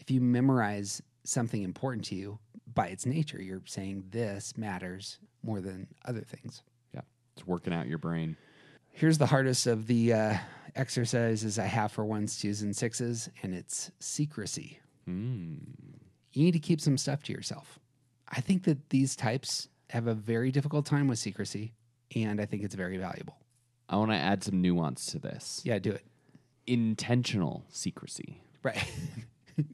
if 0.00 0.10
you 0.10 0.20
memorize 0.20 1.00
something 1.24 1.62
important 1.62 2.04
to 2.06 2.14
you 2.16 2.38
by 2.74 2.88
its 2.88 3.06
nature 3.06 3.40
you're 3.40 3.62
saying 3.66 4.02
this 4.10 4.56
matters 4.58 5.18
more 5.44 5.60
than 5.60 5.86
other 6.04 6.22
things 6.22 6.62
Yeah. 6.64 6.71
It's 7.36 7.46
working 7.46 7.72
out 7.72 7.86
your 7.88 7.98
brain. 7.98 8.36
here's 8.90 9.18
the 9.18 9.26
hardest 9.26 9.66
of 9.66 9.86
the 9.86 10.12
uh, 10.12 10.36
exercises 10.74 11.58
i 11.58 11.64
have 11.64 11.90
for 11.92 12.04
ones 12.04 12.38
twos 12.38 12.62
and 12.62 12.74
sixes 12.76 13.28
and 13.42 13.54
it's 13.54 13.90
secrecy 14.00 14.78
Mm. 15.08 15.58
you 16.32 16.44
need 16.44 16.52
to 16.52 16.58
keep 16.60 16.80
some 16.80 16.96
stuff 16.96 17.24
to 17.24 17.32
yourself. 17.32 17.80
I 18.28 18.40
think 18.40 18.62
that 18.64 18.88
these 18.90 19.16
types 19.16 19.68
have 19.90 20.06
a 20.06 20.14
very 20.14 20.52
difficult 20.52 20.86
time 20.86 21.08
with 21.08 21.18
secrecy, 21.18 21.74
and 22.14 22.40
I 22.40 22.46
think 22.46 22.62
it's 22.62 22.76
very 22.76 22.98
valuable. 22.98 23.36
I 23.88 23.96
want 23.96 24.12
to 24.12 24.16
add 24.16 24.44
some 24.44 24.62
nuance 24.62 25.06
to 25.06 25.18
this. 25.18 25.60
Yeah, 25.64 25.80
do 25.80 25.90
it. 25.90 26.04
Intentional 26.68 27.64
secrecy. 27.68 28.40
Right. 28.62 28.78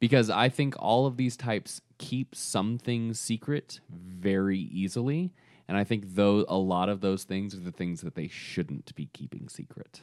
Because 0.00 0.28
I 0.30 0.48
think 0.48 0.74
all 0.78 1.06
of 1.06 1.16
these 1.16 1.36
types 1.36 1.80
keep 1.98 2.34
some 2.34 2.78
things 2.78 3.18
secret 3.18 3.80
very 3.90 4.58
easily, 4.58 5.32
And 5.68 5.76
I 5.76 5.84
think 5.84 6.14
though 6.14 6.44
a 6.48 6.56
lot 6.56 6.88
of 6.88 7.02
those 7.02 7.24
things 7.24 7.54
are 7.54 7.60
the 7.60 7.70
things 7.70 8.00
that 8.00 8.14
they 8.14 8.28
shouldn't 8.28 8.94
be 8.94 9.06
keeping 9.12 9.48
secret. 9.48 10.00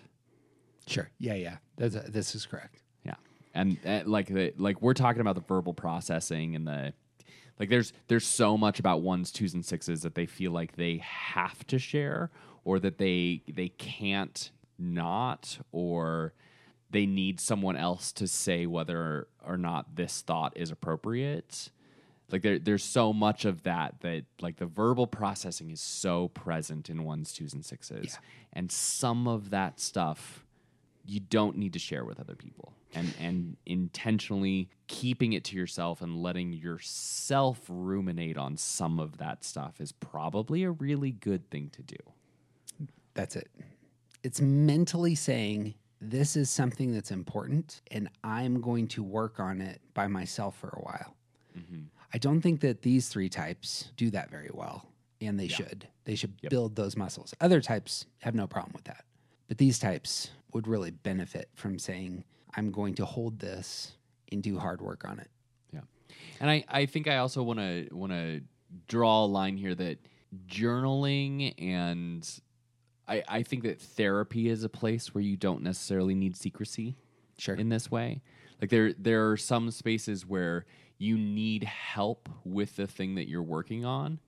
Sure. 0.88 1.10
Yeah, 1.18 1.34
yeah. 1.34 1.58
That's 1.78 1.96
this 1.96 2.36
is 2.36 2.46
correct. 2.46 2.84
Yeah, 3.04 3.16
and 3.54 3.78
uh, 3.86 4.02
like 4.06 4.28
the 4.28 4.54
like 4.58 4.82
we're 4.82 4.94
talking 4.94 5.22
about 5.22 5.36
the 5.36 5.42
verbal 5.42 5.74
processing 5.74 6.56
and 6.56 6.68
the 6.68 6.94
like. 7.60 7.70
There's 7.70 7.94
there's 8.08 8.28
so 8.28 8.58
much 8.58 8.80
about 8.80 9.02
ones, 9.02 9.32
twos, 9.32 9.56
and 9.56 9.66
sixes 9.66 10.02
that 10.04 10.14
they 10.14 10.28
feel 10.28 10.52
like 10.52 10.76
they 10.76 10.98
have 10.98 11.66
to 11.68 11.80
share, 11.80 12.30
or 12.64 12.80
that 12.80 13.00
they 13.00 13.42
they 13.52 13.70
can't 13.70 14.52
not, 14.78 15.58
or 15.72 16.34
they 16.92 17.08
need 17.08 17.40
someone 17.40 17.76
else 17.76 18.12
to 18.14 18.28
say 18.28 18.68
whether 18.68 19.28
or 19.44 19.58
not 19.58 19.96
this 19.96 20.22
thought 20.22 20.54
is 20.56 20.70
appropriate. 20.70 21.72
Like 22.32 22.42
there, 22.42 22.58
there's 22.60 22.84
so 22.84 23.14
much 23.14 23.46
of 23.46 23.64
that 23.64 24.00
that 24.02 24.24
like 24.42 24.58
the 24.58 24.66
verbal 24.66 25.06
processing 25.08 25.70
is 25.70 25.80
so 25.82 26.30
present 26.30 26.90
in 26.90 27.04
ones, 27.04 27.34
twos, 27.34 27.54
and 27.54 27.64
sixes, 27.64 28.06
Yeah. 28.14 28.20
and 28.54 28.72
some 28.72 29.28
of 29.28 29.52
that 29.52 29.80
stuff 29.80 30.44
you 31.08 31.20
don't 31.20 31.56
need 31.56 31.74
to 31.74 31.80
share 31.80 32.04
with 32.04 32.20
other 32.20 32.34
people 32.36 32.74
and 32.96 33.14
and 33.20 33.58
intentionally 33.68 34.70
keeping 34.88 35.34
it 35.34 35.44
to 35.44 35.56
yourself 35.56 36.02
and 36.02 36.24
letting 36.24 36.52
yourself 36.52 37.60
ruminate 37.70 38.38
on 38.38 38.58
some 38.58 39.00
of 39.00 39.18
that 39.18 39.44
stuff 39.44 39.80
is 39.80 39.92
probably 39.92 40.64
a 40.64 40.72
really 40.72 41.12
good 41.12 41.48
thing 41.52 41.70
to 41.70 41.84
do 41.84 41.98
That's 43.14 43.36
it. 43.36 43.50
It's 44.24 44.42
mentally 44.42 45.14
saying 45.14 45.76
this 46.02 46.36
is 46.36 46.50
something 46.50 46.92
that's 46.92 47.12
important 47.12 47.82
and 47.92 48.10
I'm 48.24 48.60
going 48.62 48.88
to 48.90 49.04
work 49.04 49.40
on 49.40 49.62
it 49.62 49.82
by 49.94 50.08
myself 50.08 50.58
for 50.58 50.70
a 50.70 50.82
while. 50.82 51.14
Mm-hmm. 51.58 51.82
I 52.16 52.18
don't 52.18 52.40
think 52.40 52.62
that 52.62 52.82
these 52.82 53.10
three 53.10 53.28
types 53.28 53.92
do 53.98 54.10
that 54.12 54.32
very 54.32 54.50
well, 54.54 54.88
and 55.20 55.38
they 55.38 55.50
should. 55.50 55.86
They 56.06 56.16
should 56.16 56.40
build 56.50 56.78
those 56.78 56.96
muscles. 56.96 57.34
Other 57.42 57.60
types 57.60 58.06
have 58.20 58.34
no 58.34 58.48
problem 58.48 58.72
with 58.74 58.86
that. 58.86 59.04
But 59.50 59.58
these 59.58 59.80
types 59.80 60.30
would 60.54 60.66
really 60.66 60.92
benefit 60.92 61.50
from 61.56 61.78
saying, 61.78 62.24
I'm 62.56 62.72
going 62.72 62.96
to 62.96 63.06
hold 63.06 63.40
this 63.40 63.98
and 64.32 64.42
do 64.42 64.58
hard 64.58 64.80
work 64.80 65.04
on 65.04 65.20
it. 65.20 65.30
Yeah, 65.74 65.82
and 66.40 66.50
I, 66.50 66.64
I 66.70 66.86
think 66.86 67.10
I 67.10 67.18
also 67.18 67.44
want 67.44 67.60
to 67.60 67.90
want 67.92 68.14
to 68.14 68.40
draw 68.88 69.26
a 69.26 69.28
line 69.28 69.58
here 69.58 69.76
that 69.76 69.98
journaling 70.48 71.54
and 71.58 72.26
I, 73.10 73.24
I 73.28 73.44
think 73.44 73.64
that 73.64 73.82
therapy 73.82 74.48
is 74.48 74.64
a 74.64 74.70
place 74.70 75.14
where 75.14 75.22
you 75.22 75.36
don't 75.36 75.64
necessarily 75.64 76.16
need 76.16 76.38
secrecy. 76.38 76.96
Sure. 77.38 77.56
In 77.56 77.68
this 77.68 77.92
way, 77.92 78.22
like 78.62 78.70
there 78.70 78.94
there 78.94 79.30
are 79.32 79.36
some 79.36 79.70
spaces 79.70 80.26
where 80.26 80.66
you 80.98 81.18
need 81.18 81.64
help 81.64 82.30
with 82.44 82.76
the 82.76 82.88
thing 82.88 83.16
that 83.16 83.28
you're 83.28 83.44
working 83.44 83.86
on, 83.86 84.20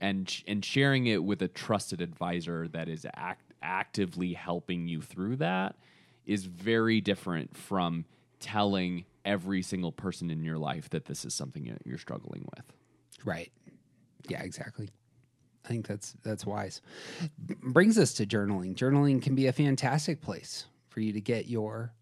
and 0.00 0.42
and 0.46 0.64
sharing 0.64 1.06
it 1.06 1.22
with 1.22 1.42
a 1.42 1.48
trusted 1.48 2.00
advisor 2.00 2.68
that 2.68 2.88
is 2.88 3.06
act- 3.14 3.52
actively 3.62 4.32
helping 4.32 4.88
you 4.88 5.00
through 5.00 5.36
that 5.36 5.76
is 6.26 6.44
very 6.44 7.00
different 7.00 7.56
from 7.56 8.04
telling 8.38 9.04
every 9.24 9.62
single 9.62 9.92
person 9.92 10.30
in 10.30 10.42
your 10.42 10.58
life 10.58 10.88
that 10.90 11.04
this 11.04 11.24
is 11.24 11.34
something 11.34 11.76
you're 11.84 11.98
struggling 11.98 12.46
with. 12.56 12.64
Right. 13.24 13.52
Yeah, 14.28 14.42
exactly. 14.42 14.90
I 15.64 15.68
think 15.68 15.86
that's 15.86 16.14
that's 16.22 16.46
wise. 16.46 16.80
Brings 17.62 17.98
us 17.98 18.14
to 18.14 18.26
journaling. 18.26 18.74
Journaling 18.74 19.20
can 19.22 19.34
be 19.34 19.46
a 19.46 19.52
fantastic 19.52 20.20
place 20.20 20.66
for 20.88 21.00
you 21.00 21.12
to 21.12 21.20
get 21.20 21.48
your 21.48 21.92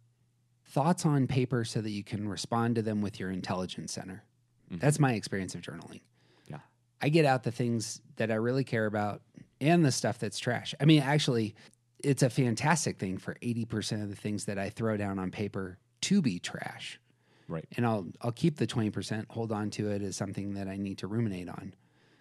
thoughts 0.68 1.06
on 1.06 1.26
paper 1.26 1.64
so 1.64 1.80
that 1.80 1.90
you 1.90 2.04
can 2.04 2.28
respond 2.28 2.76
to 2.76 2.82
them 2.82 3.00
with 3.00 3.18
your 3.18 3.30
intelligence 3.30 3.92
center. 3.92 4.22
Mm-hmm. 4.70 4.78
That's 4.80 4.98
my 4.98 5.14
experience 5.14 5.54
of 5.54 5.62
journaling. 5.62 6.00
Yeah. 6.46 6.58
I 7.00 7.08
get 7.08 7.24
out 7.24 7.42
the 7.42 7.50
things 7.50 8.00
that 8.16 8.30
I 8.30 8.34
really 8.34 8.64
care 8.64 8.86
about 8.86 9.22
and 9.60 9.84
the 9.84 9.92
stuff 9.92 10.18
that's 10.18 10.38
trash. 10.38 10.74
I 10.80 10.84
mean, 10.84 11.02
actually, 11.02 11.54
it's 11.98 12.22
a 12.22 12.30
fantastic 12.30 12.98
thing 12.98 13.18
for 13.18 13.34
80% 13.42 14.02
of 14.02 14.10
the 14.10 14.16
things 14.16 14.44
that 14.44 14.58
I 14.58 14.70
throw 14.70 14.96
down 14.96 15.18
on 15.18 15.30
paper 15.30 15.78
to 16.02 16.22
be 16.22 16.38
trash. 16.38 17.00
Right. 17.48 17.64
And 17.76 17.86
I'll 17.86 18.06
I'll 18.20 18.32
keep 18.32 18.56
the 18.56 18.66
20%, 18.66 19.24
hold 19.30 19.52
on 19.52 19.70
to 19.70 19.90
it 19.90 20.02
as 20.02 20.16
something 20.16 20.54
that 20.54 20.68
I 20.68 20.76
need 20.76 20.98
to 20.98 21.06
ruminate 21.06 21.48
on. 21.48 21.74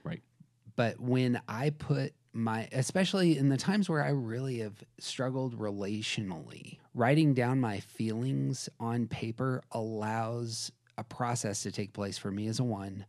Right. 0.04 0.22
But 0.78 1.00
when 1.02 1.42
I 1.50 1.72
put 1.72 2.14
my, 2.38 2.70
especially 2.72 3.38
in 3.38 3.50
the 3.50 3.58
times 3.58 3.90
where 3.90 4.04
I 4.04 4.10
really 4.10 4.60
have 4.60 4.84
struggled 5.00 5.58
relationally, 5.58 6.78
writing 6.94 7.34
down 7.34 7.60
my 7.60 7.80
feelings 7.80 8.70
on 8.80 9.08
paper 9.08 9.64
allows 9.72 10.72
a 10.98 11.04
process 11.04 11.64
to 11.64 11.72
take 11.72 11.94
place 11.94 12.18
for 12.18 12.32
me 12.32 12.48
as 12.48 12.60
a 12.60 12.64
one 12.64 13.06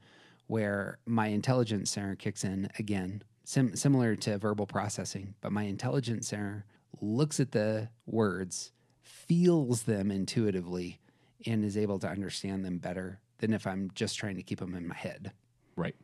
where 0.46 0.98
my 1.04 1.26
intelligence 1.26 1.90
center 1.90 2.16
kicks 2.16 2.42
in 2.42 2.70
again, 2.78 3.22
sim- 3.44 3.76
similar 3.76 4.16
to 4.16 4.38
verbal 4.38 4.66
processing, 4.66 5.34
but 5.42 5.52
my 5.52 5.64
intelligence 5.64 6.28
center 6.28 6.64
looks 7.02 7.38
at 7.38 7.52
the 7.52 7.90
words, 8.06 8.72
feels 9.02 9.82
them 9.82 10.10
intuitively, 10.10 11.00
and 11.46 11.64
is 11.64 11.76
able 11.76 11.98
to 11.98 12.08
understand 12.08 12.64
them 12.64 12.78
better 12.78 13.20
than 13.38 13.52
if 13.52 13.66
I'm 13.66 13.90
just 13.94 14.16
trying 14.16 14.36
to 14.36 14.42
keep 14.42 14.58
them 14.58 14.74
in 14.74 14.88
my 14.88 14.96
head. 14.96 15.32
Right. 15.76 15.94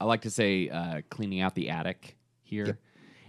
I 0.00 0.04
like 0.04 0.22
to 0.22 0.30
say 0.30 0.68
uh, 0.68 1.02
cleaning 1.08 1.40
out 1.40 1.54
the 1.54 1.70
attic 1.70 2.17
here, 2.48 2.78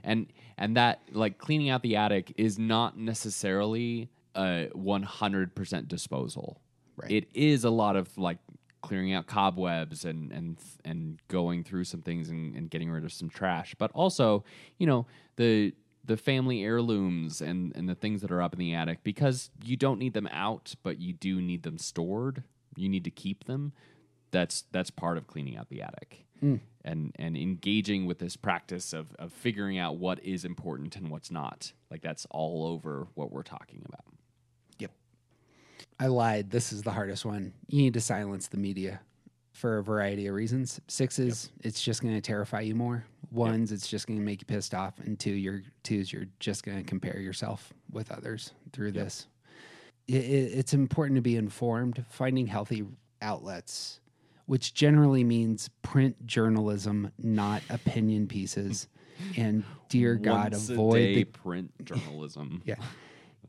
and 0.04 0.28
and 0.58 0.78
that 0.78 1.02
like 1.12 1.38
cleaning 1.38 1.70
out 1.70 1.82
the 1.82 1.96
attic 1.96 2.34
is 2.38 2.58
not 2.58 2.98
necessarily 2.98 4.10
a 4.36 4.70
one 4.74 5.04
hundred 5.04 5.56
percent 5.56 5.88
disposal. 5.88 6.62
Right. 6.96 7.12
It 7.12 7.28
is 7.34 7.64
a 7.64 7.70
lot 7.70 7.96
of 7.96 8.16
like 8.18 8.40
clearing 8.82 9.14
out 9.14 9.28
cobwebs 9.28 10.06
and 10.06 10.32
and 10.32 10.58
and 10.86 11.20
going 11.28 11.64
through 11.64 11.84
some 11.84 12.02
things 12.02 12.30
and, 12.30 12.56
and 12.56 12.70
getting 12.70 12.90
rid 12.90 13.04
of 13.04 13.12
some 13.12 13.30
trash, 13.30 13.76
but 13.78 13.91
also 13.94 14.44
you 14.78 14.88
know 14.88 15.06
the 15.36 15.74
the 16.06 16.18
family 16.18 16.64
heirlooms 16.64 17.41
and 17.41 17.76
and 17.76 17.88
the 17.88 17.96
things 17.96 18.22
that 18.22 18.32
are 18.32 18.41
up 18.41 18.54
in 18.54 18.60
the 18.60 18.74
attic 18.74 19.04
because 19.04 19.52
you 19.64 19.78
don't 19.78 20.00
need 20.00 20.14
them 20.14 20.28
out, 20.32 20.76
but 20.84 21.00
you 21.00 21.14
do 21.14 21.41
need 21.41 21.64
them 21.64 21.78
stored. 21.78 22.44
You 22.76 22.88
need 22.88 23.04
to 23.04 23.12
keep 23.12 23.46
them 23.46 23.74
that's 24.32 24.64
that's 24.72 24.90
part 24.90 25.18
of 25.18 25.28
cleaning 25.28 25.58
out 25.58 25.70
the 25.70 25.82
attic 25.82 26.26
and 26.86 27.11
and 27.18 27.38
engaging 27.38 28.06
with 28.06 28.20
this 28.20 28.36
practice 28.36 28.94
of 28.94 29.14
of 29.20 29.32
figuring 29.34 29.78
out 29.78 29.98
what 29.98 30.20
is 30.24 30.45
important 30.45 30.95
and 30.95 31.10
what's 31.10 31.30
not 31.32 31.72
like 31.91 32.02
that's 32.02 32.26
all 32.32 32.66
over 32.66 33.07
what 33.16 33.32
we're 33.32 33.44
talking 33.44 33.82
about 33.86 34.06
Yep. 34.80 34.91
I 35.99 36.07
lied. 36.07 36.49
This 36.49 36.72
is 36.72 36.84
the 36.84 36.91
hardest 36.91 37.26
one. 37.26 37.53
You 37.68 37.82
need 37.82 37.94
to 37.95 38.02
silence 38.02 38.48
the 38.48 38.57
media 38.57 39.02
for 39.52 39.80
a 39.80 39.84
variety 39.84 40.28
of 40.28 40.36
reasons. 40.36 40.80
Sixes, 40.88 41.52
it's 41.61 41.82
just 41.82 42.02
going 42.02 42.14
to 42.16 42.22
terrify 42.22 42.61
you 42.61 42.76
more. 42.76 43.03
Ones, 43.32 43.72
it's 43.72 43.88
just 43.88 44.07
going 44.07 44.18
to 44.18 44.26
make 44.26 44.41
you 44.41 44.45
pissed 44.45 44.74
off. 44.74 44.99
And 44.99 45.20
two, 45.20 45.32
you're 45.32 45.61
twos, 45.84 46.11
you're 46.14 46.28
just 46.40 46.64
going 46.64 46.78
to 46.78 46.84
compare 46.84 47.20
yourself 47.20 47.74
with 47.91 48.11
others 48.11 48.53
through 48.72 48.94
this. 48.94 49.28
It, 50.07 50.24
it, 50.24 50.52
it's 50.57 50.74
important 50.74 51.18
to 51.18 51.22
be 51.22 51.36
informed. 51.36 52.03
Finding 52.10 52.48
healthy 52.48 52.86
outlets, 53.22 53.99
which 54.49 54.73
generally 54.73 55.23
means 55.23 55.69
print 55.84 56.26
journalism, 56.26 57.11
not 57.19 57.61
opinion 57.69 58.26
pieces. 58.26 58.88
And 59.38 59.63
dear 59.89 60.15
God, 60.15 60.53
Once 60.53 60.71
avoid 60.71 60.93
day 60.95 61.13
the 61.13 61.23
print 61.26 61.71
journalism 61.85 62.63
yeah. 62.65 62.77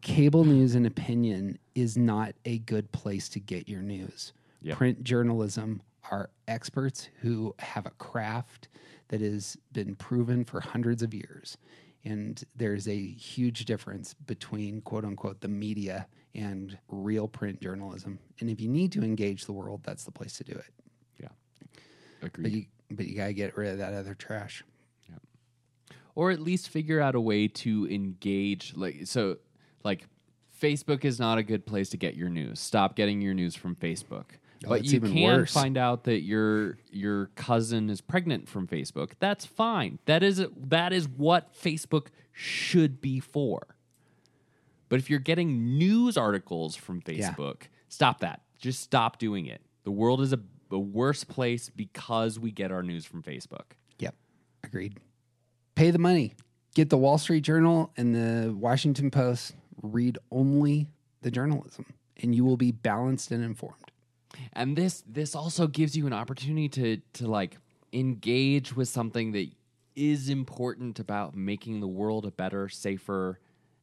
Cable 0.02 0.44
news 0.44 0.74
and 0.74 0.86
opinion 0.86 1.58
is 1.74 1.96
not 1.96 2.34
a 2.44 2.58
good 2.58 2.92
place 2.92 3.30
to 3.30 3.40
get 3.40 3.66
your 3.66 3.80
news. 3.80 4.34
Yep. 4.60 4.76
Print 4.76 5.02
journalism 5.02 5.80
are 6.10 6.28
experts 6.46 7.08
who 7.22 7.54
have 7.60 7.86
a 7.86 7.92
craft 7.92 8.68
that 9.08 9.22
has 9.22 9.56
been 9.72 9.94
proven 9.94 10.44
for 10.44 10.60
hundreds 10.60 11.02
of 11.02 11.14
years. 11.14 11.56
And 12.04 12.44
there's 12.54 12.86
a 12.86 13.06
huge 13.06 13.64
difference 13.64 14.12
between 14.26 14.82
quote 14.82 15.06
unquote 15.06 15.40
the 15.40 15.48
media 15.48 16.08
and 16.34 16.76
real 16.88 17.26
print 17.26 17.62
journalism. 17.62 18.18
And 18.40 18.50
if 18.50 18.60
you 18.60 18.68
need 18.68 18.92
to 18.92 19.02
engage 19.02 19.46
the 19.46 19.52
world, 19.54 19.80
that's 19.82 20.04
the 20.04 20.12
place 20.12 20.36
to 20.36 20.44
do 20.44 20.52
it. 20.52 20.66
Yeah 22.22 22.28
But 22.42 22.50
you 22.52 22.66
but 22.90 23.06
you 23.06 23.16
gotta 23.16 23.32
get 23.32 23.56
rid 23.56 23.72
of 23.72 23.78
that 23.78 23.92
other 23.94 24.14
trash. 24.14 24.64
or 26.16 26.30
at 26.30 26.40
least 26.40 26.68
figure 26.68 27.00
out 27.00 27.14
a 27.14 27.20
way 27.20 27.46
to 27.48 27.86
engage 27.88 28.74
like 28.76 29.02
so 29.04 29.36
like 29.84 30.06
facebook 30.60 31.04
is 31.04 31.18
not 31.18 31.38
a 31.38 31.42
good 31.42 31.64
place 31.64 31.88
to 31.90 31.96
get 31.96 32.14
your 32.16 32.28
news. 32.28 32.60
Stop 32.60 32.96
getting 32.96 33.20
your 33.22 33.32
news 33.32 33.54
from 33.54 33.74
facebook. 33.76 34.24
Oh, 34.64 34.68
but 34.70 34.84
you 34.84 34.96
even 34.96 35.12
can 35.14 35.22
worse. 35.22 35.52
find 35.54 35.78
out 35.78 36.04
that 36.04 36.20
your 36.22 36.76
your 36.90 37.26
cousin 37.36 37.88
is 37.88 38.00
pregnant 38.02 38.48
from 38.48 38.66
facebook. 38.66 39.12
That's 39.20 39.46
fine. 39.46 39.98
That 40.04 40.22
is 40.22 40.44
that 40.66 40.92
is 40.92 41.08
what 41.08 41.54
facebook 41.54 42.08
should 42.32 43.00
be 43.00 43.20
for. 43.20 43.62
But 44.90 44.98
if 44.98 45.08
you're 45.08 45.18
getting 45.20 45.78
news 45.78 46.18
articles 46.18 46.74
from 46.76 47.00
Yeah. 47.06 47.32
facebook 47.32 47.62
stop 47.88 48.20
that. 48.20 48.42
Just 48.58 48.80
stop 48.82 49.18
doing 49.18 49.46
it. 49.46 49.62
The 49.84 49.90
world 49.90 50.20
is 50.20 50.32
a, 50.34 50.40
a 50.72 50.78
worst 50.78 51.28
place 51.28 51.68
because 51.68 52.38
we 52.38 52.50
get 52.50 52.70
our 52.72 52.82
news 52.82 53.04
from 53.04 53.22
facebook 53.22 53.72
Yep. 53.98 54.14
Agreed. 54.64 54.98
Pay 55.74 55.90
the 55.90 55.98
money. 55.98 56.34
Get 56.74 56.88
the 56.90 56.96
Wall 56.98 57.18
Street 57.18 57.40
Journal 57.42 57.92
and 57.96 58.14
the 58.14 58.54
Washington 58.54 59.10
Post. 59.10 59.54
Read 59.82 60.18
only 60.30 60.88
the 61.22 61.30
journalism, 61.30 61.86
and 62.22 62.34
you 62.34 62.44
will 62.44 62.56
be 62.56 62.70
balanced 62.72 63.30
and 63.30 63.42
informed. 63.42 63.90
and 64.52 64.76
this 64.76 65.02
this 65.06 65.34
also 65.34 65.66
gives 65.66 65.96
you 65.96 66.06
an 66.06 66.12
opportunity 66.12 66.68
to 66.68 66.98
to 67.14 67.26
like 67.26 67.56
engage 67.92 68.76
with 68.76 68.88
something 68.88 69.32
that 69.32 69.48
is 69.96 70.28
important 70.28 70.98
about 71.00 71.34
making 71.34 71.80
the 71.80 71.88
world 71.88 72.24
a 72.24 72.30
better, 72.30 72.68
safer, 72.68 73.38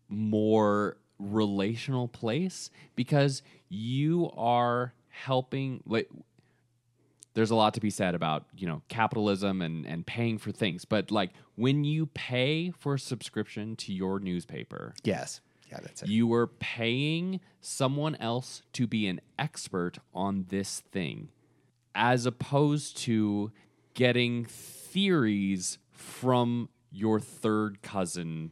more 0.07 0.97
relational 1.19 2.07
place 2.07 2.69
because 2.95 3.41
you 3.69 4.31
are 4.37 4.93
helping 5.09 5.81
like 5.85 6.09
there's 7.37 7.51
a 7.51 7.55
lot 7.55 7.75
to 7.75 7.79
be 7.79 7.91
said 7.91 8.15
about 8.15 8.45
you 8.57 8.65
know 8.67 8.81
capitalism 8.87 9.61
and 9.61 9.85
and 9.85 10.07
paying 10.07 10.39
for 10.39 10.51
things 10.51 10.85
but 10.85 11.11
like 11.11 11.29
when 11.55 11.83
you 11.83 12.07
pay 12.07 12.71
for 12.71 12.95
a 12.95 12.99
subscription 12.99 13.75
to 13.75 13.93
your 13.93 14.19
newspaper 14.19 14.95
Yes. 15.03 15.39
Yeah, 15.71 15.79
that's 15.83 16.01
it. 16.01 16.09
you 16.09 16.33
are 16.33 16.47
paying 16.47 17.39
someone 17.61 18.15
else 18.15 18.61
to 18.73 18.87
be 18.87 19.07
an 19.07 19.19
expert 19.37 19.99
on 20.13 20.45
this 20.49 20.79
thing 20.91 21.29
as 21.93 22.25
opposed 22.25 22.97
to 22.99 23.51
getting 23.93 24.45
theories 24.45 25.77
from 25.91 26.69
your 26.91 27.19
third 27.19 27.81
cousin 27.83 28.51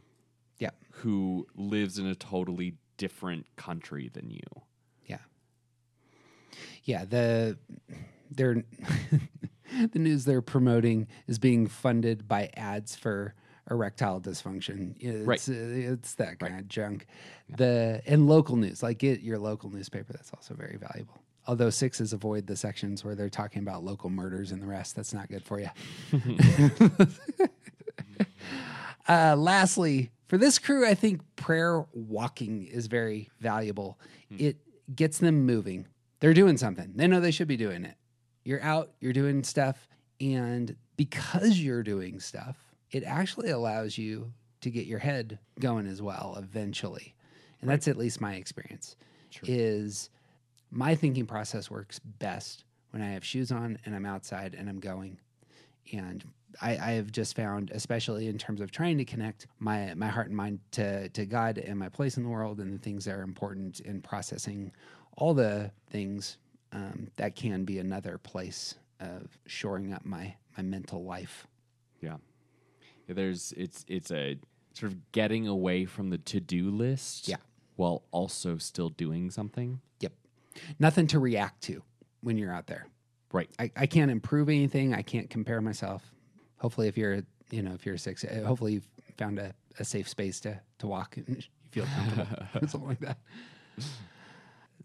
Yeah. 0.58 0.70
who 1.02 1.46
lives 1.56 1.98
in 1.98 2.06
a 2.06 2.14
totally 2.14 2.74
different 2.98 3.46
country 3.56 4.10
than 4.12 4.30
you. 4.30 4.62
Yeah. 5.06 5.18
Yeah, 6.84 7.04
the 7.04 7.56
they're 8.30 8.62
the 9.92 9.98
news 9.98 10.24
they're 10.24 10.42
promoting 10.42 11.06
is 11.26 11.38
being 11.38 11.66
funded 11.66 12.26
by 12.28 12.50
ads 12.56 12.94
for 12.96 13.34
erectile 13.70 14.20
dysfunction. 14.20 14.94
It's, 15.00 15.26
Right. 15.26 15.48
uh, 15.48 15.92
it's 15.92 16.14
that 16.14 16.38
kind 16.38 16.58
of 16.58 16.68
junk. 16.68 17.06
The 17.56 18.00
and 18.06 18.26
local 18.28 18.56
news, 18.56 18.82
like 18.82 18.98
get 18.98 19.20
your 19.20 19.38
local 19.38 19.70
newspaper. 19.70 20.12
That's 20.12 20.32
also 20.32 20.54
very 20.54 20.76
valuable. 20.76 21.20
Although 21.48 21.70
sixes 21.70 22.12
avoid 22.12 22.46
the 22.48 22.56
sections 22.56 23.04
where 23.04 23.14
they're 23.14 23.28
talking 23.28 23.62
about 23.62 23.84
local 23.84 24.10
murders 24.10 24.50
and 24.50 24.60
the 24.60 24.66
rest. 24.66 24.96
That's 24.96 25.12
not 25.14 25.28
good 25.28 25.44
for 25.44 25.60
you. 25.60 25.70
Uh, 29.08 29.36
lastly, 29.38 30.10
for 30.26 30.36
this 30.36 30.58
crew, 30.58 30.84
I 30.84 30.94
think 30.94 31.20
prayer 31.36 31.86
walking 31.92 32.64
is 32.66 32.88
very 32.88 33.30
valuable. 33.38 34.00
It 34.36 34.56
gets 34.96 35.18
them 35.18 35.46
moving. 35.46 35.86
They're 36.18 36.34
doing 36.34 36.56
something. 36.56 36.92
They 36.96 37.06
know 37.06 37.20
they 37.20 37.30
should 37.30 37.46
be 37.46 37.56
doing 37.56 37.84
it. 37.84 37.94
You're 38.46 38.62
out, 38.62 38.92
you're 39.00 39.12
doing 39.12 39.42
stuff, 39.42 39.88
and 40.20 40.76
because 40.96 41.58
you're 41.58 41.82
doing 41.82 42.20
stuff, 42.20 42.56
it 42.92 43.02
actually 43.02 43.50
allows 43.50 43.98
you 43.98 44.32
to 44.60 44.70
get 44.70 44.86
your 44.86 45.00
head 45.00 45.40
going 45.58 45.88
as 45.88 46.00
well 46.00 46.36
eventually. 46.38 47.16
And 47.60 47.68
that's 47.68 47.88
at 47.88 47.96
least 47.96 48.20
my 48.20 48.34
experience. 48.34 48.94
Is 49.42 50.10
my 50.70 50.94
thinking 50.94 51.26
process 51.26 51.70
works 51.70 51.98
best 51.98 52.62
when 52.90 53.02
I 53.02 53.10
have 53.10 53.24
shoes 53.24 53.50
on 53.50 53.78
and 53.84 53.96
I'm 53.96 54.06
outside 54.06 54.54
and 54.54 54.68
I'm 54.68 54.78
going 54.78 55.18
and 55.92 56.24
I, 56.62 56.70
I 56.70 56.90
have 56.92 57.10
just 57.10 57.34
found, 57.34 57.72
especially 57.72 58.28
in 58.28 58.38
terms 58.38 58.60
of 58.60 58.70
trying 58.70 58.96
to 58.98 59.04
connect 59.04 59.48
my 59.58 59.92
my 59.94 60.08
heart 60.08 60.28
and 60.28 60.36
mind 60.36 60.60
to 60.72 61.08
to 61.08 61.26
God 61.26 61.58
and 61.58 61.78
my 61.78 61.88
place 61.88 62.16
in 62.16 62.22
the 62.22 62.28
world 62.28 62.60
and 62.60 62.72
the 62.72 62.78
things 62.78 63.06
that 63.06 63.16
are 63.16 63.22
important 63.22 63.80
in 63.80 64.00
processing 64.00 64.70
all 65.16 65.34
the 65.34 65.72
things 65.90 66.38
um, 66.76 67.08
that 67.16 67.34
can 67.34 67.64
be 67.64 67.78
another 67.78 68.18
place 68.18 68.74
of 69.00 69.38
shoring 69.46 69.92
up 69.92 70.04
my 70.04 70.34
my 70.56 70.62
mental 70.62 71.02
life. 71.04 71.46
Yeah. 72.00 72.16
There's 73.08 73.52
it's 73.56 73.84
it's 73.88 74.10
a 74.10 74.38
sort 74.74 74.92
of 74.92 75.12
getting 75.12 75.48
away 75.48 75.86
from 75.86 76.10
the 76.10 76.18
to-do 76.18 76.70
list 76.70 77.28
Yeah. 77.28 77.36
while 77.76 78.02
also 78.10 78.58
still 78.58 78.90
doing 78.90 79.30
something. 79.30 79.80
Yep, 80.00 80.12
nothing 80.78 81.06
to 81.08 81.18
react 81.18 81.62
to 81.64 81.82
when 82.20 82.36
you're 82.36 82.52
out 82.52 82.66
there. 82.66 82.86
Right. 83.32 83.48
I, 83.58 83.70
I 83.76 83.86
can't 83.86 84.10
improve 84.10 84.48
anything. 84.48 84.92
I 84.94 85.02
can't 85.02 85.30
compare 85.30 85.60
myself. 85.60 86.02
Hopefully, 86.58 86.88
if 86.88 86.96
you're 86.98 87.22
you 87.50 87.62
know 87.62 87.72
if 87.74 87.86
you're 87.86 87.96
six, 87.96 88.24
uh, 88.24 88.42
hopefully 88.46 88.74
you've 88.74 88.88
found 89.16 89.38
a, 89.38 89.52
a 89.78 89.84
safe 89.84 90.08
space 90.08 90.40
to 90.40 90.60
to 90.78 90.86
walk 90.86 91.16
and 91.16 91.28
you 91.36 91.42
feel 91.70 91.86
comfortable, 91.86 92.68
something 92.68 92.88
like 92.88 93.00
that. 93.00 93.18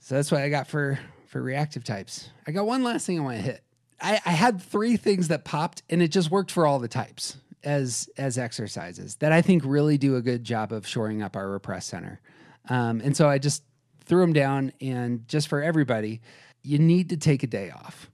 So 0.02 0.16
that's 0.16 0.32
what 0.32 0.42
I 0.42 0.50
got 0.50 0.68
for 0.68 1.00
for 1.28 1.42
reactive 1.42 1.84
types. 1.84 2.30
I 2.46 2.52
got 2.52 2.66
one 2.66 2.84
last 2.84 3.06
thing 3.06 3.20
I 3.20 3.24
want 3.24 3.38
to 3.38 3.44
hit. 3.44 3.64
I, 4.02 4.20
I 4.26 4.32
had 4.32 4.62
three 4.62 4.98
things 4.98 5.30
that 5.30 5.46
popped, 5.46 5.84
and 5.90 6.02
it 6.02 6.10
just 6.10 6.30
worked 6.30 6.52
for 6.52 6.66
all 6.66 6.80
the 6.80 6.88
types 6.88 7.38
as 7.64 8.10
as 8.18 8.38
exercises 8.38 9.16
that 9.18 9.32
I 9.32 9.42
think 9.42 9.64
really 9.64 9.98
do 9.98 10.16
a 10.16 10.22
good 10.22 10.44
job 10.44 10.74
of 10.74 10.88
shoring 10.88 11.22
up 11.22 11.36
our 11.36 11.48
repressed 11.48 11.88
center. 11.88 12.20
Um, 12.68 13.00
and 13.02 13.16
so 13.16 13.30
I 13.30 13.38
just 13.38 13.64
threw 14.06 14.22
them 14.22 14.34
down, 14.34 14.74
and 14.82 15.28
just 15.28 15.48
for 15.48 15.62
everybody, 15.62 16.20
you 16.64 16.80
need 16.80 17.10
to 17.10 17.18
take 17.18 17.44
a 17.44 17.48
day 17.48 17.70
off. 17.70 18.10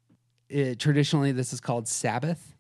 It, 0.50 0.80
traditionally, 0.80 1.32
this 1.32 1.54
is 1.54 1.62
called 1.62 1.88
Sabbath, 1.88 2.54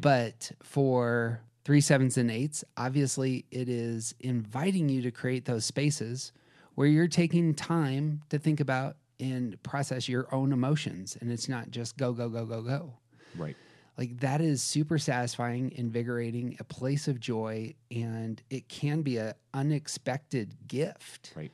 but 0.00 0.52
for 0.62 1.40
three 1.64 1.80
sevens 1.80 2.16
and 2.16 2.30
eights, 2.30 2.64
obviously, 2.76 3.44
it 3.50 3.68
is 3.68 4.14
inviting 4.20 4.88
you 4.88 5.02
to 5.02 5.10
create 5.10 5.44
those 5.46 5.64
spaces 5.64 6.32
where 6.74 6.86
you're 6.86 7.08
taking 7.08 7.54
time 7.54 8.22
to 8.30 8.38
think 8.38 8.60
about 8.60 8.96
and 9.20 9.62
process 9.62 10.08
your 10.08 10.32
own 10.34 10.52
emotions, 10.52 11.16
and 11.20 11.30
it's 11.30 11.48
not 11.48 11.70
just 11.70 11.96
go 11.96 12.12
go 12.12 12.28
go 12.28 12.44
go 12.44 12.62
go. 12.62 12.94
Right. 13.36 13.56
like 13.96 14.20
that 14.20 14.42
is 14.42 14.62
super 14.62 14.98
satisfying 14.98 15.72
invigorating 15.74 16.56
a 16.60 16.64
place 16.64 17.08
of 17.08 17.18
joy 17.18 17.74
and 17.90 18.42
it 18.50 18.68
can 18.68 19.00
be 19.00 19.16
an 19.16 19.32
unexpected 19.54 20.54
gift. 20.68 21.32
Right. 21.34 21.50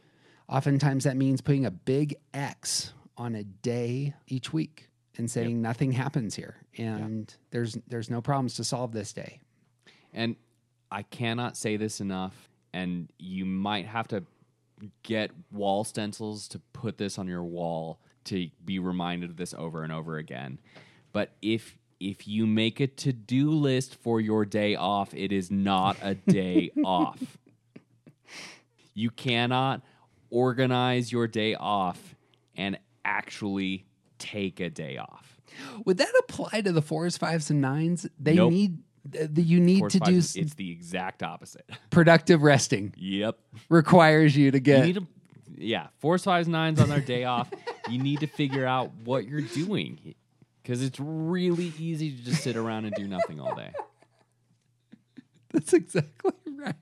oftentimes 0.49 1.05
that 1.05 1.17
means 1.17 1.41
putting 1.41 1.67
a 1.67 1.71
big 1.71 2.17
x 2.35 2.95
on 3.17 3.37
a 3.37 3.45
day 3.45 4.15
each 4.27 4.53
week 4.53 4.89
and 5.17 5.31
saying 5.31 5.63
nothing 5.63 5.93
happens 5.93 6.35
here 6.35 6.57
and 6.77 7.33
there's 7.51 7.77
there's 7.87 8.11
no 8.11 8.21
problems 8.21 8.55
to 8.57 8.65
solve 8.65 8.93
this 8.93 9.13
day. 9.13 9.41
And 10.13 10.37
I 10.91 11.03
cannot 11.03 11.57
say 11.57 11.77
this 11.77 12.01
enough, 12.01 12.49
and 12.73 13.11
you 13.19 13.45
might 13.45 13.87
have 13.87 14.09
to 14.09 14.25
get 15.03 15.31
wall 15.51 15.85
stencils 15.85 16.49
to 16.49 16.59
put 16.73 16.99
this 16.99 17.19
on 17.19 17.27
your 17.29 17.45
wall 17.45 18.01
to 18.25 18.49
be 18.65 18.79
reminded 18.79 19.31
of 19.31 19.37
this 19.37 19.55
over 19.55 19.83
and 19.83 19.93
over 19.93 20.17
again. 20.19 20.59
But 21.13 21.33
if 21.43 21.77
if 22.01 22.29
you 22.29 22.47
make 22.47 22.79
a 22.79 22.87
to-do 22.87 23.51
list 23.51 23.97
for 23.97 24.21
your 24.21 24.45
day 24.45 24.77
off, 24.77 25.13
it 25.15 25.33
is 25.33 25.51
not 25.51 25.97
a 26.01 26.15
day 26.15 26.71
off. 26.85 27.39
You 28.95 29.11
cannot 29.11 29.83
organize 30.31 31.11
your 31.11 31.27
day 31.27 31.55
off 31.55 32.15
and 32.57 32.79
actually 33.05 33.87
take 34.19 34.61
a 34.61 34.69
day 34.71 34.97
off. 34.99 35.41
would 35.87 35.99
that 35.99 36.13
apply 36.21 36.61
to 36.61 36.73
the 36.73 36.83
fours 36.83 37.17
fives 37.17 37.51
and 37.51 37.61
nines 37.61 38.07
they 38.19 38.35
Nope. 38.35 38.53
need 38.53 38.79
th- 39.13 39.35
th- 39.35 39.47
you 39.47 39.61
need 39.61 39.89
to 39.91 40.01
do 40.01 40.17
it's 40.17 40.55
the 40.55 40.71
exact 40.71 41.23
opposite. 41.23 41.69
productive 41.91 42.43
resting 42.43 42.95
yep. 42.97 43.39
requires 43.69 44.37
you 44.37 44.51
to 44.51 44.59
You 44.59 44.63
get 44.63 44.85
need 44.85 44.95
to, 44.97 45.07
yeah, 45.57 45.89
fours, 45.99 46.25
fives, 46.25 46.49
nines 46.49 46.81
on 46.81 46.89
their 46.89 47.01
day 47.01 47.25
off. 47.25 47.51
You 47.89 47.97
need 48.03 48.21
to 48.21 48.27
figure 48.27 48.67
out 48.67 48.93
what 49.05 49.27
you're 49.27 49.41
doing 49.41 50.15
because 50.63 50.83
it's 50.83 51.01
really 51.01 51.73
easy 51.79 52.15
to 52.15 52.23
just 52.23 52.43
sit 52.43 52.55
around 52.55 52.85
and 52.85 52.95
do 52.95 53.09
nothing 53.09 53.41
all 53.41 53.55
day. 53.55 53.73
That's 55.55 55.73
exactly 55.73 56.33
right. 56.55 56.75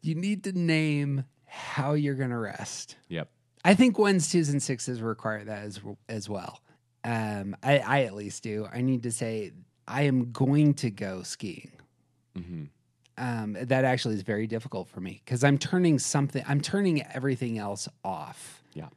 You 0.00 0.14
need 0.14 0.44
to 0.44 0.52
name 0.52 1.24
how 1.44 1.92
you're 1.92 2.14
going 2.14 2.30
to 2.30 2.38
rest. 2.38 2.96
Yep. 3.08 3.28
I 3.62 3.74
think 3.74 3.98
ones, 3.98 4.30
twos, 4.30 4.48
and 4.48 4.62
sixes 4.62 5.02
require 5.02 5.44
that 5.44 5.64
as 5.64 5.80
as 6.08 6.26
well. 6.26 6.62
Um, 7.04 7.54
I, 7.62 7.78
I 7.78 8.02
at 8.04 8.14
least 8.14 8.42
do. 8.42 8.66
I 8.72 8.80
need 8.80 9.02
to 9.02 9.12
say 9.12 9.52
I 9.86 10.02
am 10.02 10.32
going 10.32 10.74
to 10.74 10.90
go 10.90 11.22
skiing. 11.22 11.72
hmm 12.36 12.64
Um, 13.18 13.56
that 13.60 13.84
actually 13.84 14.14
is 14.16 14.22
very 14.22 14.46
difficult 14.46 14.88
for 14.88 15.00
me 15.00 15.22
because 15.24 15.42
I'm 15.44 15.58
turning 15.58 15.98
something. 15.98 16.44
I'm 16.46 16.60
turning 16.60 17.02
everything 17.14 17.58
else 17.58 17.88
off. 18.04 18.62
Yeah. 18.74 18.88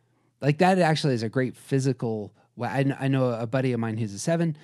Like 0.41 0.57
that 0.59 0.79
actually 0.79 1.13
is 1.13 1.23
a 1.23 1.29
great 1.29 1.55
physical. 1.55 2.33
Well, 2.55 2.69
I, 2.69 2.93
I 2.99 3.07
know 3.07 3.29
a 3.31 3.47
buddy 3.47 3.71
of 3.73 3.79
mine 3.79 3.97
who's 3.97 4.13
a 4.13 4.19
seven, 4.19 4.57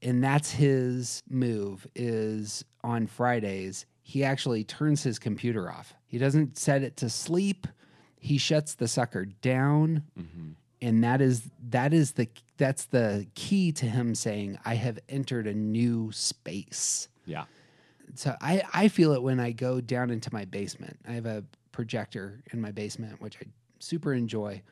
and 0.00 0.22
that's 0.24 0.50
his 0.50 1.22
move. 1.28 1.86
Is 1.94 2.64
on 2.82 3.06
Fridays 3.06 3.86
he 4.04 4.24
actually 4.24 4.64
turns 4.64 5.02
his 5.02 5.18
computer 5.18 5.70
off. 5.70 5.94
He 6.06 6.18
doesn't 6.18 6.58
set 6.58 6.82
it 6.82 6.96
to 6.98 7.08
sleep. 7.08 7.66
He 8.18 8.36
shuts 8.36 8.74
the 8.74 8.88
sucker 8.88 9.24
down, 9.24 10.02
and 10.82 11.02
that 11.04 11.22
is 11.22 11.48
that 11.70 11.94
is 11.94 12.12
the 12.12 12.28
that's 12.58 12.84
the 12.86 13.26
key 13.34 13.72
to 13.72 13.86
him 13.86 14.14
saying 14.14 14.58
I 14.64 14.74
have 14.74 14.98
entered 15.08 15.46
a 15.46 15.54
new 15.54 16.12
space 16.12 17.08
Yeah. 17.24 17.44
so 18.14 18.36
I, 18.40 18.62
I 18.74 18.88
feel 18.88 19.12
it 19.12 19.22
when 19.22 19.40
I 19.40 19.52
go 19.52 19.80
down 19.80 20.10
into 20.10 20.32
my 20.32 20.44
basement. 20.44 20.98
I 21.08 21.12
have 21.12 21.26
a 21.26 21.44
projector 21.70 22.42
in 22.52 22.60
my 22.60 22.70
basement, 22.70 23.20
which 23.20 23.38
I 23.40 23.46
super 23.78 24.12
enjoy. 24.12 24.62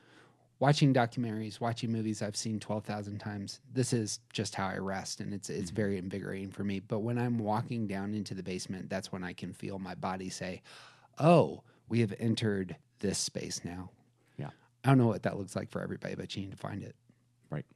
Watching 0.59 0.93
documentaries, 0.93 1.59
watching 1.59 1.91
movies 1.91 2.21
I've 2.21 2.37
seen 2.37 2.61
12,000 2.61 3.19
times. 3.19 3.61
This 3.73 3.95
is 3.95 4.21
just 4.31 4.55
how 4.55 4.67
I 4.67 4.77
rest, 4.77 5.21
and 5.21 5.33
it's, 5.33 5.49
it's 5.49 5.71
mm-hmm. 5.71 5.77
very 5.77 5.97
invigorating 5.97 6.51
for 6.51 6.65
me. 6.65 6.81
But 6.81 6.99
when 6.99 7.17
I'm 7.17 7.39
walking 7.39 7.87
down 7.87 8.13
into 8.13 8.35
the 8.35 8.43
basement, 8.43 8.91
that's 8.91 9.11
when 9.11 9.25
I 9.25 9.33
can 9.33 9.55
feel 9.55 9.79
my 9.79 9.95
body 9.95 10.29
say, 10.29 10.61
Oh, 11.19 11.63
we 11.89 12.01
have 12.01 12.15
entered 12.19 12.77
this 12.99 13.19
space 13.19 13.63
now. 13.65 13.89
I 14.85 14.89
don't 14.89 14.99
know 14.99 15.07
what 15.07 15.25
that 15.25 15.39
looks 15.39 15.55
like 15.55 15.71
for 15.71 15.83
everybody, 15.83 16.15
but 16.15 16.35
you 16.35 16.43
need 16.43 16.53
to 16.53 16.57
find 16.57 16.83
it. 16.83 16.95
Right. 17.51 17.67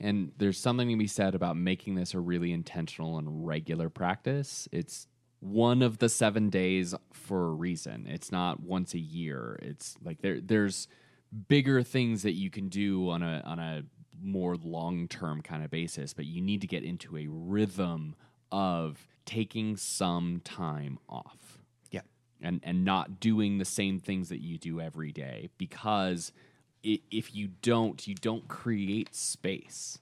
And 0.00 0.32
there's 0.38 0.58
something 0.58 0.88
to 0.88 0.96
be 0.96 1.06
said 1.06 1.34
about 1.34 1.56
making 1.56 1.94
this 1.94 2.14
a 2.14 2.20
really 2.20 2.52
intentional 2.52 3.18
and 3.18 3.46
regular 3.46 3.88
practice. 3.88 4.68
It's 4.70 5.06
one 5.40 5.82
of 5.82 5.98
the 5.98 6.08
seven 6.08 6.50
days 6.50 6.94
for 7.12 7.46
a 7.46 7.50
reason. 7.50 8.06
It's 8.08 8.32
not 8.32 8.60
once 8.60 8.94
a 8.94 8.98
year. 8.98 9.58
It's 9.62 9.96
like 10.04 10.20
there 10.20 10.40
there's 10.40 10.88
bigger 11.48 11.82
things 11.82 12.22
that 12.22 12.32
you 12.32 12.50
can 12.50 12.68
do 12.68 13.10
on 13.10 13.22
a 13.22 13.42
on 13.44 13.58
a 13.58 13.82
more 14.20 14.56
long 14.56 15.08
term 15.08 15.42
kind 15.42 15.64
of 15.64 15.70
basis, 15.70 16.12
but 16.12 16.26
you 16.26 16.40
need 16.40 16.60
to 16.60 16.66
get 16.66 16.82
into 16.82 17.16
a 17.16 17.26
rhythm 17.28 18.16
of 18.50 19.06
taking 19.24 19.76
some 19.76 20.40
time 20.44 20.98
off. 21.08 21.47
And 22.40 22.60
and 22.62 22.84
not 22.84 23.18
doing 23.18 23.58
the 23.58 23.64
same 23.64 23.98
things 23.98 24.28
that 24.28 24.40
you 24.40 24.58
do 24.58 24.80
every 24.80 25.10
day 25.10 25.48
because 25.58 26.32
if 26.84 27.34
you 27.34 27.48
don't 27.62 28.06
you 28.06 28.14
don't 28.14 28.46
create 28.46 29.12
space 29.14 29.98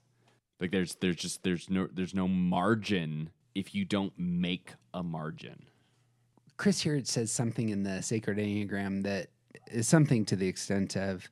like 0.61 0.71
there's 0.71 0.97
there's 0.97 1.17
just 1.17 1.43
there's 1.43 1.71
no 1.71 1.89
there's 1.91 2.15
no 2.15 2.29
margin 2.29 3.31
if 3.55 3.75
you 3.75 3.87
don't 3.87 4.13
make 4.19 4.75
a 4.93 5.03
margin 5.03 5.63
Chris 6.59 6.85
Heuertz 6.85 7.09
says 7.09 7.33
something 7.33 7.71
in 7.71 7.83
the 7.83 8.03
sacred 8.03 8.39
enneagram 8.39 9.03
that 9.05 9.29
is 9.71 9.89
something 9.89 10.25
to 10.27 10.37
the 10.37 10.49
extent 10.49 10.97
of 10.97 11.29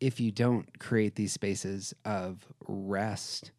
if 0.00 0.18
you 0.18 0.30
don't 0.30 0.78
create 0.78 1.14
these 1.14 1.32
spaces 1.32 1.94
of 2.04 2.46
rest 2.66 3.50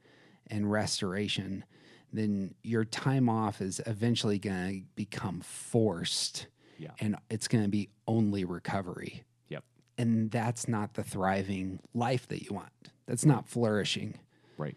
and 0.47 0.71
restoration, 0.71 1.63
then 2.11 2.55
your 2.63 2.83
time 2.83 3.29
off 3.29 3.61
is 3.61 3.79
eventually 3.85 4.39
going 4.39 4.81
to 4.81 4.85
become 4.95 5.39
forced. 5.41 6.47
Yeah. 6.81 6.91
And 6.99 7.15
it's 7.29 7.47
going 7.47 7.63
to 7.63 7.69
be 7.69 7.89
only 8.07 8.43
recovery. 8.43 9.23
yep 9.49 9.63
And 9.97 10.31
that's 10.31 10.67
not 10.67 10.95
the 10.95 11.03
thriving 11.03 11.79
life 11.93 12.27
that 12.29 12.41
you 12.41 12.53
want. 12.55 12.71
That's 13.07 13.25
not 13.25 13.47
flourishing. 13.47 14.17
right 14.57 14.75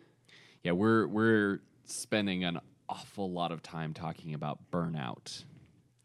yeah 0.63 0.73
we're 0.73 1.07
we're 1.07 1.61
spending 1.85 2.45
an 2.45 2.59
awful 2.89 3.31
lot 3.31 3.53
of 3.53 3.63
time 3.63 3.95
talking 3.95 4.35
about 4.35 4.59
burnout 4.71 5.45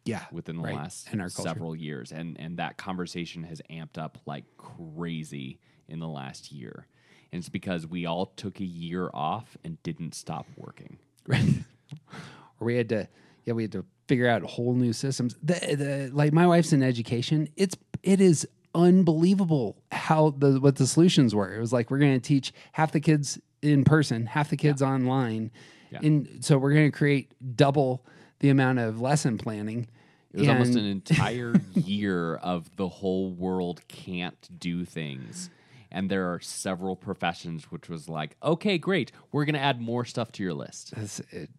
Yeah. 0.06 0.26
within 0.32 0.58
the 0.58 0.64
right, 0.64 0.76
last 0.76 1.10
several 1.30 1.76
years 1.76 2.12
and 2.12 2.40
and 2.40 2.58
that 2.58 2.78
conversation 2.78 3.44
has 3.44 3.62
amped 3.70 3.98
up 3.98 4.18
like 4.26 4.46
crazy 4.58 5.60
in 5.88 6.00
the 6.00 6.08
last 6.08 6.52
year 6.52 6.88
and 7.32 7.40
it's 7.40 7.50
because 7.50 7.86
we 7.88 8.06
all 8.06 8.28
took 8.28 8.60
a 8.60 8.66
year 8.66 9.10
off 9.14 9.58
and 9.64 9.82
didn't 9.84 10.14
stop 10.16 10.46
working 10.56 10.98
right? 11.28 11.44
or 12.60 12.66
we 12.66 12.76
had 12.76 12.90
to, 12.90 13.08
yeah, 13.50 13.54
we 13.56 13.64
had 13.64 13.72
to 13.74 13.84
figure 14.08 14.28
out 14.28 14.44
whole 14.44 14.74
new 14.76 14.94
systems. 14.94 15.36
The, 15.44 15.54
the 15.76 16.10
like 16.14 16.32
my 16.34 16.46
wife's 16.48 16.72
in 16.72 16.84
education. 16.84 17.50
It's 17.58 17.76
it 18.04 18.22
is 18.22 18.48
unbelievable 18.76 19.82
how 19.92 20.32
the 20.38 20.60
what 20.60 20.76
the 20.76 20.88
solutions 20.88 21.34
were. 21.36 21.54
It 21.56 21.60
was 21.60 21.74
like 21.74 21.90
we're 21.92 21.98
going 22.00 22.14
to 22.14 22.20
teach 22.20 22.54
half 22.74 22.92
the 22.92 23.00
kids 23.00 23.40
in 23.62 23.84
person, 23.84 24.26
half 24.26 24.50
the 24.50 24.58
kids 24.58 24.82
online, 24.82 25.52
Yeah. 25.92 26.00
and 26.04 26.46
so 26.46 26.58
we're 26.58 26.74
going 26.74 26.92
to 26.92 26.98
create 26.98 27.34
double 27.56 28.06
the 28.40 28.50
amount 28.50 28.80
of 28.80 29.02
lesson 29.02 29.38
planning. 29.38 29.88
It 30.32 30.42
was 30.42 30.48
almost 30.50 30.76
an 30.76 30.86
entire 30.86 31.56
year 31.74 32.36
of 32.36 32.74
the 32.76 32.88
whole 32.88 33.32
world 33.32 33.82
can't 33.88 34.48
do 34.60 34.86
things. 34.86 35.50
And 35.92 36.08
there 36.10 36.32
are 36.32 36.40
several 36.40 36.96
professions 36.96 37.72
which 37.72 37.90
was 37.90 38.08
like, 38.08 38.36
okay, 38.44 38.78
great, 38.78 39.12
we're 39.32 39.44
going 39.44 39.56
to 39.56 39.60
add 39.60 39.82
more 39.82 40.06
stuff 40.06 40.32
to 40.34 40.44
your 40.44 40.54
list. 40.54 40.94
That's 40.96 41.20
it. 41.32 41.50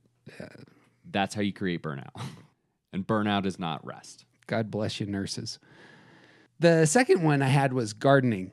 That's 1.09 1.35
how 1.35 1.43
you 1.43 1.53
create 1.53 1.83
burnout. 1.83 2.11
And 2.93 3.07
burnout 3.07 3.47
is 3.47 3.57
not 3.57 3.87
rest. 3.87 4.25
God 4.49 4.69
bless 4.69 4.99
you, 4.99 5.07
nurses. 5.07 5.61
The 6.59 6.85
second 6.87 7.23
one 7.23 7.41
I 7.41 7.47
had 7.47 7.73
was 7.73 7.93
gardening. 7.93 8.53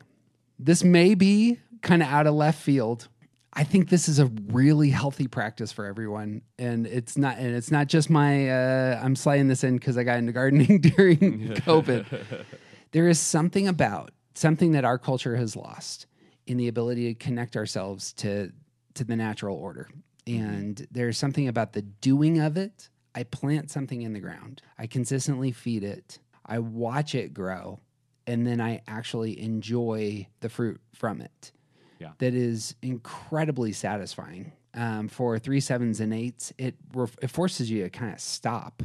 This 0.59 0.83
may 0.83 1.15
be 1.15 1.59
kind 1.81 2.03
of 2.03 2.07
out 2.07 2.27
of 2.27 2.35
left 2.35 2.61
field. 2.61 3.07
I 3.53 3.63
think 3.63 3.89
this 3.89 4.07
is 4.07 4.19
a 4.19 4.27
really 4.51 4.91
healthy 4.91 5.27
practice 5.27 5.71
for 5.71 5.85
everyone, 5.85 6.43
and 6.59 6.85
it's 6.85 7.17
not. 7.17 7.37
And 7.37 7.55
it's 7.55 7.71
not 7.71 7.87
just 7.87 8.11
my. 8.11 8.49
Uh, 8.49 9.01
I'm 9.03 9.15
sliding 9.15 9.47
this 9.47 9.63
in 9.63 9.77
because 9.77 9.97
I 9.97 10.03
got 10.03 10.19
into 10.19 10.33
gardening 10.33 10.81
during 10.81 11.19
COVID. 11.55 12.45
There 12.91 13.07
is 13.07 13.19
something 13.19 13.67
about 13.67 14.11
something 14.35 14.73
that 14.73 14.85
our 14.85 14.99
culture 14.99 15.35
has 15.35 15.55
lost 15.55 16.05
in 16.45 16.57
the 16.57 16.67
ability 16.67 17.11
to 17.11 17.15
connect 17.15 17.57
ourselves 17.57 18.13
to 18.13 18.51
to 18.93 19.03
the 19.03 19.15
natural 19.15 19.57
order. 19.57 19.89
And 20.27 20.85
there's 20.91 21.17
something 21.17 21.47
about 21.47 21.73
the 21.73 21.81
doing 21.81 22.39
of 22.39 22.57
it. 22.57 22.89
I 23.15 23.23
plant 23.23 23.71
something 23.71 24.01
in 24.01 24.13
the 24.13 24.19
ground. 24.19 24.61
I 24.77 24.87
consistently 24.87 25.51
feed 25.51 25.83
it. 25.83 26.19
I 26.45 26.59
watch 26.59 27.15
it 27.15 27.33
grow, 27.33 27.79
and 28.25 28.45
then 28.45 28.61
I 28.61 28.81
actually 28.87 29.39
enjoy 29.41 30.27
the 30.41 30.49
fruit 30.49 30.79
from 30.93 31.21
it. 31.21 31.51
Yeah. 31.99 32.11
That 32.19 32.33
is 32.35 32.75
incredibly 32.81 33.71
satisfying. 33.71 34.51
Um, 34.73 35.07
for 35.07 35.39
three 35.39 35.59
sevens 35.59 35.99
and 35.99 36.13
eights, 36.13 36.53
it 36.59 36.75
ref- 36.93 37.17
it 37.21 37.29
forces 37.31 37.71
you 37.71 37.81
to 37.83 37.89
kind 37.89 38.13
of 38.13 38.19
stop 38.19 38.83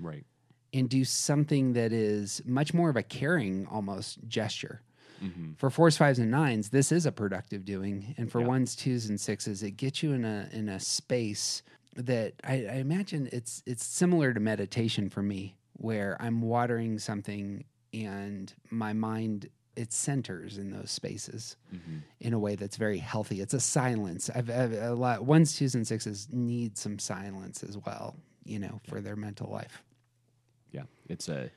Right. 0.00 0.24
and 0.72 0.88
do 0.88 1.04
something 1.04 1.74
that 1.74 1.92
is 1.92 2.40
much 2.46 2.72
more 2.72 2.88
of 2.88 2.96
a 2.96 3.02
caring 3.02 3.66
almost 3.66 4.18
gesture. 4.26 4.80
Mm-hmm. 5.22 5.52
For 5.54 5.70
fours, 5.70 5.96
fives, 5.96 6.18
and 6.18 6.30
nines, 6.30 6.70
this 6.70 6.90
is 6.92 7.06
a 7.06 7.12
productive 7.12 7.64
doing, 7.64 8.14
and 8.18 8.30
for 8.30 8.40
Yeah. 8.40 8.46
ones, 8.48 8.74
twos, 8.76 9.08
and 9.08 9.20
sixes, 9.20 9.62
it 9.62 9.72
gets 9.76 10.02
you 10.02 10.12
in 10.12 10.24
a 10.24 10.48
in 10.52 10.68
a 10.68 10.80
space 10.80 11.62
that 11.96 12.34
I, 12.42 12.66
I 12.66 12.74
imagine 12.76 13.28
it's 13.32 13.62
it's 13.66 13.84
similar 13.84 14.32
to 14.34 14.40
meditation 14.40 15.08
for 15.10 15.22
me, 15.22 15.56
where 15.74 16.16
I'm 16.20 16.40
watering 16.42 16.98
something 16.98 17.64
and 17.92 18.52
my 18.70 18.92
mind 18.92 19.48
it 19.76 19.92
centers 19.92 20.56
in 20.58 20.70
those 20.70 20.90
spaces 20.90 21.56
Mm-hmm. 21.74 21.96
in 22.20 22.32
a 22.32 22.38
way 22.38 22.54
that's 22.54 22.76
very 22.76 22.98
healthy. 22.98 23.40
It's 23.40 23.54
a 23.54 23.60
silence. 23.60 24.30
I've, 24.30 24.48
I've 24.48 24.72
a 24.72 24.94
lot 24.94 25.24
ones, 25.24 25.56
twos, 25.56 25.74
and 25.74 25.86
sixes 25.86 26.28
need 26.30 26.76
some 26.78 26.98
silence 26.98 27.62
as 27.64 27.76
well, 27.78 28.14
you 28.44 28.58
know, 28.60 28.80
for 28.88 29.00
their 29.00 29.16
mental 29.16 29.50
life. 29.50 29.82
Yeah, 30.72 30.84
it's 31.08 31.28
a 31.28 31.50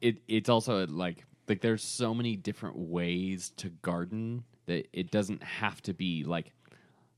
it 0.00 0.16
it's 0.28 0.48
also 0.48 0.86
like 0.86 1.24
like 1.48 1.60
there's 1.60 1.82
so 1.82 2.14
many 2.14 2.36
different 2.36 2.76
ways 2.76 3.50
to 3.56 3.68
garden 3.68 4.44
that 4.66 4.88
it 4.92 5.10
doesn't 5.10 5.42
have 5.42 5.82
to 5.82 5.92
be 5.92 6.24
like 6.24 6.52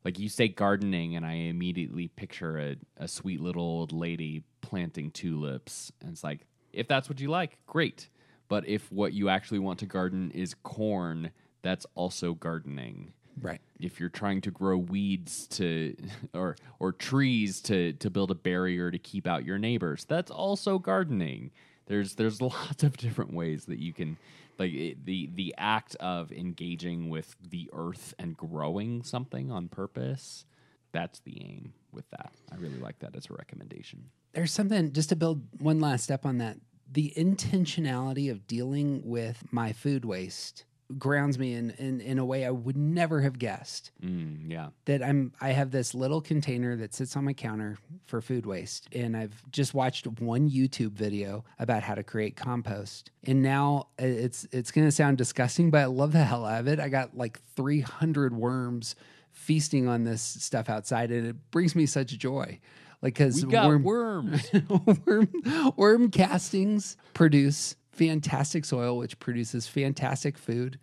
like 0.05 0.19
you 0.19 0.29
say 0.29 0.49
gardening 0.49 1.17
and 1.17 1.25
I 1.25 1.33
immediately 1.33 2.09
picture 2.09 2.59
a, 2.59 2.77
a 2.99 3.09
sweet 3.09 3.41
little 3.41 3.63
old 3.63 3.93
lady 3.93 4.43
planting 4.61 5.11
tulips 5.11 5.93
and 6.01 6.13
it's 6.13 6.25
like 6.25 6.41
if 6.73 6.89
that's 6.89 7.09
what 7.09 7.21
you 7.21 7.29
like, 7.29 7.59
great. 7.67 8.09
But 8.49 8.67
if 8.69 8.91
what 8.91 9.13
you 9.13 9.29
actually 9.29 9.61
want 9.61 9.79
to 9.79 9.87
garden 9.87 10.31
is 10.33 10.55
corn, 10.63 11.31
that's 11.63 11.87
also 11.95 12.35
gardening 12.35 13.13
Right. 13.41 13.61
if 13.81 13.99
you're 13.99 14.11
trying 14.11 14.41
to 14.43 14.51
grow 14.53 14.77
weeds 14.79 15.49
to 15.49 15.97
or 16.35 16.57
or 16.79 16.93
trees 16.93 17.61
to 17.63 17.93
to 17.95 18.11
build 18.11 18.31
a 18.31 18.35
barrier 18.35 18.91
to 18.93 18.99
keep 18.99 19.27
out 19.27 19.45
your 19.45 19.59
neighbors 19.59 20.05
that's 20.05 20.31
also 20.31 20.79
gardening 20.79 21.51
there's 21.87 22.15
there's 22.15 22.41
lots 22.43 22.83
of 22.83 22.97
different 22.97 23.33
ways 23.33 23.67
that 23.67 23.79
you 23.79 23.93
can 23.93 24.17
like 24.59 24.73
it, 24.73 25.05
the 25.05 25.31
the 25.35 25.55
act 25.59 25.97
of 25.97 26.33
engaging 26.33 27.11
with 27.11 27.37
the 27.41 27.71
earth 27.73 28.15
and 28.19 28.37
growing 28.37 29.03
something 29.03 29.51
on 29.51 29.69
purpose 29.69 30.45
that's 30.95 31.19
the 31.21 31.43
aim 31.43 31.75
with 31.93 32.09
that. 32.11 32.33
I 32.51 32.57
really 32.57 32.79
like 32.79 33.01
that 33.01 33.17
as 33.17 33.27
a 33.29 33.35
recommendation. 33.35 34.11
There's 34.33 34.53
something 34.53 34.93
just 34.93 35.09
to 35.09 35.17
build 35.17 35.43
one 35.59 35.81
last 35.81 36.05
step 36.05 36.25
on 36.25 36.39
that 36.39 36.57
the 36.91 37.13
intentionality 37.17 38.31
of 38.31 38.47
dealing 38.47 39.03
with 39.05 39.43
my 39.51 39.73
food 39.73 40.05
waste 40.05 40.65
grounds 40.99 41.39
me 41.39 41.55
in, 41.55 41.71
in 41.71 42.01
in 42.01 42.19
a 42.19 42.25
way 42.25 42.45
I 42.45 42.51
would 42.51 42.77
never 42.77 43.21
have 43.21 43.39
guessed. 43.39 43.91
Mm, 44.03 44.51
yeah. 44.51 44.69
That 44.85 45.03
I'm 45.03 45.33
I 45.41 45.51
have 45.51 45.71
this 45.71 45.95
little 45.95 46.21
container 46.21 46.77
that 46.77 46.95
sits 46.95 47.17
on 47.17 47.25
my 47.25 47.33
counter 47.33 47.79
for 48.07 48.21
food 48.21 48.47
waste 48.47 48.89
and 48.93 49.17
I've 49.17 49.43
just 49.51 49.75
watched 49.75 50.07
one 50.07 50.51
YouTube 50.51 50.93
video 50.93 51.45
about 51.59 51.83
how 51.83 51.95
to 51.95 52.03
create 52.03 52.37
compost. 52.37 53.11
And 53.25 53.43
now 53.43 53.89
uh, 54.01 54.07
it's 54.07 54.47
it's 54.53 54.71
going 54.71 54.87
to 54.87 54.93
sound 54.93 55.19
disgusting 55.19 55.71
but 55.71 55.81
I 55.81 55.87
love 55.87 56.13
the 56.13 56.25
hell 56.25 56.45
out 56.45 56.61
of 56.61 56.69
it. 56.69 56.81
I 56.81 56.89
got 56.89 57.17
like 57.17 57.41
300 57.57 58.37
worms 58.37 58.95
feasting 59.33 59.89
on 59.89 60.05
this 60.05 60.23
stuff 60.23 60.69
outside 60.69 61.11
and 61.11 61.27
it 61.27 61.51
brings 61.51 61.75
me 61.75 61.87
such 61.87 62.17
joy. 62.19 62.61
Like 63.03 63.19
got 63.51 63.67
worm, 63.67 63.83
worms. 63.83 64.51
worm, 65.07 65.73
worm 65.77 66.11
castings 66.11 66.97
produce 67.13 67.77
fantastic 67.95 68.65
soil, 68.65 68.97
which 68.97 69.19
produces 69.19 69.67
fantastic 69.67 70.37
food. 70.37 70.79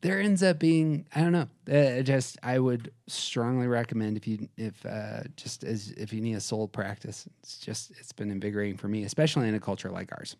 There 0.00 0.20
ends 0.20 0.42
up 0.42 0.58
being, 0.58 1.06
I 1.14 1.20
don't 1.20 1.32
know, 1.32 1.48
uh, 1.72 2.02
just 2.02 2.38
I 2.42 2.58
would 2.58 2.92
strongly 3.06 3.66
recommend 3.66 4.16
if 4.16 4.26
you 4.26 4.48
if 4.56 4.84
uh, 4.84 5.22
just 5.36 5.64
as 5.64 5.92
if 5.92 6.12
you 6.12 6.20
need 6.20 6.34
a 6.34 6.40
soul 6.40 6.68
practice, 6.68 7.26
it's 7.40 7.58
just 7.58 7.90
it's 7.92 8.12
been 8.12 8.30
invigorating 8.30 8.76
for 8.76 8.88
me, 8.88 9.04
especially 9.04 9.48
in 9.48 9.54
a 9.54 9.60
culture 9.60 9.90
like 9.90 10.12
ours. 10.12 10.36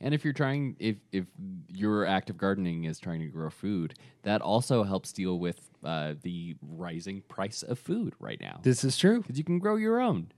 And 0.00 0.14
if 0.14 0.24
you're 0.24 0.32
trying, 0.32 0.76
if 0.78 0.96
if 1.12 1.24
your 1.68 2.06
act 2.06 2.30
of 2.30 2.38
gardening 2.38 2.84
is 2.84 2.98
trying 2.98 3.20
to 3.20 3.26
grow 3.26 3.50
food, 3.50 3.94
that 4.22 4.40
also 4.40 4.84
helps 4.84 5.12
deal 5.12 5.38
with 5.38 5.68
uh, 5.84 6.14
the 6.22 6.56
rising 6.62 7.22
price 7.22 7.62
of 7.62 7.78
food 7.78 8.14
right 8.20 8.40
now. 8.40 8.60
This 8.62 8.84
is 8.84 8.96
true. 8.96 9.20
Because 9.20 9.38
you 9.38 9.44
can 9.44 9.58
grow 9.58 9.76
your 9.76 10.00
own. 10.00 10.32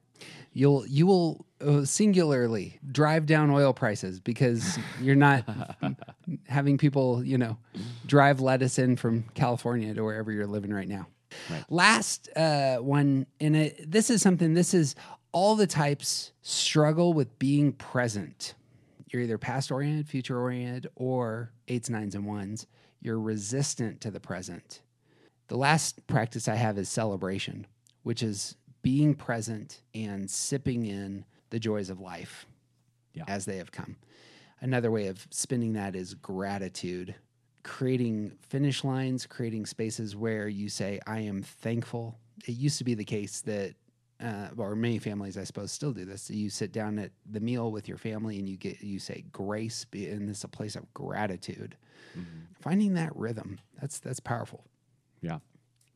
You'll 0.53 0.87
you 0.87 1.07
will 1.07 1.47
uh, 1.61 1.85
singularly 1.85 2.79
drive 2.91 3.27
down 3.27 3.51
oil 3.51 3.73
prices 3.73 4.21
because 4.21 4.79
you're 5.01 5.15
not 5.15 5.45
having 6.49 6.79
people, 6.79 7.25
you 7.25 7.39
know, 7.39 7.59
drive 8.07 8.41
lettuce 8.41 8.79
in 8.79 8.97
from 8.97 9.25
California 9.35 9.95
to 9.95 10.03
wherever 10.03 10.33
you're 10.33 10.47
living 10.47 10.73
right 10.73 10.89
now. 10.89 11.07
Right. 11.49 11.65
Last 11.69 12.29
uh, 12.37 12.79
one, 12.79 13.27
and 13.41 13.57
it, 13.57 13.91
this 13.91 14.11
is 14.11 14.23
something. 14.23 14.55
This 14.55 14.75
is 14.75 14.95
all 15.33 15.55
the 15.55 15.67
types 15.67 16.33
struggle 16.43 17.13
with 17.13 17.39
being 17.39 17.73
present. 17.73 18.55
You're 19.09 19.23
either 19.23 19.39
past 19.39 19.71
oriented, 19.71 20.09
future 20.09 20.39
oriented, 20.39 20.89
or 20.97 21.53
eights, 21.69 21.91
nines, 21.91 22.15
and 22.15 22.25
ones. 22.27 22.67
You're 23.01 23.21
resistant 23.21 24.01
to 24.03 24.11
the 24.11 24.21
present. 24.21 24.83
The 25.49 25.57
last 25.57 26.07
practice 26.07 26.49
I 26.49 26.55
have 26.55 26.79
is 26.79 26.89
celebration, 26.89 27.67
which 28.03 28.23
is 28.23 28.57
being 28.83 29.15
present 29.15 29.83
and 29.95 30.31
sipping 30.31 30.87
in 30.87 31.25
the 31.51 31.59
joys 31.59 31.91
of 31.91 32.01
life 32.01 32.47
Yeah. 33.15 33.25
as 33.29 33.45
they 33.45 33.57
have 33.59 33.73
come. 33.73 33.97
Another 34.61 34.91
way 34.91 35.07
of 35.09 35.27
spinning 35.31 35.73
that 35.75 35.97
is 35.97 36.15
gratitude, 36.15 37.15
creating 37.63 38.33
finish 38.41 38.85
lines, 38.85 39.27
creating 39.27 39.67
spaces 39.67 40.15
where 40.17 40.49
you 40.49 40.69
say, 40.69 41.01
I 41.07 41.21
am 41.21 41.43
thankful. 41.43 42.19
It 42.47 42.53
used 42.53 42.79
to 42.79 42.85
be 42.85 42.95
the 42.95 43.05
case 43.05 43.41
that, 43.43 43.75
uh, 44.23 44.49
or 44.57 44.75
many 44.77 44.99
families, 44.99 45.37
I 45.39 45.45
suppose, 45.45 45.73
still 45.73 45.93
do 45.93 46.05
this. 46.05 46.31
You 46.31 46.51
sit 46.51 46.73
down 46.73 46.99
at 46.99 47.11
the 47.31 47.41
meal 47.41 47.73
with 47.73 47.89
your 47.89 47.97
family 47.99 48.39
and 48.39 48.49
you 48.49 48.57
get, 48.57 48.83
you 48.83 48.99
say 48.99 49.25
grace, 49.33 49.87
and 49.93 50.29
this 50.29 50.39
is 50.39 50.45
a 50.45 50.49
place 50.49 50.77
of 50.77 50.93
gratitude. 50.95 51.77
Finding 52.61 52.95
that 52.95 53.15
rhythm, 53.17 53.59
that's, 53.81 53.99
that's 53.99 54.21
powerful. 54.21 54.65
Yeah. 55.23 55.39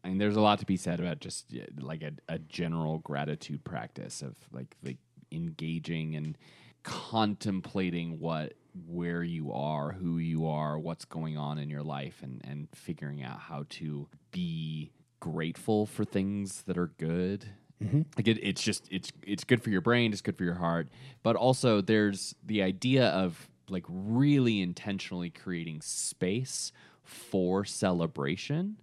I 0.05 0.09
mean, 0.09 0.19
there's 0.19 0.37
a 0.37 0.41
lot 0.41 0.59
to 0.59 0.67
be 0.67 0.77
said 0.77 1.01
about 1.01 1.21
just 1.21 1.51
yeah, 1.51 1.65
like 1.81 2.03
a, 2.03 2.13
a 2.29 2.39
general 2.39 2.99
gratitude 2.99 3.65
practice 3.65 4.21
of 4.21 4.37
like 4.53 4.77
like 4.83 4.99
engaging 5.33 6.15
and 6.15 6.37
contemplating 6.83 8.21
what 8.21 8.53
where 8.87 9.23
you 9.23 9.53
are, 9.53 9.93
who 9.93 10.19
you 10.19 10.47
are, 10.47 10.79
what's 10.79 11.07
going 11.07 11.39
on 11.39 11.59
in 11.59 11.71
your 11.71 11.83
life, 11.83 12.21
and 12.23 12.43
and 12.45 12.69
figuring 12.75 13.23
out 13.23 13.39
how 13.39 13.65
to 13.71 14.07
be 14.31 14.93
grateful 15.21 15.87
for 15.87 16.05
things 16.05 16.63
that 16.67 16.77
are 16.77 16.93
good. 16.99 17.47
Mm-hmm. 17.83 18.03
Like 18.17 18.29
it, 18.29 18.39
it's 18.43 18.63
just 18.63 18.87
it's 18.91 19.11
it's 19.27 19.45
good 19.45 19.63
for 19.63 19.71
your 19.71 19.81
brain, 19.81 20.13
it's 20.13 20.21
good 20.21 20.37
for 20.37 20.45
your 20.45 20.55
heart, 20.57 20.89
but 21.23 21.35
also 21.35 21.81
there's 21.81 22.35
the 22.45 22.63
idea 22.63 23.09
of 23.09 23.49
like 23.71 23.85
really 23.89 24.61
intentionally 24.61 25.31
creating 25.31 25.81
space 25.81 26.73
for 27.03 27.65
celebration 27.65 28.77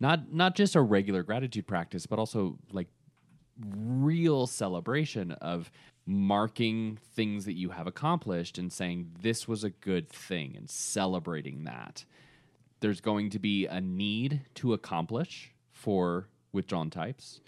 not 0.00 0.32
not 0.32 0.54
just 0.56 0.74
a 0.74 0.80
regular 0.80 1.22
gratitude 1.22 1.66
practice 1.66 2.06
but 2.06 2.18
also 2.18 2.58
like 2.72 2.88
real 3.68 4.46
celebration 4.46 5.32
of 5.32 5.70
marking 6.06 6.98
things 7.14 7.44
that 7.44 7.52
you 7.52 7.70
have 7.70 7.86
accomplished 7.86 8.58
and 8.58 8.72
saying 8.72 9.10
this 9.20 9.46
was 9.46 9.62
a 9.64 9.70
good 9.70 10.08
thing 10.08 10.54
and 10.56 10.68
celebrating 10.68 11.64
that. 11.64 12.04
There's 12.80 13.00
going 13.02 13.30
to 13.30 13.38
be 13.38 13.66
a 13.66 13.80
need 13.80 14.40
to 14.56 14.72
accomplish 14.72 15.52
for 15.72 16.28
withdrawn 16.52 16.88
types. 16.90 17.40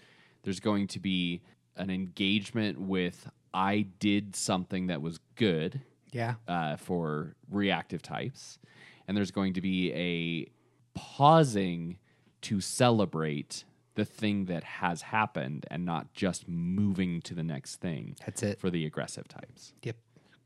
There's 0.43 0.59
going 0.59 0.87
to 0.87 0.99
be 0.99 1.41
an 1.75 1.89
engagement 1.89 2.79
with 2.79 3.27
i 3.55 3.85
did 3.99 4.35
something 4.35 4.87
that 4.87 5.01
was 5.01 5.19
good 5.35 5.81
Yeah. 6.11 6.35
uh, 6.47 6.75
for 6.77 7.35
reactive 7.49 8.01
types, 8.03 8.59
and 9.07 9.17
there's 9.17 9.31
going 9.31 9.53
to 9.53 9.61
be 9.61 9.91
a 9.93 10.51
pausing 10.97 11.97
to 12.43 12.61
celebrate 12.61 13.63
the 13.95 14.05
thing 14.05 14.45
that 14.45 14.63
has 14.63 15.01
happened 15.03 15.65
and 15.69 15.85
not 15.85 16.13
just 16.13 16.47
moving 16.47 17.21
to 17.21 17.33
the 17.35 17.43
next 17.43 17.75
thing. 17.77 18.15
That's 18.25 18.41
it. 18.43 18.59
for 18.59 18.69
the 18.69 18.85
aggressive 18.85 19.27
types. 19.27 19.73
Yep. 19.83 19.95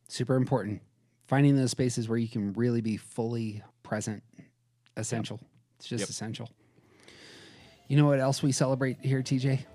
Super 0.08 0.36
important. 0.36 0.82
Finding 1.28 1.56
those 1.56 1.72
spaces 1.72 2.08
where 2.10 2.18
you 2.18 2.28
can 2.28 2.54
really 2.54 2.82
be 2.82 2.98
fully 2.98 3.62
present, 3.84 4.24
essential. 4.98 5.40
It's 5.78 5.88
just 5.88 6.02
Yep. 6.02 6.10
essential. 6.10 6.50
You 7.88 7.96
know 7.98 8.06
what 8.06 8.20
else 8.20 8.44
we 8.44 8.52
celebrate 8.52 8.98
here, 9.02 9.22
TJ? 9.22 9.66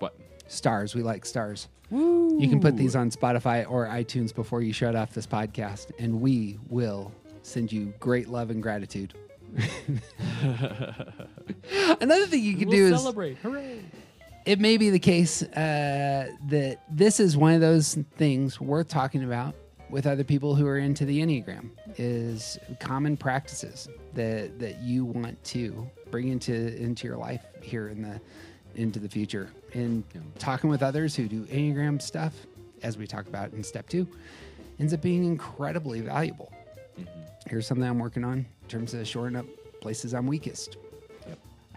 What? 0.00 0.16
Stars. 0.48 0.94
We 0.94 1.02
like 1.02 1.24
stars. 1.24 1.68
You 1.90 2.46
can 2.48 2.58
put 2.60 2.76
these 2.76 2.96
on 2.96 3.10
Spotify 3.10 3.70
or 3.70 3.86
iTunes 3.86 4.34
before 4.34 4.62
you 4.62 4.72
shut 4.72 4.96
off 4.96 5.12
this 5.12 5.26
podcast, 5.26 5.90
and 5.98 6.20
we 6.22 6.58
will 6.68 7.12
send 7.42 7.70
you 7.70 7.92
great 8.00 8.28
love 8.28 8.50
and 8.50 8.62
gratitude. 8.62 9.12
Another 12.00 12.26
thing 12.26 12.42
you 12.42 12.56
can 12.56 12.70
do 12.70 12.86
is 12.86 13.00
celebrate! 13.00 13.36
Hooray! 13.38 13.80
it 14.44 14.58
may 14.58 14.76
be 14.76 14.90
the 14.90 14.98
case 14.98 15.42
uh, 15.42 16.28
that 16.48 16.82
this 16.90 17.20
is 17.20 17.36
one 17.36 17.54
of 17.54 17.60
those 17.60 17.94
things 18.16 18.60
worth 18.60 18.88
talking 18.88 19.24
about 19.24 19.54
with 19.88 20.06
other 20.06 20.24
people 20.24 20.54
who 20.54 20.66
are 20.66 20.78
into 20.78 21.04
the 21.04 21.20
enneagram 21.20 21.70
is 21.96 22.58
common 22.80 23.16
practices 23.16 23.88
that 24.14 24.58
that 24.58 24.80
you 24.80 25.04
want 25.04 25.42
to 25.44 25.88
bring 26.10 26.28
into 26.28 26.76
into 26.76 27.06
your 27.06 27.16
life 27.16 27.44
here 27.60 27.88
in 27.88 28.02
the 28.02 28.20
into 28.74 28.98
the 28.98 29.08
future. 29.08 29.50
And 29.74 30.02
talking 30.38 30.70
with 30.70 30.82
others 30.82 31.14
who 31.14 31.28
do 31.28 31.44
enneagram 31.46 32.00
stuff 32.00 32.32
as 32.82 32.96
we 32.96 33.06
talk 33.06 33.28
about 33.28 33.52
in 33.52 33.62
step 33.62 33.88
two 33.88 34.08
ends 34.80 34.94
up 34.94 35.02
being 35.02 35.24
incredibly 35.24 36.00
valuable. 36.00 36.50
Here's 37.46 37.66
something 37.66 37.86
i'm 37.86 37.98
working 37.98 38.24
on 38.24 38.46
terms 38.72 38.94
of 38.94 39.06
shoring 39.06 39.36
up 39.36 39.46
places 39.80 40.14
i'm 40.14 40.26
weakest 40.26 40.76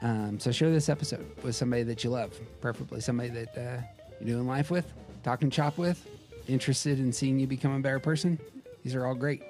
um, 0.01 0.39
so 0.39 0.51
share 0.51 0.69
this 0.69 0.89
episode 0.89 1.25
with 1.41 1.55
somebody 1.55 1.83
that 1.83 2.03
you 2.03 2.09
love, 2.09 2.37
preferably 2.61 3.01
somebody 3.01 3.29
that 3.29 3.57
uh, 3.57 3.81
you're 4.19 4.35
doing 4.35 4.47
life 4.47 4.69
with, 4.69 4.91
talking 5.23 5.49
chop 5.49 5.77
with, 5.77 6.07
interested 6.47 6.99
in 6.99 7.11
seeing 7.13 7.39
you 7.39 7.47
become 7.47 7.73
a 7.73 7.79
better 7.79 7.99
person. 7.99 8.37
These 8.83 8.93
are 8.93 9.05
all 9.05 9.15
great. 9.15 9.41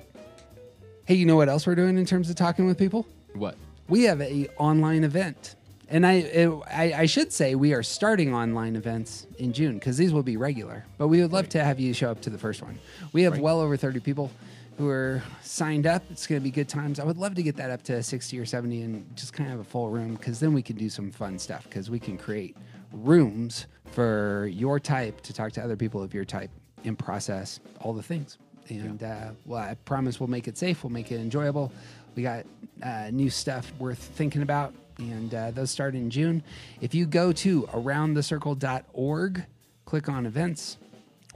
Hey, 1.05 1.15
you 1.15 1.25
know 1.25 1.35
what 1.35 1.49
else 1.49 1.67
we're 1.67 1.75
doing 1.75 1.97
in 1.97 2.05
terms 2.05 2.29
of 2.29 2.35
talking 2.35 2.65
with 2.65 2.77
people? 2.77 3.05
What? 3.33 3.57
We 3.89 4.03
have 4.03 4.21
a 4.21 4.47
online 4.57 5.03
event, 5.03 5.55
and 5.89 6.07
I 6.07 6.13
it, 6.13 6.49
I, 6.71 6.93
I 6.93 7.05
should 7.05 7.31
say 7.31 7.53
we 7.53 7.73
are 7.73 7.83
starting 7.83 8.33
online 8.33 8.75
events 8.75 9.27
in 9.37 9.53
June 9.53 9.75
because 9.75 9.97
these 9.97 10.13
will 10.13 10.23
be 10.23 10.37
regular. 10.37 10.85
But 10.97 11.09
we 11.09 11.21
would 11.21 11.31
love 11.31 11.49
to 11.49 11.63
have 11.63 11.79
you 11.79 11.93
show 11.93 12.09
up 12.09 12.21
to 12.21 12.31
the 12.31 12.39
first 12.39 12.63
one. 12.63 12.79
We 13.13 13.23
have 13.23 13.39
well 13.39 13.59
over 13.59 13.77
thirty 13.77 13.99
people 13.99 14.31
who 14.77 14.89
are 14.89 15.23
signed 15.41 15.87
up. 15.87 16.03
It's 16.09 16.27
going 16.27 16.41
to 16.41 16.43
be 16.43 16.51
good 16.51 16.67
times. 16.67 16.99
I 16.99 17.03
would 17.03 17.17
love 17.17 17.35
to 17.35 17.43
get 17.43 17.55
that 17.57 17.69
up 17.69 17.83
to 17.83 18.03
sixty 18.03 18.39
or 18.39 18.45
seventy 18.45 18.81
and 18.81 19.15
just 19.15 19.33
kind 19.33 19.47
of 19.49 19.57
have 19.57 19.65
a 19.65 19.69
full 19.69 19.89
room 19.89 20.15
because 20.15 20.39
then 20.39 20.53
we 20.53 20.61
can 20.61 20.75
do 20.75 20.89
some 20.89 21.11
fun 21.11 21.39
stuff 21.39 21.63
because 21.63 21.89
we 21.89 21.99
can 21.99 22.17
create 22.17 22.57
rooms 22.91 23.67
for 23.91 24.47
your 24.51 24.79
type 24.79 25.21
to 25.21 25.33
talk 25.33 25.51
to 25.53 25.63
other 25.63 25.75
people 25.75 26.01
of 26.01 26.13
your 26.13 26.25
type 26.25 26.49
and 26.83 26.97
process 26.97 27.59
all 27.81 27.93
the 27.93 28.03
things. 28.03 28.37
And 28.69 29.03
uh, 29.03 29.31
well, 29.45 29.61
I 29.61 29.75
promise 29.85 30.19
we'll 30.19 30.29
make 30.29 30.47
it 30.47 30.57
safe. 30.57 30.83
We'll 30.83 30.91
make 30.91 31.11
it 31.11 31.19
enjoyable. 31.19 31.71
We 32.15 32.23
got 32.23 32.45
uh, 32.83 33.09
new 33.11 33.29
stuff 33.29 33.71
worth 33.77 33.99
thinking 33.99 34.41
about, 34.41 34.73
and 34.97 35.33
uh, 35.33 35.51
those 35.51 35.69
start 35.71 35.95
in 35.95 36.09
June. 36.09 36.43
If 36.81 36.95
you 36.95 37.05
go 37.05 37.31
to 37.33 37.63
aroundthecircle.org, 37.63 39.45
click 39.85 40.09
on 40.09 40.25
events, 40.25 40.77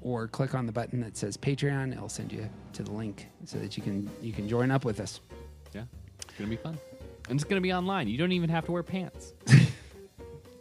or 0.02 0.28
click 0.28 0.54
on 0.56 0.66
the 0.66 0.72
button 0.72 1.00
that 1.02 1.18
says 1.18 1.38
Patreon, 1.38 1.92
it'll 1.94 2.10
send 2.10 2.32
you 2.32 2.50
to 2.74 2.84
the 2.84 2.92
link 2.92 3.28
so 3.46 3.58
that 3.60 3.78
you 3.78 3.84
can 3.84 4.10
you 4.22 4.34
can 4.34 4.48
join 4.48 4.72
up 4.72 4.86
with 4.86 5.00
us. 5.00 5.20
Yeah, 5.74 5.84
it's 6.22 6.34
gonna 6.38 6.50
be 6.50 6.58
fun, 6.58 6.78
and 7.30 7.40
it's 7.40 7.44
gonna 7.44 7.62
be 7.62 7.74
online. 7.74 8.08
You 8.08 8.18
don't 8.18 8.32
even 8.32 8.50
have 8.50 8.66
to 8.66 8.72
wear 8.72 8.84
pants. 8.84 9.34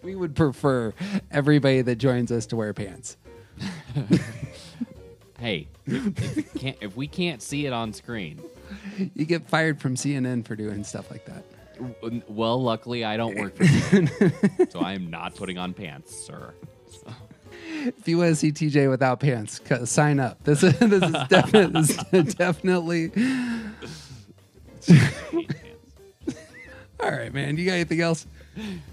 We 0.00 0.14
would 0.14 0.36
prefer 0.36 0.94
everybody 1.30 1.82
that 1.82 1.96
joins 1.96 2.30
us 2.30 2.46
to 2.46 2.56
wear 2.56 2.72
pants. 2.72 3.16
hey, 5.40 5.68
if, 5.86 6.38
if, 6.38 6.54
can't, 6.54 6.76
if 6.80 6.96
we 6.96 7.08
can't 7.08 7.42
see 7.42 7.66
it 7.66 7.72
on 7.72 7.92
screen, 7.92 8.40
You 9.14 9.24
get 9.24 9.48
fired 9.48 9.80
from 9.80 9.96
CNN 9.96 10.46
for 10.46 10.54
doing 10.56 10.84
stuff 10.84 11.10
like 11.10 11.24
that. 11.26 11.44
well, 12.28 12.62
luckily 12.62 13.04
I 13.04 13.16
don't 13.16 13.36
work 13.38 13.56
for 13.56 13.64
CNN, 13.64 14.70
so 14.70 14.78
I 14.80 14.94
am 14.94 15.10
not 15.10 15.34
putting 15.34 15.58
on 15.58 15.74
pants, 15.74 16.16
sir. 16.16 16.54
If 17.86 18.08
you 18.08 18.18
want 18.18 18.30
to 18.30 18.36
see 18.36 18.52
TJ 18.52 18.90
without 18.90 19.20
pants, 19.20 19.60
sign 19.84 20.20
up. 20.20 20.42
This 20.44 20.62
is 20.62 20.78
this 20.78 21.02
is, 21.02 21.12
definite, 21.28 21.72
this 21.72 21.98
is 22.12 22.34
definitely. 22.34 23.12
All 27.00 27.10
right, 27.10 27.32
man. 27.32 27.56
You 27.56 27.66
got 27.66 27.72
anything 27.74 28.00
else? 28.00 28.26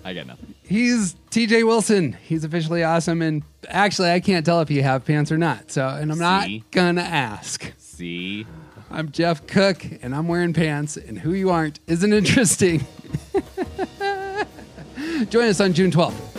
I 0.03 0.13
got 0.13 0.27
nothing. 0.27 0.53
He's 0.63 1.15
TJ 1.31 1.65
Wilson. 1.65 2.13
He's 2.23 2.43
officially 2.43 2.83
awesome, 2.83 3.21
and 3.21 3.43
actually, 3.67 4.11
I 4.11 4.19
can't 4.19 4.45
tell 4.45 4.61
if 4.61 4.69
you 4.69 4.83
have 4.83 5.05
pants 5.05 5.31
or 5.31 5.37
not. 5.37 5.71
So, 5.71 5.87
and 5.87 6.11
I'm 6.11 6.19
not 6.19 6.47
gonna 6.71 7.01
ask. 7.01 7.73
See, 7.77 8.45
I'm 8.91 9.11
Jeff 9.11 9.47
Cook, 9.47 9.83
and 10.01 10.13
I'm 10.13 10.27
wearing 10.27 10.53
pants, 10.53 10.97
and 10.97 11.17
who 11.17 11.33
you 11.33 11.49
aren't 11.49 11.79
isn't 11.87 12.13
interesting. 12.13 12.85
Join 15.29 15.47
us 15.47 15.59
on 15.59 15.73
June 15.73 15.91
12th. 15.91 16.34